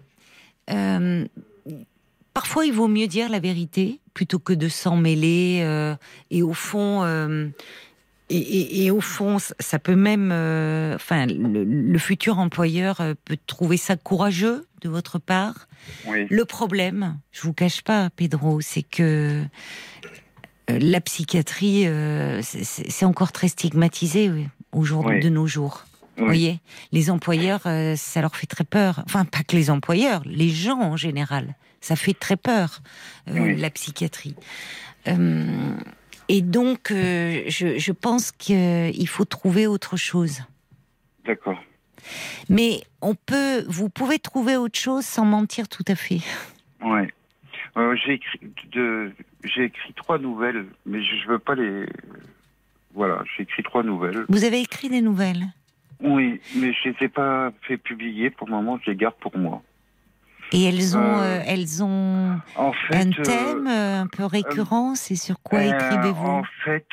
euh, 0.69 1.25
parfois, 2.33 2.65
il 2.65 2.73
vaut 2.73 2.87
mieux 2.87 3.07
dire 3.07 3.29
la 3.29 3.39
vérité 3.39 3.99
plutôt 4.13 4.39
que 4.39 4.53
de 4.53 4.69
s'en 4.69 4.95
mêler. 4.95 5.61
Euh, 5.63 5.95
et 6.29 6.41
au 6.41 6.53
fond, 6.53 7.03
et, 8.29 8.91
au 8.91 9.01
fond, 9.01 9.37
ça 9.39 9.79
peut 9.79 9.95
même, 9.95 10.31
enfin, 10.95 11.25
le, 11.27 11.99
futur 11.99 12.39
employeur 12.39 13.01
peut 13.25 13.37
trouver 13.45 13.75
ça 13.75 13.97
courageux 13.97 14.67
de 14.81 14.89
votre 14.89 15.19
part. 15.19 15.67
Le 16.07 16.45
problème, 16.45 17.19
je 17.31 17.41
vous 17.41 17.53
cache 17.53 17.81
pas, 17.81 18.09
Pedro, 18.15 18.61
c'est 18.61 18.83
que 18.83 19.43
la 20.79 21.01
psychiatrie, 21.01 21.87
euh, 21.87 22.41
c'est 22.43 23.05
encore 23.05 23.31
très 23.31 23.47
stigmatisé 23.47 24.31
aujourd'hui 24.71 25.19
de 25.19 25.29
nos 25.29 25.47
jours. 25.47 25.85
Vous 26.17 26.25
voyez, 26.25 26.59
les 26.91 27.09
employeurs, 27.09 27.61
euh, 27.65 27.95
ça 27.95 28.21
leur 28.21 28.35
fait 28.35 28.45
très 28.45 28.63
peur. 28.63 29.01
Enfin, 29.05 29.25
pas 29.25 29.43
que 29.43 29.55
les 29.55 29.69
employeurs, 29.69 30.21
les 30.25 30.49
gens 30.49 30.79
en 30.79 30.95
général, 30.95 31.55
ça 31.79 31.95
fait 31.95 32.13
très 32.13 32.37
peur 32.37 32.81
la 33.25 33.69
psychiatrie. 33.71 34.35
et 35.07 36.41
donc, 36.41 36.89
je, 36.89 37.75
je, 37.77 37.91
pense 37.91 38.31
qu'il 38.31 39.07
faut 39.07 39.25
trouver 39.25 39.65
autre 39.65 39.97
chose. 39.97 40.41
D'accord. 41.25 41.57
Mais 42.49 42.81
on 43.01 43.15
peut, 43.15 43.63
vous 43.67 43.89
pouvez 43.89 44.19
trouver 44.19 44.57
autre 44.57 44.77
chose 44.77 45.05
sans 45.05 45.25
mentir 45.25 45.67
tout 45.67 45.85
à 45.87 45.95
fait. 45.95 46.19
Ouais. 46.83 47.11
Euh, 47.77 47.95
j'ai 47.95 48.13
écrit 48.13 48.39
de, 48.71 49.11
j'ai 49.43 49.65
écrit 49.65 49.93
trois 49.93 50.17
nouvelles, 50.17 50.65
mais 50.85 51.01
je, 51.01 51.27
veux 51.27 51.39
pas 51.39 51.55
les. 51.55 51.85
Voilà, 52.93 53.23
j'ai 53.35 53.43
écrit 53.43 53.63
trois 53.63 53.83
nouvelles. 53.83 54.25
Vous 54.27 54.43
avez 54.43 54.59
écrit 54.59 54.89
des 54.89 55.01
nouvelles? 55.01 55.45
Oui, 56.01 56.41
mais 56.55 56.73
je 56.73 56.89
les 56.89 56.95
ai 57.01 57.07
pas 57.07 57.51
fait 57.61 57.77
publier 57.77 58.29
pour 58.29 58.47
le 58.47 58.53
moment, 58.53 58.79
je 58.83 58.91
les 58.91 58.97
garde 58.97 59.15
pour 59.19 59.37
moi. 59.37 59.61
Et 60.51 60.65
elles 60.65 60.97
ont, 60.97 61.19
Euh, 61.19 61.39
euh, 61.39 61.43
elles 61.47 61.81
ont 61.81 62.37
En 62.57 62.73
fait, 62.73 62.95
un 62.95 63.09
thème 63.11 63.67
un 63.67 64.07
peu 64.07 64.25
récurrent. 64.25 64.95
C'est 64.95 65.15
sur 65.15 65.39
quoi 65.41 65.63
écrivez-vous? 65.63 66.27
En 66.27 66.43
fait, 66.65 66.87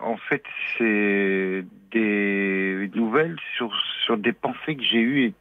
en 0.00 0.16
fait, 0.28 0.44
c'est 0.76 1.64
des 1.90 2.90
nouvelles 2.94 3.36
sur 3.56 3.72
sur 4.04 4.16
des 4.16 4.32
pensées 4.32 4.76
que 4.76 4.84
j'ai 4.84 5.00
eues, 5.00 5.32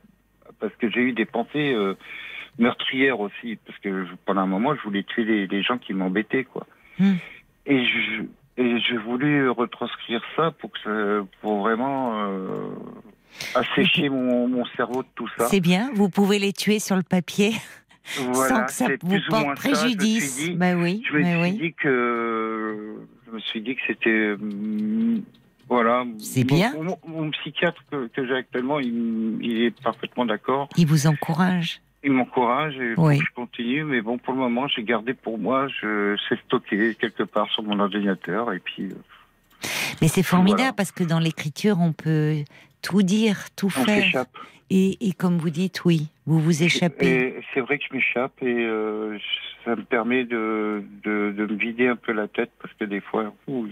parce 0.59 0.73
que 0.77 0.89
j'ai 0.89 1.01
eu 1.01 1.13
des 1.13 1.25
pensées 1.25 1.75
meurtrières 2.59 3.19
aussi, 3.19 3.57
parce 3.65 3.77
que 3.79 4.05
je- 4.05 4.13
pendant 4.25 4.41
un 4.41 4.47
moment, 4.47 4.75
je 4.75 4.81
voulais 4.81 5.03
tuer 5.03 5.23
les, 5.25 5.47
les 5.47 5.61
gens 5.63 5.77
qui 5.77 5.93
m'embêtaient, 5.93 6.43
quoi. 6.45 6.65
Hmm. 6.99 7.13
Et 7.65 7.85
je 7.85 8.23
et 8.59 8.79
j'ai 8.79 8.97
voulu 8.97 9.49
retranscrire 9.51 10.21
ça 10.35 10.49
pour 10.51 10.71
que 10.71 10.79
ça- 10.83 11.27
pour 11.41 11.59
vraiment 11.59 12.13
euh, 12.25 12.69
assécher 13.53 14.09
mon, 14.09 14.47
mon 14.47 14.65
cerveau 14.75 15.03
de 15.03 15.07
tout 15.15 15.27
ça. 15.37 15.45
C'est 15.47 15.59
bien. 15.59 15.91
Vous 15.93 16.09
pouvez 16.09 16.39
les 16.39 16.53
tuer 16.53 16.79
sur 16.79 16.95
le 16.95 17.03
papier 17.03 17.51
sans 18.03 18.65
que 18.65 18.71
ça 18.71 18.87
vous 19.01 19.19
porte 19.29 19.43
moins 19.43 19.55
ça, 19.55 19.61
je 19.63 19.69
me 19.69 19.75
suis 19.75 19.95
préjudice. 19.95 20.37
dit. 20.37 20.51
Bah 20.55 20.73
oui, 20.75 21.03
Je 21.07 21.13
me 21.17 21.21
bah 21.21 21.27
suis 21.29 21.41
oui. 21.41 21.51
dit 21.59 21.73
que 21.73 22.95
je 23.27 23.31
me 23.31 23.39
suis 23.39 23.61
dit 23.61 23.75
que 23.75 23.81
c'était 23.85 24.31
hum, 24.31 25.21
voilà. 25.69 26.05
C'est 26.17 26.49
Mon- 26.49 26.55
bien. 26.57 26.73
Mon, 26.81 26.97
mon 27.05 27.29
psychiatre 27.31 27.83
que, 27.91 28.07
que 28.07 28.25
j'ai 28.25 28.33
actuellement, 28.35 28.79
il, 28.79 29.37
il 29.41 29.61
est 29.65 29.81
parfaitement 29.83 30.25
d'accord. 30.25 30.67
Il 30.77 30.87
vous 30.87 31.05
encourage. 31.07 31.81
Il 32.03 32.11
m'encourage 32.11 32.75
et 32.77 32.93
Oui. 32.97 33.19
je 33.19 33.33
continue. 33.35 33.83
Mais 33.83 34.01
bon, 34.01 34.17
pour 34.17 34.33
le 34.33 34.39
moment, 34.39 34.67
j'ai 34.67 34.83
gardé 34.83 35.13
pour 35.13 35.37
moi. 35.37 35.67
Je 35.81 36.15
sais 36.29 36.37
stocké 36.45 36.95
quelque 36.95 37.23
part 37.23 37.49
sur 37.51 37.63
mon 37.63 37.79
ordinateur 37.79 38.53
et 38.53 38.59
puis 38.59 38.83
euh, 38.83 39.67
Mais 40.01 40.07
c'est 40.07 40.23
formidable 40.23 40.59
Voilà. 40.61 40.73
parce 40.73 40.91
que 40.91 41.03
dans 41.03 41.19
l'écriture, 41.19 41.77
on 41.79 41.93
peut 41.93 42.35
tout 42.81 43.01
dire, 43.01 43.37
tout 43.55 43.67
on 43.77 43.83
faire. 43.85 44.25
Et, 44.69 45.07
et 45.07 45.13
comme 45.13 45.37
vous 45.37 45.49
dites, 45.49 45.85
oui, 45.85 46.07
vous 46.25 46.39
vous 46.39 46.61
échappez. 46.63 47.41
C'est 47.53 47.61
vrai 47.61 47.77
que 47.79 47.85
je 47.89 47.95
m'échappe 47.95 48.33
et 48.41 48.65
euh, 48.65 49.17
ça 49.65 49.75
me 49.75 49.83
permet 49.83 50.25
de, 50.25 50.83
de, 51.03 51.33
de 51.35 51.45
me 51.45 51.57
vider 51.57 51.87
un 51.87 51.95
peu 51.95 52.11
la 52.11 52.27
tête 52.27 52.51
parce 52.61 52.73
que 52.75 52.83
des 52.85 52.99
fois, 52.99 53.33
ouh, 53.47 53.67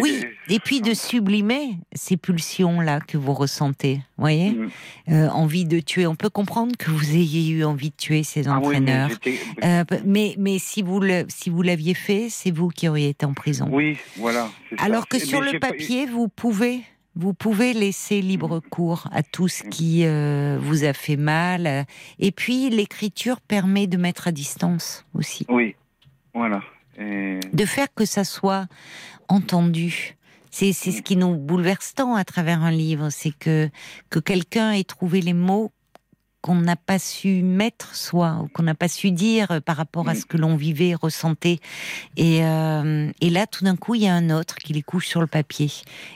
Oui, 0.00 0.24
et 0.48 0.58
puis 0.58 0.80
de 0.80 0.94
sublimer 0.94 1.78
ces 1.92 2.16
pulsions-là 2.16 3.00
que 3.00 3.16
vous 3.16 3.32
ressentez, 3.34 4.00
voyez 4.18 4.50
Mm. 4.50 4.68
Euh, 5.10 5.28
Envie 5.30 5.64
de 5.64 5.80
tuer. 5.80 6.06
On 6.06 6.14
peut 6.14 6.30
comprendre 6.30 6.76
que 6.76 6.90
vous 6.90 7.14
ayez 7.14 7.50
eu 7.50 7.64
envie 7.64 7.90
de 7.90 7.96
tuer 7.96 8.22
ces 8.22 8.48
Ah 8.48 8.58
oui, 8.62 8.78
mais 8.80 8.92
entraîneurs. 8.92 9.10
Euh, 9.64 9.84
mais, 10.04 10.34
mais 10.38 10.58
si 10.58 10.82
vous 10.82 11.00
le, 11.00 11.24
si 11.28 11.50
vous 11.50 11.62
l'aviez 11.62 11.94
fait, 11.94 12.28
c'est 12.30 12.50
vous 12.50 12.68
qui 12.68 12.88
auriez 12.88 13.10
été 13.10 13.26
en 13.26 13.34
prison. 13.34 13.68
Oui, 13.70 13.96
voilà. 14.16 14.48
ça. 14.78 14.84
Alors 14.84 15.08
que 15.08 15.16
Mais 15.18 15.24
sur 15.24 15.40
le 15.40 15.58
pas 15.58 15.68
papier, 15.68 16.06
vous 16.06 16.28
pouvez, 16.28 16.80
vous 17.16 17.34
pouvez 17.34 17.72
laisser 17.74 18.20
libre 18.20 18.60
cours 18.70 19.08
à 19.12 19.22
tout 19.22 19.48
ce 19.48 19.62
qui 19.64 20.04
euh, 20.04 20.58
vous 20.60 20.84
a 20.84 20.92
fait 20.92 21.16
mal. 21.16 21.86
Et 22.18 22.32
puis 22.32 22.70
l'écriture 22.70 23.40
permet 23.40 23.86
de 23.86 23.96
mettre 23.96 24.28
à 24.28 24.32
distance 24.32 25.04
aussi, 25.14 25.46
Oui, 25.48 25.74
voilà. 26.34 26.60
Et- 26.98 27.40
de 27.52 27.64
faire 27.64 27.88
que 27.94 28.04
ça 28.04 28.24
soit 28.24 28.66
entendu. 29.28 30.16
C'est 30.50 30.72
ce 30.72 31.02
qui 31.02 31.16
nous 31.16 31.36
bouleverse 31.36 31.94
tant 31.94 32.14
à 32.14 32.24
travers 32.24 32.62
un 32.62 32.70
livre, 32.70 33.10
c'est 33.10 33.32
que 33.32 33.68
que 34.10 34.20
quelqu'un 34.20 34.70
ait 34.72 34.84
trouvé 34.84 35.20
les 35.20 35.32
mots 35.32 35.72
qu'on 36.42 36.56
n'a 36.56 36.76
pas 36.76 36.98
su 36.98 37.42
mettre 37.42 37.96
soi, 37.96 38.38
ou 38.42 38.48
qu'on 38.48 38.64
n'a 38.64 38.74
pas 38.74 38.86
su 38.86 39.10
dire 39.10 39.50
euh, 39.50 39.60
par 39.60 39.76
rapport 39.78 40.08
à 40.10 40.12
Mm. 40.12 40.16
ce 40.16 40.26
que 40.26 40.36
l'on 40.36 40.56
vivait, 40.56 40.94
ressentait. 40.94 41.58
Et, 42.18 42.44
euh, 42.44 43.10
et 43.22 43.30
là, 43.30 43.46
tout 43.46 43.64
d'un 43.64 43.76
coup, 43.76 43.94
il 43.94 44.02
y 44.02 44.06
a 44.08 44.14
un 44.14 44.28
autre 44.28 44.56
qui 44.56 44.74
les 44.74 44.82
couche 44.82 45.08
sur 45.08 45.22
le 45.22 45.26
papier. 45.26 45.70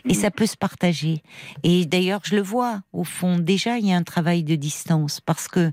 Et 0.04 0.10
Mm. 0.12 0.14
ça 0.14 0.30
peut 0.30 0.44
se 0.46 0.56
partager. 0.58 1.22
Et 1.62 1.86
d'ailleurs, 1.86 2.20
je 2.24 2.36
le 2.36 2.42
vois, 2.42 2.82
au 2.92 3.04
fond, 3.04 3.38
déjà, 3.38 3.78
il 3.78 3.86
y 3.86 3.92
a 3.92 3.96
un 3.96 4.02
travail 4.02 4.44
de 4.44 4.54
distance, 4.54 5.20
parce 5.22 5.48
que 5.48 5.72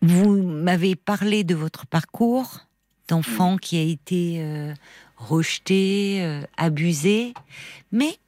vous 0.00 0.42
m'avez 0.42 0.96
parlé 0.96 1.44
de 1.44 1.54
votre 1.54 1.86
parcours 1.86 2.60
d'enfant 3.08 3.54
Mm. 3.54 3.60
qui 3.60 3.78
a 3.78 3.82
été 3.82 4.36
euh, 4.38 4.74
rejeté, 5.16 6.18
euh, 6.22 6.42
abusé, 6.56 7.34
mais 7.92 8.18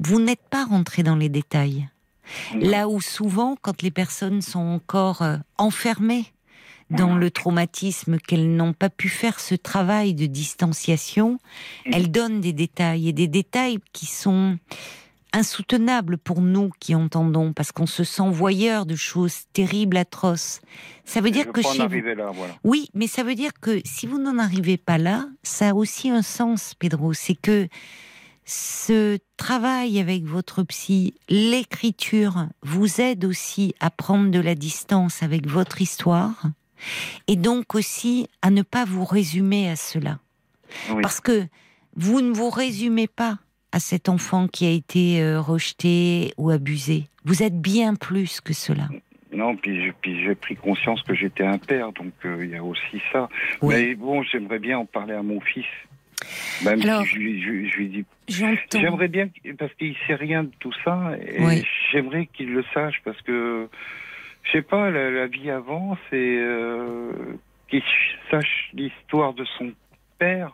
vous 0.00 0.20
n'êtes 0.20 0.46
pas 0.50 0.64
rentré 0.64 1.02
dans 1.02 1.16
les 1.16 1.28
détails. 1.28 1.88
Là 2.54 2.88
où 2.88 3.00
souvent, 3.00 3.56
quand 3.60 3.82
les 3.82 3.90
personnes 3.90 4.42
sont 4.42 4.58
encore 4.58 5.22
euh, 5.22 5.36
enfermées 5.56 6.26
dans 6.90 7.16
le 7.16 7.30
traumatisme, 7.30 8.18
qu'elles 8.18 8.54
n'ont 8.54 8.72
pas 8.72 8.88
pu 8.88 9.10
faire 9.10 9.40
ce 9.40 9.54
travail 9.54 10.14
de 10.14 10.24
distanciation, 10.24 11.38
elles 11.84 12.10
donnent 12.10 12.40
des 12.40 12.54
détails 12.54 13.08
et 13.08 13.12
des 13.12 13.28
détails 13.28 13.78
qui 13.92 14.06
sont 14.06 14.58
insoutenables 15.32 16.18
pour 16.18 16.40
nous 16.40 16.70
qui 16.80 16.94
entendons 16.94 17.52
parce 17.52 17.72
qu'on 17.72 17.86
se 17.86 18.04
sent 18.04 18.30
voyeur 18.30 18.86
de 18.86 18.96
choses 18.96 19.42
terribles, 19.52 19.96
atroces. 19.96 20.60
Ça 21.04 21.20
veut 21.20 21.30
dire 21.30 21.52
que 21.52 21.62
chez 21.62 21.86
vous, 21.86 22.00
là, 22.00 22.30
voilà. 22.32 22.54
oui, 22.64 22.88
mais 22.94 23.06
ça 23.06 23.22
veut 23.22 23.34
dire 23.34 23.52
que 23.60 23.80
si 23.84 24.06
vous 24.06 24.18
n'en 24.18 24.38
arrivez 24.38 24.76
pas 24.76 24.98
là, 24.98 25.26
ça 25.42 25.70
a 25.70 25.74
aussi 25.74 26.10
un 26.10 26.22
sens, 26.22 26.74
Pedro. 26.74 27.12
C'est 27.12 27.34
que 27.34 27.68
ce 28.44 29.18
travail 29.36 30.00
avec 30.00 30.24
votre 30.24 30.62
psy, 30.62 31.14
l'écriture, 31.28 32.46
vous 32.62 33.00
aide 33.00 33.24
aussi 33.24 33.74
à 33.80 33.90
prendre 33.90 34.30
de 34.30 34.40
la 34.40 34.54
distance 34.54 35.22
avec 35.22 35.46
votre 35.46 35.82
histoire 35.82 36.44
et 37.26 37.36
donc 37.36 37.74
aussi 37.74 38.26
à 38.40 38.50
ne 38.50 38.62
pas 38.62 38.84
vous 38.84 39.04
résumer 39.04 39.68
à 39.68 39.76
cela. 39.76 40.18
Oui. 40.90 41.02
Parce 41.02 41.20
que 41.20 41.46
vous 41.96 42.20
ne 42.20 42.32
vous 42.32 42.50
résumez 42.50 43.06
pas 43.06 43.38
à 43.72 43.80
cet 43.80 44.08
enfant 44.08 44.48
qui 44.48 44.66
a 44.66 44.70
été 44.70 45.22
euh, 45.22 45.40
rejeté 45.40 46.32
ou 46.38 46.50
abusé. 46.50 47.04
Vous 47.24 47.42
êtes 47.42 47.60
bien 47.60 47.94
plus 47.94 48.40
que 48.40 48.52
cela. 48.52 48.88
Non, 49.32 49.56
puis, 49.56 49.82
j'ai- 49.84 49.92
puis 49.92 50.24
j'ai 50.24 50.34
pris 50.34 50.56
conscience 50.56 51.02
que 51.02 51.14
j'étais 51.14 51.44
un 51.44 51.58
père, 51.58 51.92
donc 51.92 52.12
euh, 52.24 52.44
il 52.44 52.50
y 52.50 52.56
a 52.56 52.64
aussi 52.64 53.00
ça. 53.12 53.28
Oui. 53.60 53.74
Mais 53.74 53.94
bon, 53.94 54.22
j'aimerais 54.22 54.58
bien 54.58 54.78
en 54.78 54.86
parler 54.86 55.12
à 55.14 55.22
mon 55.22 55.40
fils. 55.40 55.66
Même 56.64 56.80
Alors- 56.82 57.02
si 57.02 57.10
je, 57.10 57.16
lui- 57.18 57.42
je- 57.42 57.68
je 57.70 57.76
lui 57.76 57.88
dis. 57.88 58.04
J'entends. 58.28 58.80
J'aimerais 58.80 59.08
bien, 59.08 59.28
parce 59.58 59.72
qu'il 59.74 59.94
sait 60.06 60.14
rien 60.14 60.44
de 60.44 60.50
tout 60.58 60.72
ça, 60.84 61.12
et 61.22 61.42
Oui. 61.44 61.62
j'aimerais 61.92 62.26
qu'il 62.26 62.52
le 62.52 62.64
sache, 62.74 63.00
parce 63.04 63.20
que, 63.22 63.68
je 64.44 64.50
sais 64.52 64.62
pas, 64.62 64.90
la, 64.90 65.10
la 65.10 65.26
vie 65.26 65.50
avance, 65.50 65.98
et 66.12 66.38
euh, 66.40 67.12
qu'il 67.68 67.82
sache 68.30 68.70
l'histoire 68.72 69.34
de 69.34 69.44
son 69.58 69.72
père. 70.18 70.52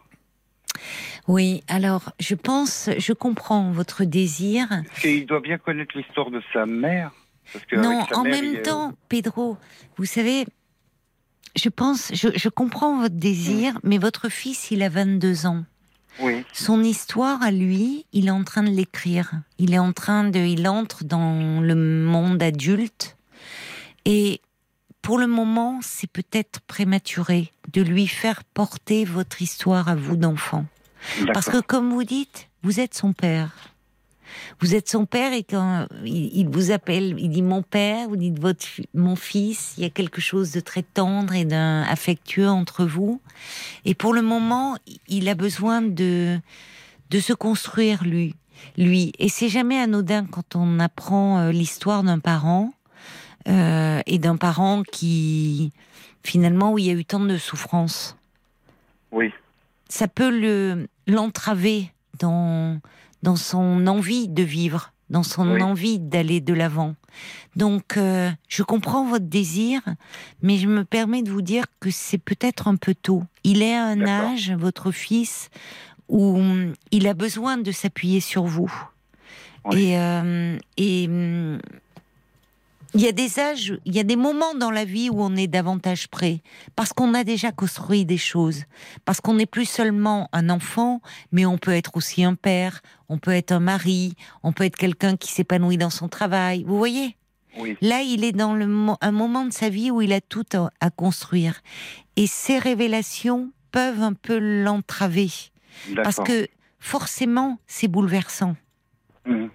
Oui, 1.26 1.62
alors 1.68 2.12
je 2.20 2.34
pense, 2.34 2.90
je 2.98 3.12
comprends 3.12 3.70
votre 3.70 4.04
désir. 4.04 4.66
Parce 4.68 5.00
qu'il 5.00 5.26
doit 5.26 5.40
bien 5.40 5.58
connaître 5.58 5.96
l'histoire 5.96 6.30
de 6.30 6.42
sa 6.52 6.66
mère. 6.66 7.12
Parce 7.52 7.64
que 7.66 7.76
Non, 7.76 8.04
en 8.12 8.22
mère, 8.24 8.32
même 8.34 8.44
il 8.44 8.54
est- 8.56 8.62
temps, 8.62 8.92
Pedro, 9.08 9.56
vous 9.96 10.04
savez, 10.04 10.44
je 11.56 11.68
pense, 11.68 12.10
je, 12.14 12.28
je 12.34 12.48
comprends 12.48 12.98
votre 13.00 13.14
désir, 13.14 13.78
mais 13.84 13.98
votre 13.98 14.28
fils, 14.28 14.70
il 14.70 14.82
a 14.82 14.88
22 14.88 15.46
ans. 15.46 15.64
Oui, 16.20 16.44
Son 16.52 16.82
histoire 16.84 17.42
à 17.42 17.50
lui, 17.50 18.06
il 18.12 18.28
est 18.28 18.30
en 18.30 18.44
train 18.44 18.62
de 18.62 18.70
l'écrire. 18.70 19.32
Il 19.58 19.74
est 19.74 19.78
en 19.80 19.92
train 19.92 20.28
de, 20.28 20.38
il 20.38 20.68
entre 20.68 21.02
dans 21.04 21.60
le 21.60 21.74
monde 21.74 22.40
adulte. 22.42 23.16
Et 24.04 24.40
pour 25.02 25.18
le 25.18 25.26
moment, 25.26 25.80
c'est 25.82 26.06
peut-être 26.10 26.60
prématuré 26.60 27.50
de 27.72 27.82
lui 27.82 28.06
faire 28.06 28.44
porter 28.44 29.04
votre 29.04 29.42
histoire 29.42 29.88
à 29.88 29.96
vous 29.96 30.16
d'enfant. 30.16 30.66
Parce 31.32 31.48
que, 31.48 31.60
comme 31.60 31.90
vous 31.92 32.04
dites, 32.04 32.48
vous 32.62 32.80
êtes 32.80 32.94
son 32.94 33.12
père. 33.12 33.50
Vous 34.60 34.74
êtes 34.74 34.88
son 34.88 35.06
père 35.06 35.32
et 35.32 35.42
quand 35.42 35.86
il, 36.04 36.48
vous 36.48 36.70
appelle, 36.70 37.14
il 37.18 37.30
dit 37.30 37.42
mon 37.42 37.62
père, 37.62 38.08
vous 38.08 38.16
dites 38.16 38.38
votre, 38.38 38.66
mon 38.94 39.16
fils, 39.16 39.74
il 39.76 39.82
y 39.82 39.86
a 39.86 39.90
quelque 39.90 40.20
chose 40.20 40.52
de 40.52 40.60
très 40.60 40.82
tendre 40.82 41.34
et 41.34 41.44
d'un 41.44 41.82
affectueux 41.82 42.48
entre 42.48 42.84
vous. 42.84 43.20
Et 43.84 43.94
pour 43.94 44.12
le 44.14 44.22
moment, 44.22 44.76
il 45.08 45.28
a 45.28 45.34
besoin 45.34 45.82
de, 45.82 46.38
de 47.10 47.20
se 47.20 47.32
construire 47.32 48.04
lui. 48.04 48.34
lui. 48.76 49.12
Et 49.18 49.28
c'est 49.28 49.48
jamais 49.48 49.78
anodin 49.78 50.24
quand 50.24 50.56
on 50.56 50.80
apprend 50.80 51.38
euh, 51.38 51.52
l'histoire 51.52 52.02
d'un 52.02 52.18
parent 52.18 52.72
euh, 53.48 54.00
et 54.06 54.18
d'un 54.18 54.36
parent 54.36 54.82
qui, 54.82 55.72
finalement, 56.22 56.72
où 56.72 56.78
il 56.78 56.86
y 56.86 56.90
a 56.90 56.94
eu 56.94 57.04
tant 57.04 57.20
de 57.20 57.36
souffrance 57.36 58.16
Oui, 59.12 59.32
ça 59.88 60.08
peut 60.08 60.30
le 60.30 60.88
l'entraver 61.06 61.92
dans 62.18 62.80
dans 63.22 63.36
son 63.36 63.86
envie 63.86 64.28
de 64.28 64.42
vivre, 64.42 64.92
dans 65.08 65.22
son 65.22 65.54
Oui. 65.54 65.62
envie 65.62 65.98
d'aller 65.98 66.42
de 66.42 66.52
l'avant. 66.52 66.94
Donc, 67.56 67.96
euh, 67.96 68.30
je 68.48 68.62
comprends 68.62 69.06
votre 69.06 69.24
désir, 69.24 69.80
mais 70.42 70.58
je 70.58 70.68
me 70.68 70.84
permets 70.84 71.22
de 71.22 71.30
vous 71.30 71.40
dire 71.40 71.64
que 71.80 71.90
c'est 71.90 72.18
peut-être 72.18 72.68
un 72.68 72.76
peu 72.76 72.94
tôt. 72.94 73.22
Il 73.42 73.62
est 73.62 73.74
à 73.74 73.84
un 73.86 74.02
âge, 74.06 74.52
votre 74.52 74.90
fils, 74.90 75.48
où 76.08 76.36
hum, 76.36 76.74
il 76.90 77.08
a 77.08 77.14
besoin 77.14 77.56
de 77.56 77.72
s'appuyer 77.72 78.20
sur 78.20 78.44
vous. 78.44 78.70
Oui. 79.64 79.84
Et, 79.84 79.98
euh, 79.98 80.58
et 80.76 81.06
hum, 81.08 81.58
il 82.94 83.00
y 83.00 83.08
a 83.08 83.12
des 83.12 83.38
âges, 83.40 83.76
il 83.84 83.94
y 83.94 83.98
a 83.98 84.04
des 84.04 84.16
moments 84.16 84.54
dans 84.54 84.70
la 84.70 84.84
vie 84.84 85.10
où 85.10 85.20
on 85.22 85.34
est 85.36 85.46
davantage 85.48 86.08
prêt, 86.08 86.42
parce 86.76 86.92
qu'on 86.92 87.12
a 87.14 87.24
déjà 87.24 87.50
construit 87.52 88.04
des 88.04 88.16
choses, 88.18 88.64
parce 89.04 89.20
qu'on 89.20 89.34
n'est 89.34 89.46
plus 89.46 89.64
seulement 89.64 90.28
un 90.32 90.48
enfant, 90.48 91.00
mais 91.32 91.44
on 91.44 91.58
peut 91.58 91.72
être 91.72 91.96
aussi 91.96 92.22
un 92.24 92.34
père, 92.34 92.80
on 93.08 93.18
peut 93.18 93.32
être 93.32 93.52
un 93.52 93.60
mari, 93.60 94.14
on 94.42 94.52
peut 94.52 94.64
être 94.64 94.76
quelqu'un 94.76 95.16
qui 95.16 95.32
s'épanouit 95.32 95.76
dans 95.78 95.90
son 95.90 96.08
travail. 96.08 96.64
Vous 96.66 96.78
voyez? 96.78 97.16
Oui. 97.58 97.76
Là, 97.80 98.02
il 98.02 98.24
est 98.24 98.32
dans 98.32 98.54
le, 98.54 98.66
mo- 98.66 98.96
un 99.00 99.12
moment 99.12 99.44
de 99.44 99.52
sa 99.52 99.68
vie 99.68 99.90
où 99.90 100.00
il 100.02 100.12
a 100.12 100.20
tout 100.20 100.46
à, 100.54 100.70
à 100.80 100.90
construire. 100.90 101.60
Et 102.16 102.26
ces 102.26 102.58
révélations 102.58 103.52
peuvent 103.70 104.02
un 104.02 104.12
peu 104.12 104.38
l'entraver. 104.38 105.30
Parce 106.02 106.16
que 106.16 106.48
forcément, 106.80 107.58
c'est 107.66 107.88
bouleversant. 107.88 108.56
Mhm. 109.26 109.50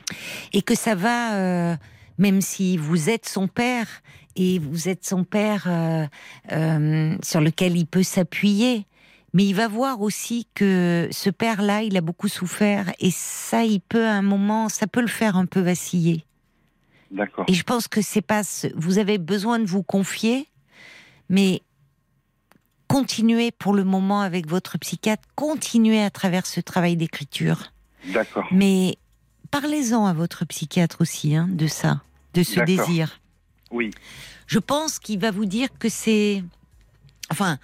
Et 0.54 0.62
que 0.62 0.76
ça 0.76 0.96
va, 0.96 1.36
euh, 1.36 1.76
même 2.20 2.42
si 2.42 2.78
vous 2.78 3.10
êtes 3.10 3.28
son 3.28 3.48
père, 3.48 3.88
et 4.36 4.60
vous 4.60 4.88
êtes 4.88 5.04
son 5.06 5.24
père 5.24 5.64
euh, 5.68 6.06
euh, 6.52 7.16
sur 7.24 7.42
lequel 7.42 7.76
il 7.76 7.88
peut 7.88 8.04
s'appuyer, 8.04 8.86
mais 9.34 9.46
il 9.46 9.54
va 9.54 9.68
voir 9.68 10.02
aussi 10.02 10.48
que 10.54 11.08
ce 11.12 11.30
père-là, 11.32 11.82
il 11.82 11.98
a 11.98 12.02
beaucoup 12.02 12.28
souffert, 12.28 12.92
et 13.00 13.10
ça, 13.12 13.64
il 13.64 13.80
peut 13.82 14.06
à 14.08 14.14
un 14.14 14.22
moment, 14.22 14.70
ça 14.70 14.86
peut 14.86 15.02
le 15.02 15.08
faire 15.08 15.36
un 15.36 15.46
peu 15.48 15.60
vaciller. 15.62 16.24
D'accord. 17.12 17.46
Et 17.48 17.54
je 17.56 17.64
pense 17.64 17.88
que 17.88 18.02
c'est 18.04 18.22
pas. 18.22 18.44
ce- 18.44 18.68
Vous 18.76 19.00
avez 19.00 19.18
besoin 19.18 19.58
de 19.60 19.66
vous 19.66 19.82
confier, 19.82 20.48
mais 21.28 21.62
continuez 22.88 23.52
pour 23.52 23.74
le 23.74 23.84
moment 23.84 24.22
avec 24.22 24.48
votre 24.48 24.78
psychiatre, 24.78 25.24
continuez 25.36 26.02
à 26.02 26.10
travers 26.10 26.46
ce 26.46 26.60
travail 26.60 26.96
d'écriture. 26.98 27.72
D'accord. 28.14 28.46
Mais 28.52 28.98
parlez-en 29.52 30.06
à 30.06 30.14
votre 30.14 30.46
psychiatre 30.46 31.02
aussi 31.02 31.36
hein, 31.36 31.48
de 31.52 31.68
ça, 31.68 32.02
de 32.34 32.44
ce 32.44 32.60
désir. 32.62 33.22
Oui. 33.72 33.92
Je 34.48 34.60
pense 34.60 35.00
qu'il 35.00 35.20
va 35.20 35.32
vous 35.32 35.46
dire 35.46 35.70
que 35.78 35.90
c'est. 35.90 36.44
Enfin. 37.32 37.58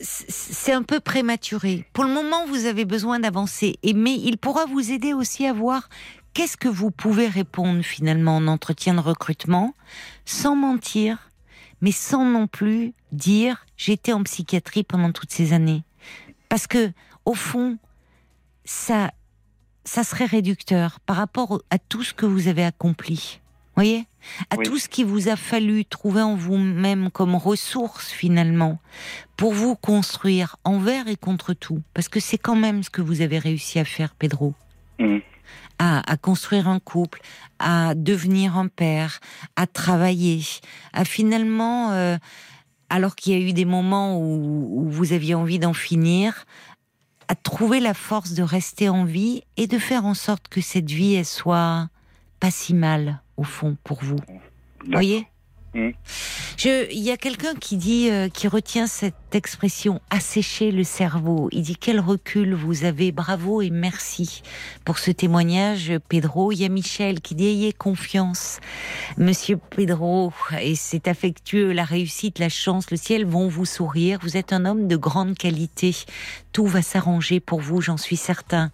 C'est 0.00 0.72
un 0.72 0.82
peu 0.82 0.98
prématuré. 0.98 1.86
Pour 1.92 2.02
le 2.02 2.12
moment, 2.12 2.46
vous 2.46 2.66
avez 2.66 2.84
besoin 2.84 3.20
d'avancer. 3.20 3.78
Et 3.84 3.92
mais 3.92 4.16
il 4.16 4.38
pourra 4.38 4.64
vous 4.66 4.90
aider 4.90 5.12
aussi 5.12 5.46
à 5.46 5.52
voir 5.52 5.88
qu'est-ce 6.32 6.56
que 6.56 6.68
vous 6.68 6.90
pouvez 6.90 7.28
répondre 7.28 7.82
finalement 7.82 8.36
en 8.36 8.48
entretien 8.48 8.94
de 8.94 9.00
recrutement, 9.00 9.72
sans 10.24 10.56
mentir, 10.56 11.30
mais 11.80 11.92
sans 11.92 12.24
non 12.24 12.48
plus 12.48 12.92
dire 13.12 13.64
j'étais 13.76 14.12
en 14.12 14.24
psychiatrie 14.24 14.82
pendant 14.82 15.12
toutes 15.12 15.32
ces 15.32 15.52
années. 15.52 15.84
Parce 16.48 16.66
que 16.66 16.90
au 17.24 17.34
fond, 17.34 17.78
ça, 18.64 19.12
ça 19.84 20.04
serait 20.04 20.26
réducteur 20.26 21.00
par 21.00 21.16
rapport 21.16 21.62
à 21.70 21.78
tout 21.78 22.02
ce 22.02 22.12
que 22.12 22.26
vous 22.26 22.48
avez 22.48 22.64
accompli. 22.64 23.40
Voyez, 23.76 24.06
à 24.50 24.56
Oui. 24.56 24.64
tout 24.64 24.78
ce 24.78 24.88
qu'il 24.88 25.06
vous 25.06 25.28
a 25.28 25.36
fallu 25.36 25.84
trouver 25.84 26.22
en 26.22 26.36
vous-même 26.36 27.10
comme 27.10 27.34
ressources 27.34 28.10
finalement 28.10 28.78
pour 29.36 29.52
vous 29.52 29.74
construire 29.74 30.56
envers 30.64 31.08
et 31.08 31.16
contre 31.16 31.54
tout, 31.54 31.82
parce 31.92 32.08
que 32.08 32.20
c'est 32.20 32.38
quand 32.38 32.54
même 32.56 32.82
ce 32.84 32.90
que 32.90 33.02
vous 33.02 33.20
avez 33.20 33.38
réussi 33.38 33.78
à 33.78 33.84
faire, 33.84 34.14
Pedro 34.14 34.54
Mhm. 35.00 35.20
à, 35.80 36.08
à 36.10 36.16
construire 36.16 36.68
un 36.68 36.78
couple, 36.78 37.20
à 37.58 37.94
devenir 37.96 38.56
un 38.56 38.68
père, 38.68 39.18
à 39.56 39.66
travailler, 39.66 40.40
à 40.92 41.04
finalement, 41.04 41.90
euh, 41.90 42.16
alors 42.90 43.16
qu'il 43.16 43.32
y 43.32 43.36
a 43.36 43.40
eu 43.48 43.52
des 43.52 43.64
moments 43.64 44.16
où, 44.20 44.82
où 44.84 44.88
vous 44.88 45.12
aviez 45.12 45.34
envie 45.34 45.58
d'en 45.58 45.72
finir, 45.74 46.44
à 47.26 47.34
trouver 47.34 47.80
la 47.80 47.94
force 47.94 48.34
de 48.34 48.42
rester 48.44 48.88
en 48.88 49.04
vie 49.04 49.42
et 49.56 49.66
de 49.66 49.78
faire 49.78 50.04
en 50.06 50.14
sorte 50.14 50.46
que 50.48 50.60
cette 50.60 50.90
vie, 50.90 51.14
elle 51.14 51.24
soit 51.26 51.88
pas 52.44 52.50
si 52.50 52.74
mal, 52.74 53.22
au 53.38 53.42
fond, 53.42 53.74
pour 53.84 54.04
vous. 54.04 54.18
Vous 54.84 54.92
voyez? 54.92 55.26
Je- 55.74 56.90
Il 56.92 57.02
y 57.02 57.10
a 57.10 57.16
quelqu'un 57.16 57.54
qui 57.54 57.76
dit, 57.76 58.08
euh, 58.10 58.28
qui 58.28 58.46
retient 58.48 58.86
cette 58.86 59.14
expression 59.32 60.00
assécher 60.10 60.70
le 60.70 60.84
cerveau. 60.84 61.48
Il 61.52 61.62
dit 61.62 61.76
quel 61.76 61.98
recul 61.98 62.54
vous 62.54 62.84
avez, 62.84 63.10
bravo 63.10 63.60
et 63.60 63.70
merci 63.70 64.42
pour 64.84 64.98
ce 64.98 65.10
témoignage, 65.10 65.92
Pedro. 66.08 66.52
Il 66.52 66.60
y 66.60 66.64
a 66.64 66.68
Michel 66.68 67.20
qui 67.20 67.34
dit 67.34 67.46
ayez 67.48 67.72
confiance, 67.72 68.60
Monsieur 69.18 69.56
Pedro, 69.70 70.32
et 70.60 70.76
c'est 70.76 71.08
affectueux. 71.08 71.72
La 71.72 71.84
réussite, 71.84 72.38
la 72.38 72.48
chance, 72.48 72.90
le 72.92 72.96
ciel 72.96 73.26
vont 73.26 73.48
vous 73.48 73.66
sourire. 73.66 74.18
Vous 74.22 74.36
êtes 74.36 74.52
un 74.52 74.64
homme 74.64 74.86
de 74.86 74.96
grande 74.96 75.36
qualité. 75.36 75.94
Tout 76.52 76.66
va 76.66 76.82
s'arranger 76.82 77.40
pour 77.40 77.60
vous, 77.60 77.80
j'en 77.80 77.96
suis 77.96 78.16
certain. 78.16 78.70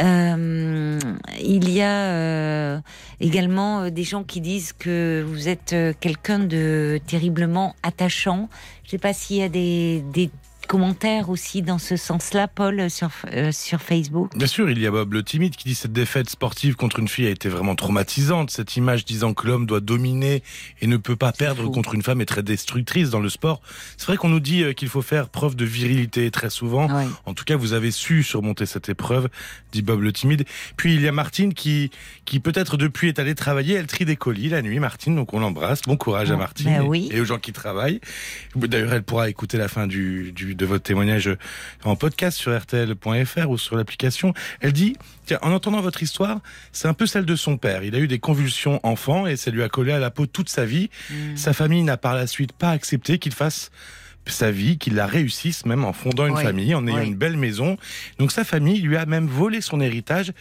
Euh, 0.00 0.98
il 1.40 1.70
y 1.70 1.80
a 1.82 2.06
euh, 2.10 2.80
également 3.20 3.88
des 3.90 4.02
gens 4.02 4.24
qui 4.24 4.40
disent 4.40 4.72
que 4.72 5.24
vous 5.26 5.48
êtes 5.48 5.72
euh, 5.72 5.92
de 6.38 7.00
terriblement 7.06 7.74
attachant. 7.82 8.48
Je 8.84 8.90
sais 8.90 8.98
pas 8.98 9.12
s'il 9.12 9.36
y 9.36 9.42
a 9.42 9.48
des 9.48 10.30
commentaires 10.72 11.28
aussi 11.28 11.60
dans 11.60 11.76
ce 11.76 11.98
sens-là, 11.98 12.48
Paul, 12.48 12.88
sur, 12.88 13.10
euh, 13.34 13.52
sur 13.52 13.82
Facebook? 13.82 14.34
Bien 14.34 14.46
sûr, 14.46 14.70
il 14.70 14.78
y 14.78 14.86
a 14.86 14.90
Bob 14.90 15.12
le 15.12 15.22
timide 15.22 15.54
qui 15.54 15.68
dit 15.68 15.74
cette 15.74 15.92
défaite 15.92 16.30
sportive 16.30 16.76
contre 16.76 16.98
une 16.98 17.08
fille 17.08 17.26
a 17.26 17.30
été 17.30 17.50
vraiment 17.50 17.74
traumatisante. 17.74 18.50
Cette 18.50 18.74
image 18.78 19.04
disant 19.04 19.34
que 19.34 19.46
l'homme 19.46 19.66
doit 19.66 19.80
dominer 19.80 20.42
et 20.80 20.86
ne 20.86 20.96
peut 20.96 21.14
pas 21.14 21.32
perdre 21.32 21.64
fou. 21.64 21.70
contre 21.70 21.94
une 21.94 22.00
femme 22.02 22.22
est 22.22 22.24
très 22.26 22.42
destructrice 22.42 23.10
dans 23.10 23.20
le 23.20 23.28
sport. 23.28 23.60
C'est 23.98 24.06
vrai 24.06 24.16
qu'on 24.16 24.30
nous 24.30 24.40
dit 24.40 24.62
euh, 24.62 24.72
qu'il 24.72 24.88
faut 24.88 25.02
faire 25.02 25.28
preuve 25.28 25.56
de 25.56 25.66
virilité 25.66 26.30
très 26.30 26.48
souvent. 26.48 26.88
Ouais. 26.90 27.06
En 27.26 27.34
tout 27.34 27.44
cas, 27.44 27.56
vous 27.56 27.74
avez 27.74 27.90
su 27.90 28.22
surmonter 28.22 28.64
cette 28.64 28.88
épreuve, 28.88 29.28
dit 29.72 29.82
Bob 29.82 30.00
le 30.00 30.10
timide. 30.10 30.46
Puis 30.78 30.94
il 30.94 31.02
y 31.02 31.06
a 31.08 31.12
Martine 31.12 31.52
qui, 31.52 31.90
qui 32.24 32.40
peut-être 32.40 32.78
depuis 32.78 33.08
est 33.08 33.18
allée 33.18 33.34
travailler. 33.34 33.74
Elle 33.74 33.88
trie 33.88 34.06
des 34.06 34.16
colis 34.16 34.48
la 34.48 34.62
nuit, 34.62 34.78
Martine. 34.80 35.16
Donc 35.16 35.34
on 35.34 35.40
l'embrasse. 35.40 35.82
Bon 35.82 35.98
courage 35.98 36.30
à 36.30 36.36
Martine 36.38 36.70
ben 36.70 36.82
et- 36.82 36.88
oui. 36.88 37.08
et 37.12 37.20
aux 37.20 37.26
gens 37.26 37.38
qui 37.38 37.52
travaillent. 37.52 38.00
D'ailleurs, 38.56 38.94
elle 38.94 39.02
pourra 39.02 39.28
écouter 39.28 39.58
la 39.58 39.68
fin 39.68 39.86
du, 39.86 40.32
du, 40.32 40.54
de 40.62 40.66
votre 40.66 40.84
témoignage 40.84 41.28
en 41.82 41.96
podcast 41.96 42.38
sur 42.38 42.56
RTL.fr 42.56 43.50
ou 43.50 43.58
sur 43.58 43.76
l'application. 43.76 44.32
Elle 44.60 44.72
dit, 44.72 44.96
tiens, 45.26 45.40
en 45.42 45.50
entendant 45.50 45.80
votre 45.80 46.04
histoire, 46.04 46.38
c'est 46.70 46.86
un 46.86 46.94
peu 46.94 47.06
celle 47.06 47.24
de 47.24 47.34
son 47.34 47.56
père. 47.56 47.82
Il 47.82 47.96
a 47.96 47.98
eu 47.98 48.06
des 48.06 48.20
convulsions 48.20 48.78
enfant 48.84 49.26
et 49.26 49.34
ça 49.36 49.50
lui 49.50 49.64
a 49.64 49.68
collé 49.68 49.90
à 49.90 49.98
la 49.98 50.12
peau 50.12 50.26
toute 50.26 50.48
sa 50.48 50.64
vie. 50.64 50.88
Mm. 51.10 51.36
Sa 51.36 51.52
famille 51.52 51.82
n'a 51.82 51.96
par 51.96 52.14
la 52.14 52.28
suite 52.28 52.52
pas 52.52 52.70
accepté 52.70 53.18
qu'il 53.18 53.32
fasse 53.32 53.72
sa 54.26 54.50
vie, 54.52 54.78
qu'il 54.78 54.94
la 54.94 55.06
réussisse 55.06 55.66
même 55.66 55.84
en 55.84 55.92
fondant 55.92 56.26
une 56.26 56.34
Oui, 56.34 56.42
famille, 56.42 56.74
en 56.74 56.86
ayant 56.86 56.98
oui. 56.98 57.06
une 57.08 57.16
belle 57.16 57.36
maison. 57.36 57.76
Donc 58.18 58.30
sa 58.30 58.44
famille 58.44 58.80
lui 58.80 58.96
a 58.96 59.04
même 59.06 59.26
volé 59.26 59.60
son 59.60 59.80
héritage. 59.80 60.32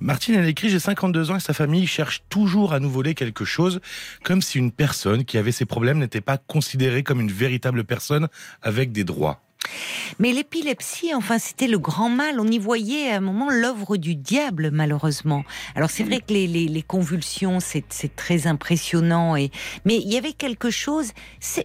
Martine, 0.00 0.34
elle 0.34 0.46
écrit, 0.48 0.68
j'ai 0.68 0.78
52 0.78 1.30
ans 1.30 1.36
et 1.36 1.40
sa 1.40 1.54
famille 1.54 1.86
cherche 1.86 2.22
toujours 2.28 2.74
à 2.74 2.80
nous 2.80 2.90
voler 2.90 3.14
quelque 3.14 3.44
chose, 3.44 3.80
comme 4.22 4.42
si 4.42 4.58
une 4.58 4.70
personne 4.70 5.24
qui 5.24 5.38
avait 5.38 5.52
ces 5.52 5.64
problèmes 5.64 5.98
n'était 5.98 6.20
pas 6.20 6.36
considérée 6.36 7.02
comme 7.02 7.20
une 7.20 7.32
véritable 7.32 7.84
personne 7.84 8.28
avec 8.60 8.92
des 8.92 9.04
droits. 9.04 9.40
Mais 10.18 10.32
l'épilepsie, 10.32 11.14
enfin, 11.14 11.38
c'était 11.38 11.66
le 11.66 11.78
grand 11.78 12.08
mal. 12.08 12.38
On 12.38 12.46
y 12.46 12.58
voyait 12.58 13.10
à 13.10 13.16
un 13.16 13.20
moment 13.20 13.48
l'œuvre 13.50 13.96
du 13.96 14.14
diable, 14.14 14.70
malheureusement. 14.72 15.44
Alors 15.74 15.90
c'est 15.90 16.04
vrai 16.04 16.18
que 16.20 16.32
les, 16.32 16.46
les, 16.46 16.68
les 16.68 16.82
convulsions, 16.82 17.58
c'est 17.60 17.84
très 18.16 18.46
impressionnant. 18.46 19.36
Et 19.36 19.50
mais 19.84 19.96
il 19.96 20.12
y 20.12 20.16
avait 20.16 20.32
quelque 20.32 20.70
chose. 20.70 21.12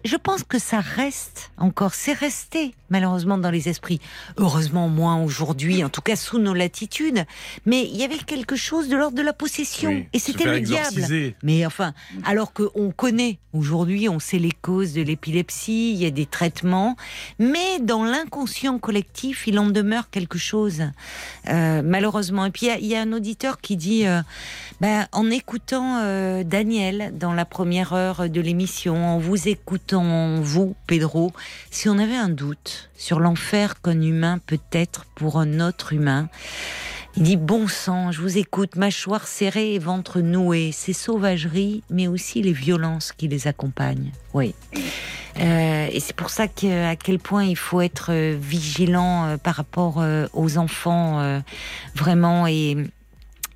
Je 0.04 0.16
pense 0.16 0.44
que 0.44 0.60
ça 0.60 0.80
reste 0.80 1.52
encore. 1.58 1.94
C'est 1.94 2.14
resté 2.14 2.74
malheureusement 2.90 3.38
dans 3.38 3.52
les 3.52 3.70
esprits. 3.70 4.00
Heureusement 4.38 4.88
moins 4.88 5.22
aujourd'hui, 5.22 5.84
en 5.84 5.90
tout 5.90 6.02
cas 6.02 6.16
sous 6.16 6.40
nos 6.40 6.54
latitudes. 6.54 7.26
Mais 7.66 7.84
il 7.84 7.98
y 7.98 8.04
avait 8.04 8.18
quelque 8.18 8.56
chose 8.56 8.88
de 8.88 8.96
l'ordre 8.96 9.18
de 9.18 9.22
la 9.22 9.34
possession. 9.34 9.90
Oui, 9.90 10.08
et 10.14 10.20
c'était 10.20 10.46
le 10.46 10.62
diable. 10.62 11.36
Mais 11.44 11.66
enfin, 11.66 11.94
alors 12.26 12.54
qu'on 12.54 12.92
connaît 12.92 13.40
aujourd'hui, 13.54 14.08
on 14.08 14.20
sait 14.20 14.40
les 14.40 14.52
causes 14.52 14.94
de 14.94 15.02
l'épilepsie, 15.02 15.92
il 15.92 15.98
y 15.98 16.06
a 16.06 16.12
des 16.12 16.26
traitements, 16.26 16.96
mais 17.40 17.80
dans 17.88 18.04
l'inconscient 18.04 18.78
collectif, 18.80 19.48
il 19.48 19.58
en 19.58 19.68
demeure 19.68 20.10
quelque 20.12 20.38
chose, 20.38 20.84
euh, 21.48 21.82
malheureusement. 21.84 22.46
Et 22.46 22.52
puis 22.52 22.68
il 22.80 22.86
y 22.86 22.96
a- 22.96 23.02
un 23.02 23.14
auditeur 23.14 23.62
qui 23.62 23.78
dit, 23.78 24.06
euh, 24.06 24.22
ben, 24.82 25.08
en 25.14 25.30
écoutant 25.30 26.00
euh, 26.04 26.44
Daniel 26.44 27.14
dans 27.18 27.34
la 27.34 27.46
première 27.46 27.94
heure 27.94 28.30
de 28.30 28.42
l'émission, 28.42 29.16
en 29.16 29.18
vous 29.20 29.48
écoutant 29.48 30.42
vous, 30.42 30.76
Pedro, 30.86 31.32
si 31.72 31.88
on 31.88 31.98
avait 31.98 32.18
un 32.18 32.30
doute 32.30 32.90
sur 32.98 33.20
l'enfer 33.22 33.82
qu'un 33.82 34.02
humain 34.02 34.40
peut 34.46 34.60
être 34.74 35.06
pour 35.16 35.40
un 35.40 35.60
autre 35.62 35.94
humain, 35.94 36.28
il 37.16 37.24
dit 37.24 37.38
bon 37.38 37.68
sang, 37.68 38.12
je 38.12 38.22
vous 38.22 38.38
écoute, 38.38 38.76
mâchoire 38.76 39.28
serrée 39.28 39.74
et 39.76 39.80
ventre 39.80 40.20
noué, 40.20 40.72
ces 40.74 40.94
sauvageries, 40.94 41.82
mais 41.90 42.08
aussi 42.08 42.42
les 42.44 42.52
violences 42.54 43.12
qui 43.12 43.28
les 43.28 43.48
accompagnent. 43.48 44.12
Oui. 44.34 44.54
Euh, 45.40 45.88
et 45.92 46.00
c'est 46.00 46.16
pour 46.16 46.30
ça 46.30 46.48
que, 46.48 46.90
à 46.90 46.96
quel 46.96 47.20
point 47.20 47.44
il 47.44 47.56
faut 47.56 47.82
être 47.82 48.12
euh, 48.12 48.38
vigilant 48.40 49.26
euh, 49.26 49.38
par 49.38 49.56
rapport 49.56 50.00
euh, 50.00 50.28
aux 50.34 50.58
enfants, 50.58 51.42
vraiment. 51.96 52.48
Et, 52.48 52.78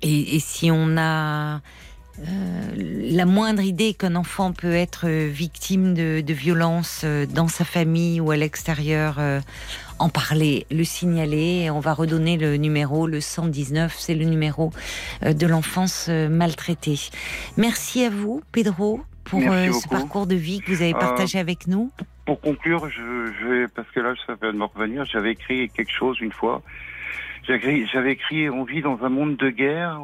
et, 0.02 0.36
et 0.36 0.40
si 0.40 0.70
on 0.70 0.96
a 0.96 1.60
la 2.76 3.24
moindre 3.24 3.62
idée 3.62 3.94
qu'un 3.94 4.14
enfant 4.16 4.52
peut 4.52 4.74
être 4.74 5.08
victime 5.08 5.94
de, 5.94 6.20
de 6.20 6.34
violences 6.34 7.04
dans 7.30 7.48
sa 7.48 7.64
famille 7.64 8.20
ou 8.20 8.30
à 8.30 8.36
l'extérieur, 8.36 9.18
en 9.98 10.08
parler, 10.08 10.66
le 10.70 10.84
signaler. 10.84 11.70
On 11.70 11.80
va 11.80 11.94
redonner 11.94 12.36
le 12.36 12.56
numéro, 12.58 13.06
le 13.06 13.20
119, 13.20 13.96
c'est 13.98 14.14
le 14.14 14.26
numéro 14.26 14.72
de 15.22 15.46
l'enfance 15.46 16.08
maltraitée. 16.08 17.00
Merci 17.56 18.04
à 18.04 18.10
vous, 18.10 18.42
Pedro, 18.52 19.00
pour 19.32 19.50
euh, 19.50 19.72
ce 19.72 19.88
parcours 19.88 20.26
de 20.26 20.34
vie 20.34 20.60
que 20.60 20.70
vous 20.70 20.82
avez 20.82 20.92
partagé 20.92 21.38
avec 21.38 21.66
nous. 21.66 21.90
Pour 22.26 22.38
conclure, 22.38 22.90
je, 22.90 23.32
je, 23.40 23.46
vais, 23.46 23.68
parce 23.68 23.90
que 23.90 24.00
là, 24.00 24.12
ça 24.26 24.34
va 24.34 24.52
me 24.52 24.64
revenir, 24.64 25.06
j'avais 25.06 25.32
écrit 25.32 25.70
quelque 25.70 25.90
chose 25.90 26.20
une 26.20 26.32
fois. 26.32 26.60
J'avais 27.44 28.12
écrit 28.12 28.50
On 28.50 28.64
vit 28.64 28.82
dans 28.82 29.02
un 29.02 29.08
monde 29.08 29.36
de 29.36 29.48
guerre 29.48 30.00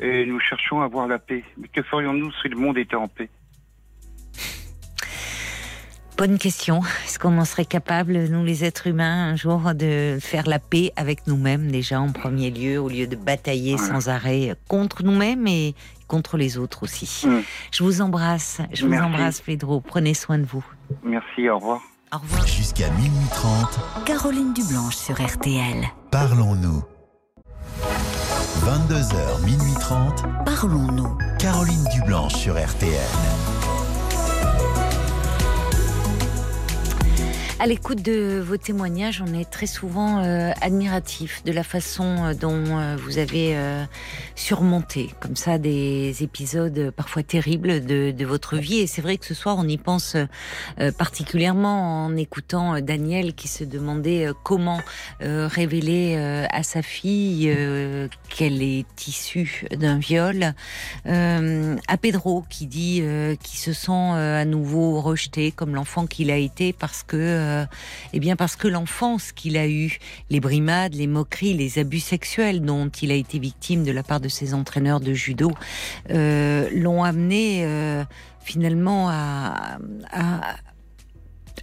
et 0.00 0.24
nous 0.26 0.38
cherchons 0.38 0.80
à 0.80 0.84
avoir 0.84 1.08
la 1.08 1.18
paix. 1.18 1.42
Mais 1.56 1.66
que 1.66 1.82
ferions-nous 1.82 2.30
si 2.40 2.48
le 2.48 2.56
monde 2.56 2.78
était 2.78 2.94
en 2.94 3.08
paix? 3.08 3.28
Bonne 6.18 6.36
question. 6.36 6.80
Est-ce 7.04 7.20
qu'on 7.20 7.38
en 7.38 7.44
serait 7.44 7.64
capable, 7.64 8.18
nous 8.24 8.44
les 8.44 8.64
êtres 8.64 8.88
humains, 8.88 9.30
un 9.30 9.36
jour 9.36 9.72
de 9.72 10.18
faire 10.20 10.48
la 10.48 10.58
paix 10.58 10.92
avec 10.96 11.28
nous-mêmes 11.28 11.70
déjà 11.70 12.00
en 12.00 12.10
premier 12.10 12.50
lieu, 12.50 12.80
au 12.80 12.88
lieu 12.88 13.06
de 13.06 13.14
batailler 13.14 13.78
sans 13.78 14.08
arrêt 14.08 14.56
contre 14.66 15.04
nous-mêmes 15.04 15.46
et 15.46 15.76
contre 16.08 16.36
les 16.36 16.58
autres 16.58 16.82
aussi? 16.82 17.24
Mm. 17.24 17.42
Je 17.70 17.84
vous 17.84 18.00
embrasse, 18.02 18.60
je 18.72 18.84
vous 18.84 18.94
embrasse 18.94 19.40
Pedro. 19.40 19.80
Prenez 19.80 20.12
soin 20.12 20.38
de 20.38 20.44
vous. 20.44 20.64
Merci, 21.04 21.48
au 21.48 21.58
revoir. 21.58 21.80
Au 22.12 22.18
revoir. 22.18 22.44
Jusqu'à 22.48 22.90
minuit 22.90 23.28
30. 23.30 24.04
Caroline 24.04 24.52
Dublanche 24.52 24.96
sur 24.96 25.24
RTL. 25.24 25.86
Parlons-nous. 26.10 26.82
22h, 28.64 29.44
minuit 29.44 29.78
30. 29.78 30.24
Parlons-nous. 30.44 31.16
Caroline 31.38 31.84
Dublanche 31.94 32.34
sur 32.34 32.54
RTL. 32.54 33.47
À 37.60 37.66
l'écoute 37.66 38.02
de 38.02 38.38
vos 38.38 38.56
témoignages, 38.56 39.20
on 39.20 39.34
est 39.36 39.44
très 39.44 39.66
souvent 39.66 40.22
euh, 40.22 40.52
admiratif 40.60 41.42
de 41.42 41.50
la 41.50 41.64
façon 41.64 42.04
euh, 42.04 42.32
dont 42.32 42.78
euh, 42.78 42.96
vous 42.96 43.18
avez 43.18 43.56
surmonté 44.36 45.10
comme 45.18 45.34
ça 45.34 45.58
des 45.58 46.22
épisodes 46.22 46.92
parfois 46.94 47.24
terribles 47.24 47.84
de, 47.84 48.12
de 48.12 48.24
votre 48.24 48.56
vie. 48.56 48.78
Et 48.78 48.86
c'est 48.86 49.02
vrai 49.02 49.18
que 49.18 49.26
ce 49.26 49.34
soir, 49.34 49.56
on 49.58 49.66
y 49.66 49.76
pense 49.76 50.16
particulièrement 50.96 52.04
en 52.04 52.16
écoutant 52.16 52.80
Daniel 52.80 53.34
qui 53.34 53.48
se 53.48 53.64
demandait 53.64 54.28
comment 54.44 54.80
révéler 55.20 56.16
à 56.50 56.62
sa 56.62 56.82
fille 56.82 57.52
qu'elle 58.28 58.62
est 58.62 59.08
issue 59.08 59.66
d'un 59.76 59.98
viol. 59.98 60.54
à 61.04 61.96
Pedro 62.00 62.44
qui 62.48 62.66
dit 62.66 63.02
qu'il 63.42 63.58
se 63.58 63.72
sent 63.72 63.90
à 63.90 64.44
nouveau 64.44 65.00
rejeté 65.00 65.50
comme 65.50 65.74
l'enfant 65.74 66.06
qu'il 66.06 66.30
a 66.30 66.36
été 66.36 66.72
parce 66.72 67.02
que 67.02 67.47
euh, 67.48 67.66
eh 68.12 68.20
bien 68.20 68.36
parce 68.36 68.56
que 68.56 68.68
l'enfance 68.68 69.32
qu'il 69.32 69.56
a 69.56 69.66
eue, 69.66 69.98
les 70.30 70.40
brimades, 70.40 70.94
les 70.94 71.06
moqueries, 71.06 71.54
les 71.54 71.78
abus 71.78 72.00
sexuels 72.00 72.62
dont 72.62 72.88
il 72.88 73.10
a 73.10 73.14
été 73.14 73.38
victime 73.38 73.84
de 73.84 73.92
la 73.92 74.02
part 74.02 74.20
de 74.20 74.28
ses 74.28 74.54
entraîneurs 74.54 75.00
de 75.00 75.12
judo, 75.12 75.50
euh, 76.10 76.68
l'ont 76.72 77.02
amené 77.02 77.64
euh, 77.64 78.04
finalement 78.40 79.08
à, 79.10 79.78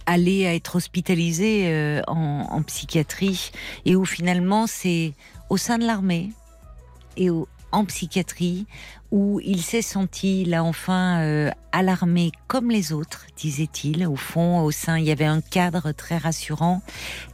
aller 0.06 0.46
à 0.46 0.54
être 0.54 0.76
hospitalisé 0.76 2.00
en, 2.06 2.62
psychiatrie 2.62 3.50
et 3.84 3.96
où 3.96 4.04
finalement 4.04 4.66
c'est 4.66 5.14
au 5.50 5.56
sein 5.56 5.78
de 5.78 5.84
l'armée 5.84 6.30
et 7.16 7.28
en 7.72 7.84
psychiatrie 7.84 8.66
où 9.10 9.40
il 9.44 9.62
s'est 9.62 9.82
senti 9.82 10.44
là 10.44 10.64
enfin 10.64 11.20
euh, 11.20 11.50
alarmé 11.72 12.32
comme 12.48 12.70
les 12.70 12.92
autres, 12.92 13.26
disait-il. 13.36 14.06
Au 14.06 14.16
fond, 14.16 14.62
au 14.62 14.70
sein, 14.70 14.98
il 14.98 15.04
y 15.04 15.10
avait 15.10 15.24
un 15.24 15.40
cadre 15.40 15.92
très 15.92 16.16
rassurant. 16.16 16.82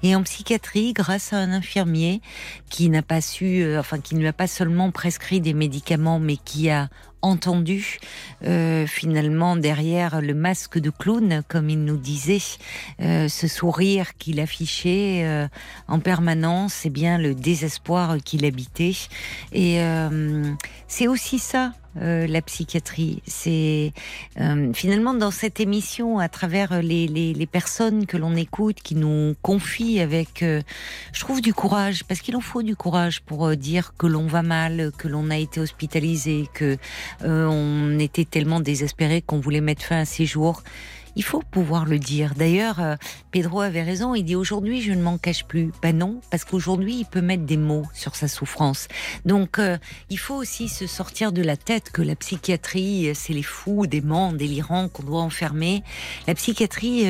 Et 0.02 0.14
en 0.14 0.22
psychiatrie, 0.22 0.92
grâce 0.92 1.32
à 1.32 1.38
un 1.38 1.52
infirmier 1.52 2.20
qui 2.68 2.88
n'a 2.90 3.02
pas 3.02 3.20
su, 3.20 3.62
euh, 3.62 3.80
enfin 3.80 4.00
qui 4.00 4.14
ne 4.14 4.20
lui 4.20 4.28
a 4.28 4.32
pas 4.32 4.46
seulement 4.46 4.90
prescrit 4.90 5.40
des 5.40 5.54
médicaments, 5.54 6.18
mais 6.18 6.36
qui 6.36 6.70
a 6.70 6.88
entendu 7.22 7.98
euh, 8.44 8.86
finalement 8.86 9.56
derrière 9.56 10.20
le 10.20 10.34
masque 10.34 10.78
de 10.78 10.90
clown, 10.90 11.42
comme 11.48 11.70
il 11.70 11.84
nous 11.84 11.96
disait, 11.96 12.42
euh, 13.00 13.28
ce 13.28 13.46
sourire 13.46 14.16
qu'il 14.18 14.40
affichait 14.40 15.22
euh, 15.24 15.48
en 15.88 16.00
permanence, 16.00 16.84
et 16.84 16.88
eh 16.88 16.90
bien 16.90 17.18
le 17.18 17.34
désespoir 17.34 18.16
qu'il 18.24 18.44
habitait. 18.44 18.96
Et 19.52 19.80
c'est 20.88 21.08
aussi 21.08 21.38
ça 21.38 21.72
euh, 22.00 22.26
la 22.26 22.40
psychiatrie. 22.40 23.22
C'est 23.26 23.92
euh, 24.40 24.72
finalement 24.72 25.12
dans 25.12 25.30
cette 25.30 25.60
émission, 25.60 26.18
à 26.18 26.28
travers 26.30 26.80
les, 26.80 27.06
les, 27.06 27.46
personnes 27.46 28.06
que 28.06 28.16
l'on 28.16 28.34
écoute, 28.34 28.76
qui 28.82 28.94
nous 28.94 29.34
confient 29.42 30.00
avec, 30.00 30.42
euh, 30.42 30.62
je 31.12 31.20
trouve, 31.20 31.42
du 31.42 31.52
courage, 31.52 32.04
parce 32.04 32.20
qu'il 32.20 32.34
en 32.34 32.40
faut 32.40 32.62
du 32.62 32.76
courage 32.76 33.20
pour 33.20 33.54
dire 33.56 33.92
que 33.98 34.06
l'on 34.06 34.26
va 34.26 34.42
mal, 34.42 34.90
que 34.96 35.06
l'on 35.06 35.28
a 35.28 35.36
été 35.36 35.60
hospitalisé, 35.60 36.48
que 36.54 36.78
on 37.22 37.98
était 37.98 38.24
tellement 38.24 38.60
désespéré 38.60 39.20
qu'on 39.20 39.40
voulait 39.40 39.60
mettre 39.60 39.82
fin 39.82 40.00
à 40.00 40.04
ses 40.06 40.24
jours. 40.24 40.62
Il 41.16 41.24
faut 41.24 41.42
pouvoir 41.50 41.84
le 41.84 41.98
dire. 41.98 42.34
D'ailleurs, 42.34 42.80
euh, 42.80 42.96
Pedro 43.30 43.60
avait 43.60 43.82
raison. 43.82 44.14
Il 44.14 44.24
dit 44.24 44.36
aujourd'hui, 44.36 44.80
je 44.80 44.92
ne 44.92 45.02
m'en 45.02 45.18
cache 45.18 45.44
plus. 45.44 45.70
Ben 45.82 45.96
non, 45.96 46.20
parce 46.30 46.44
qu'aujourd'hui, 46.44 46.96
il 47.00 47.04
peut 47.04 47.20
mettre 47.20 47.44
des 47.44 47.56
mots 47.56 47.86
sur 47.92 48.16
sa 48.16 48.28
souffrance. 48.28 48.88
Donc, 49.24 49.58
euh, 49.58 49.76
il 50.10 50.18
faut 50.18 50.34
aussi 50.34 50.68
se 50.68 50.86
sortir 50.86 51.32
de 51.32 51.42
la 51.42 51.56
tête 51.56 51.90
que 51.90 52.02
la 52.02 52.16
psychiatrie, 52.16 53.08
euh, 53.08 53.12
c'est 53.14 53.32
les 53.32 53.42
fous, 53.42 53.86
déments, 53.86 54.32
délirants 54.32 54.88
qu'on 54.88 55.02
doit 55.02 55.20
enfermer. 55.20 55.82
La 56.26 56.34
psychiatrie, 56.34 57.06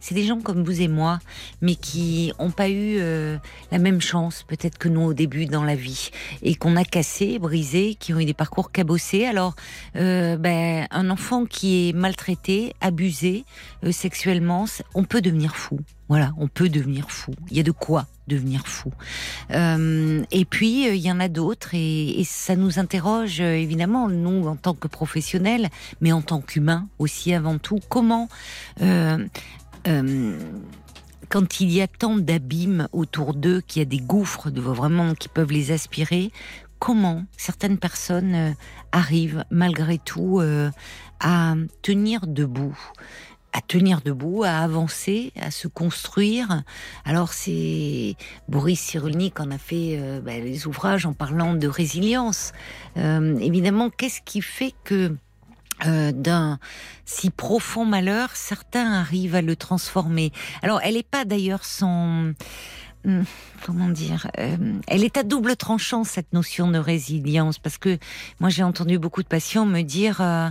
c'est 0.00 0.14
des 0.14 0.24
gens 0.24 0.40
comme 0.40 0.64
vous 0.64 0.80
et 0.80 0.88
moi, 0.88 1.20
mais 1.60 1.74
qui 1.74 2.32
n'ont 2.38 2.50
pas 2.50 2.68
eu 2.68 2.96
euh, 2.98 3.36
la 3.70 3.78
même 3.78 4.00
chance 4.00 4.44
peut-être 4.46 4.78
que 4.78 4.88
nous 4.88 5.02
au 5.02 5.14
début 5.14 5.46
dans 5.46 5.64
la 5.64 5.74
vie, 5.74 6.10
et 6.42 6.54
qu'on 6.54 6.76
a 6.76 6.84
cassé, 6.84 7.38
brisé, 7.38 7.96
qui 7.98 8.12
ont 8.14 8.20
eu 8.20 8.24
des 8.24 8.34
parcours 8.34 8.72
cabossés. 8.72 9.26
Alors, 9.26 9.54
euh, 9.96 10.36
ben, 10.36 10.86
un 10.90 11.10
enfant 11.10 11.44
qui 11.44 11.88
est 11.88 11.92
maltraité, 11.92 12.74
abusé 12.80 13.44
euh, 13.84 13.92
sexuellement, 13.92 14.66
on 14.94 15.04
peut 15.04 15.20
devenir 15.20 15.56
fou. 15.56 15.80
Voilà, 16.08 16.32
on 16.38 16.48
peut 16.48 16.68
devenir 16.68 17.10
fou. 17.10 17.32
Il 17.50 17.56
y 17.56 17.60
a 17.60 17.62
de 17.62 17.70
quoi 17.70 18.06
devenir 18.26 18.66
fou. 18.66 18.92
Euh, 19.52 20.22
et 20.30 20.44
puis, 20.44 20.88
il 20.88 21.00
y 21.00 21.10
en 21.10 21.20
a 21.20 21.28
d'autres, 21.28 21.74
et, 21.74 22.20
et, 22.20 22.24
ça 22.24 22.56
nous 22.56 22.78
interroge 22.78 23.40
évidemment, 23.40 24.08
nous, 24.08 24.46
en 24.46 24.56
tant 24.56 24.74
que 24.74 24.88
professionnels, 24.88 25.68
mais 26.00 26.12
en 26.12 26.22
tant 26.22 26.40
qu'humains 26.40 26.88
aussi 26.98 27.34
avant 27.34 27.58
tout. 27.58 27.80
Comment 27.88 28.28
euh, 28.82 29.24
euh, 29.86 30.38
quand 31.28 31.60
il 31.60 31.70
y 31.70 31.80
a 31.80 31.86
tant 31.86 32.16
d'abîmes 32.16 32.88
autour 32.92 33.34
d'eux, 33.34 33.60
qu'il 33.60 33.80
y 33.80 33.82
a 33.82 33.88
des 33.88 34.00
gouffres 34.00 34.50
vraiment 34.50 35.14
qui 35.14 35.28
peuvent 35.28 35.52
les 35.52 35.70
aspirer, 35.70 36.30
comment 36.78 37.24
certaines 37.36 37.78
personnes 37.78 38.34
euh, 38.34 38.50
arrivent 38.92 39.44
malgré 39.50 39.98
tout 39.98 40.40
euh, 40.40 40.70
à 41.20 41.54
tenir 41.82 42.26
debout 42.26 42.78
à 43.52 43.60
tenir 43.60 44.00
debout, 44.00 44.44
à 44.44 44.58
avancer, 44.58 45.32
à 45.34 45.50
se 45.50 45.66
construire? 45.66 46.62
Alors 47.04 47.32
c'est 47.32 48.14
Boris 48.48 48.78
Cyrulnik 48.78 49.40
en 49.40 49.50
a 49.50 49.58
fait 49.58 50.00
bah, 50.24 50.38
les 50.38 50.68
ouvrages 50.68 51.04
en 51.04 51.14
parlant 51.14 51.54
de 51.54 51.66
résilience. 51.66 52.52
évidemment, 52.94 53.90
qu'est-ce 53.90 54.20
qui 54.24 54.40
fait 54.40 54.72
que 54.84 55.16
euh, 55.86 56.12
d'un 56.12 56.58
si 57.04 57.30
profond 57.30 57.84
malheur, 57.84 58.30
certains 58.34 58.92
arrivent 58.92 59.34
à 59.34 59.42
le 59.42 59.56
transformer. 59.56 60.32
Alors, 60.62 60.80
elle 60.82 60.94
n'est 60.94 61.02
pas 61.02 61.24
d'ailleurs 61.24 61.64
sans 61.64 62.32
hmm, 63.04 63.22
comment 63.64 63.88
dire, 63.88 64.30
euh, 64.38 64.56
elle 64.86 65.04
est 65.04 65.16
à 65.16 65.22
double 65.22 65.56
tranchant 65.56 66.04
cette 66.04 66.32
notion 66.32 66.70
de 66.70 66.78
résilience 66.78 67.58
parce 67.58 67.78
que 67.78 67.98
moi 68.40 68.50
j'ai 68.50 68.62
entendu 68.62 68.98
beaucoup 68.98 69.22
de 69.22 69.28
patients 69.28 69.66
me 69.66 69.82
dire 69.82 70.20
euh, 70.20 70.50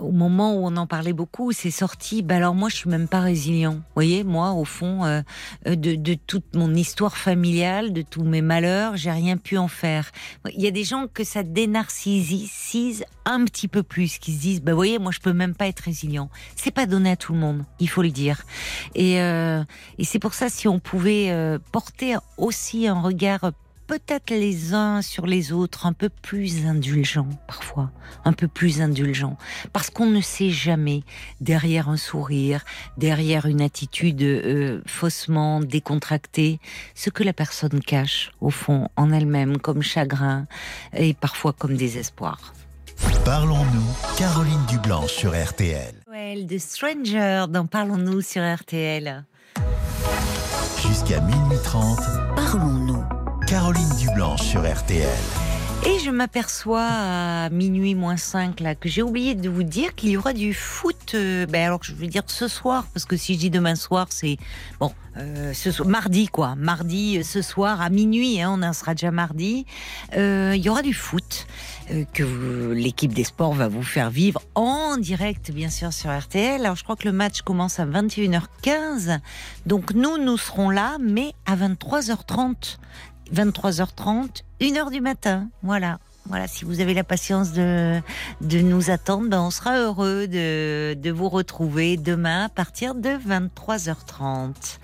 au 0.00 0.12
moment 0.12 0.54
où 0.54 0.66
on 0.66 0.76
en 0.76 0.86
parlait 0.86 1.12
beaucoup, 1.12 1.52
c'est 1.52 1.70
sorti. 1.70 2.22
Bah 2.22 2.36
alors 2.36 2.54
moi, 2.54 2.68
je 2.68 2.76
suis 2.76 2.90
même 2.90 3.08
pas 3.08 3.20
résilient. 3.20 3.74
Vous 3.74 3.94
voyez, 3.94 4.24
moi, 4.24 4.52
au 4.52 4.64
fond, 4.64 5.04
euh, 5.04 5.22
de, 5.66 5.94
de, 5.94 6.14
toute 6.14 6.54
mon 6.54 6.74
histoire 6.74 7.16
familiale, 7.16 7.92
de 7.92 8.02
tous 8.02 8.22
mes 8.22 8.42
malheurs, 8.42 8.96
j'ai 8.96 9.10
rien 9.10 9.36
pu 9.36 9.58
en 9.58 9.68
faire. 9.68 10.10
Il 10.54 10.62
y 10.62 10.66
a 10.66 10.70
des 10.70 10.84
gens 10.84 11.06
que 11.06 11.24
ça 11.24 11.42
dénarcisse 11.42 13.04
un 13.24 13.44
petit 13.44 13.68
peu 13.68 13.82
plus, 13.82 14.18
qui 14.18 14.32
se 14.32 14.40
disent, 14.40 14.62
bah 14.62 14.72
vous 14.72 14.78
voyez, 14.78 14.98
moi, 14.98 15.12
je 15.12 15.20
peux 15.20 15.32
même 15.32 15.54
pas 15.54 15.66
être 15.66 15.80
résilient. 15.80 16.30
C'est 16.56 16.70
pas 16.70 16.86
donné 16.86 17.10
à 17.10 17.16
tout 17.16 17.32
le 17.32 17.38
monde, 17.38 17.64
il 17.78 17.88
faut 17.88 18.02
le 18.02 18.10
dire. 18.10 18.42
Et, 18.94 19.20
euh, 19.20 19.62
c'est 20.02 20.18
pour 20.18 20.34
ça, 20.34 20.48
si 20.48 20.68
on 20.68 20.78
pouvait 20.78 21.30
euh, 21.30 21.58
porter 21.72 22.16
aussi 22.36 22.86
un 22.88 23.00
regard 23.00 23.52
peut-être 23.88 24.30
les 24.30 24.74
uns 24.74 25.02
sur 25.02 25.26
les 25.26 25.50
autres 25.50 25.86
un 25.86 25.94
peu 25.94 26.10
plus 26.10 26.66
indulgents 26.66 27.28
parfois, 27.48 27.90
un 28.24 28.34
peu 28.34 28.46
plus 28.46 28.80
indulgents, 28.80 29.36
parce 29.72 29.90
qu'on 29.90 30.06
ne 30.06 30.20
sait 30.20 30.50
jamais 30.50 31.02
derrière 31.40 31.88
un 31.88 31.96
sourire, 31.96 32.64
derrière 32.98 33.46
une 33.46 33.62
attitude 33.62 34.22
euh, 34.22 34.82
faussement 34.86 35.60
décontractée, 35.60 36.60
ce 36.94 37.10
que 37.10 37.24
la 37.24 37.32
personne 37.32 37.80
cache 37.80 38.30
au 38.40 38.50
fond 38.50 38.88
en 38.96 39.10
elle-même 39.10 39.58
comme 39.58 39.82
chagrin 39.82 40.46
et 40.92 41.14
parfois 41.14 41.54
comme 41.54 41.76
désespoir. 41.76 42.52
Parlons-nous, 43.24 44.16
Caroline 44.18 44.66
Dublanche 44.68 45.12
sur 45.12 45.32
RTL. 45.32 45.94
de 46.46 46.58
Stranger 46.58 47.46
dans 47.48 47.66
Parlons-nous 47.66 48.20
sur 48.20 48.42
RTL. 48.42 49.24
Jusqu'à 50.86 51.20
minuit 51.20 51.58
30. 51.64 51.98
Parlons-nous. 52.36 53.17
Caroline 53.48 53.88
Dublanche 53.98 54.42
sur 54.42 54.60
RTL. 54.60 55.08
Et 55.86 55.98
je 56.00 56.10
m'aperçois 56.10 56.84
à 56.84 57.48
minuit 57.48 57.94
moins 57.94 58.18
5 58.18 58.60
là 58.60 58.74
que 58.74 58.90
j'ai 58.90 59.00
oublié 59.00 59.34
de 59.34 59.48
vous 59.48 59.62
dire 59.62 59.94
qu'il 59.94 60.10
y 60.10 60.18
aura 60.18 60.34
du 60.34 60.52
foot. 60.52 61.14
euh, 61.14 61.46
ben 61.46 61.64
alors 61.64 61.82
je 61.82 61.94
vais 61.94 62.08
dire 62.08 62.24
ce 62.26 62.46
soir 62.46 62.84
parce 62.92 63.06
que 63.06 63.16
si 63.16 63.34
je 63.34 63.38
dis 63.38 63.50
demain 63.50 63.74
soir 63.74 64.08
c'est 64.10 64.36
bon 64.80 64.92
euh, 65.18 65.52
ce 65.52 65.70
soir, 65.70 65.88
mardi 65.88 66.28
quoi, 66.28 66.54
mardi 66.54 67.18
euh, 67.18 67.22
ce 67.22 67.42
soir 67.42 67.80
à 67.80 67.90
minuit, 67.90 68.40
hein, 68.40 68.50
on 68.52 68.62
en 68.62 68.72
sera 68.72 68.94
déjà 68.94 69.10
mardi. 69.10 69.66
Euh, 70.16 70.52
il 70.54 70.62
y 70.62 70.68
aura 70.68 70.82
du 70.82 70.94
foot 70.94 71.46
que 72.12 72.72
l'équipe 72.72 73.14
des 73.14 73.24
sports 73.24 73.54
va 73.54 73.66
vous 73.66 73.82
faire 73.82 74.10
vivre 74.10 74.42
en 74.54 74.98
direct 74.98 75.50
bien 75.50 75.70
sûr 75.70 75.92
sur 75.92 76.16
RTL. 76.16 76.60
Alors 76.60 76.76
je 76.76 76.84
crois 76.84 76.96
que 76.96 77.06
le 77.06 77.12
match 77.12 77.40
commence 77.42 77.80
à 77.80 77.86
21h15, 77.86 79.18
donc 79.64 79.94
nous 79.94 80.18
nous 80.18 80.36
serons 80.36 80.68
là 80.70 80.98
mais 81.00 81.32
à 81.46 81.56
23h30. 81.56 82.76
23h30, 83.32 84.42
1h 84.60 84.90
du 84.90 85.00
matin. 85.00 85.48
Voilà. 85.62 85.98
Voilà, 86.26 86.46
si 86.46 86.66
vous 86.66 86.80
avez 86.82 86.92
la 86.92 87.04
patience 87.04 87.52
de, 87.54 88.00
de 88.42 88.58
nous 88.58 88.90
attendre, 88.90 89.30
ben 89.30 89.40
on 89.40 89.50
sera 89.50 89.78
heureux 89.78 90.26
de, 90.26 90.92
de 90.94 91.10
vous 91.10 91.30
retrouver 91.30 91.96
demain 91.96 92.44
à 92.44 92.48
partir 92.50 92.94
de 92.94 93.08
23h30. 93.10 94.78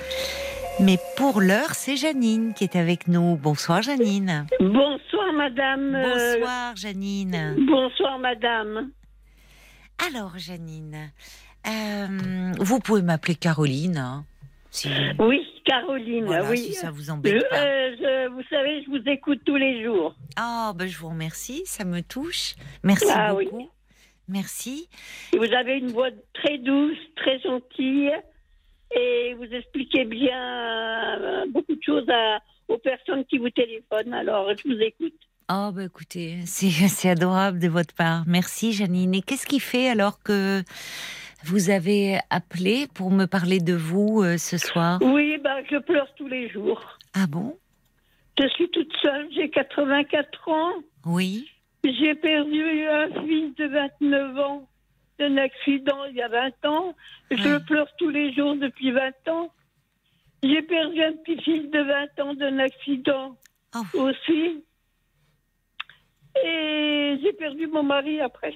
Mais 0.81 0.99
pour 1.17 1.41
l'heure, 1.43 1.75
c'est 1.75 1.97
Janine 1.97 2.55
qui 2.55 2.65
est 2.65 2.77
avec 2.77 3.09
nous. 3.09 3.37
Bonsoir 3.37 3.83
Janine. 3.83 4.47
Bonsoir 4.59 5.33
madame. 5.37 5.93
Bonsoir 6.03 6.77
Janine. 6.77 7.57
bonsoir 7.69 8.19
madame. 8.19 8.91
Alors 10.09 10.33
Janine, 10.39 11.11
euh, 11.69 12.53
vous 12.59 12.81
pouvez 12.81 13.03
m'appeler 13.03 13.35
Caroline. 13.37 13.99
hein, 13.99 14.25
si, 14.71 14.89
Oui, 15.21 15.41
Caroline, 15.65 16.25
voilà, 16.27 16.51
oui. 16.51 16.59
si 16.59 16.73
ça 16.75 16.91
vous 16.91 17.05
Je- 17.05 17.11
embête 17.11 17.49
pas. 17.49 17.57
euh, 17.65 17.97
je- 17.99 18.29
vous 18.29 18.43
savez, 18.51 18.83
je 18.85 18.91
vous 18.91 19.09
écoute 19.09 19.41
tous 19.47 19.57
les 19.57 19.83
jours. 19.83 20.15
Ah, 20.37 20.73
ben 20.77 20.87
je 20.87 20.99
vous 20.99 21.09
remercie, 21.09 21.63
ça 21.65 21.85
me 21.85 22.01
touche. 22.03 22.55
Merci 22.83 23.07
Ah 23.11 23.35
oui. 23.35 23.47
beaucoup. 23.51 23.71
Merci. 24.29 24.89
Vous 25.37 25.53
avez 25.53 25.79
une 25.79 25.89
voix 25.93 26.11
très 26.35 26.59
douce, 26.59 26.97
très 27.17 27.39
gentille, 27.41 28.11
et 28.95 29.35
vous 29.35 29.45
expliquez 29.45 30.05
bien 30.05 31.19
euh, 31.21 31.45
beaucoup 31.51 31.75
de 31.75 31.83
choses 31.83 32.09
à- 32.09 32.39
aux 32.69 32.79
personnes 32.79 33.25
qui 33.27 33.39
vous 33.39 33.51
téléphonent. 33.51 34.15
Alors, 34.15 34.49
je 34.57 34.69
vous 34.69 34.81
écoute. 34.81 35.15
Oh, 35.51 35.71
bah 35.75 35.85
écoutez, 35.85 36.39
c'est 36.47 36.71
c'est 36.89 37.11
adorable 37.11 37.59
de 37.59 37.69
votre 37.69 37.95
part. 37.95 38.23
Merci, 38.27 38.73
Janine. 38.73 39.15
Et 39.15 39.21
qu'est-ce 39.23 39.47
qui 39.47 39.61
fait 39.61 39.89
alors 39.91 40.23
que 40.23 40.63
vous 41.45 41.71
avez 41.71 42.19
appelé 42.31 42.87
pour 42.95 43.11
me 43.11 43.27
parler 43.27 43.59
de 43.61 43.75
vous 43.75 44.23
euh, 44.23 44.39
ce 44.39 44.57
soir 44.59 44.99
Oui, 45.03 45.39
ben, 45.43 45.63
je 45.71 45.77
pleure 45.79 46.09
tous 46.17 46.29
les 46.29 46.49
jours. 46.49 46.99
Ah 47.15 47.27
bon? 47.29 47.57
Je 48.41 48.49
suis 48.49 48.69
toute 48.71 48.93
seule, 49.01 49.29
j'ai 49.33 49.49
84 49.51 50.49
ans. 50.49 50.73
Oui. 51.07 51.49
J'ai 51.85 52.15
perdu 52.15 52.87
un 52.89 53.09
fils 53.27 53.55
de 53.57 53.67
29 53.67 54.39
ans 54.39 54.69
d'un 55.19 55.37
accident 55.37 56.05
il 56.11 56.17
y 56.17 56.23
a 56.23 56.29
20 56.29 56.65
ans. 56.67 56.95
Je 57.31 57.59
pleure 57.59 57.89
tous 57.99 58.09
les 58.09 58.33
jours 58.35 58.57
depuis 58.57 58.91
20 58.91 59.29
ans. 59.29 59.51
J'ai 60.43 60.63
perdu 60.63 61.03
un 61.03 61.13
petit-fils 61.13 61.71
de 61.71 61.79
20 62.19 62.25
ans 62.25 62.35
d'un 62.35 62.59
accident 62.59 63.37
Oh. 63.77 63.99
aussi. 63.99 64.65
Et 66.45 67.19
j'ai 67.23 67.33
perdu 67.33 67.67
mon 67.67 67.83
mari 67.83 68.21
après. 68.21 68.55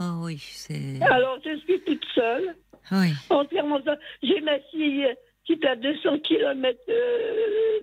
Oh 0.00 0.20
oui, 0.24 0.38
c'est. 0.38 1.00
Alors 1.02 1.38
je 1.44 1.56
suis 1.60 1.80
toute 1.80 2.04
seule, 2.14 2.54
Oui. 2.92 3.12
entièrement 3.30 3.82
seule. 3.82 3.98
J'ai 4.22 4.40
ma 4.42 4.58
fille 4.70 5.06
qui 5.44 5.52
est 5.54 5.64
à 5.64 5.76
200 5.76 6.18
km 6.20 6.78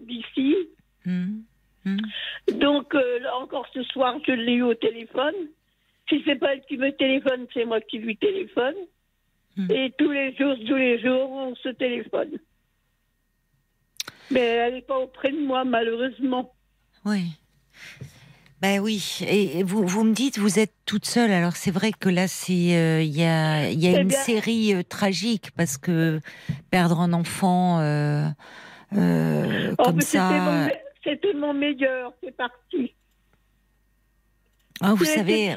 d'ici. 0.02 0.56
Hmm. 1.06 1.42
Hmm. 1.86 1.98
Donc, 2.60 2.94
euh, 2.96 3.20
là 3.20 3.36
encore 3.38 3.68
ce 3.74 3.84
soir, 3.84 4.18
je 4.26 4.32
l'ai 4.34 4.54
eu 4.54 4.62
au 4.64 4.74
téléphone. 4.74 5.34
Si 6.10 6.22
c'est 6.26 6.36
pas 6.36 6.54
elle 6.54 6.62
qui 6.66 6.78
me 6.78 6.92
téléphone, 6.92 7.48
c'est 7.54 7.66
moi 7.66 7.82
qui 7.82 7.98
lui 8.00 8.16
téléphone. 8.18 8.76
Hmm. 9.58 9.72
Et 9.72 9.92
tous 9.98 10.12
les 10.12 10.36
jours, 10.36 10.56
tous 10.68 10.76
les 10.76 11.00
jours, 11.02 11.32
on 11.32 11.56
se 11.56 11.70
téléphone. 11.70 12.38
Mais 14.32 14.40
elle 14.40 14.74
n'est 14.76 14.82
pas 14.82 14.98
auprès 15.00 15.32
de 15.32 15.40
moi, 15.40 15.64
malheureusement. 15.64 16.54
Oui. 17.06 17.24
Ben 18.64 18.80
oui. 18.80 19.20
Et 19.28 19.62
vous, 19.64 19.86
vous 19.86 20.06
me 20.06 20.14
dites, 20.14 20.40
vous 20.40 20.58
êtes 20.58 20.72
toute 20.86 21.06
seule. 21.06 21.32
Alors 21.32 21.58
c'est 21.58 21.70
vrai 21.70 21.92
que 21.92 22.08
là, 22.08 22.30
c'est 22.30 22.78
euh, 22.78 23.02
il 23.02 23.14
y 23.14 23.26
a, 23.26 23.70
il 23.70 23.78
y 23.78 23.94
a 23.94 24.00
une 24.00 24.08
bien- 24.08 24.18
série 24.18 24.74
euh, 24.74 24.84
tragique 24.84 25.52
parce 25.58 25.78
que 25.78 26.22
perdre 26.72 27.02
un 27.02 27.12
enfant 27.12 27.80
euh, 27.82 28.30
Oh, 28.96 29.84
comme 29.84 30.00
c'était 30.00 30.18
ça. 30.20 30.30
mon 30.32 30.70
C'était 31.04 31.34
mon 31.34 31.54
meilleur, 31.54 32.14
c'est 32.24 32.32
parti. 32.38 32.94
Ah, 34.80 34.94
vous 34.94 35.04
savez. 35.04 35.56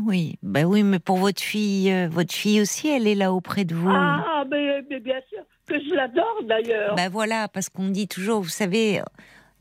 Oui, 0.00 0.36
bah 0.42 0.62
oui, 0.62 0.84
mais 0.84 1.00
pour 1.00 1.16
votre 1.16 1.42
fille, 1.42 1.92
votre 2.08 2.32
fille 2.32 2.60
aussi, 2.60 2.88
elle 2.88 3.08
est 3.08 3.14
là 3.16 3.32
auprès 3.32 3.64
de 3.64 3.74
vous. 3.74 3.90
Ah, 3.90 4.44
mais, 4.48 4.82
mais 4.88 5.00
bien 5.00 5.20
sûr 5.28 5.42
que 5.66 5.74
je 5.80 5.92
l'adore 5.94 6.42
d'ailleurs. 6.44 6.94
Bah 6.94 7.08
voilà, 7.08 7.48
parce 7.48 7.68
qu'on 7.68 7.88
dit 7.88 8.06
toujours, 8.06 8.42
vous 8.42 8.48
savez, 8.48 9.00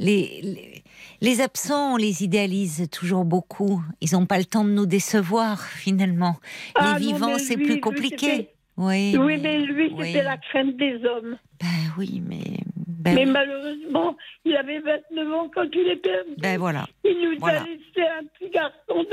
les, 0.06 0.42
les, 0.44 0.84
les 1.22 1.42
absents, 1.42 1.94
on 1.94 1.98
les 1.98 2.24
idéalise 2.24 2.88
toujours 2.92 3.26
beaucoup. 3.26 3.82
Ils 4.02 4.14
n'ont 4.14 4.26
pas 4.26 4.38
le 4.40 4.46
temps 4.46 4.64
de 4.66 4.72
nous 4.72 4.86
décevoir, 4.86 5.62
finalement. 5.64 6.36
Ah, 6.76 6.98
les 7.00 7.06
non, 7.08 7.14
vivants, 7.14 7.38
c'est 7.38 7.58
plus 7.58 7.80
compliqué. 7.80 8.50
Oui, 8.78 9.16
Oui, 9.18 9.38
mais 9.42 9.60
lui, 9.60 9.92
oui. 9.96 10.08
c'était 10.08 10.24
la 10.24 10.38
crainte 10.38 10.76
des 10.78 10.96
hommes. 11.06 11.38
Bah 11.62 11.68
oui, 11.98 12.22
mais. 12.26 12.58
Ben, 12.88 13.16
Mais 13.16 13.26
malheureusement, 13.26 14.16
il 14.46 14.56
avait 14.56 14.80
29 14.80 15.34
ans 15.34 15.50
quand 15.54 15.66
il 15.74 15.88
est 15.88 15.96
perdu. 15.98 16.32
ben 16.38 16.58
voilà, 16.60 16.88
Il 17.04 17.18
nous 17.32 17.40
Voilà. 17.40 17.62
a 17.62 17.66
laissé 17.66 18.08
un 18.20 18.24
petit 18.26 18.50
garçon 18.52 19.04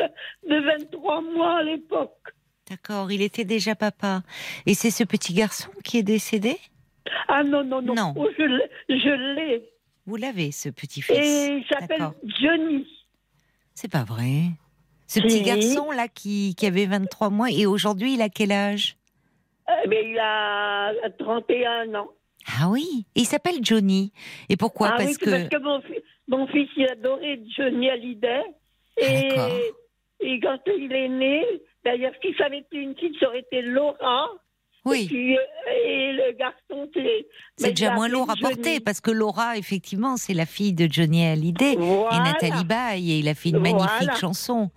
de, 0.47 0.55
de 0.55 0.61
23 0.61 1.23
mois 1.23 1.59
à 1.59 1.63
l'époque. 1.63 2.13
d'accord, 2.69 3.11
il 3.11 3.23
était 3.23 3.45
déjà 3.47 3.75
papa. 3.75 4.23
Et 4.67 4.75
c'est 4.75 4.91
ce 4.91 5.05
petit 5.05 5.33
garçon 5.33 5.71
qui 5.85 5.99
est 5.99 6.03
décédé? 6.03 6.59
Ah 7.29 7.43
non, 7.43 7.65
non, 7.65 7.81
non. 7.83 7.95
Non. 7.95 8.15
Oh, 8.17 8.29
je 8.37 8.43
l'ai. 9.35 9.63
Vous 10.09 10.17
l'avez, 10.17 10.53
ce 10.53 10.71
petit-fils 10.71 11.17
Et 11.19 11.59
il 11.59 11.65
s'appelle. 11.71 12.09
Johnny. 12.41 12.87
C'est 13.75 13.93
pas 13.93 14.05
vrai. 14.05 14.45
Ce 15.07 15.21
petit 15.21 15.43
garçon-là 15.43 16.09
qui, 16.09 16.55
qui 16.57 16.65
avait 16.67 16.87
23 16.87 17.29
mois, 17.29 17.51
et 17.51 17.67
aujourd'hui, 17.67 18.15
il 18.15 18.23
a 18.23 18.31
quel 18.31 18.51
âge? 18.53 18.97
Eh 19.85 19.87
bien, 19.89 20.01
il 20.01 20.19
a 20.19 20.93
31 21.19 21.95
ans. 21.95 22.09
Ah 22.59 22.71
oui, 22.71 23.05
et 23.15 23.21
il 23.21 23.27
s'appelle 23.27 23.57
Johnny. 23.63 24.13
Et 24.49 24.57
pourquoi? 24.57 24.89
Ah 24.89 24.97
Parce 24.97 25.11
oui, 25.11 25.17
que. 25.19 25.29
parce 25.31 25.49
que 25.51 25.59
mon, 25.59 25.83
fi- 25.83 26.03
mon 26.27 26.47
fils, 26.47 26.71
il 26.77 26.89
adorait 26.89 27.41
Johnny 27.55 27.91
Hallyday. 27.91 28.43
Et, 28.97 29.29
et 30.21 30.41
quand 30.41 30.59
il 30.67 30.91
est 30.91 31.09
né, 31.11 31.45
d'ailleurs, 31.85 32.13
si 32.23 32.33
ça 32.39 32.47
avait 32.47 32.61
été 32.61 32.79
une 32.79 32.97
fille, 32.97 33.15
ça 33.21 33.29
aurait 33.29 33.41
été 33.41 33.61
Laura. 33.61 34.31
Et, 34.87 34.89
Oui, 34.89 35.07
puis, 35.07 35.37
euh, 35.37 35.41
et 35.85 36.13
le 36.13 36.33
garçon, 36.39 36.89
c'est. 36.95 37.73
déjà 37.73 37.93
moins 37.95 38.09
lourd 38.09 38.31
à 38.31 38.35
porter 38.41 38.81
parce 38.81 39.01
que 39.01 39.11
Laura, 39.11 39.57
effectivement, 39.57 40.17
c'est 40.17 40.35
la 40.35 40.47
fille 40.47 40.73
de 40.73 40.89
Johnny 40.91 41.25
Hallyday 41.27 41.73
et. 41.75 41.77
Nathalie 42.19 42.65
Baye 42.65 43.13
et 43.13 43.19
il 43.19 43.29
a 43.29 43.35
fait 43.35 43.51
une 43.51 43.59
Voilà. 43.59 43.75
magnifique 43.85 44.17
chanson. 44.21 44.71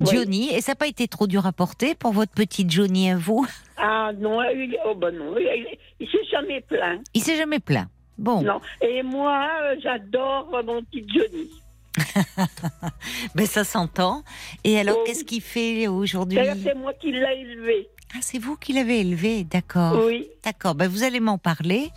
Oui. 0.00 0.08
Johnny, 0.12 0.50
et 0.54 0.60
ça 0.62 0.72
n'a 0.72 0.76
pas 0.76 0.86
été 0.86 1.08
trop 1.08 1.26
dur 1.26 1.46
à 1.46 1.52
porter 1.52 1.94
pour 1.94 2.12
votre 2.12 2.32
petite 2.32 2.70
Johnny 2.70 3.10
à 3.10 3.16
vous? 3.18 3.46
Ah 3.76 4.12
non, 4.18 4.42
il, 4.44 4.76
oh 4.86 4.94
ben 4.94 5.10
non, 5.14 5.34
il, 5.38 5.66
il 6.00 6.06
s'est 6.08 6.24
jamais 6.30 6.60
plaint. 6.62 7.02
Il 7.12 7.22
s'est 7.22 7.36
jamais 7.36 7.58
plaint. 7.58 7.88
Bon, 8.16 8.40
Non. 8.42 8.60
Et 8.82 9.02
moi, 9.02 9.46
euh, 9.62 9.76
j'adore 9.82 10.50
euh, 10.54 10.62
mon 10.62 10.82
petit 10.82 11.04
Johnny. 11.08 11.50
ben 13.34 13.46
ça 13.46 13.64
s'entend. 13.64 14.22
Et 14.64 14.78
alors, 14.78 14.96
Oh. 15.00 15.04
qu'est-ce 15.06 15.24
qu'il 15.24 15.42
fait 15.42 15.86
aujourd'hui? 15.88 16.38
C'est 16.62 16.74
moi 16.74 16.92
qui 16.94 17.12
l'ai 17.12 17.40
élevé. 17.40 17.88
Ah, 18.12 18.18
c'est 18.22 18.38
vous 18.38 18.56
qui 18.56 18.72
l'avez 18.72 19.00
élevé, 19.00 19.44
d'accord. 19.44 20.02
Oui. 20.06 20.26
D'accord, 20.44 20.74
ben 20.74 20.88
vous 20.88 21.04
allez 21.04 21.20
m'en 21.20 21.38
parler. 21.38 21.90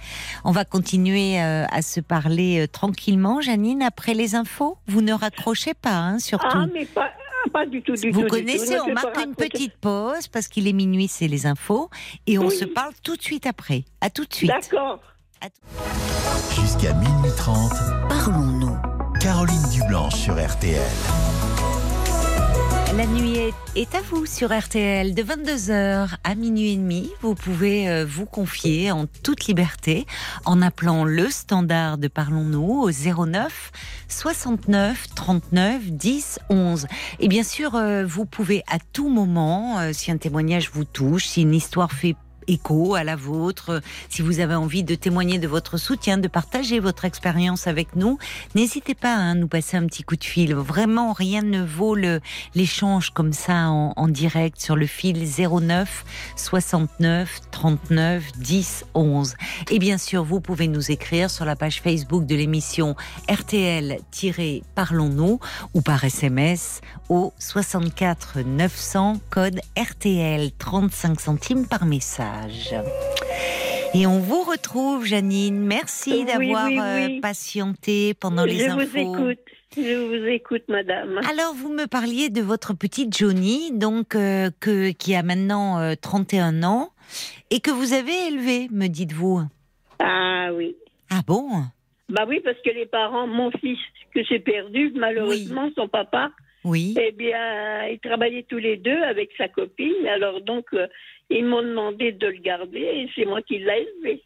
On 0.43 0.51
va 0.51 0.63
continuer 0.63 1.41
euh, 1.41 1.65
à 1.71 1.81
se 1.81 1.99
parler 2.01 2.59
euh, 2.63 2.67
tranquillement, 2.67 3.41
Janine, 3.41 3.81
après 3.81 4.13
les 4.13 4.35
infos. 4.35 4.77
Vous 4.87 5.01
ne 5.01 5.11
raccrochez 5.13 5.73
pas, 5.73 5.95
hein, 5.95 6.19
surtout. 6.19 6.45
Ah, 6.51 6.65
mais 6.71 6.85
pas, 6.85 7.09
ah, 7.45 7.49
pas 7.51 7.65
du 7.65 7.81
tout, 7.81 7.93
du 7.95 8.11
vous 8.11 8.21
tout. 8.21 8.25
du 8.25 8.41
connaissez, 8.43 8.77
tout. 8.77 8.83
on 8.87 8.93
marque 8.93 9.17
une 9.25 9.33
petite 9.33 9.75
pause 9.77 10.27
parce 10.27 10.47
qu'il 10.47 10.67
est 10.67 10.73
minuit, 10.73 11.07
c'est 11.07 11.27
les 11.27 11.47
infos. 11.47 11.89
Et 12.27 12.37
on 12.37 12.47
Oui. 12.47 12.55
se 12.55 12.65
parle 12.65 12.93
tout 13.03 13.15
de 13.15 13.21
suite 13.23 13.47
après. 13.47 13.83
À 13.99 14.09
tout 14.11 14.25
de 14.25 14.33
suite. 14.33 14.51
D'accord. 14.51 14.99
Jusqu'à 16.61 16.93
minuit 16.93 17.31
30, 17.35 17.71
Parlons-nous. 18.07 18.77
Caroline 19.19 19.63
Dublanche 19.71 20.15
sur 20.15 20.35
RTL. 20.35 20.79
La 22.95 23.07
nuit 23.07 23.39
est, 23.75 23.95
à 23.95 24.01
vous 24.01 24.27
sur 24.27 24.55
RTL 24.55 25.15
de 25.15 25.23
22h 25.23 26.09
à 26.23 26.35
minuit 26.35 26.73
et 26.73 26.75
demi. 26.75 27.09
Vous 27.21 27.33
pouvez 27.33 27.89
euh, 27.89 28.05
vous 28.05 28.27
confier 28.27 28.91
en 28.91 29.07
toute 29.07 29.47
liberté 29.47 30.05
en 30.45 30.61
appelant 30.61 31.03
le 31.03 31.31
standard 31.31 31.97
de 31.97 32.07
Parlons-nous 32.07 32.83
au 32.83 32.91
09 32.91 33.71
69 34.09 35.07
39 35.15 35.91
10 35.91 36.39
11. 36.49 36.85
Et 37.19 37.27
bien 37.29 37.41
sûr, 37.41 37.73
euh, 37.73 38.05
vous 38.05 38.25
pouvez 38.25 38.61
à 38.69 38.77
tout 38.91 39.09
moment, 39.09 39.79
euh, 39.79 39.89
si 39.91 40.11
un 40.11 40.17
témoignage 40.17 40.69
vous 40.71 40.85
touche, 40.85 41.25
si 41.25 41.41
une 41.41 41.55
histoire 41.55 41.91
fait 41.91 42.15
écho 42.47 42.95
à 42.95 43.03
la 43.03 43.15
vôtre, 43.15 43.81
si 44.09 44.21
vous 44.21 44.39
avez 44.39 44.55
envie 44.55 44.83
de 44.83 44.95
témoigner 44.95 45.39
de 45.39 45.47
votre 45.47 45.77
soutien, 45.77 46.17
de 46.17 46.27
partager 46.27 46.79
votre 46.79 47.05
expérience 47.05 47.67
avec 47.67 47.95
nous, 47.95 48.17
n'hésitez 48.55 48.95
pas 48.95 49.15
à 49.15 49.33
nous 49.33 49.47
passer 49.47 49.77
un 49.77 49.85
petit 49.85 50.03
coup 50.03 50.15
de 50.15 50.23
fil. 50.23 50.55
Vraiment, 50.55 51.13
rien 51.13 51.41
ne 51.41 51.63
vaut 51.63 51.95
l'échange 52.55 53.11
comme 53.11 53.33
ça 53.33 53.69
en, 53.69 53.93
en 53.95 54.07
direct 54.07 54.59
sur 54.59 54.75
le 54.75 54.85
fil 54.85 55.25
09 55.25 56.05
69 56.35 57.41
39 57.51 58.31
10 58.37 58.85
11. 58.93 59.35
Et 59.71 59.79
bien 59.79 59.97
sûr, 59.97 60.23
vous 60.23 60.41
pouvez 60.41 60.67
nous 60.67 60.91
écrire 60.91 61.29
sur 61.29 61.45
la 61.45 61.55
page 61.55 61.81
Facebook 61.81 62.25
de 62.25 62.35
l'émission 62.35 62.95
RTL-Parlons-nous 63.29 65.39
ou 65.73 65.81
par 65.81 66.03
SMS 66.03 66.81
au 67.09 67.33
64 67.39 68.39
900 68.45 69.19
code 69.29 69.59
RTL 69.77 70.51
35 70.57 71.19
centimes 71.19 71.67
par 71.67 71.85
message. 71.85 72.32
Et 73.93 74.07
on 74.07 74.19
vous 74.19 74.41
retrouve, 74.43 75.05
Janine. 75.05 75.59
Merci 75.59 76.25
d'avoir 76.25 76.67
oui, 76.67 76.79
euh, 76.79 77.05
oui. 77.07 77.19
patienté 77.19 78.13
pendant 78.15 78.43
les 78.45 78.57
Je 78.59 78.65
infos. 78.69 78.85
vous 78.87 78.97
écoute. 78.97 79.39
Je 79.75 79.95
vous 80.07 80.27
écoute, 80.27 80.63
madame. 80.67 81.19
Alors, 81.29 81.53
vous 81.55 81.69
me 81.73 81.85
parliez 81.87 82.29
de 82.29 82.41
votre 82.41 82.73
petite 82.75 83.15
Johnny, 83.15 83.71
donc 83.71 84.15
euh, 84.15 84.49
que, 84.59 84.91
qui 84.91 85.15
a 85.15 85.23
maintenant 85.23 85.79
euh, 85.79 85.93
31 85.99 86.63
ans 86.63 86.89
et 87.51 87.59
que 87.59 87.71
vous 87.71 87.93
avez 87.93 88.27
élevé, 88.27 88.67
me 88.71 88.87
dites-vous. 88.87 89.41
Ah 89.99 90.49
oui. 90.53 90.75
Ah 91.11 91.21
bon? 91.25 91.47
Bah 92.09 92.25
oui, 92.27 92.39
parce 92.43 92.57
que 92.63 92.69
les 92.71 92.85
parents, 92.85 93.27
mon 93.27 93.51
fils 93.51 93.79
que 94.13 94.23
j'ai 94.23 94.39
perdu, 94.39 94.91
malheureusement, 94.95 95.69
son 95.75 95.87
papa, 95.87 96.31
Oui. 96.63 96.93
eh 96.99 97.11
bien, 97.11 97.87
ils 97.87 97.99
travaillaient 97.99 98.45
tous 98.47 98.57
les 98.57 98.77
deux 98.77 99.01
avec 99.03 99.29
sa 99.37 99.47
copine. 99.47 100.05
Alors 100.13 100.41
donc, 100.41 100.65
euh, 100.73 100.87
ils 101.29 101.45
m'ont 101.45 101.61
demandé 101.63 102.11
de 102.11 102.27
le 102.27 102.39
garder 102.41 102.79
et 102.79 103.09
c'est 103.15 103.25
moi 103.25 103.41
qui 103.41 103.59
l'ai 103.59 103.87
élevé. 104.03 104.23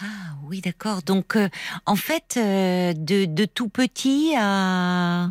Ah 0.00 0.34
oui, 0.48 0.60
d'accord. 0.60 1.02
Donc, 1.02 1.36
euh, 1.36 1.48
en 1.86 1.96
fait, 1.96 2.36
euh, 2.36 2.92
de, 2.92 3.24
de 3.24 3.44
tout 3.46 3.70
petit 3.70 4.34
à, 4.36 5.28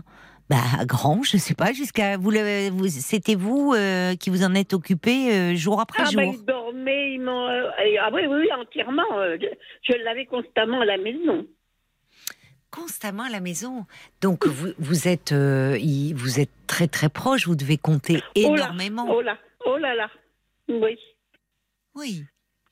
bah, 0.50 0.58
à 0.80 0.86
grand, 0.86 1.22
je 1.22 1.38
sais 1.38 1.54
pas, 1.54 1.72
jusqu'à 1.72 2.18
vous, 2.18 2.32
le- 2.32 2.70
vous 2.72 2.88
c'était 2.88 3.36
vous 3.36 3.74
euh, 3.76 4.16
qui 4.16 4.32
vous 4.32 4.44
en 4.44 4.56
êtes 4.56 4.74
occupé 4.74 5.56
jour 5.56 5.80
après 5.80 6.04
Ah 6.08 6.10
jour? 6.10 6.34
bah, 6.44 6.54
m'ont... 7.20 7.48
euh, 7.48 7.70
et- 7.86 7.98
ah 8.00 8.10
oui, 8.12 8.22
oui, 8.28 8.38
oui, 8.42 8.50
entièrement. 8.60 9.04
je 9.84 9.94
l'avais 10.04 10.26
constamment 10.26 10.82
à 10.82 10.86
la 10.86 10.98
maison. 10.98 11.46
Constamment 12.72 13.24
à 13.24 13.30
la 13.30 13.40
maison. 13.40 13.86
Donc, 14.22 14.48
vous, 14.48 14.70
vous 14.80 15.08
êtes, 15.08 15.32
euh, 15.32 15.78
il- 15.80 16.14
vous 16.16 16.40
êtes 16.40 16.50
très 16.68 16.88
très 16.88 17.10
proche. 17.10 17.48
Vous 17.48 17.56
devez 17.56 17.78
compter 17.78 18.22
Oh 18.44 18.56
là, 18.56 18.64
énormément. 18.66 19.06
Oh 19.10 19.22
là, 19.22 19.38
oh 19.66 19.78
là 19.78 19.94
là. 19.96 20.10
Oui, 20.70 20.98
Oui. 21.96 22.24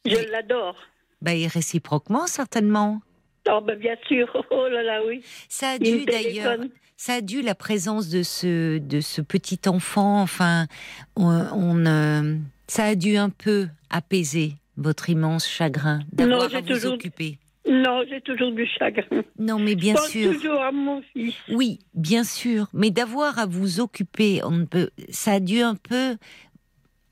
je 0.06 0.32
l'adore. 0.32 0.76
Bah, 1.22 1.34
et 1.34 1.48
réciproquement, 1.48 2.28
certainement. 2.28 3.02
Oh 3.50 3.60
bah 3.62 3.76
bien 3.76 3.96
sûr, 4.08 4.28
oh 4.52 4.68
là 4.70 4.84
là, 4.84 5.02
oui. 5.06 5.22
Ça 5.50 5.72
a 5.72 5.78
dû 5.80 6.06
d'ailleurs, 6.06 6.58
ça 6.98 7.16
a 7.16 7.22
dû 7.22 7.42
la 7.42 7.56
présence 7.56 8.10
de 8.10 8.24
ce 8.24 8.78
de 8.78 9.00
ce 9.02 9.22
petit 9.22 9.60
enfant. 9.68 10.22
Enfin, 10.22 10.68
on, 11.16 11.28
on, 11.54 11.86
euh, 11.86 12.36
ça 12.68 12.86
a 12.86 12.96
dû 12.96 13.18
un 13.18 13.30
peu 13.30 13.68
apaiser 13.90 14.54
votre 14.78 15.10
immense 15.10 15.48
chagrin 15.48 16.00
d'avoir 16.12 16.44
à 16.56 16.62
vous 16.62 16.68
toujours- 16.68 16.94
occuper. 16.94 17.38
Non, 17.70 18.04
j'ai 18.10 18.20
toujours 18.20 18.52
du 18.52 18.66
chagrin. 18.68 19.24
Non, 19.40 19.58
mais 19.58 19.76
bien 19.76 19.94
Je 19.96 20.00
pense 20.00 20.10
sûr. 20.10 20.34
toujours 20.34 20.62
à 20.62 20.72
mon 20.74 21.02
fils. 21.14 21.34
Oui, 21.50 21.80
bien 21.94 22.26
sûr. 22.26 22.68
Mais 22.74 22.92
d'avoir 22.92 23.40
à 23.40 23.46
vous 23.46 23.80
occuper, 23.80 24.42
on 24.44 24.66
peut, 24.66 24.90
ça 25.10 25.34
a 25.34 25.40
dû 25.40 25.62
un 25.62 25.76
peu 25.76 26.18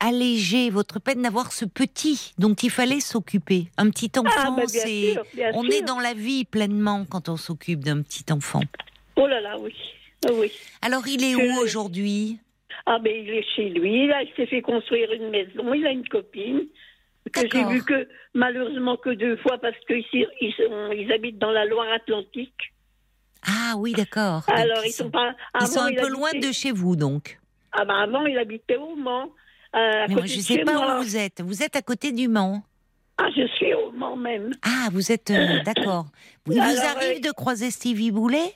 alléger 0.06 0.70
votre 0.70 0.98
peine 1.00 1.22
d'avoir 1.22 1.52
ce 1.52 1.64
petit 1.64 2.32
dont 2.38 2.54
il 2.54 2.70
fallait 2.70 3.00
s'occuper. 3.00 3.68
Un 3.78 3.88
petit 3.90 4.10
Ah 4.16 4.20
enfant, 4.20 4.52
bah 4.56 4.62
c'est, 4.66 5.16
on 5.54 5.62
sûr. 5.62 5.72
est 5.72 5.82
dans 5.82 6.00
la 6.00 6.12
vie 6.14 6.44
pleinement 6.44 7.04
quand 7.08 7.28
on 7.28 7.36
s'occupe 7.36 7.80
d'un 7.84 8.02
petit 8.02 8.24
enfant. 8.32 8.62
Oh 9.16 9.26
là 9.26 9.40
là, 9.40 9.56
oui. 9.60 9.74
Ah 10.26 10.30
oui. 10.34 10.50
Alors, 10.82 11.06
il 11.06 11.22
est 11.24 11.34
où 11.36 11.60
aujourd'hui? 11.60 12.38
Ah 12.86 12.98
ben 12.98 13.12
il 13.14 13.30
est 13.30 13.44
chez 13.54 13.68
lui, 13.68 14.08
là, 14.08 14.22
il 14.22 14.32
s'est 14.34 14.46
fait 14.46 14.60
construire 14.62 15.12
une 15.12 15.30
maison, 15.30 15.72
il 15.72 15.86
a 15.86 15.90
une 15.90 16.08
copine 16.08 16.62
que 17.32 17.40
j'ai 17.52 17.64
vu 17.66 17.84
que 17.84 18.08
malheureusement 18.34 18.96
que 18.96 19.10
deux 19.10 19.36
fois 19.36 19.58
parce 19.58 19.76
qu'ils 19.86 20.04
ils, 20.40 20.54
ils 20.96 21.12
habitent 21.12 21.38
dans 21.38 21.52
la 21.52 21.64
Loire-Atlantique. 21.64 22.72
Ah 23.46 23.74
oui, 23.76 23.92
d'accord. 23.92 24.42
Alors 24.48 24.84
ils 24.84 24.90
sont 24.92 25.10
pas. 25.10 25.34
ils 25.60 25.66
sont 25.68 25.80
un 25.80 25.92
peu 25.92 25.98
habitait- 26.00 26.08
loin 26.10 26.30
de 26.32 26.50
chez 26.52 26.72
vous, 26.72 26.96
donc. 26.96 27.38
Ah 27.72 27.84
ben 27.84 27.94
avant 27.94 28.26
il 28.26 28.36
habitait 28.38 28.76
au 28.76 28.96
Mans. 28.96 29.28
Euh, 29.74 30.04
à 30.04 30.08
Mais 30.08 30.14
côté 30.14 30.14
moi, 30.14 30.26
je 30.26 30.36
ne 30.36 30.42
sais 30.42 30.58
pas 30.58 30.72
moi. 30.74 30.98
où 30.98 31.02
vous 31.02 31.16
êtes. 31.16 31.40
Vous 31.40 31.62
êtes 31.62 31.76
à 31.76 31.82
côté 31.82 32.12
du 32.12 32.28
Mans. 32.28 32.62
Ah 33.18 33.28
je 33.36 33.46
suis 33.56 33.72
au 33.74 33.90
Mans 33.92 34.16
même. 34.16 34.50
Ah, 34.62 34.88
vous 34.92 35.12
êtes 35.12 35.30
euh, 35.30 35.62
d'accord. 35.64 36.06
Vous 36.46 36.52
Alors, 36.58 36.66
arrive 36.96 37.18
euh, 37.18 37.28
de 37.28 37.30
croiser 37.32 37.70
Stevie 37.70 38.10
Boulet? 38.10 38.54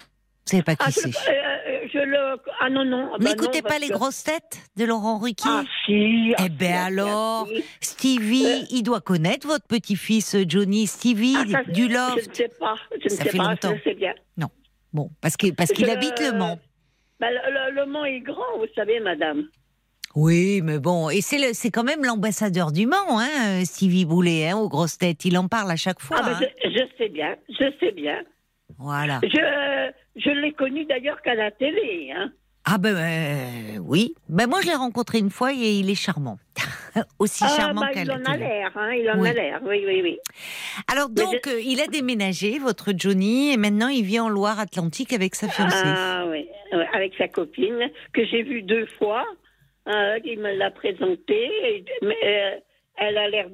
Vous 0.00 0.52
savez 0.52 0.62
pas 0.62 0.76
qui 0.76 0.84
Ah, 0.86 0.90
c'est 0.90 1.08
euh, 1.08 1.32
euh, 1.68 1.88
je 1.92 1.98
le. 1.98 2.36
Ah 2.60 2.70
non 2.70 2.84
non. 2.84 3.10
ah, 3.12 3.16
bah 3.18 3.28
N'écoutez 3.30 3.60
non, 3.60 3.68
pas 3.68 3.78
les 3.78 3.88
que- 3.88 3.92
grosses 3.92 4.24
têtes 4.24 4.62
de 4.76 4.84
Laurent 4.86 5.18
Ruquier? 5.18 5.44
Ah 5.50 5.62
si. 5.84 6.34
ah, 6.38 6.44
Eh 6.46 6.48
ben 6.48 6.66
si, 6.66 6.72
ah, 6.72 6.86
si, 6.86 6.86
alors, 6.86 7.48
ah, 7.50 7.54
si. 7.54 7.64
Stevie, 7.80 8.46
Euh. 8.46 8.66
il 8.70 8.82
doit 8.82 9.00
connaître 9.02 9.46
votre 9.46 9.66
petit-fils 9.66 10.36
Johnny 10.48 10.86
Stevie 10.86 11.36
Ah, 11.38 11.44
ça, 11.50 11.62
du 11.70 11.82
Je 11.82 11.88
ne 11.88 11.94
Loft. 11.94 12.34
sais 12.34 12.48
pas. 12.58 12.76
Je 12.98 13.04
ne 13.04 13.08
Ça 13.10 13.24
sais 13.24 13.30
fait 13.30 13.36
pas. 13.38 13.48
longtemps. 13.50 13.74
Je 13.76 13.82
sais 13.90 13.94
bien. 13.94 14.14
Bon, 14.94 15.10
parce 15.20 15.36
que 15.36 15.50
parce 15.50 15.70
qu'il 15.70 15.84
Je- 15.84 15.90
habite 15.90 16.18
le 16.18 16.32
Mans. 16.32 16.58
Bah, 17.20 17.26
le 17.30 17.84
Mans 17.84 18.06
est 18.06 18.20
grand, 18.20 18.56
vous 18.56 18.64
savez, 18.74 19.00
madame. 19.00 19.46
Oui, 20.14 20.60
mais 20.62 20.78
bon, 20.78 21.10
et 21.10 21.20
c'est 21.20 21.52
c'est 21.54 21.70
quand 21.70 21.84
même 21.84 22.04
l'ambassadeur 22.04 22.72
du 22.72 22.86
Mans, 22.86 23.18
hein, 23.20 23.64
Stevie 23.64 24.04
Boulet, 24.04 24.48
hein, 24.48 24.56
aux 24.56 24.68
grosses 24.68 24.98
têtes. 24.98 25.24
Il 25.24 25.36
en 25.38 25.48
parle 25.48 25.70
à 25.70 25.76
chaque 25.76 26.00
fois. 26.00 26.16
Ah, 26.20 26.22
bah, 26.22 26.38
hein. 26.40 26.46
je, 26.64 26.70
je 26.70 26.84
sais 26.96 27.08
bien, 27.08 27.36
je 27.48 27.70
sais 27.78 27.92
bien. 27.92 28.22
Voilà. 28.78 29.20
Je, 29.22 29.90
je 30.16 30.30
l'ai 30.30 30.52
connu 30.52 30.84
d'ailleurs 30.86 31.20
qu'à 31.22 31.34
la 31.34 31.50
télé. 31.50 32.10
Hein. 32.16 32.32
Ah 32.70 32.76
ben 32.76 32.94
euh, 32.96 33.78
oui. 33.82 34.14
Ben 34.28 34.46
moi 34.46 34.60
je 34.62 34.66
l'ai 34.66 34.74
rencontré 34.74 35.18
une 35.18 35.30
fois 35.30 35.52
et 35.52 35.56
il 35.78 35.88
est 35.90 35.94
charmant. 35.94 36.38
Aussi 37.18 37.44
Ah, 37.46 37.54
charmant 37.56 37.80
bah, 37.82 37.92
qu'à 37.94 38.02
il 38.02 38.08
la 38.08 38.14
en 38.16 38.24
a 38.24 38.36
l'air, 38.36 38.72
hein, 38.76 38.90
il 38.92 39.10
en 39.10 39.18
Oui. 39.20 39.28
a 39.28 39.32
l'air, 39.32 39.60
oui, 39.64 39.84
oui, 39.86 40.00
oui. 40.02 40.18
Alors 40.92 41.08
donc 41.08 41.46
euh, 41.46 41.60
il 41.64 41.80
a 41.80 41.86
déménagé, 41.86 42.58
votre 42.58 42.92
Johnny, 42.94 43.52
et 43.52 43.56
maintenant 43.56 43.88
il 43.88 44.04
vit 44.04 44.20
en 44.20 44.28
Loire-Atlantique 44.28 45.12
avec 45.14 45.34
sa 45.34 45.48
fiancée. 45.48 45.76
Ah 45.84 46.24
oui, 46.28 46.46
avec 46.92 47.12
sa 47.16 47.28
copine, 47.28 47.90
que 48.12 48.24
j'ai 48.26 48.42
vue 48.42 48.62
deux 48.62 48.86
fois. 48.98 49.24
Euh, 49.88 50.18
il 50.24 50.38
me 50.40 50.52
l'a 50.54 50.70
présentée. 50.70 51.50
et- 51.64 51.84
mais, 52.02 52.16
euh, 52.24 52.58
elle 52.96 53.16
a 53.18 53.28
l'air 53.28 53.48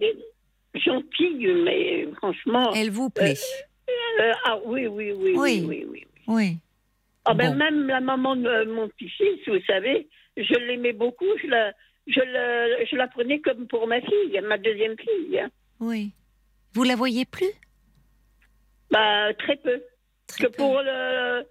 gentille, 0.75 1.47
mais 1.65 2.07
franchement. 2.17 2.73
Elle 2.75 2.91
vous 2.91 3.11
plaît 3.11 3.35
euh, 4.21 4.33
ah 4.45 4.59
oui, 4.65 4.87
oui, 4.87 5.13
oui, 5.13 5.35
oui, 5.37 5.65
Oui. 5.67 6.07
oui. 6.27 6.57
Ah 7.25 7.35
ben 7.35 7.51
Bon. 7.53 7.57
même 7.57 7.87
la 7.89 8.01
maman 8.01 8.37
de 8.37 8.65
mon 8.65 8.89
petit-fils, 8.89 9.41
vous 9.47 9.61
savez, 9.67 10.09
je 10.37 10.55
l'aimais 10.55 10.93
beaucoup, 10.93 11.27
je 11.43 11.47
la, 11.49 11.73
je, 12.07 12.21
la, 12.21 12.85
je 12.85 12.97
la 12.97 13.09
prenais 13.09 13.41
comme 13.41 13.67
pour 13.67 13.87
ma 13.87 14.01
fille, 14.01 14.41
ma 14.43 14.59
deuxième 14.59 14.97
fille. 14.99 15.43
Oui. 15.81 16.11
Vous 16.75 16.83
la 16.85 16.97
voyez 16.97 17.25
plus? 17.25 17.51
Bah 18.91 19.33
très 19.35 19.57
peu. 19.57 19.83
Très 20.27 20.45
que 20.45 20.49
peu. 20.51 20.57
pour 20.57 20.81
le 20.81 21.45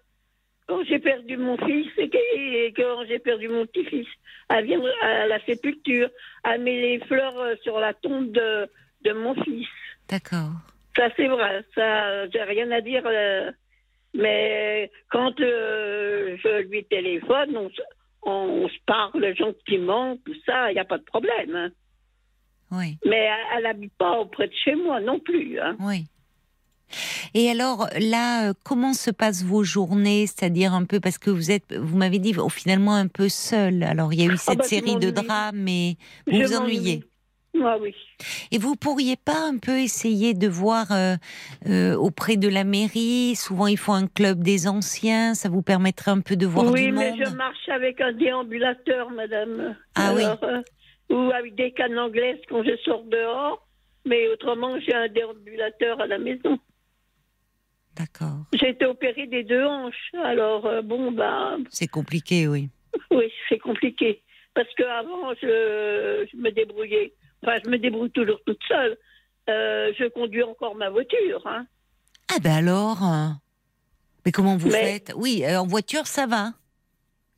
quand 0.67 0.83
j'ai 0.85 0.99
perdu 0.99 1.37
mon 1.37 1.57
fils 1.57 1.89
et 1.97 2.73
quand 2.75 3.05
j'ai 3.07 3.19
perdu 3.19 3.47
mon 3.49 3.65
petit-fils, 3.65 4.07
elle 4.49 4.65
vient 4.65 4.81
à 5.01 5.27
la 5.27 5.39
sépulture, 5.45 6.09
elle 6.43 6.61
met 6.61 6.79
les 6.81 6.99
fleurs 7.05 7.37
euh, 7.39 7.55
sur 7.63 7.79
la 7.79 7.93
tombe 7.93 8.31
de, 8.31 8.69
de 9.03 9.11
mon 9.13 9.33
fils. 9.43 9.67
D'accord. 10.09 10.51
Ça 10.95 11.09
c'est 11.15 11.27
vrai, 11.27 11.63
ça 11.75 12.27
j'ai 12.29 12.43
rien 12.43 12.69
à 12.71 12.81
dire. 12.81 13.03
euh, 13.05 13.51
mais 14.13 14.91
quand 15.09 15.39
euh, 15.41 16.37
je 16.43 16.61
lui 16.67 16.83
téléphone, 16.85 17.57
on, 17.57 17.69
se- 17.69 17.81
on 18.21 18.67
se 18.67 18.77
parle 18.85 19.35
gentiment, 19.35 20.17
tout 20.25 20.35
ça, 20.45 20.69
il 20.71 20.75
n'y 20.75 20.79
a 20.79 20.85
pas 20.85 20.99
de 20.99 21.03
problème. 21.03 21.55
hein. 21.55 21.69
Oui. 22.71 22.97
Mais 23.05 23.29
elle 23.55 23.63
n'habite 23.63 23.93
pas 23.97 24.19
auprès 24.19 24.47
de 24.47 24.53
chez 24.53 24.75
moi 24.75 24.99
non 24.99 25.19
plus. 25.19 25.59
hein. 25.59 25.75
Oui. 25.79 26.05
Et 27.33 27.49
alors 27.49 27.87
là, 27.99 28.49
euh, 28.49 28.53
comment 28.63 28.93
se 28.93 29.11
passent 29.11 29.43
vos 29.43 29.63
journées? 29.63 30.27
C'est-à-dire 30.27 30.73
un 30.73 30.85
peu 30.85 30.99
parce 30.99 31.17
que 31.17 31.29
vous 31.29 31.51
êtes, 31.51 31.75
vous 31.75 31.97
m'avez 31.97 32.19
dit 32.19 32.33
oh, 32.37 32.49
finalement 32.49 32.95
un 32.95 33.07
peu 33.07 33.29
seul. 33.29 33.83
Alors 33.83 34.13
il 34.13 34.21
y 34.21 34.29
a 34.29 34.33
eu 34.33 34.37
cette 34.37 34.59
bah, 34.59 34.63
série 34.63 34.97
de 34.97 35.11
drames, 35.11 35.57
mais 35.57 35.95
vous 36.27 36.37
Je 36.37 36.43
vous 36.45 36.55
ennuyez. 36.55 37.03
Ah 37.61 37.77
oui. 37.79 37.93
Et 38.51 38.57
vous 38.57 38.75
pourriez 38.75 39.15
pas 39.15 39.47
un 39.47 39.57
peu 39.57 39.79
essayer 39.79 40.33
de 40.33 40.47
voir 40.47 40.91
euh, 40.91 41.15
euh, 41.67 41.95
auprès 41.95 42.35
de 42.35 42.47
la 42.49 42.63
mairie? 42.63 43.35
Souvent, 43.35 43.67
ils 43.67 43.77
font 43.77 43.93
un 43.93 44.07
club 44.07 44.41
des 44.41 44.67
anciens. 44.67 45.35
Ça 45.35 45.49
vous 45.49 45.61
permettrait 45.61 46.11
un 46.11 46.21
peu 46.21 46.35
de 46.35 46.47
voir 46.47 46.71
oui, 46.71 46.85
du 46.87 46.91
mais 46.91 47.11
monde? 47.11 47.19
je 47.25 47.35
marche 47.35 47.69
avec 47.69 48.01
un 48.01 48.11
déambulateur, 48.13 49.09
madame. 49.11 49.75
Ah 49.95 50.13
oui. 50.15 50.23
euh, 50.43 50.61
ou 51.09 51.31
avec 51.31 51.55
des 51.55 51.71
cannes 51.71 51.99
anglaises 51.99 52.39
quand 52.49 52.63
je 52.63 52.75
sors 52.83 53.03
dehors. 53.03 53.67
Mais 54.05 54.27
autrement, 54.29 54.79
j'ai 54.79 54.93
un 54.93 55.07
déambulateur 55.07 56.01
à 56.01 56.07
la 56.07 56.17
maison. 56.17 56.57
D'accord. 57.95 58.37
J'ai 58.53 58.69
été 58.69 58.85
opérée 58.85 59.27
des 59.27 59.43
deux 59.43 59.63
hanches. 59.65 60.11
Alors, 60.23 60.65
euh, 60.65 60.81
bon, 60.81 61.11
bah, 61.11 61.57
C'est 61.69 61.87
compliqué, 61.87 62.47
oui. 62.47 62.69
oui, 63.11 63.31
c'est 63.49 63.59
compliqué. 63.59 64.21
parce 64.55 64.67
qu'avant, 64.75 65.33
je, 65.41 66.27
je 66.31 66.37
me 66.37 66.49
débrouillais. 66.51 67.13
Enfin, 67.43 67.57
je 67.63 67.69
me 67.69 67.77
débrouille 67.77 68.11
toujours 68.11 68.39
toute 68.45 68.61
seule. 68.67 68.97
Euh, 69.49 69.91
je 69.99 70.05
conduis 70.09 70.43
encore 70.43 70.75
ma 70.75 70.89
voiture. 70.89 71.41
Hein. 71.45 71.65
Ah 72.33 72.39
ben 72.41 72.53
alors 72.53 73.03
euh, 73.03 73.27
Mais 74.25 74.31
comment 74.31 74.55
vous 74.57 74.69
Mais- 74.69 74.93
faites? 74.99 75.13
Oui, 75.17 75.43
euh, 75.43 75.59
en 75.59 75.67
voiture, 75.67 76.07
ça 76.07 76.25
va. 76.25 76.51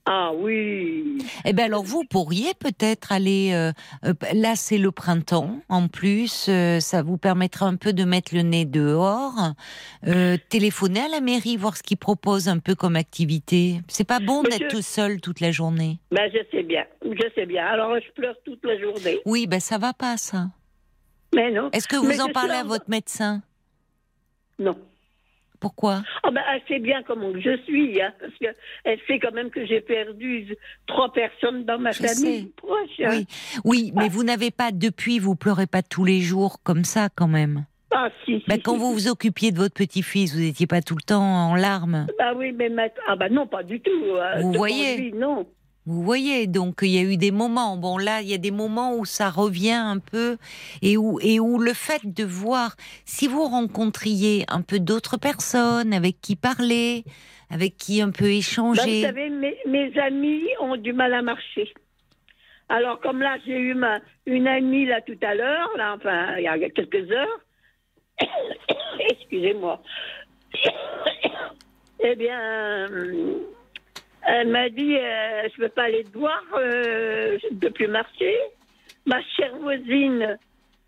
Ah 0.07 0.31
oui. 0.35 1.17
Eh 1.45 1.53
bien 1.53 1.65
alors 1.65 1.83
vous 1.83 2.03
pourriez 2.03 2.53
peut-être 2.59 3.11
aller 3.11 3.51
euh, 3.53 3.71
euh, 4.05 4.13
là 4.33 4.55
c'est 4.55 4.77
le 4.77 4.91
printemps 4.91 5.59
en 5.67 5.87
plus 5.87 6.45
euh, 6.47 6.79
ça 6.79 7.01
vous 7.01 7.17
permettra 7.17 7.65
un 7.65 7.75
peu 7.75 7.91
de 7.91 8.03
mettre 8.03 8.35
le 8.35 8.41
nez 8.43 8.65
dehors 8.65 9.53
euh, 10.05 10.37
téléphoner 10.49 10.99
à 11.01 11.07
la 11.07 11.21
mairie 11.21 11.57
voir 11.57 11.75
ce 11.75 11.81
qu'ils 11.81 11.97
proposent 11.97 12.47
un 12.49 12.59
peu 12.59 12.75
comme 12.75 12.95
activité 12.95 13.81
c'est 13.87 14.03
pas 14.07 14.19
bon 14.19 14.43
d'être 14.43 14.67
tout 14.67 14.83
seul 14.83 15.19
toute 15.21 15.39
la 15.39 15.51
journée 15.51 15.97
Ben, 16.11 16.29
je 16.31 16.39
sais 16.51 16.61
bien. 16.63 16.85
Je 17.03 17.27
sais 17.33 17.45
bien. 17.47 17.65
Alors, 17.65 17.95
je 17.99 18.11
pleure 18.13 18.35
toute 18.45 18.63
la 18.63 18.79
journée. 18.79 19.19
oui 19.25 19.47
ben 19.47 19.59
ça 19.59 19.79
va 19.79 19.93
pas 19.93 20.17
ça 20.17 20.49
Mais 21.33 21.49
non. 21.51 21.69
est-ce 21.71 21.87
que 21.87 21.95
Mais 21.95 22.13
vous 22.15 22.21
en 22.21 22.29
parlez 22.29 22.53
à 22.53 22.63
votre 22.63 22.89
médecin? 22.89 23.41
Non. 24.59 24.77
Pourquoi? 25.65 26.03
Oh 26.23 26.29
ben, 26.31 26.41
sait 26.67 26.77
bien 26.79 27.01
comment 27.01 27.31
je 27.39 27.57
suis, 27.63 27.99
hein, 27.99 28.13
parce 28.19 28.33
que 28.39 28.45
elle 28.83 28.99
sait 29.07 29.17
quand 29.17 29.31
même 29.33 29.49
que 29.49 29.65
j'ai 29.65 29.81
perdu 29.81 30.55
trois 30.85 31.11
personnes 31.11 31.65
dans 31.65 31.79
ma 31.79 31.91
Je 31.91 32.03
famille 32.03 32.51
proche. 32.55 32.99
hein. 33.03 33.09
oui 33.09 33.27
oui 33.63 33.91
mais 33.95 34.07
vous 34.09 34.23
n'avez 34.23 34.51
pas 34.51 34.71
depuis 34.71 35.17
vous 35.17 35.35
pleurez 35.35 35.65
pas 35.65 35.81
tous 35.81 36.05
les 36.05 36.21
jours 36.21 36.57
comme 36.63 36.83
ça 36.83 37.09
quand 37.15 37.27
même 37.27 37.65
Ah 37.91 38.09
si. 38.25 38.41
si, 38.41 38.43
ben, 38.47 38.61
quand 38.61 38.77
vous 38.77 38.93
vous 38.93 39.07
occupiez 39.07 39.51
de 39.51 39.57
votre 39.57 39.73
petit-fils 39.73 40.35
vous 40.35 40.41
n'étiez 40.41 40.67
pas 40.67 40.81
tout 40.83 40.95
le 40.95 41.01
temps 41.01 41.23
en 41.23 41.55
larmes 41.55 42.05
Ah 42.19 42.33
oui, 42.35 42.51
mais 42.51 42.69
maintenant. 42.69 43.03
Ah 43.07 43.15
ben 43.15 43.33
non, 43.33 43.47
pas 43.47 43.63
du 43.63 43.79
tout. 43.79 43.89
euh, 44.03 44.41
Vous 44.41 44.53
voyez. 44.53 45.11
non. 45.13 45.47
Vous 45.85 46.01
voyez, 46.01 46.47
donc 46.47 46.79
il 46.81 46.89
y 46.89 46.97
a 46.97 47.03
eu 47.03 47.17
des 47.17 47.31
moments. 47.31 47.77
Bon, 47.77 47.97
là, 47.97 48.21
il 48.21 48.27
y 48.27 48.33
a 48.33 48.39
des 48.39 48.51
moments 48.51 48.95
où 48.95 49.05
ça 49.05 49.29
revient 49.29 49.71
un 49.71 49.99
peu 49.99 50.37
et 50.81 50.97
où, 50.97 51.19
et 51.21 51.39
où 51.39 51.59
le 51.59 51.73
fait 51.73 52.01
de 52.05 52.23
voir, 52.23 52.75
si 53.05 53.27
vous 53.27 53.43
rencontriez 53.43 54.45
un 54.47 54.61
peu 54.61 54.79
d'autres 54.79 55.17
personnes 55.17 55.93
avec 55.93 56.19
qui 56.21 56.35
parler, 56.35 57.03
avec 57.51 57.77
qui 57.77 58.01
un 58.01 58.09
peu 58.09 58.25
Ben, 58.25 58.31
vous 58.31 58.37
échanger. 58.39 59.01
savez, 59.03 59.29
mes, 59.29 59.55
mes 59.67 59.97
amis 59.99 60.43
ont 60.59 60.75
du 60.75 60.91
mal 60.91 61.13
à 61.13 61.21
marcher. 61.21 61.71
Alors, 62.67 62.99
comme 62.99 63.21
là, 63.21 63.37
j'ai 63.45 63.57
eu 63.57 63.75
ma, 63.75 63.99
une 64.25 64.47
amie 64.47 64.85
là 64.85 65.01
tout 65.01 65.17
à 65.21 65.35
l'heure, 65.35 65.69
là, 65.77 65.95
enfin, 65.95 66.37
il 66.37 66.43
y 66.43 66.47
a 66.47 66.57
quelques 66.69 67.11
heures. 67.11 67.39
Excusez-moi. 69.11 69.83
eh 71.99 72.15
bien, 72.15 72.87
elle 74.25 74.49
m'a 74.49 74.69
dit 74.69 74.97
euh, 74.97 75.43
je 75.43 75.61
ne 75.61 75.67
peux 75.67 75.73
pas 75.73 75.83
aller 75.83 76.03
te 76.03 76.17
voir, 76.17 76.43
euh, 76.55 77.37
je 77.41 77.53
ne 77.53 77.59
peux 77.59 77.71
plus 77.71 77.87
marcher. 77.87 78.35
Ma 79.05 79.21
chère 79.35 79.55
voisine, 79.57 80.37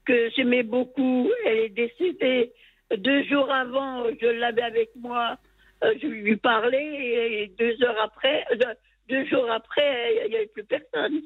que 0.06 0.30
j'aimais 0.36 0.64
beaucoup, 0.64 1.30
elle 1.46 1.58
est 1.58 1.70
décédée 1.70 2.54
deux 2.96 3.24
jours 3.26 3.52
avant, 3.52 4.06
je 4.22 4.28
l'avais 4.28 4.62
avec 4.62 4.90
moi. 4.96 5.38
Euh, 5.84 5.94
je 6.02 6.08
lui 6.08 6.38
parlais 6.38 7.44
et 7.44 7.54
deux 7.60 7.84
heures 7.84 8.02
après, 8.02 8.46
euh, 8.52 8.74
deux 9.10 9.26
jours 9.28 9.52
après, 9.52 10.26
il 10.26 10.30
n'y 10.30 10.36
avait 10.38 10.48
plus 10.48 10.64
personne. 10.64 11.22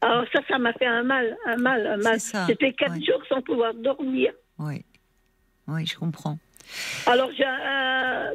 Alors 0.00 0.24
ça, 0.32 0.40
ça 0.48 0.58
m'a 0.58 0.72
fait 0.72 0.86
un 0.86 1.02
mal, 1.02 1.36
un 1.44 1.56
mal, 1.56 1.86
un 1.86 1.96
mal. 1.98 2.18
J'étais 2.46 2.72
quatre 2.72 2.94
ouais. 2.94 3.02
jours 3.02 3.22
sans 3.28 3.42
pouvoir 3.42 3.74
dormir. 3.74 4.32
Oui, 4.58 4.84
oui, 5.68 5.86
je 5.86 5.96
comprends. 5.96 6.38
Alors 7.06 7.30
j'ai 7.36 7.44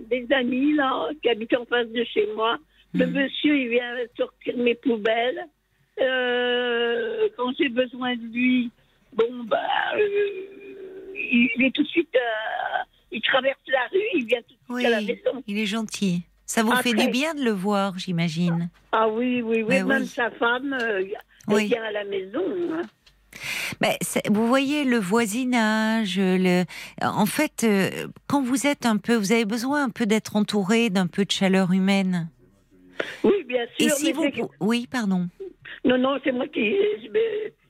des 0.09 0.33
amis 0.33 0.73
là 0.73 1.09
qui 1.21 1.29
habitent 1.29 1.55
en 1.57 1.65
face 1.65 1.87
de 1.87 2.03
chez 2.03 2.27
moi. 2.35 2.57
Le 2.93 3.05
Mhm. 3.05 3.13
monsieur, 3.13 3.57
il 3.57 3.69
vient 3.69 3.95
sortir 4.17 4.57
mes 4.57 4.75
poubelles. 4.75 5.45
Euh, 6.01 7.27
quand 7.37 7.51
j'ai 7.57 7.69
besoin 7.69 8.15
de 8.15 8.21
lui, 8.33 8.71
bon 9.13 9.43
bah, 9.45 9.57
euh, 9.95 10.27
il, 11.15 11.49
il 11.55 11.65
est 11.65 11.71
tout 11.75 11.83
de 11.83 11.87
suite, 11.87 12.15
euh, 12.15 12.83
il 13.11 13.21
traverse 13.21 13.59
la 13.67 13.87
rue, 13.91 13.99
il 14.15 14.25
vient 14.25 14.41
tout 14.41 14.53
de 14.53 14.73
Oui, 14.75 14.81
suite 14.83 14.93
à 14.93 14.99
la 14.99 15.01
maison. 15.01 15.43
il 15.47 15.57
est 15.59 15.65
gentil. 15.65 16.21
Ça 16.45 16.63
vous 16.63 16.75
fait 16.77 16.93
du 16.93 17.09
bien 17.09 17.33
de 17.33 17.43
le 17.43 17.51
voir, 17.51 17.97
j'imagine. 17.97 18.69
Ah 18.93 19.09
oui, 19.09 19.41
oui, 19.41 19.57
oui, 19.57 19.65
Mais 19.67 19.83
même 19.83 20.03
oui. 20.03 20.07
sa 20.07 20.29
femme, 20.31 20.77
Oui. 21.49 21.65
vient 21.65 21.83
à 21.83 21.91
la 21.91 22.03
maison. 22.05 22.43
hein. 22.71 22.81
Vous 24.29 24.47
voyez 24.47 24.83
le 24.83 24.97
voisinage, 24.97 26.19
le. 26.19 26.63
En 27.01 27.25
fait, 27.25 27.63
euh, 27.63 28.07
quand 28.27 28.41
vous 28.41 28.67
êtes 28.67 28.85
un 28.85 28.97
peu, 28.97 29.15
vous 29.15 29.31
avez 29.31 29.45
besoin 29.45 29.83
un 29.83 29.89
peu 29.89 30.05
d'être 30.05 30.35
entouré 30.35 30.89
d'un 30.89 31.07
peu 31.07 31.25
de 31.25 31.31
chaleur 31.31 31.71
humaine. 31.71 32.29
Oui, 33.23 33.43
bien 33.45 33.65
sûr. 33.77 33.87
Et 33.87 33.89
si 33.89 34.11
vous, 34.11 34.25
oui, 34.59 34.87
pardon. 34.89 35.27
Non, 35.85 35.97
non, 35.97 36.19
c'est 36.23 36.31
moi 36.31 36.47
qui. 36.47 36.75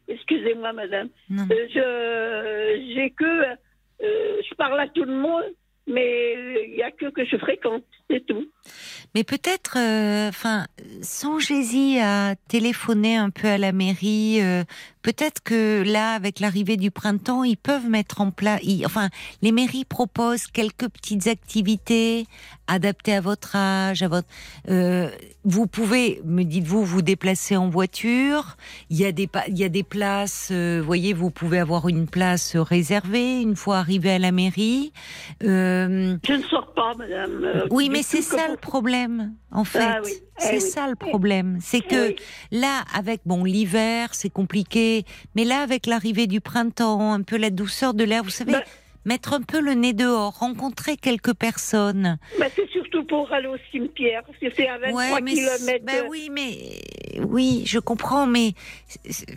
Excusez-moi, 0.08 0.74
madame. 0.74 1.10
Euh, 1.32 1.68
je 1.74 2.94
j'ai 2.96 3.10
que 3.12 3.26
euh, 3.26 4.42
je 4.50 4.56
parle 4.56 4.80
à 4.80 4.88
tout 4.88 5.04
le 5.04 5.16
monde, 5.16 5.44
mais 5.86 6.64
il 6.68 6.76
y 6.76 6.84
a 6.84 6.92
que 6.92 7.10
que 7.10 7.26
je 7.26 7.38
fréquente, 7.38 7.84
c'est 8.10 8.26
tout. 8.26 8.46
Mais 9.16 9.24
peut-être, 9.24 9.78
euh, 9.78 10.28
enfin, 10.30 10.68
songez-y 11.02 12.00
à 12.00 12.36
téléphoner 12.48 13.16
un 13.18 13.30
peu 13.30 13.48
à 13.48 13.58
la 13.58 13.72
mairie. 13.72 14.40
euh, 14.42 14.64
peut-être 15.02 15.42
que 15.42 15.84
là, 15.86 16.12
avec 16.14 16.40
l'arrivée 16.42 16.76
du 16.78 16.92
printemps, 16.92 17.44
ils 17.46 17.56
peuvent 17.58 17.88
mettre 17.90 18.20
en 18.22 18.32
place. 18.32 18.60
enfin, 18.86 19.10
les 19.42 19.52
mairies 19.54 19.86
proposent 19.86 20.48
quelques 20.48 20.90
petites 20.90 21.28
activités 21.28 22.28
adaptées 22.68 23.14
à 23.14 23.22
votre 23.22 23.56
âge, 23.56 24.04
à 24.04 24.10
votre. 24.10 24.28
euh, 24.70 25.10
vous 25.46 25.66
pouvez, 25.68 26.22
me 26.26 26.44
dites-vous, 26.44 26.84
vous 26.84 27.02
déplacer 27.02 27.56
en 27.56 27.70
voiture. 27.70 28.58
Il 28.90 28.98
y 28.98 29.06
a 29.06 29.14
des, 29.14 29.28
pa- 29.28 29.48
il 29.48 29.58
y 29.58 29.64
a 29.64 29.70
des 29.70 29.84
places. 29.84 30.50
euh, 30.52 30.82
voyez, 30.86 31.14
vous 31.14 31.32
pouvez 31.32 31.60
avoir 31.60 31.88
une 31.88 32.08
place 32.08 32.58
réservée 32.58 33.42
une 33.42 33.56
fois 33.56 33.78
arrivé 33.78 34.12
à 34.12 34.20
la 34.20 34.34
mairie. 34.34 34.92
Euh, 35.44 36.18
Je 36.28 36.34
ne 36.34 36.44
sors 36.44 36.74
pas, 36.74 36.94
madame. 36.98 37.44
euh, 37.46 37.66
oui, 37.72 37.86
du 37.88 37.92
mais 37.98 38.04
c'est 38.04 38.22
ça 38.22 38.48
le 38.48 38.58
problème, 38.58 39.34
en 39.52 39.64
fait. 39.64 39.80
Ah 39.82 40.00
oui, 40.04 40.12
eh 40.16 40.42
c'est 40.42 40.54
oui. 40.56 40.62
ça 40.62 40.88
le 40.88 40.96
problème. 40.96 41.58
C'est 41.62 41.82
que 41.82 42.10
Oui. 42.10 42.16
là, 42.52 42.84
avec 42.96 43.22
bon 43.26 43.44
l'hiver, 43.44 44.14
c'est 44.14 44.30
compliqué, 44.30 45.04
mais 45.36 45.44
là, 45.46 45.62
avec 45.62 45.86
l'arrivée 45.86 46.28
du 46.28 46.42
printemps, 46.42 47.14
un 47.14 47.22
peu 47.22 47.38
la 47.38 47.50
douceur 47.50 47.94
de 47.94 48.04
l'air, 48.04 48.24
vous 48.24 48.30
savez, 48.30 48.54
Ben- 48.54 48.64
mettre 49.06 49.34
un 49.34 49.42
peu 49.42 49.60
le 49.62 49.74
nez 49.74 49.94
dehors, 49.94 50.38
rencontrer 50.40 50.98
quelques 50.98 51.34
personnes. 51.34 52.18
Bah, 52.40 52.48
c'est 52.56 52.70
surtout 52.72 53.06
pour 53.06 53.32
aller 53.32 53.48
au 53.48 53.56
cimetière, 53.72 54.22
que 54.42 54.48
c'est 54.56 54.68
à 54.68 54.78
23 54.78 55.22
mais 55.22 55.36
c'est- 55.36 55.58
kilomètres. 55.58 55.86
ben 55.86 56.06
oui, 56.10 56.30
mais 56.32 56.82
oui, 57.26 57.64
je 57.66 57.80
comprends, 57.80 58.26
mais 58.28 58.52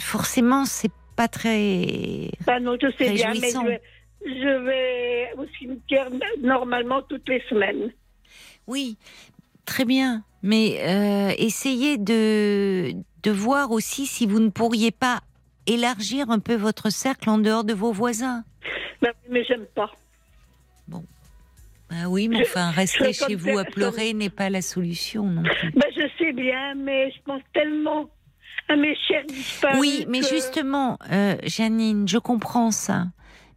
forcément, 0.01 0.65
c'est 0.65 0.91
pas 1.16 1.28
très. 1.28 2.31
Bah 2.47 2.61
non, 2.61 2.77
je 2.81 2.89
sais 2.97 3.11
bien, 3.12 3.32
mais 3.41 3.51
je 3.51 3.66
vais, 3.66 3.81
je 4.27 4.65
vais 4.65 5.28
au 5.39 5.47
cimetière 5.59 6.09
normalement 6.43 7.03
toutes 7.03 7.28
les 7.28 7.43
semaines. 7.49 7.93
Oui, 8.70 8.97
très 9.64 9.84
bien. 9.84 10.22
Mais 10.42 10.78
euh, 10.80 11.34
essayez 11.38 11.98
de, 11.98 12.92
de 13.24 13.30
voir 13.32 13.72
aussi 13.72 14.06
si 14.06 14.26
vous 14.26 14.38
ne 14.38 14.48
pourriez 14.48 14.92
pas 14.92 15.20
élargir 15.66 16.30
un 16.30 16.38
peu 16.38 16.55
votre 16.55 16.88
cercle 16.90 17.28
en 17.28 17.38
dehors 17.38 17.64
de 17.64 17.74
vos 17.74 17.92
voisins. 17.92 18.44
Bah, 19.02 19.09
mais 19.28 19.44
j'aime 19.44 19.66
pas. 19.74 19.90
Ah 21.92 22.09
oui, 22.09 22.28
mais 22.28 22.42
enfin, 22.42 22.70
rester 22.70 23.12
chez 23.12 23.34
vous 23.34 23.59
à 23.59 23.64
pleurer 23.64 24.14
n'est 24.14 24.30
pas 24.30 24.48
la 24.48 24.62
solution 24.62 25.24
non 25.24 25.42
plus. 25.42 25.72
Bah, 25.72 25.86
je 25.97 26.06
sais 26.18 26.32
bien, 26.32 26.76
mais 26.76 27.10
je 27.10 27.18
pense 27.24 27.42
tellement 27.52 28.09
à 28.68 28.76
mes 28.76 28.94
chers 29.09 29.26
disparus. 29.26 29.80
Oui, 29.80 30.06
mais 30.09 30.20
que- 30.20 30.26
justement, 30.28 30.97
euh, 31.10 31.34
Janine, 31.42 32.06
je 32.06 32.18
comprends 32.18 32.70
ça, 32.70 33.06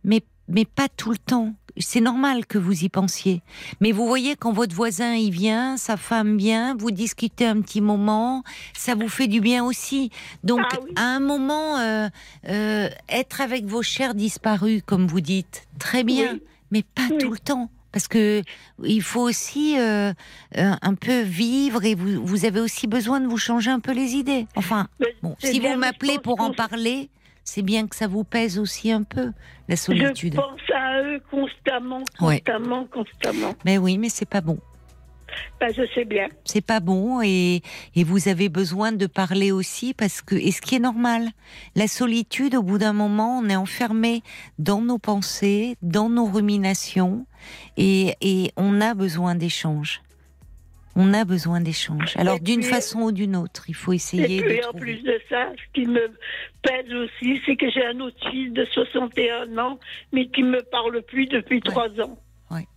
mais, 0.04 0.22
mais 0.48 0.66
pas 0.66 0.90
tout 0.90 1.12
le 1.12 1.20
temps. 1.20 1.54
C'est 1.78 2.02
normal 2.02 2.46
que 2.46 2.58
vous 2.58 2.84
y 2.84 2.90
pensiez. 2.90 3.42
Mais 3.82 3.92
vous 3.92 4.06
voyez, 4.08 4.36
quand 4.36 4.52
votre 4.52 4.76
voisin 4.76 5.14
y 5.16 5.32
vient, 5.32 5.76
sa 5.78 5.98
femme 5.98 6.38
vient, 6.38 6.76
vous 6.78 6.92
discutez 6.92 7.46
un 7.48 7.62
petit 7.62 7.82
moment, 7.82 8.44
ça 8.74 8.94
vous 8.96 9.10
fait 9.10 9.28
du 9.28 9.42
bien 9.42 9.64
aussi. 9.66 10.12
Donc, 10.44 10.62
Ah 10.72 10.78
oui. 10.84 10.92
à 10.96 11.04
un 11.04 11.20
moment, 11.20 11.80
euh, 11.80 12.10
euh, 12.50 12.90
être 13.10 13.42
avec 13.42 13.66
vos 13.66 13.82
chers 13.82 14.14
disparus, 14.14 14.82
comme 14.86 15.08
vous 15.08 15.22
dites, 15.22 15.68
très 15.80 16.04
bien, 16.04 16.34
Oui. 16.34 16.42
mais 16.72 16.84
pas 16.84 17.08
Oui. 17.10 17.18
tout 17.20 17.32
le 17.32 17.40
temps. 17.40 17.70
Parce 17.92 18.08
que 18.08 18.42
il 18.84 19.04
faut 19.04 19.22
aussi 19.22 19.76
euh, 19.78 20.14
un 20.56 20.96
peu 20.96 21.22
vivre 21.22 21.84
et 21.86 21.94
vous, 21.94 22.26
vous 22.26 22.46
avez 22.46 22.60
aussi 22.60 22.88
besoin 22.88 23.20
de 23.20 23.28
vous 23.28 23.38
changer 23.38 23.70
un 23.70 23.80
peu 23.80 23.92
les 23.94 24.16
idées. 24.16 24.48
Enfin, 24.56 24.88
Bon, 25.22 25.36
si 25.40 25.60
vous 25.60 25.76
m'appelez 25.78 26.18
pour 26.18 26.42
en 26.42 26.52
parler, 26.54 27.10
c'est 27.44 27.62
bien 27.62 27.88
que 27.88 27.96
ça 27.96 28.08
vous 28.08 28.24
pèse 28.24 28.58
aussi 28.60 28.92
un 28.92 29.04
peu, 29.04 29.32
la 29.68 29.76
solitude. 29.76 30.34
Je 30.34 30.40
pense 30.40 30.60
à 30.74 31.02
eux 31.04 31.22
constamment, 31.30 32.04
Ouais. 32.22 32.42
constamment, 32.42 32.86
constamment. 32.86 33.54
Mais 33.66 33.78
oui, 33.78 33.98
mais 33.98 34.10
c'est 34.10 34.28
pas 34.30 34.42
bon. 34.42 34.58
Bah, 35.60 35.68
je 35.76 35.82
sais 35.96 36.06
bien. 36.06 36.28
C'est 36.46 36.62
pas 36.64 36.80
bon 36.80 37.20
et, 37.24 37.64
et 37.96 38.04
vous 38.04 38.28
avez 38.28 38.50
besoin 38.50 38.92
de 38.92 39.08
parler 39.08 39.52
aussi 39.52 39.96
parce 39.96 40.22
que, 40.22 40.36
et 40.36 40.52
ce 40.52 40.62
qui 40.62 40.76
est 40.76 40.80
normal, 40.80 41.28
la 41.76 41.88
solitude, 41.88 42.54
au 42.54 42.62
bout 42.62 42.78
d'un 42.78 42.94
moment, 42.94 43.40
on 43.40 43.50
est 43.50 43.56
enfermé 43.56 44.22
dans 44.60 44.82
nos 44.82 45.00
pensées, 45.00 45.76
dans 45.82 46.08
nos 46.08 46.26
ruminations 46.26 47.26
et, 47.78 48.16
et 48.22 48.52
on 48.58 48.80
a 48.80 48.94
besoin 48.94 49.34
d'échanges. 49.34 50.04
On 50.96 51.14
a 51.14 51.26
besoin 51.26 51.60
d'échanges. 51.62 52.16
Alors 52.18 52.38
Et 52.38 52.40
d'une 52.40 52.62
façon 52.62 53.02
ou 53.02 53.12
d'une 53.12 53.36
autre, 53.36 53.66
il 53.68 53.74
faut 53.76 53.94
Et 53.94 53.96
essayer 53.96 54.42
puis 54.42 54.58
de 54.58 54.60
en 54.60 54.70
trouver. 54.70 54.80
plus 54.80 55.02
de 55.04 55.20
ça, 55.30 55.48
ce 55.56 55.74
qui 55.74 55.88
me 55.88 56.08
pèse 56.62 56.94
aussi, 56.94 57.42
c'est 57.46 57.56
que 57.56 57.70
j'ai 57.72 57.86
un 57.86 58.00
autre 58.00 58.18
fils 58.30 58.54
de 58.54 58.64
61 58.66 59.58
ans, 59.58 59.80
mais 60.12 60.28
qui 60.28 60.44
me 60.44 60.62
parle 60.62 61.02
plus 61.02 61.26
depuis 61.26 61.62
trois 61.62 61.90
ans. 62.00 62.18
Ouais. 62.52 62.68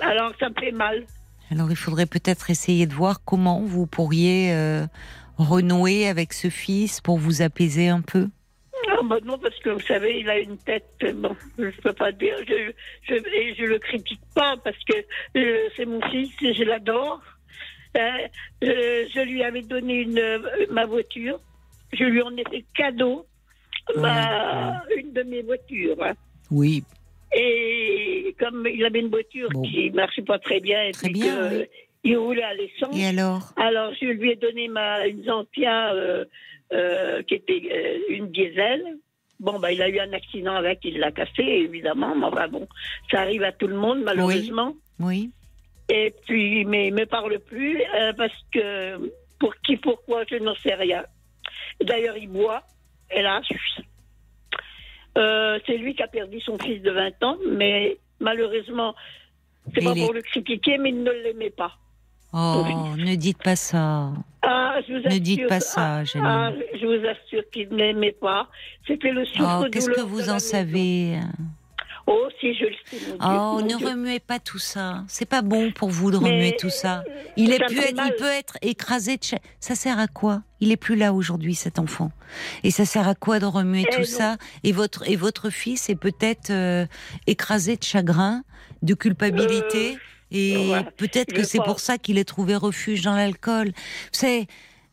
Alors 0.00 0.32
ça 0.38 0.50
me 0.50 0.54
fait 0.60 0.72
mal. 0.72 1.04
Alors 1.50 1.70
il 1.70 1.76
faudrait 1.76 2.06
peut-être 2.06 2.50
essayer 2.50 2.86
de 2.86 2.94
voir 2.94 3.24
comment 3.24 3.60
vous 3.60 3.86
pourriez 3.86 4.52
euh, 4.52 4.86
renouer 5.38 6.06
avec 6.08 6.32
ce 6.32 6.50
fils 6.50 7.00
pour 7.00 7.18
vous 7.18 7.42
apaiser 7.42 7.88
un 7.88 8.02
peu. 8.02 8.28
Ah, 8.88 9.00
bah 9.04 9.18
non, 9.24 9.38
parce 9.38 9.58
que 9.58 9.70
vous 9.70 9.80
savez, 9.80 10.20
il 10.20 10.28
a 10.30 10.38
une 10.38 10.56
tête. 10.58 10.86
Bon, 11.16 11.36
je 11.58 11.80
peux 11.82 11.92
pas 11.92 12.12
dire. 12.12 12.36
Je, 12.48 12.72
je, 13.08 13.14
et 13.14 13.54
je 13.56 13.64
le 13.64 13.78
critique 13.78 14.20
pas 14.34 14.56
parce 14.64 14.82
que 14.84 14.96
euh, 15.38 15.68
c'est 15.76 15.84
mon 15.86 16.00
fils 16.10 16.30
et 16.42 16.54
je 16.54 16.64
l'adore. 16.64 17.20
Euh, 17.96 18.00
euh, 18.64 19.04
je 19.14 19.20
lui 19.20 19.42
avais 19.42 19.62
donné 19.62 20.00
une, 20.02 20.18
euh, 20.18 20.38
ma 20.70 20.86
voiture. 20.86 21.40
Je 21.92 22.04
lui 22.04 22.22
en 22.22 22.34
ai 22.36 22.44
fait 22.50 22.64
cadeau, 22.76 23.26
ma- 23.96 24.82
une 24.96 25.12
de 25.12 25.22
mes 25.24 25.42
voitures. 25.42 25.96
hein. 26.02 26.14
Oui, 26.50 26.82
Et 27.32 28.34
comme 28.38 28.66
il 28.72 28.84
avait 28.84 29.00
une 29.00 29.08
voiture 29.10 29.48
Bon. 29.52 29.62
qui 29.62 29.90
marchait 29.90 30.22
pas 30.22 30.38
très 30.38 30.60
bien 30.60 30.82
et 30.84 30.92
Très 30.92 31.08
puis 31.08 31.20
bien, 31.20 31.36
que, 31.50 31.58
oui. 31.58 31.66
il 32.04 32.16
roulait 32.16 32.42
à 32.42 32.54
l'essence, 32.54 32.96
et 32.98 33.06
alors? 33.06 33.52
Alors 33.56 33.92
je 34.00 34.06
lui 34.06 34.30
ai 34.32 34.36
donné 34.36 34.68
ma 34.68 35.06
une 35.06 35.22
Xantia 35.22 35.92
euh, 36.72 37.22
qui 37.22 37.34
était 37.34 37.62
euh, 37.72 37.98
une 38.14 38.30
diesel. 38.30 38.82
Bon, 39.38 39.58
bah, 39.58 39.72
il 39.72 39.80
a 39.80 39.88
eu 39.88 39.98
un 39.98 40.12
accident 40.12 40.54
avec, 40.54 40.80
il 40.84 40.98
l'a 40.98 41.10
cassé, 41.12 41.42
évidemment. 41.42 42.14
Mais 42.14 42.26
enfin, 42.26 42.48
bon, 42.48 42.68
ça 43.10 43.20
arrive 43.22 43.42
à 43.42 43.52
tout 43.52 43.66
le 43.68 43.76
monde, 43.76 44.02
malheureusement. 44.04 44.74
Oui, 44.98 45.30
Et 45.88 46.12
puis, 46.26 46.64
mais 46.66 46.88
il 46.88 46.94
me 46.94 47.06
parle 47.06 47.38
plus 47.40 47.80
euh, 47.94 48.12
parce 48.12 48.34
que 48.52 49.10
pour 49.38 49.56
qui, 49.62 49.76
pourquoi, 49.78 50.24
je 50.30 50.36
n'en 50.36 50.54
sais 50.56 50.74
rien. 50.74 51.04
D'ailleurs, 51.80 52.16
il 52.18 52.28
boit, 52.28 52.62
hélas. 53.10 53.46
Euh, 55.18 55.58
c'est 55.66 55.76
lui 55.76 55.94
qui 55.94 56.02
a 56.02 56.08
perdu 56.08 56.40
son 56.40 56.58
fils 56.58 56.80
de 56.82 56.90
20 56.90 57.22
ans, 57.24 57.38
mais 57.50 57.98
malheureusement, 58.20 58.94
c'est 59.74 59.82
pas 59.82 59.92
est- 59.92 60.04
pour 60.04 60.12
le 60.12 60.22
critiquer, 60.22 60.78
mais 60.78 60.90
il 60.90 61.02
ne 61.02 61.10
l'aimait 61.10 61.50
pas. 61.50 61.72
Oh, 62.32 62.64
ne 62.96 63.14
dites 63.16 63.42
pas 63.42 63.56
ça. 63.56 64.10
Ah, 64.42 64.76
je 64.86 64.92
vous 64.94 65.00
Ne 65.00 65.06
assure, 65.08 65.20
dites 65.20 65.48
pas 65.48 65.60
ça, 65.60 65.96
ah, 65.98 66.04
Janine. 66.04 66.26
ah, 66.28 66.52
je 66.80 66.86
vous 66.86 67.06
assure 67.06 67.42
qu'il 67.52 67.68
ne 67.70 67.76
l'aimait 67.76 68.12
pas. 68.20 68.48
C'était 68.86 69.10
le 69.10 69.24
souffre 69.26 69.62
Oh, 69.64 69.66
qu'est-ce 69.70 69.90
que 69.90 70.00
vous 70.00 70.30
en 70.30 70.38
savez? 70.38 71.18
Oh, 72.06 72.28
si 72.40 72.54
je 72.54 72.64
le 72.64 72.74
sais, 72.86 72.96
mon 73.06 73.12
Dieu. 73.12 73.18
Oh, 73.20 73.26
mon 73.26 73.60
ne 73.62 73.76
Dieu. 73.76 73.86
remuez 73.88 74.20
pas 74.20 74.38
tout 74.38 74.58
ça. 74.58 75.04
C'est 75.08 75.28
pas 75.28 75.42
bon 75.42 75.70
pour 75.72 75.90
vous 75.90 76.10
de 76.10 76.18
Mais, 76.18 76.30
remuer 76.30 76.56
tout 76.58 76.70
ça. 76.70 77.04
Il, 77.36 77.52
est 77.52 77.64
pu 77.66 77.78
être, 77.78 78.02
il 78.04 78.14
peut 78.18 78.24
être 78.38 78.56
écrasé 78.62 79.16
de 79.16 79.22
cha- 79.22 79.38
Ça 79.60 79.74
sert 79.74 79.98
à 79.98 80.06
quoi? 80.08 80.42
Il 80.60 80.72
est 80.72 80.76
plus 80.76 80.96
là 80.96 81.12
aujourd'hui, 81.12 81.54
cet 81.54 81.78
enfant. 81.78 82.10
Et 82.64 82.70
ça 82.70 82.84
sert 82.84 83.06
à 83.06 83.14
quoi 83.14 83.38
de 83.38 83.46
remuer 83.46 83.84
Eh 83.86 83.94
tout 83.94 84.00
non. 84.00 84.06
ça? 84.06 84.36
Et 84.64 84.72
votre, 84.72 85.08
et 85.08 85.16
votre 85.16 85.50
fils 85.50 85.88
est 85.90 85.94
peut-être 85.96 86.50
euh, 86.50 86.86
écrasé 87.26 87.76
de 87.76 87.82
chagrin, 87.84 88.42
de 88.82 88.94
culpabilité? 88.94 89.98
Et 90.30 90.72
peut-être 90.96 91.32
que 91.32 91.42
c'est 91.42 91.58
crois. 91.58 91.72
pour 91.72 91.80
ça 91.80 91.98
qu'il 91.98 92.18
ait 92.18 92.24
trouvé 92.24 92.56
refuge 92.56 93.02
dans 93.02 93.14
l'alcool. 93.14 93.72
C'est, 94.12 94.46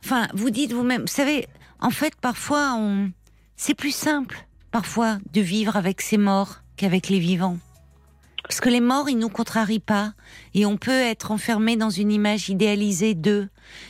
enfin, 0.04 0.28
vous 0.34 0.50
dites 0.50 0.74
vous-même, 0.74 1.02
vous 1.02 1.08
savez, 1.08 1.48
en 1.80 1.92
fait, 1.92 2.16
parfois, 2.16 2.74
on, 2.76 3.12
c'est 3.56 3.76
plus 3.76 3.96
simple, 3.96 4.48
parfois, 4.72 5.20
de 5.34 5.42
vivre 5.42 5.76
avec 5.76 6.02
ses 6.02 6.18
morts 6.18 6.62
qu'avec 6.76 7.10
les 7.10 7.20
vivants. 7.20 7.58
Parce 8.44 8.62
que 8.62 8.70
les 8.70 8.80
morts, 8.80 9.10
ils 9.10 9.18
nous 9.18 9.30
contrarient 9.30 9.80
pas. 9.80 10.14
Et 10.54 10.66
on 10.66 10.78
peut 10.78 10.92
être 10.92 11.32
enfermé 11.32 11.76
dans 11.76 11.90
une 11.90 12.12
image 12.12 12.50
idéalisée 12.50 13.14
d'eux. 13.14 13.50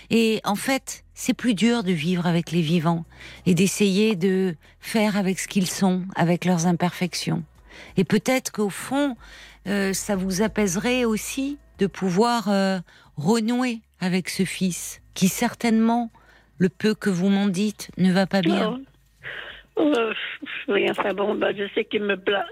Et 0.09 0.41
en 0.45 0.55
fait, 0.55 1.03
c'est 1.13 1.35
plus 1.35 1.53
dur 1.53 1.83
de 1.83 1.91
vivre 1.91 2.25
avec 2.25 2.51
les 2.51 2.61
vivants 2.61 3.05
et 3.45 3.53
d'essayer 3.53 4.15
de 4.15 4.55
faire 4.79 5.15
avec 5.15 5.39
ce 5.39 5.47
qu'ils 5.47 5.69
sont, 5.69 6.03
avec 6.15 6.43
leurs 6.43 6.65
imperfections. 6.65 7.43
Et 7.97 8.03
peut-être 8.03 8.51
qu'au 8.51 8.69
fond, 8.69 9.15
euh, 9.67 9.93
ça 9.93 10.15
vous 10.15 10.41
apaiserait 10.41 11.05
aussi 11.05 11.57
de 11.79 11.87
pouvoir 11.87 12.49
euh, 12.49 12.77
renouer 13.17 13.79
avec 13.99 14.29
ce 14.29 14.43
fils 14.43 15.01
qui 15.13 15.27
certainement, 15.27 16.11
le 16.57 16.69
peu 16.69 16.93
que 16.95 17.09
vous 17.09 17.29
m'en 17.29 17.47
dites, 17.47 17.89
ne 17.97 18.11
va 18.11 18.25
pas 18.27 18.41
bien? 18.41 18.71
Non. 18.71 18.81
Euh, 19.79 20.11
oui, 20.67 20.89
enfin 20.89 21.13
bon, 21.13 21.35
bah, 21.35 21.49
je 21.55 21.63
sais 21.75 21.85
qu'il 21.85 22.01
me 22.01 22.17
plaint. 22.17 22.43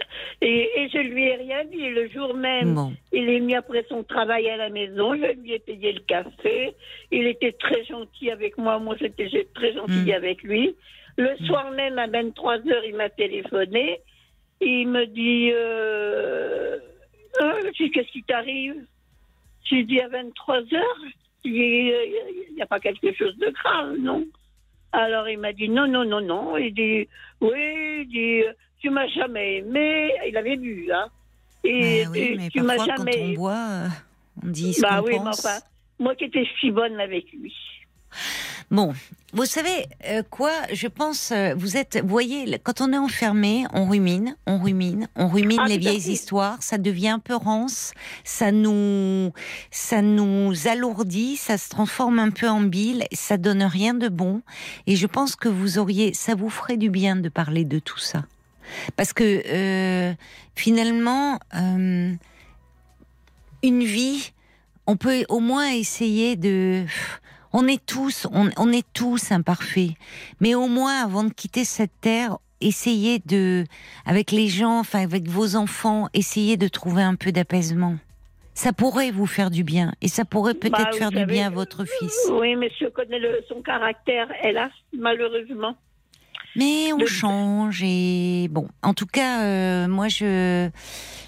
Et, 0.42 0.70
et 0.80 0.90
je 0.90 1.00
lui 1.00 1.24
ai 1.26 1.36
rien 1.36 1.66
dit. 1.66 1.90
Le 1.90 2.08
jour 2.10 2.36
même, 2.36 2.76
Bon. 2.76 2.94
il 3.12 3.28
est 3.30 3.40
venu 3.40 3.56
après 3.56 3.84
son 3.90 4.04
travail 4.04 4.48
à 4.48 4.58
la 4.58 4.70
maison. 4.70 5.16
Je 5.16 5.34
lui 5.42 5.54
ai 5.54 5.60
payé 5.60 5.92
le 5.94 6.02
café. 6.02 6.76
Il 7.12 7.26
était 7.26 7.54
très 7.54 7.84
gentil 7.86 8.30
avec 8.30 8.60
moi. 8.60 8.78
Moi, 8.78 8.96
j'étais 9.00 9.28
très 9.56 9.74
gentille 9.74 10.12
Mm. 10.12 10.16
avec 10.18 10.44
lui. 10.44 10.76
Le 11.18 11.36
soir 11.48 11.72
même, 11.72 11.98
à 11.98 12.06
23 12.08 12.58
heures, 12.68 12.86
il 12.86 12.96
m'a 12.96 13.10
téléphoné. 13.10 14.02
Il 14.62 14.88
me 14.90 15.06
dit 15.08 15.50
euh, 15.54 16.78
Dis 17.78 17.92
Qu'est-ce 17.92 18.12
qui 18.12 18.24
t'arrive? 18.24 18.76
J'ai 19.66 19.84
dit 19.84 20.00
à 20.00 20.08
23 20.08 20.58
heures. 20.74 21.00
Il 21.44 22.54
n'y 22.56 22.62
a 22.62 22.66
pas 22.66 22.80
quelque 22.80 23.14
chose 23.14 23.38
de 23.38 23.50
grave, 23.52 23.96
non? 24.00 24.26
Alors 24.92 25.28
il 25.28 25.38
m'a 25.40 25.52
dit 25.54 25.68
non, 25.70 25.88
non, 25.88 26.06
non, 26.06 26.22
non. 26.22 26.58
Il 26.58 26.74
dit 26.74 27.08
oui, 27.42 28.02
il 28.02 28.08
dit 28.08 28.44
tu 28.80 28.90
m'as 28.90 29.08
jamais 29.08 29.58
aimé. 29.58 30.12
Il 30.28 30.38
avait 30.38 30.56
bu, 30.58 30.90
hein. 30.92 31.08
Et, 31.64 32.06
Ouais, 32.06 32.08
oui, 32.12 32.20
et 32.20 32.36
mais 32.38 32.50
tu 32.50 32.62
m'as 32.62 32.76
parfois, 32.78 32.96
quand 32.96 33.06
jamais. 33.12 33.32
on 33.32 33.34
boit, 33.34 33.54
euh, 33.54 33.88
on 34.44 34.48
dit 34.50 34.74
ce 34.74 34.82
bah 34.82 35.00
qu'on 35.00 35.06
oui, 35.08 35.12
mais 35.14 35.18
pense. 35.26 35.46
enfin, 35.46 35.58
moi 36.00 36.16
qui 36.16 36.26
étais 36.26 36.48
si 36.60 36.72
bonne 36.72 37.00
avec 37.00 37.32
lui. 37.34 37.54
Bon, 38.72 38.94
vous 39.34 39.46
savez 39.46 39.86
euh, 40.08 40.24
quoi 40.28 40.52
Je 40.74 40.88
pense, 40.88 41.32
euh, 41.32 41.54
vous 41.56 41.78
êtes, 41.78 42.00
vous 42.02 42.08
voyez, 42.08 42.58
quand 42.64 42.82
on 42.82 42.92
est 42.94 42.98
enfermé, 42.98 43.66
on 43.74 43.88
rumine, 43.88 44.36
on 44.48 44.58
rumine, 44.58 45.08
on 45.16 45.28
rumine 45.28 45.60
Ah, 45.62 45.68
les 45.68 45.78
vieilles 45.78 46.10
histoires, 46.10 46.58
ça 46.64 46.78
devient 46.80 47.10
un 47.10 47.20
peu 47.20 47.36
rance, 47.36 47.94
ça 48.24 48.52
nous, 48.52 49.32
ça 49.70 50.02
nous 50.02 50.68
alourdit, 50.68 51.36
ça 51.38 51.58
se 51.60 51.70
transforme 51.70 52.18
un 52.18 52.32
peu 52.32 52.48
en 52.48 52.62
bile, 52.62 53.04
ça 53.12 53.38
donne 53.38 53.62
rien 53.62 53.94
de 53.94 54.10
bon. 54.10 54.42
Et 54.88 54.96
je 54.96 55.06
pense 55.06 55.36
que 55.36 55.50
vous 55.50 55.78
auriez, 55.78 56.14
ça 56.14 56.34
vous 56.34 56.50
ferait 56.50 56.78
du 56.78 56.90
bien 56.90 57.16
de 57.16 57.30
parler 57.30 57.66
de 57.66 57.78
tout 57.78 58.00
ça, 58.00 58.26
parce 58.96 59.14
que 59.14 59.44
euh, 59.46 60.14
finalement, 60.56 61.40
une 61.54 62.18
vie, 63.62 64.32
on 64.88 64.98
peut 64.98 65.24
au 65.30 65.40
moins 65.40 65.70
essayer 65.70 66.36
de 66.36 66.86
on 67.58 67.68
est 67.68 67.84
tous, 67.86 68.28
on, 68.34 68.50
on 68.58 68.72
est 68.72 68.86
tous 68.94 69.32
imparfaits. 69.32 69.92
Mais 70.42 70.56
au 70.56 70.68
moins, 70.68 71.04
avant 71.04 71.24
de 71.24 71.32
quitter 71.34 71.64
cette 71.64 71.94
terre, 72.02 72.38
essayez 72.60 73.20
de, 73.26 73.64
avec 74.06 74.32
les 74.32 74.48
gens, 74.50 74.80
enfin 74.80 75.02
avec 75.02 75.28
vos 75.30 75.56
enfants, 75.56 76.10
essayez 76.14 76.58
de 76.58 76.68
trouver 76.68 77.02
un 77.04 77.16
peu 77.16 77.32
d'apaisement. 77.32 77.96
Ça 78.54 78.72
pourrait 78.74 79.12
vous 79.12 79.26
faire 79.26 79.52
du 79.52 79.64
bien 79.64 79.94
et 80.02 80.08
ça 80.08 80.24
pourrait 80.26 80.54
peut-être 80.54 80.78
Bah, 80.92 80.92
faire 80.94 81.12
du 81.12 81.26
bien 81.26 81.48
à 81.48 81.50
votre 81.50 81.84
fils. 81.86 82.18
Oui, 82.32 82.56
mais 82.56 82.72
je 82.80 82.88
connais 82.88 83.20
le- 83.20 83.42
son 83.50 83.62
caractère, 83.62 84.28
hélas, 84.44 84.72
malheureusement. 84.98 85.76
Mais 86.56 86.94
on 86.94 86.98
Le- 87.00 87.06
change 87.06 87.82
et 87.84 88.48
bon, 88.50 88.68
en 88.82 88.94
tout 88.94 89.06
cas, 89.06 89.42
euh, 89.44 89.88
moi 89.88 90.08
je, 90.08 90.70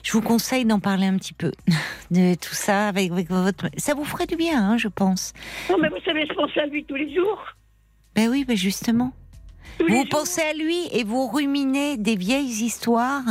je 0.03 0.11
vous 0.13 0.21
conseille 0.21 0.65
d'en 0.65 0.79
parler 0.79 1.05
un 1.07 1.17
petit 1.17 1.33
peu 1.33 1.51
de 2.11 2.35
tout 2.35 2.53
ça 2.55 2.87
avec, 2.87 3.11
avec 3.11 3.29
votre. 3.29 3.67
Ça 3.77 3.93
vous 3.93 4.05
ferait 4.05 4.27
du 4.27 4.35
bien, 4.35 4.61
hein, 4.71 4.77
je 4.77 4.87
pense. 4.87 5.33
Non, 5.69 5.77
mais 5.81 5.89
vous 5.89 5.99
savez, 6.05 6.25
je 6.27 6.33
pense 6.33 6.55
à 6.57 6.65
lui 6.67 6.85
tous 6.85 6.95
les 6.95 7.13
jours. 7.13 7.41
Ben 8.15 8.29
oui, 8.29 8.45
ben 8.45 8.55
justement. 8.57 9.11
Tous 9.79 9.85
Vous 9.87 9.93
jours. 9.95 10.05
pensez 10.09 10.41
à 10.41 10.53
lui 10.53 10.87
et 10.91 11.03
vous 11.03 11.27
ruminez 11.27 11.97
des 11.97 12.15
vieilles 12.15 12.63
histoires, 12.63 13.21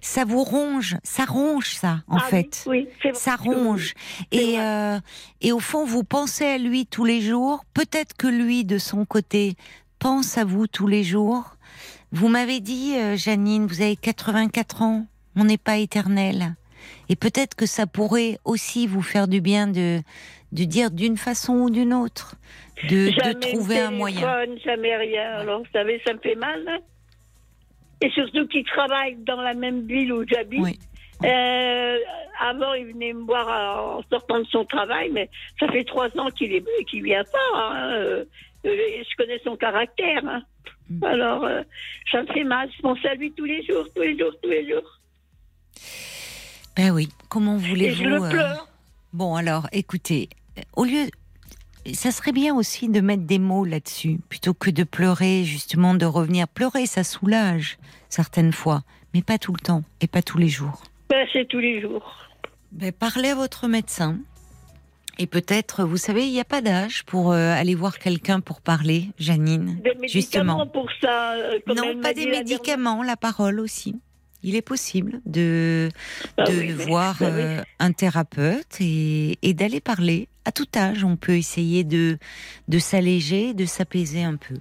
ça 0.00 0.24
vous 0.24 0.42
ronge, 0.42 0.96
ça 1.04 1.24
ronge 1.24 1.74
ça 1.76 1.98
en 2.08 2.16
Ah 2.16 2.24
fait. 2.28 2.64
Oui, 2.66 2.88
vrai. 3.04 3.12
Ça 3.14 3.36
ronge. 3.36 3.94
Et, 4.32 4.58
euh, 4.58 4.98
et 5.42 5.52
au 5.52 5.60
fond, 5.60 5.84
vous 5.84 6.02
pensez 6.02 6.44
à 6.44 6.58
lui 6.58 6.86
tous 6.86 7.04
les 7.04 7.20
jours. 7.20 7.64
Peut-être 7.72 8.16
que 8.16 8.26
lui, 8.26 8.64
de 8.64 8.78
son 8.78 9.04
côté, 9.04 9.54
pense 10.02 10.36
à 10.36 10.44
vous 10.44 10.66
tous 10.66 10.88
les 10.88 11.04
jours. 11.04 11.54
Vous 12.10 12.26
m'avez 12.28 12.58
dit, 12.58 12.96
euh, 12.96 13.16
Janine, 13.16 13.66
vous 13.66 13.82
avez 13.82 13.94
84 13.94 14.82
ans. 14.82 15.06
On 15.36 15.44
n'est 15.44 15.58
pas 15.58 15.76
éternel. 15.76 16.56
Et 17.08 17.14
peut-être 17.14 17.54
que 17.54 17.66
ça 17.66 17.86
pourrait 17.86 18.38
aussi 18.44 18.88
vous 18.88 19.00
faire 19.00 19.28
du 19.28 19.40
bien 19.40 19.68
de, 19.68 20.00
de 20.50 20.64
dire 20.64 20.90
d'une 20.90 21.16
façon 21.16 21.54
ou 21.54 21.70
d'une 21.70 21.94
autre, 21.94 22.34
de, 22.88 23.10
trouver 23.52 23.78
un 23.78 23.92
moyen. 23.92 24.44
Jamais 24.64 24.96
rien. 24.96 25.38
Alors, 25.38 25.60
vous 25.60 25.70
savez, 25.72 26.02
ça 26.04 26.14
me 26.14 26.18
fait 26.18 26.34
mal. 26.34 26.80
Et 28.00 28.10
surtout 28.10 28.48
qu'il 28.48 28.64
travaille 28.64 29.14
dans 29.24 29.40
la 29.40 29.54
même 29.54 29.86
ville 29.86 30.12
où 30.12 30.24
j'habite. 30.26 30.60
Oui. 30.60 30.78
Euh, 31.24 31.98
avant, 32.40 32.74
il 32.74 32.86
venait 32.86 33.12
me 33.12 33.22
voir 33.22 33.48
euh, 33.48 34.00
en 34.00 34.02
sortant 34.10 34.40
de 34.40 34.46
son 34.46 34.64
travail, 34.64 35.10
mais 35.12 35.30
ça 35.60 35.68
fait 35.68 35.84
trois 35.84 36.08
ans 36.18 36.30
qu'il 36.30 36.52
est 36.52 36.64
qu'il 36.88 37.04
vient 37.04 37.22
pas. 37.22 37.60
hein. 37.60 38.24
Euh, 38.64 38.70
je 38.70 39.16
connais 39.16 39.40
son 39.44 39.56
caractère. 39.56 40.22
hein. 40.26 40.42
Mm. 40.88 41.04
Alors, 41.04 41.44
euh, 41.44 41.62
ça 42.10 42.22
me 42.22 42.26
fait 42.28 42.44
mal. 42.44 42.68
Je 42.76 42.82
pense 42.82 42.98
à 43.04 43.14
lui 43.14 43.32
tous 43.32 43.44
les 43.44 43.64
jours, 43.64 43.86
tous 43.94 44.02
les 44.02 44.18
jours, 44.18 44.32
tous 44.42 44.50
les 44.50 44.68
jours. 44.68 45.00
Ben 46.76 46.90
oui, 46.90 47.08
comment 47.28 47.58
Et 47.58 47.60
je 47.60 47.68
voulez-vous 47.68 48.04
le 48.04 48.22
euh, 48.22 48.30
pleure. 48.30 48.68
Bon 49.12 49.34
alors, 49.36 49.68
écoutez, 49.72 50.28
au 50.74 50.84
lieu, 50.84 51.06
ça 51.92 52.10
serait 52.10 52.32
bien 52.32 52.54
aussi 52.54 52.88
de 52.88 53.00
mettre 53.00 53.24
des 53.24 53.38
mots 53.38 53.64
là-dessus, 53.64 54.18
plutôt 54.28 54.54
que 54.54 54.70
de 54.70 54.84
pleurer, 54.84 55.44
justement, 55.44 55.94
de 55.94 56.06
revenir. 56.06 56.48
Pleurer, 56.48 56.86
ça 56.86 57.04
soulage, 57.04 57.78
certaines 58.08 58.52
fois, 58.52 58.82
mais 59.12 59.22
pas 59.22 59.38
tout 59.38 59.52
le 59.52 59.60
temps 59.60 59.82
et 60.00 60.06
pas 60.06 60.22
tous 60.22 60.38
les 60.38 60.48
jours. 60.48 60.82
Ben, 61.10 61.26
c'est 61.32 61.46
tous 61.46 61.58
les 61.58 61.80
jours. 61.80 62.26
Ben, 62.70 62.90
parlez 62.92 63.30
à 63.30 63.34
votre 63.34 63.68
médecin. 63.68 64.18
Et 65.18 65.26
peut-être, 65.26 65.84
vous 65.84 65.98
savez, 65.98 66.24
il 66.26 66.32
n'y 66.32 66.40
a 66.40 66.44
pas 66.44 66.62
d'âge 66.62 67.04
pour 67.04 67.32
euh, 67.32 67.52
aller 67.52 67.74
voir 67.74 67.98
quelqu'un 67.98 68.40
pour 68.40 68.60
parler, 68.60 69.08
Janine. 69.18 69.78
Des 69.84 69.94
médicaments 69.94 70.06
Justement. 70.08 70.66
pour 70.66 70.88
ça. 71.00 71.32
euh, 71.34 71.58
comme 71.66 71.76
Non, 71.76 72.00
pas 72.00 72.14
des 72.14 72.24
la 72.26 72.38
médicaments, 72.38 73.02
la 73.02 73.16
parole 73.16 73.60
aussi. 73.60 73.94
Il 74.42 74.56
est 74.56 74.62
possible 74.62 75.20
de, 75.26 75.88
Ah 76.38 76.44
de 76.44 76.52
oui, 76.52 76.72
voir 76.72 77.16
bah 77.20 77.26
oui. 77.32 77.40
euh, 77.42 77.62
un 77.78 77.92
thérapeute 77.92 78.80
et, 78.80 79.38
et 79.42 79.54
d'aller 79.54 79.80
parler. 79.80 80.28
À 80.44 80.50
tout 80.50 80.66
âge, 80.74 81.04
on 81.04 81.16
peut 81.16 81.36
essayer 81.36 81.84
de, 81.84 82.18
de 82.66 82.78
s'alléger, 82.80 83.54
de 83.54 83.64
s'apaiser 83.66 84.24
un 84.24 84.34
peu. 84.36 84.56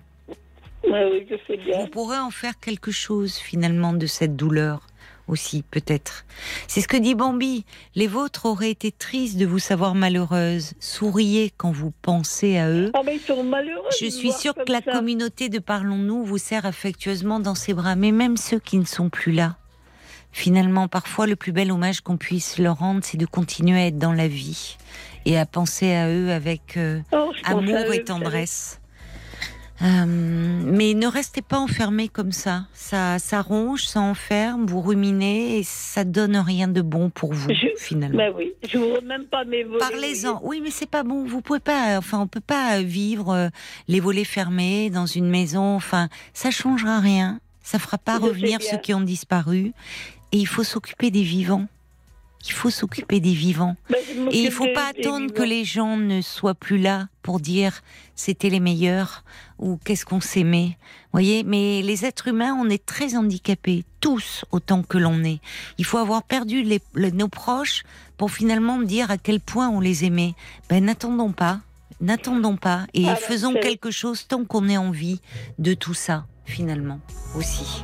Ouais, 0.87 1.09
oui, 1.11 1.25
je 1.29 1.35
sais 1.47 1.57
bien. 1.57 1.79
Vous 1.79 1.87
pourrez 1.87 2.17
en 2.19 2.29
faire 2.29 2.59
quelque 2.59 2.91
chose 2.91 3.37
finalement 3.37 3.93
de 3.93 4.05
cette 4.05 4.35
douleur 4.35 4.85
aussi, 5.31 5.63
peut-être. 5.71 6.25
C'est 6.67 6.81
ce 6.81 6.87
que 6.87 6.97
dit 6.97 7.15
Bambi. 7.15 7.65
Les 7.95 8.07
vôtres 8.07 8.45
auraient 8.45 8.69
été 8.69 8.91
tristes 8.91 9.37
de 9.37 9.45
vous 9.45 9.59
savoir 9.59 9.95
malheureuse. 9.95 10.73
Souriez 10.79 11.51
quand 11.55 11.71
vous 11.71 11.91
pensez 12.01 12.57
à 12.57 12.69
eux. 12.69 12.91
Ah, 12.93 13.01
mais 13.05 13.15
ils 13.15 13.21
sont 13.21 13.43
malheureux. 13.43 13.89
Je 13.99 14.07
suis 14.07 14.31
sûre 14.31 14.53
que 14.53 14.71
la 14.71 14.81
ça. 14.81 14.91
communauté 14.91 15.49
de 15.49 15.59
Parlons-nous 15.59 16.23
vous 16.23 16.37
serre 16.37 16.65
affectueusement 16.65 17.39
dans 17.39 17.55
ses 17.55 17.73
bras, 17.73 17.95
mais 17.95 18.11
même 18.11 18.37
ceux 18.37 18.59
qui 18.59 18.77
ne 18.77 18.85
sont 18.85 19.09
plus 19.09 19.31
là. 19.31 19.55
Finalement, 20.33 20.87
parfois, 20.87 21.27
le 21.27 21.35
plus 21.35 21.51
bel 21.51 21.71
hommage 21.71 22.01
qu'on 22.01 22.17
puisse 22.17 22.57
leur 22.57 22.79
rendre, 22.79 23.01
c'est 23.03 23.17
de 23.17 23.25
continuer 23.25 23.79
à 23.79 23.85
être 23.87 23.97
dans 23.97 24.13
la 24.13 24.27
vie 24.27 24.77
et 25.25 25.37
à 25.37 25.45
penser 25.45 25.93
à 25.93 26.09
eux 26.09 26.31
avec 26.31 26.77
euh, 26.77 26.99
Oh, 27.11 27.31
à 27.43 27.51
amour 27.51 27.77
eux, 27.89 27.93
et 27.93 28.03
tendresse. 28.03 28.80
Euh, 29.83 30.05
mais 30.07 30.93
ne 30.93 31.07
restez 31.07 31.41
pas 31.41 31.57
enfermés 31.57 32.07
comme 32.07 32.31
ça. 32.31 32.65
Ça, 32.73 33.17
ça 33.17 33.41
ronge, 33.41 33.85
ça 33.85 33.99
enferme, 33.99 34.65
vous 34.67 34.81
ruminez 34.81 35.57
et 35.57 35.63
ça 35.63 36.03
donne 36.03 36.37
rien 36.37 36.67
de 36.67 36.81
bon 36.81 37.09
pour 37.09 37.33
vous 37.33 37.49
Je- 37.51 37.67
finalement. 37.77 38.17
Ben 38.17 38.31
oui, 38.37 38.53
je 38.67 38.77
vous 38.77 39.01
même 39.05 39.25
pas 39.25 39.43
mes 39.43 39.63
volets. 39.63 39.79
Parlez-en. 39.79 40.39
Oui, 40.43 40.61
mais 40.63 40.69
c'est 40.69 40.89
pas 40.89 41.03
bon. 41.03 41.25
Vous 41.25 41.41
pouvez 41.41 41.59
pas. 41.59 41.97
Enfin, 41.97 42.19
on 42.19 42.27
peut 42.27 42.39
pas 42.39 42.81
vivre 42.81 43.33
euh, 43.33 43.49
les 43.87 43.99
volets 43.99 44.23
fermés 44.23 44.89
dans 44.91 45.07
une 45.07 45.29
maison. 45.29 45.75
Enfin, 45.75 46.09
ça 46.33 46.51
changera 46.51 46.99
rien. 46.99 47.39
Ça 47.63 47.79
fera 47.79 47.97
pas 47.97 48.17
Je 48.17 48.25
revenir 48.27 48.61
ceux 48.61 48.77
qui 48.77 48.93
ont 48.93 49.01
disparu. 49.01 49.73
Et 50.31 50.37
il 50.37 50.47
faut 50.47 50.63
s'occuper 50.63 51.09
des 51.11 51.23
vivants. 51.23 51.65
Il 52.45 52.51
faut 52.53 52.69
s'occuper 52.69 53.19
des 53.19 53.33
vivants. 53.33 53.75
M'occupe 53.89 54.33
Et 54.33 54.43
il 54.43 54.51
faut 54.51 54.65
des- 54.65 54.73
pas 54.73 54.87
attendre 54.89 55.31
que 55.31 55.43
les 55.43 55.63
gens 55.63 55.95
ne 55.97 56.21
soient 56.21 56.55
plus 56.55 56.77
là 56.79 57.07
pour 57.21 57.39
dire 57.39 57.81
c'était 58.15 58.49
les 58.49 58.59
meilleurs 58.59 59.23
ou 59.59 59.77
qu'est-ce 59.83 60.05
qu'on 60.05 60.21
s'aimait. 60.21 60.77
Voyez, 61.11 61.43
mais 61.43 61.81
les 61.83 62.05
êtres 62.05 62.27
humains, 62.29 62.53
on 62.59 62.69
est 62.69 62.83
très 62.85 63.15
handicapés, 63.15 63.83
tous 63.99 64.43
autant 64.51 64.81
que 64.81 64.97
l'on 64.97 65.23
est. 65.23 65.39
Il 65.77 65.85
faut 65.85 65.97
avoir 65.99 66.23
perdu 66.23 66.63
les, 66.63 66.81
nos 67.11 67.27
proches 67.27 67.83
pour 68.17 68.31
finalement 68.31 68.79
dire 68.81 69.11
à 69.11 69.17
quel 69.17 69.39
point 69.39 69.69
on 69.69 69.79
les 69.79 70.05
aimait. 70.05 70.33
Ben 70.69 70.83
n'attendons 70.83 71.31
pas, 71.31 71.59
n'attendons 71.99 72.57
pas 72.57 72.85
et 72.95 73.05
faisons 73.15 73.53
quelque 73.53 73.91
chose 73.91 74.27
tant 74.27 74.45
qu'on 74.45 74.67
est 74.67 74.77
envie 74.77 75.19
de 75.59 75.73
tout 75.75 75.93
ça 75.93 76.25
finalement 76.51 76.99
aussi. 77.35 77.83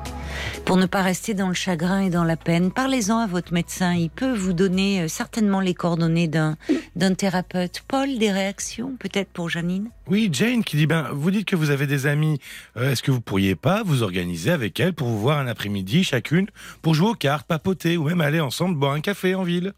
Pour 0.66 0.78
ne 0.78 0.86
pas 0.86 1.02
rester 1.02 1.34
dans 1.34 1.48
le 1.48 1.54
chagrin 1.54 2.02
et 2.02 2.10
dans 2.10 2.26
la 2.26 2.36
peine, 2.36 2.72
parlez-en 2.72 3.20
à 3.20 3.28
votre 3.28 3.54
médecin. 3.54 3.94
Il 3.94 4.10
peut 4.10 4.34
vous 4.34 4.54
donner 4.54 5.02
euh, 5.02 5.08
certainement 5.08 5.62
les 5.62 5.74
coordonnées 5.74 6.28
d'un 6.28 6.58
d'un 6.96 7.14
thérapeute. 7.14 7.84
Paul, 7.88 8.18
des 8.18 8.32
réactions 8.32 8.96
peut-être 9.00 9.30
pour 9.30 9.50
Janine? 9.50 9.90
Oui, 10.08 10.30
Jane 10.32 10.64
qui 10.64 10.76
dit 10.78 10.88
ben, 10.88 11.10
vous 11.14 11.32
dites 11.32 11.48
que 11.48 11.56
vous 11.56 11.72
avez 11.72 11.88
des 11.88 12.08
amis. 12.08 12.40
Euh, 12.76 12.92
Est-ce 12.92 13.02
que 13.02 13.12
vous 13.12 13.22
pourriez 13.22 13.56
pas 13.56 13.84
vous 13.84 14.04
organiser 14.04 14.52
avec 14.52 14.80
elle 14.80 14.94
pour 14.94 15.08
vous 15.08 15.20
voir 15.20 15.40
un 15.40 15.48
après-midi 15.48 16.04
chacune 16.04 16.48
pour 16.82 16.94
jouer 16.94 17.10
aux 17.10 17.14
cartes, 17.16 17.48
papoter 17.48 17.96
ou 17.98 18.04
même 18.04 18.22
aller 18.22 18.42
ensemble 18.42 18.76
boire 18.76 18.94
un 18.94 19.02
café 19.02 19.34
en 19.36 19.44
ville? 19.44 19.74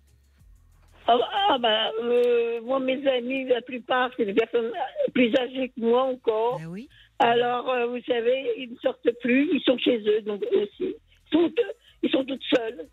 Ah, 1.08 1.18
ah, 1.50 1.58
ben, 1.60 1.90
euh, 2.04 2.62
moi, 2.64 2.80
mes 2.80 3.02
amis, 3.08 3.46
la 3.46 3.62
plupart, 3.62 4.12
c'est 4.16 4.26
des 4.26 4.34
personnes 4.34 4.72
plus 5.14 5.34
âgées 5.36 5.70
que 5.70 5.82
moi 5.82 6.04
encore. 6.04 6.60
Ben 6.60 6.68
oui. 6.68 6.88
Alors, 7.20 7.70
euh, 7.70 7.86
vous 7.88 8.00
savez, 8.08 8.46
ils 8.58 8.72
ne 8.72 8.78
sortent 8.78 9.10
plus, 9.22 9.50
ils 9.54 9.62
sont 9.66 9.78
chez 9.78 9.98
eux, 10.08 10.22
donc 10.22 10.42
eux 10.54 10.62
aussi. 10.64 10.96
Ils 11.32 11.32
sont, 11.32 11.44
euh, 11.46 11.74
ils 12.02 12.10
sont 12.10 12.24
toutes 12.24 12.42
seules. 12.56 12.88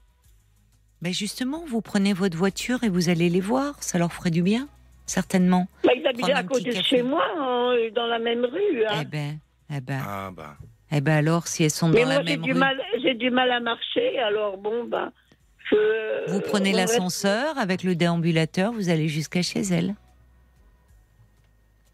Ben 1.03 1.13
justement, 1.13 1.63
vous 1.67 1.81
prenez 1.81 2.13
votre 2.13 2.37
voiture 2.37 2.83
et 2.83 2.89
vous 2.89 3.09
allez 3.09 3.29
les 3.29 3.41
voir. 3.41 3.83
Ça 3.83 3.99
leur 3.99 4.13
ferait 4.13 4.31
du 4.31 4.43
bien, 4.43 4.69
certainement. 5.05 5.69
Bah, 5.85 5.93
ils 5.95 6.07
habitent 6.07 6.31
à 6.31 6.43
côté 6.43 6.71
de 6.71 6.83
chez 6.83 7.03
moi, 7.03 7.25
hein, 7.39 7.77
dans 7.95 8.07
la 8.07 8.19
même 8.19 8.45
rue. 8.45 8.85
hein. 8.87 9.01
Eh 9.03 9.05
ben, 9.05 9.39
eh 9.73 9.81
ben, 9.81 10.01
Ah 10.05 10.31
bah. 10.35 10.57
eh 10.91 11.01
ben 11.01 11.15
alors, 11.19 11.47
si 11.47 11.63
elles 11.65 11.71
sont 11.71 11.89
Mais 11.91 12.01
dans 12.01 12.07
moi, 12.07 12.15
la 12.17 12.25
j'ai 12.25 12.37
même 12.37 12.43
du, 12.43 12.53
rue, 12.53 12.59
mal, 12.59 12.83
j'ai 13.03 13.15
du 13.15 13.31
mal 13.31 13.51
à 13.53 13.61
marcher, 13.61 14.19
alors 14.19 14.57
bon, 14.57 14.85
ben. 14.85 15.13
je- 15.71 16.31
vous 16.33 16.41
prenez 16.41 16.73
l'ascenseur 16.73 17.57
avec 17.59 17.85
le 17.85 17.95
déambulateur, 17.95 18.73
vous 18.73 18.89
allez 18.89 19.07
jusqu'à 19.09 19.43
chez 19.43 19.61
elles. 19.61 19.95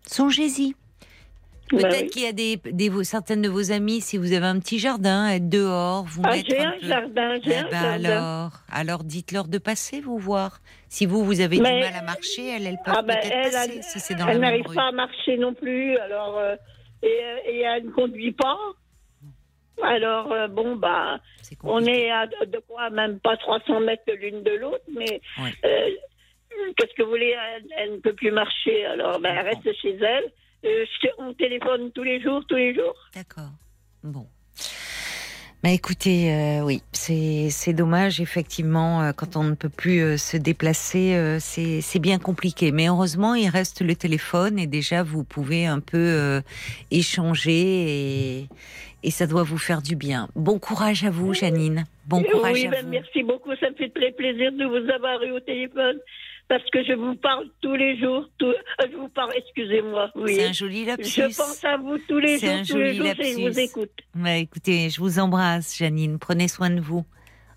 Songez-y. 0.06 0.74
Ben 1.70 1.78
Peut-être 1.78 2.02
oui. 2.02 2.10
qu'il 2.10 2.22
y 2.22 2.26
a 2.26 2.32
des, 2.32 2.56
des, 2.56 2.88
vos- 2.90 3.02
certaines 3.02 3.40
de 3.40 3.48
vos 3.48 3.72
amies, 3.72 4.00
si 4.02 4.18
vous 4.18 4.32
avez 4.34 4.44
un 4.44 4.58
petit 4.58 4.78
jardin, 4.78 5.28
être 5.30 5.48
dehors, 5.48 6.04
vous 6.04 6.20
Ah, 6.24 6.34
j'ai 6.36 6.60
un 6.60 6.78
jardin, 6.82 7.38
j'ai 7.42 7.52
Eh 7.52 7.56
un 7.56 7.62
ben 7.64 7.70
jardin. 7.70 8.10
alors, 8.10 8.50
alors 8.70 9.04
dites-leur 9.04 9.48
de 9.48 9.56
passer, 9.58 10.00
vous 10.02 10.18
voir. 10.18 10.58
Si 10.88 11.06
vous, 11.06 11.24
vous 11.24 11.40
avez 11.40 11.60
Mais- 11.60 11.78
du 11.80 11.84
mal 11.86 11.94
à 11.94 12.02
marcher, 12.02 12.46
elles, 12.48 12.66
elles 12.66 12.78
peuvent 12.84 12.94
Ah 12.98 13.02
ben, 13.02 13.16
peut-être 13.16 13.32
elle, 13.32 13.52
passer, 13.52 13.72
elle- 13.76 13.82
si 13.84 14.00
c'est 14.00 14.14
dans 14.16 14.28
elle 14.28 14.40
n'arrive 14.40 14.64
pas 14.74 14.88
à 14.88 14.92
marcher 14.92 15.38
non 15.38 15.54
plus, 15.54 15.96
alors 15.98 16.36
euh, 16.36 16.56
et, 17.02 17.06
euh, 17.06 17.36
et 17.50 17.60
elle 17.60 17.86
ne 17.86 17.90
conduit 17.90 18.32
pas. 18.32 18.58
Alors 19.82 20.30
euh, 20.30 20.48
bon 20.48 20.76
bah 20.76 21.18
C'est 21.42 21.56
on 21.64 21.82
est 21.84 22.10
à 22.10 22.26
de 22.26 22.58
quoi 22.68 22.90
même 22.90 23.18
pas 23.20 23.36
300 23.38 23.80
mètres 23.80 24.02
l'une 24.20 24.42
de 24.42 24.52
l'autre, 24.52 24.84
mais 24.94 25.20
Ouais. 25.40 25.50
euh, 25.64 25.88
qu'est-ce 26.76 26.94
que 26.94 27.02
vous 27.02 27.08
voulez 27.10 27.34
elle, 27.56 27.64
elle 27.78 27.92
ne 27.92 27.96
peut 27.98 28.12
plus 28.12 28.30
marcher, 28.30 28.84
alors 28.84 29.18
ben, 29.20 29.34
elle 29.34 29.46
reste 29.46 29.72
chez 29.80 29.96
elle. 29.96 30.24
Euh, 30.64 30.84
on 31.18 31.32
téléphone 31.34 31.90
tous 31.92 32.02
les 32.02 32.20
jours, 32.20 32.44
tous 32.48 32.56
les 32.56 32.74
jours. 32.74 32.94
D'accord. 33.14 33.50
Bon. 34.02 34.26
Bah 35.62 35.70
écoutez, 35.70 36.34
euh, 36.34 36.64
oui, 36.64 36.82
c'est 36.90 37.72
dommage, 37.72 38.20
effectivement, 38.20 39.00
euh, 39.00 39.12
quand 39.12 39.36
on 39.36 39.44
ne 39.44 39.54
peut 39.54 39.68
plus 39.68 40.00
euh, 40.02 40.16
se 40.16 40.36
déplacer, 40.36 41.38
c'est 41.38 41.80
c'est 41.80 42.00
bien 42.00 42.18
compliqué. 42.18 42.72
Mais 42.72 42.88
heureusement, 42.88 43.36
il 43.36 43.48
reste 43.48 43.80
le 43.80 43.94
téléphone 43.94 44.58
et 44.58 44.66
déjà, 44.66 45.04
vous 45.04 45.22
pouvez 45.22 45.66
un 45.66 45.78
peu 45.78 46.42
échanger 46.90 47.52
et, 47.52 48.48
et 49.04 49.10
ça 49.12 49.28
doit 49.28 49.44
vous 49.44 49.58
faire 49.58 49.82
du 49.82 49.94
bien. 49.94 50.28
Bon 50.34 50.58
courage 50.58 51.04
à 51.04 51.10
vous, 51.10 51.32
Janine. 51.32 51.84
Bon 52.06 52.24
courage 52.24 52.54
oui, 52.54 52.66
à 52.66 52.70
ben, 52.70 52.84
vous. 52.84 52.90
merci 52.90 53.22
beaucoup, 53.22 53.54
ça 53.60 53.70
me 53.70 53.76
fait 53.76 53.90
très 53.90 54.10
plaisir 54.10 54.50
de 54.50 54.64
vous 54.64 54.90
avoir 54.90 55.22
eu 55.22 55.30
au 55.30 55.40
téléphone. 55.40 55.98
Parce 56.52 56.68
que 56.70 56.84
je 56.84 56.92
vous 56.92 57.14
parle 57.14 57.46
tous 57.62 57.74
les 57.74 57.98
jours. 57.98 58.28
tout- 58.36 58.44
euh, 58.44 58.86
je 58.90 58.94
vous 58.98 59.08
parle, 59.08 59.30
excusez-moi. 59.34 60.10
Oui. 60.14 60.34
C'est 60.34 60.48
un 60.48 60.52
joli 60.52 60.84
lapsus. 60.84 61.22
Je 61.22 61.34
pense 61.34 61.64
à 61.64 61.78
vous 61.78 61.96
tous 62.06 62.18
les 62.18 62.36
C'est 62.38 62.46
jours, 62.48 62.56
un 62.56 62.62
tous 62.62 62.76
les 62.76 62.94
joli 62.94 62.98
jours, 62.98 63.06
et 63.06 63.30
je 63.32 63.36
vous 63.38 63.46
lapsus. 63.46 63.60
écoute. 63.62 63.98
Bah, 64.14 64.36
écoutez, 64.36 64.90
je 64.90 65.00
vous 65.00 65.18
embrasse, 65.18 65.74
Janine. 65.78 66.18
Prenez 66.18 66.48
soin 66.48 66.68
de 66.68 66.82
vous. 66.82 67.06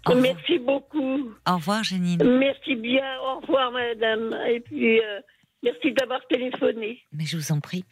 Au 0.08 0.16
Merci 0.16 0.60
beaucoup. 0.60 1.30
Au 1.46 1.56
revoir 1.56 1.84
Janine. 1.84 2.24
Merci 2.40 2.76
bien. 2.76 3.04
Au 3.28 3.42
revoir, 3.42 3.70
madame. 3.74 4.34
Et 4.48 4.62
puis, 4.62 5.00
euh, 5.02 5.20
merci 5.62 5.92
d'avoir 5.92 6.22
téléphoné. 6.30 7.00
Mais 7.12 7.26
je 7.26 7.36
vous 7.36 7.52
en 7.52 7.60
prie. 7.60 7.84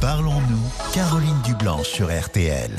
Parlons-nous, 0.00 0.94
Caroline 0.94 1.42
Dublanche 1.44 1.88
sur 1.88 2.06
RTL. 2.06 2.70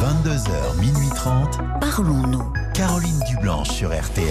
22h, 0.00 0.80
minuit 0.80 1.10
30, 1.14 1.58
Parlons-nous. 1.80 2.52
Caroline 2.74 3.20
Dublanche 3.30 3.68
sur 3.70 3.90
RTL. 3.90 4.26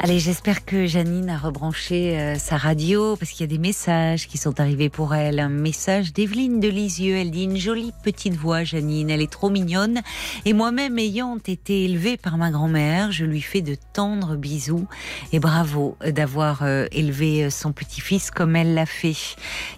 Allez, 0.00 0.20
j'espère 0.20 0.64
que 0.64 0.86
Janine 0.86 1.28
a 1.28 1.36
rebranché 1.36 2.16
euh, 2.20 2.36
sa 2.36 2.56
radio 2.56 3.16
parce 3.16 3.32
qu'il 3.32 3.40
y 3.40 3.44
a 3.44 3.48
des 3.48 3.58
messages 3.58 4.28
qui 4.28 4.38
sont 4.38 4.60
arrivés 4.60 4.90
pour 4.90 5.12
elle. 5.12 5.40
Un 5.40 5.48
message 5.48 6.12
d'Evelyne 6.12 6.60
de 6.60 6.68
Lisieux. 6.68 7.16
Elle 7.16 7.32
dit 7.32 7.42
une 7.42 7.56
jolie 7.56 7.92
petite 8.04 8.36
voix, 8.36 8.62
Janine. 8.62 9.10
Elle 9.10 9.20
est 9.20 9.30
trop 9.30 9.50
mignonne. 9.50 10.00
Et 10.44 10.52
moi-même, 10.52 11.00
ayant 11.00 11.36
été 11.38 11.84
élevée 11.84 12.16
par 12.16 12.38
ma 12.38 12.52
grand-mère, 12.52 13.10
je 13.10 13.24
lui 13.24 13.40
fais 13.40 13.60
de 13.60 13.74
tendres 13.92 14.36
bisous. 14.36 14.86
Et 15.32 15.40
bravo 15.40 15.96
d'avoir 16.06 16.62
euh, 16.62 16.86
élevé 16.92 17.50
son 17.50 17.72
petit-fils 17.72 18.30
comme 18.30 18.54
elle 18.54 18.74
l'a 18.74 18.86
fait. 18.86 19.16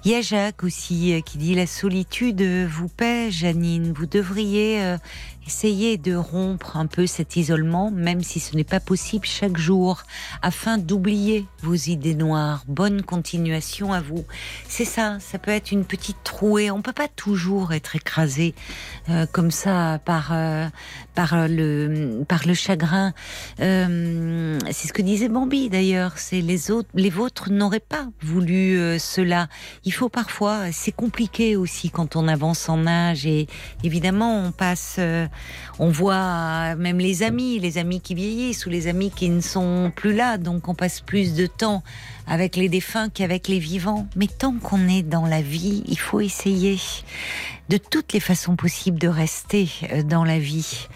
Il 0.04 0.10
y 0.10 0.14
a 0.14 0.20
Jacques 0.20 0.64
aussi 0.64 1.14
euh, 1.14 1.22
qui 1.22 1.38
dit 1.38 1.54
la 1.54 1.66
solitude 1.66 2.42
vous 2.42 2.88
pèse, 2.88 3.32
Janine. 3.32 3.94
Vous 3.96 4.06
devriez 4.06 4.82
euh, 4.82 4.98
essayer 5.50 5.98
de 5.98 6.14
rompre 6.14 6.76
un 6.76 6.86
peu 6.86 7.08
cet 7.08 7.34
isolement, 7.34 7.90
même 7.90 8.22
si 8.22 8.38
ce 8.38 8.54
n'est 8.54 8.62
pas 8.62 8.78
possible 8.78 9.26
chaque 9.26 9.56
jour. 9.56 10.04
afin 10.42 10.78
d'oublier 10.78 11.46
vos 11.62 11.74
idées 11.74 12.14
noires. 12.14 12.62
Bonne 12.68 13.02
continuation 13.02 13.92
à 13.92 14.00
vous. 14.00 14.24
C'est 14.68 14.84
ça, 14.84 15.18
ça 15.20 15.38
peut 15.38 15.50
être 15.50 15.72
une 15.72 15.84
petite 15.84 16.22
trouée. 16.24 16.70
On 16.70 16.82
peut 16.82 16.92
pas 16.92 17.08
toujours 17.08 17.72
être 17.72 17.96
écrasé 17.96 18.54
euh, 19.08 19.26
comme 19.30 19.50
ça 19.50 20.00
par 20.04 20.30
euh, 20.32 20.68
par 21.14 21.48
le 21.48 22.22
par 22.28 22.46
le 22.46 22.54
chagrin. 22.54 23.12
Euh, 23.60 24.58
c'est 24.70 24.88
ce 24.88 24.92
que 24.92 25.02
disait 25.02 25.28
Bambi 25.28 25.68
d'ailleurs. 25.68 26.12
C'est 26.16 26.40
les 26.40 26.70
autres, 26.70 26.88
les 26.94 27.10
vôtres 27.10 27.50
n'auraient 27.50 27.80
pas 27.80 28.06
voulu 28.22 28.98
cela. 28.98 29.48
Il 29.84 29.92
faut 29.92 30.08
parfois, 30.08 30.72
c'est 30.72 30.92
compliqué 30.92 31.56
aussi 31.56 31.90
quand 31.90 32.16
on 32.16 32.28
avance 32.28 32.68
en 32.68 32.86
âge 32.86 33.26
et 33.26 33.46
évidemment 33.82 34.44
on 34.44 34.52
passe, 34.52 35.00
on 35.78 35.88
voit 35.88 36.74
même 36.76 36.98
les 36.98 37.22
amis, 37.22 37.58
les 37.58 37.78
amis 37.78 38.00
qui 38.00 38.14
vieillissent 38.14 38.66
ou 38.66 38.70
les 38.70 38.86
amis 38.86 39.10
qui 39.10 39.28
ne 39.30 39.40
sont 39.40 39.92
plus 39.94 40.14
là, 40.14 40.36
donc 40.36 40.68
on 40.68 40.74
passe 40.74 41.00
plus 41.00 41.34
de 41.34 41.46
temps 41.46 41.82
avec 42.26 42.56
les 42.56 42.68
défunts 42.68 43.08
qu'avec 43.08 43.48
les 43.48 43.58
vivants. 43.58 44.06
Mais 44.16 44.26
tant 44.26 44.54
qu'on 44.54 44.88
est 44.88 45.02
dans 45.02 45.26
la 45.26 45.42
vie, 45.42 45.82
il 45.86 45.98
faut 45.98 46.20
essayer 46.20 46.78
de 47.68 47.76
toutes 47.76 48.12
les 48.12 48.20
façons 48.20 48.56
possibles 48.56 48.98
de 48.98 49.08
rester 49.08 49.70
euh, 49.92 50.02
dans 50.02 50.24
la 50.24 50.38
vie. 50.38 50.88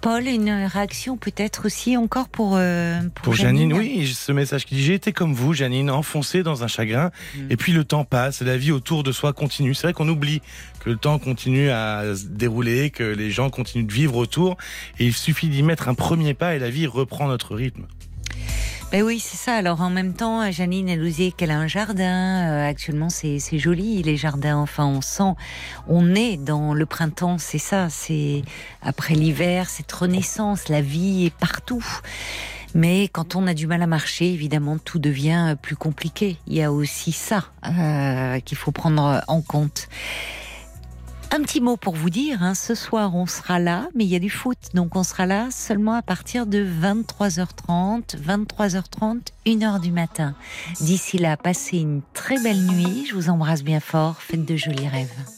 Paul, 0.00 0.26
une 0.26 0.50
réaction 0.50 1.16
peut-être 1.16 1.66
aussi 1.66 1.96
encore 1.96 2.28
pour, 2.28 2.54
euh, 2.56 3.00
pour, 3.22 3.34
Janine. 3.34 3.72
Oui, 3.72 4.06
ce 4.06 4.32
message 4.32 4.64
qui 4.64 4.74
dit 4.74 4.82
J'ai 4.82 4.94
été 4.94 5.12
comme 5.12 5.34
vous, 5.34 5.52
Janine, 5.52 5.90
enfoncée 5.90 6.42
dans 6.42 6.64
un 6.64 6.68
chagrin, 6.68 7.10
mm. 7.34 7.50
et 7.50 7.56
puis 7.56 7.72
le 7.72 7.84
temps 7.84 8.04
passe, 8.04 8.42
la 8.42 8.56
vie 8.56 8.72
autour 8.72 9.02
de 9.02 9.12
soi 9.12 9.32
continue. 9.32 9.74
C'est 9.74 9.88
vrai 9.88 9.92
qu'on 9.92 10.08
oublie 10.08 10.40
que 10.80 10.90
le 10.90 10.96
temps 10.96 11.18
continue 11.18 11.70
à 11.70 12.14
se 12.14 12.26
dérouler, 12.26 12.90
que 12.90 13.04
les 13.04 13.30
gens 13.30 13.50
continuent 13.50 13.86
de 13.86 13.92
vivre 13.92 14.16
autour, 14.16 14.56
et 14.98 15.06
il 15.06 15.12
suffit 15.12 15.48
d'y 15.48 15.62
mettre 15.62 15.88
un 15.88 15.94
premier 15.94 16.34
pas 16.34 16.54
et 16.54 16.58
la 16.58 16.70
vie 16.70 16.86
reprend 16.86 17.26
notre 17.28 17.54
rythme. 17.54 17.86
Ben 18.92 19.02
oui, 19.02 19.18
c'est 19.18 19.36
ça. 19.36 19.54
Alors 19.56 19.80
en 19.80 19.90
même 19.90 20.14
temps, 20.14 20.48
Janine, 20.52 20.88
elle 20.88 21.00
nous 21.00 21.10
dit 21.10 21.32
qu'elle 21.32 21.50
a 21.50 21.58
un 21.58 21.66
jardin. 21.66 22.48
Euh, 22.48 22.68
actuellement, 22.68 23.08
c'est 23.10 23.58
joli, 23.58 24.00
les 24.02 24.16
jardins. 24.16 24.58
Enfin, 24.58 24.86
on 24.86 25.00
sent, 25.00 25.34
on 25.88 26.14
est 26.14 26.36
dans 26.36 26.72
le 26.72 26.86
printemps, 26.86 27.36
c'est 27.38 27.58
ça. 27.58 27.88
C'est 27.90 28.42
après 28.82 29.14
l'hiver, 29.14 29.68
cette 29.68 29.90
renaissance, 29.90 30.68
la 30.68 30.82
vie 30.82 31.26
est 31.26 31.34
partout. 31.34 31.84
Mais 32.74 33.08
quand 33.08 33.34
on 33.34 33.48
a 33.48 33.54
du 33.54 33.66
mal 33.66 33.82
à 33.82 33.88
marcher, 33.88 34.32
évidemment, 34.32 34.78
tout 34.78 35.00
devient 35.00 35.56
plus 35.60 35.76
compliqué. 35.76 36.36
Il 36.46 36.54
y 36.54 36.62
a 36.62 36.70
aussi 36.70 37.10
ça 37.10 37.46
euh, 37.66 38.38
qu'il 38.40 38.56
faut 38.56 38.72
prendre 38.72 39.20
en 39.26 39.42
compte. 39.42 39.88
Un 41.32 41.42
petit 41.42 41.60
mot 41.60 41.76
pour 41.76 41.94
vous 41.94 42.08
dire, 42.08 42.42
hein, 42.42 42.54
ce 42.54 42.74
soir 42.74 43.14
on 43.14 43.26
sera 43.26 43.58
là, 43.58 43.88
mais 43.94 44.04
il 44.04 44.10
y 44.10 44.16
a 44.16 44.20
du 44.20 44.30
foot, 44.30 44.56
donc 44.74 44.96
on 44.96 45.02
sera 45.02 45.26
là 45.26 45.48
seulement 45.50 45.94
à 45.94 46.02
partir 46.02 46.46
de 46.46 46.64
23h30, 46.64 48.16
23h30, 48.16 49.20
1h 49.44 49.80
du 49.80 49.90
matin. 49.90 50.34
D'ici 50.80 51.18
là, 51.18 51.36
passez 51.36 51.78
une 51.78 52.02
très 52.14 52.40
belle 52.40 52.64
nuit, 52.64 53.06
je 53.08 53.14
vous 53.14 53.28
embrasse 53.28 53.62
bien 53.62 53.80
fort, 53.80 54.16
faites 54.20 54.44
de 54.44 54.56
jolis 54.56 54.88
rêves. 54.88 55.35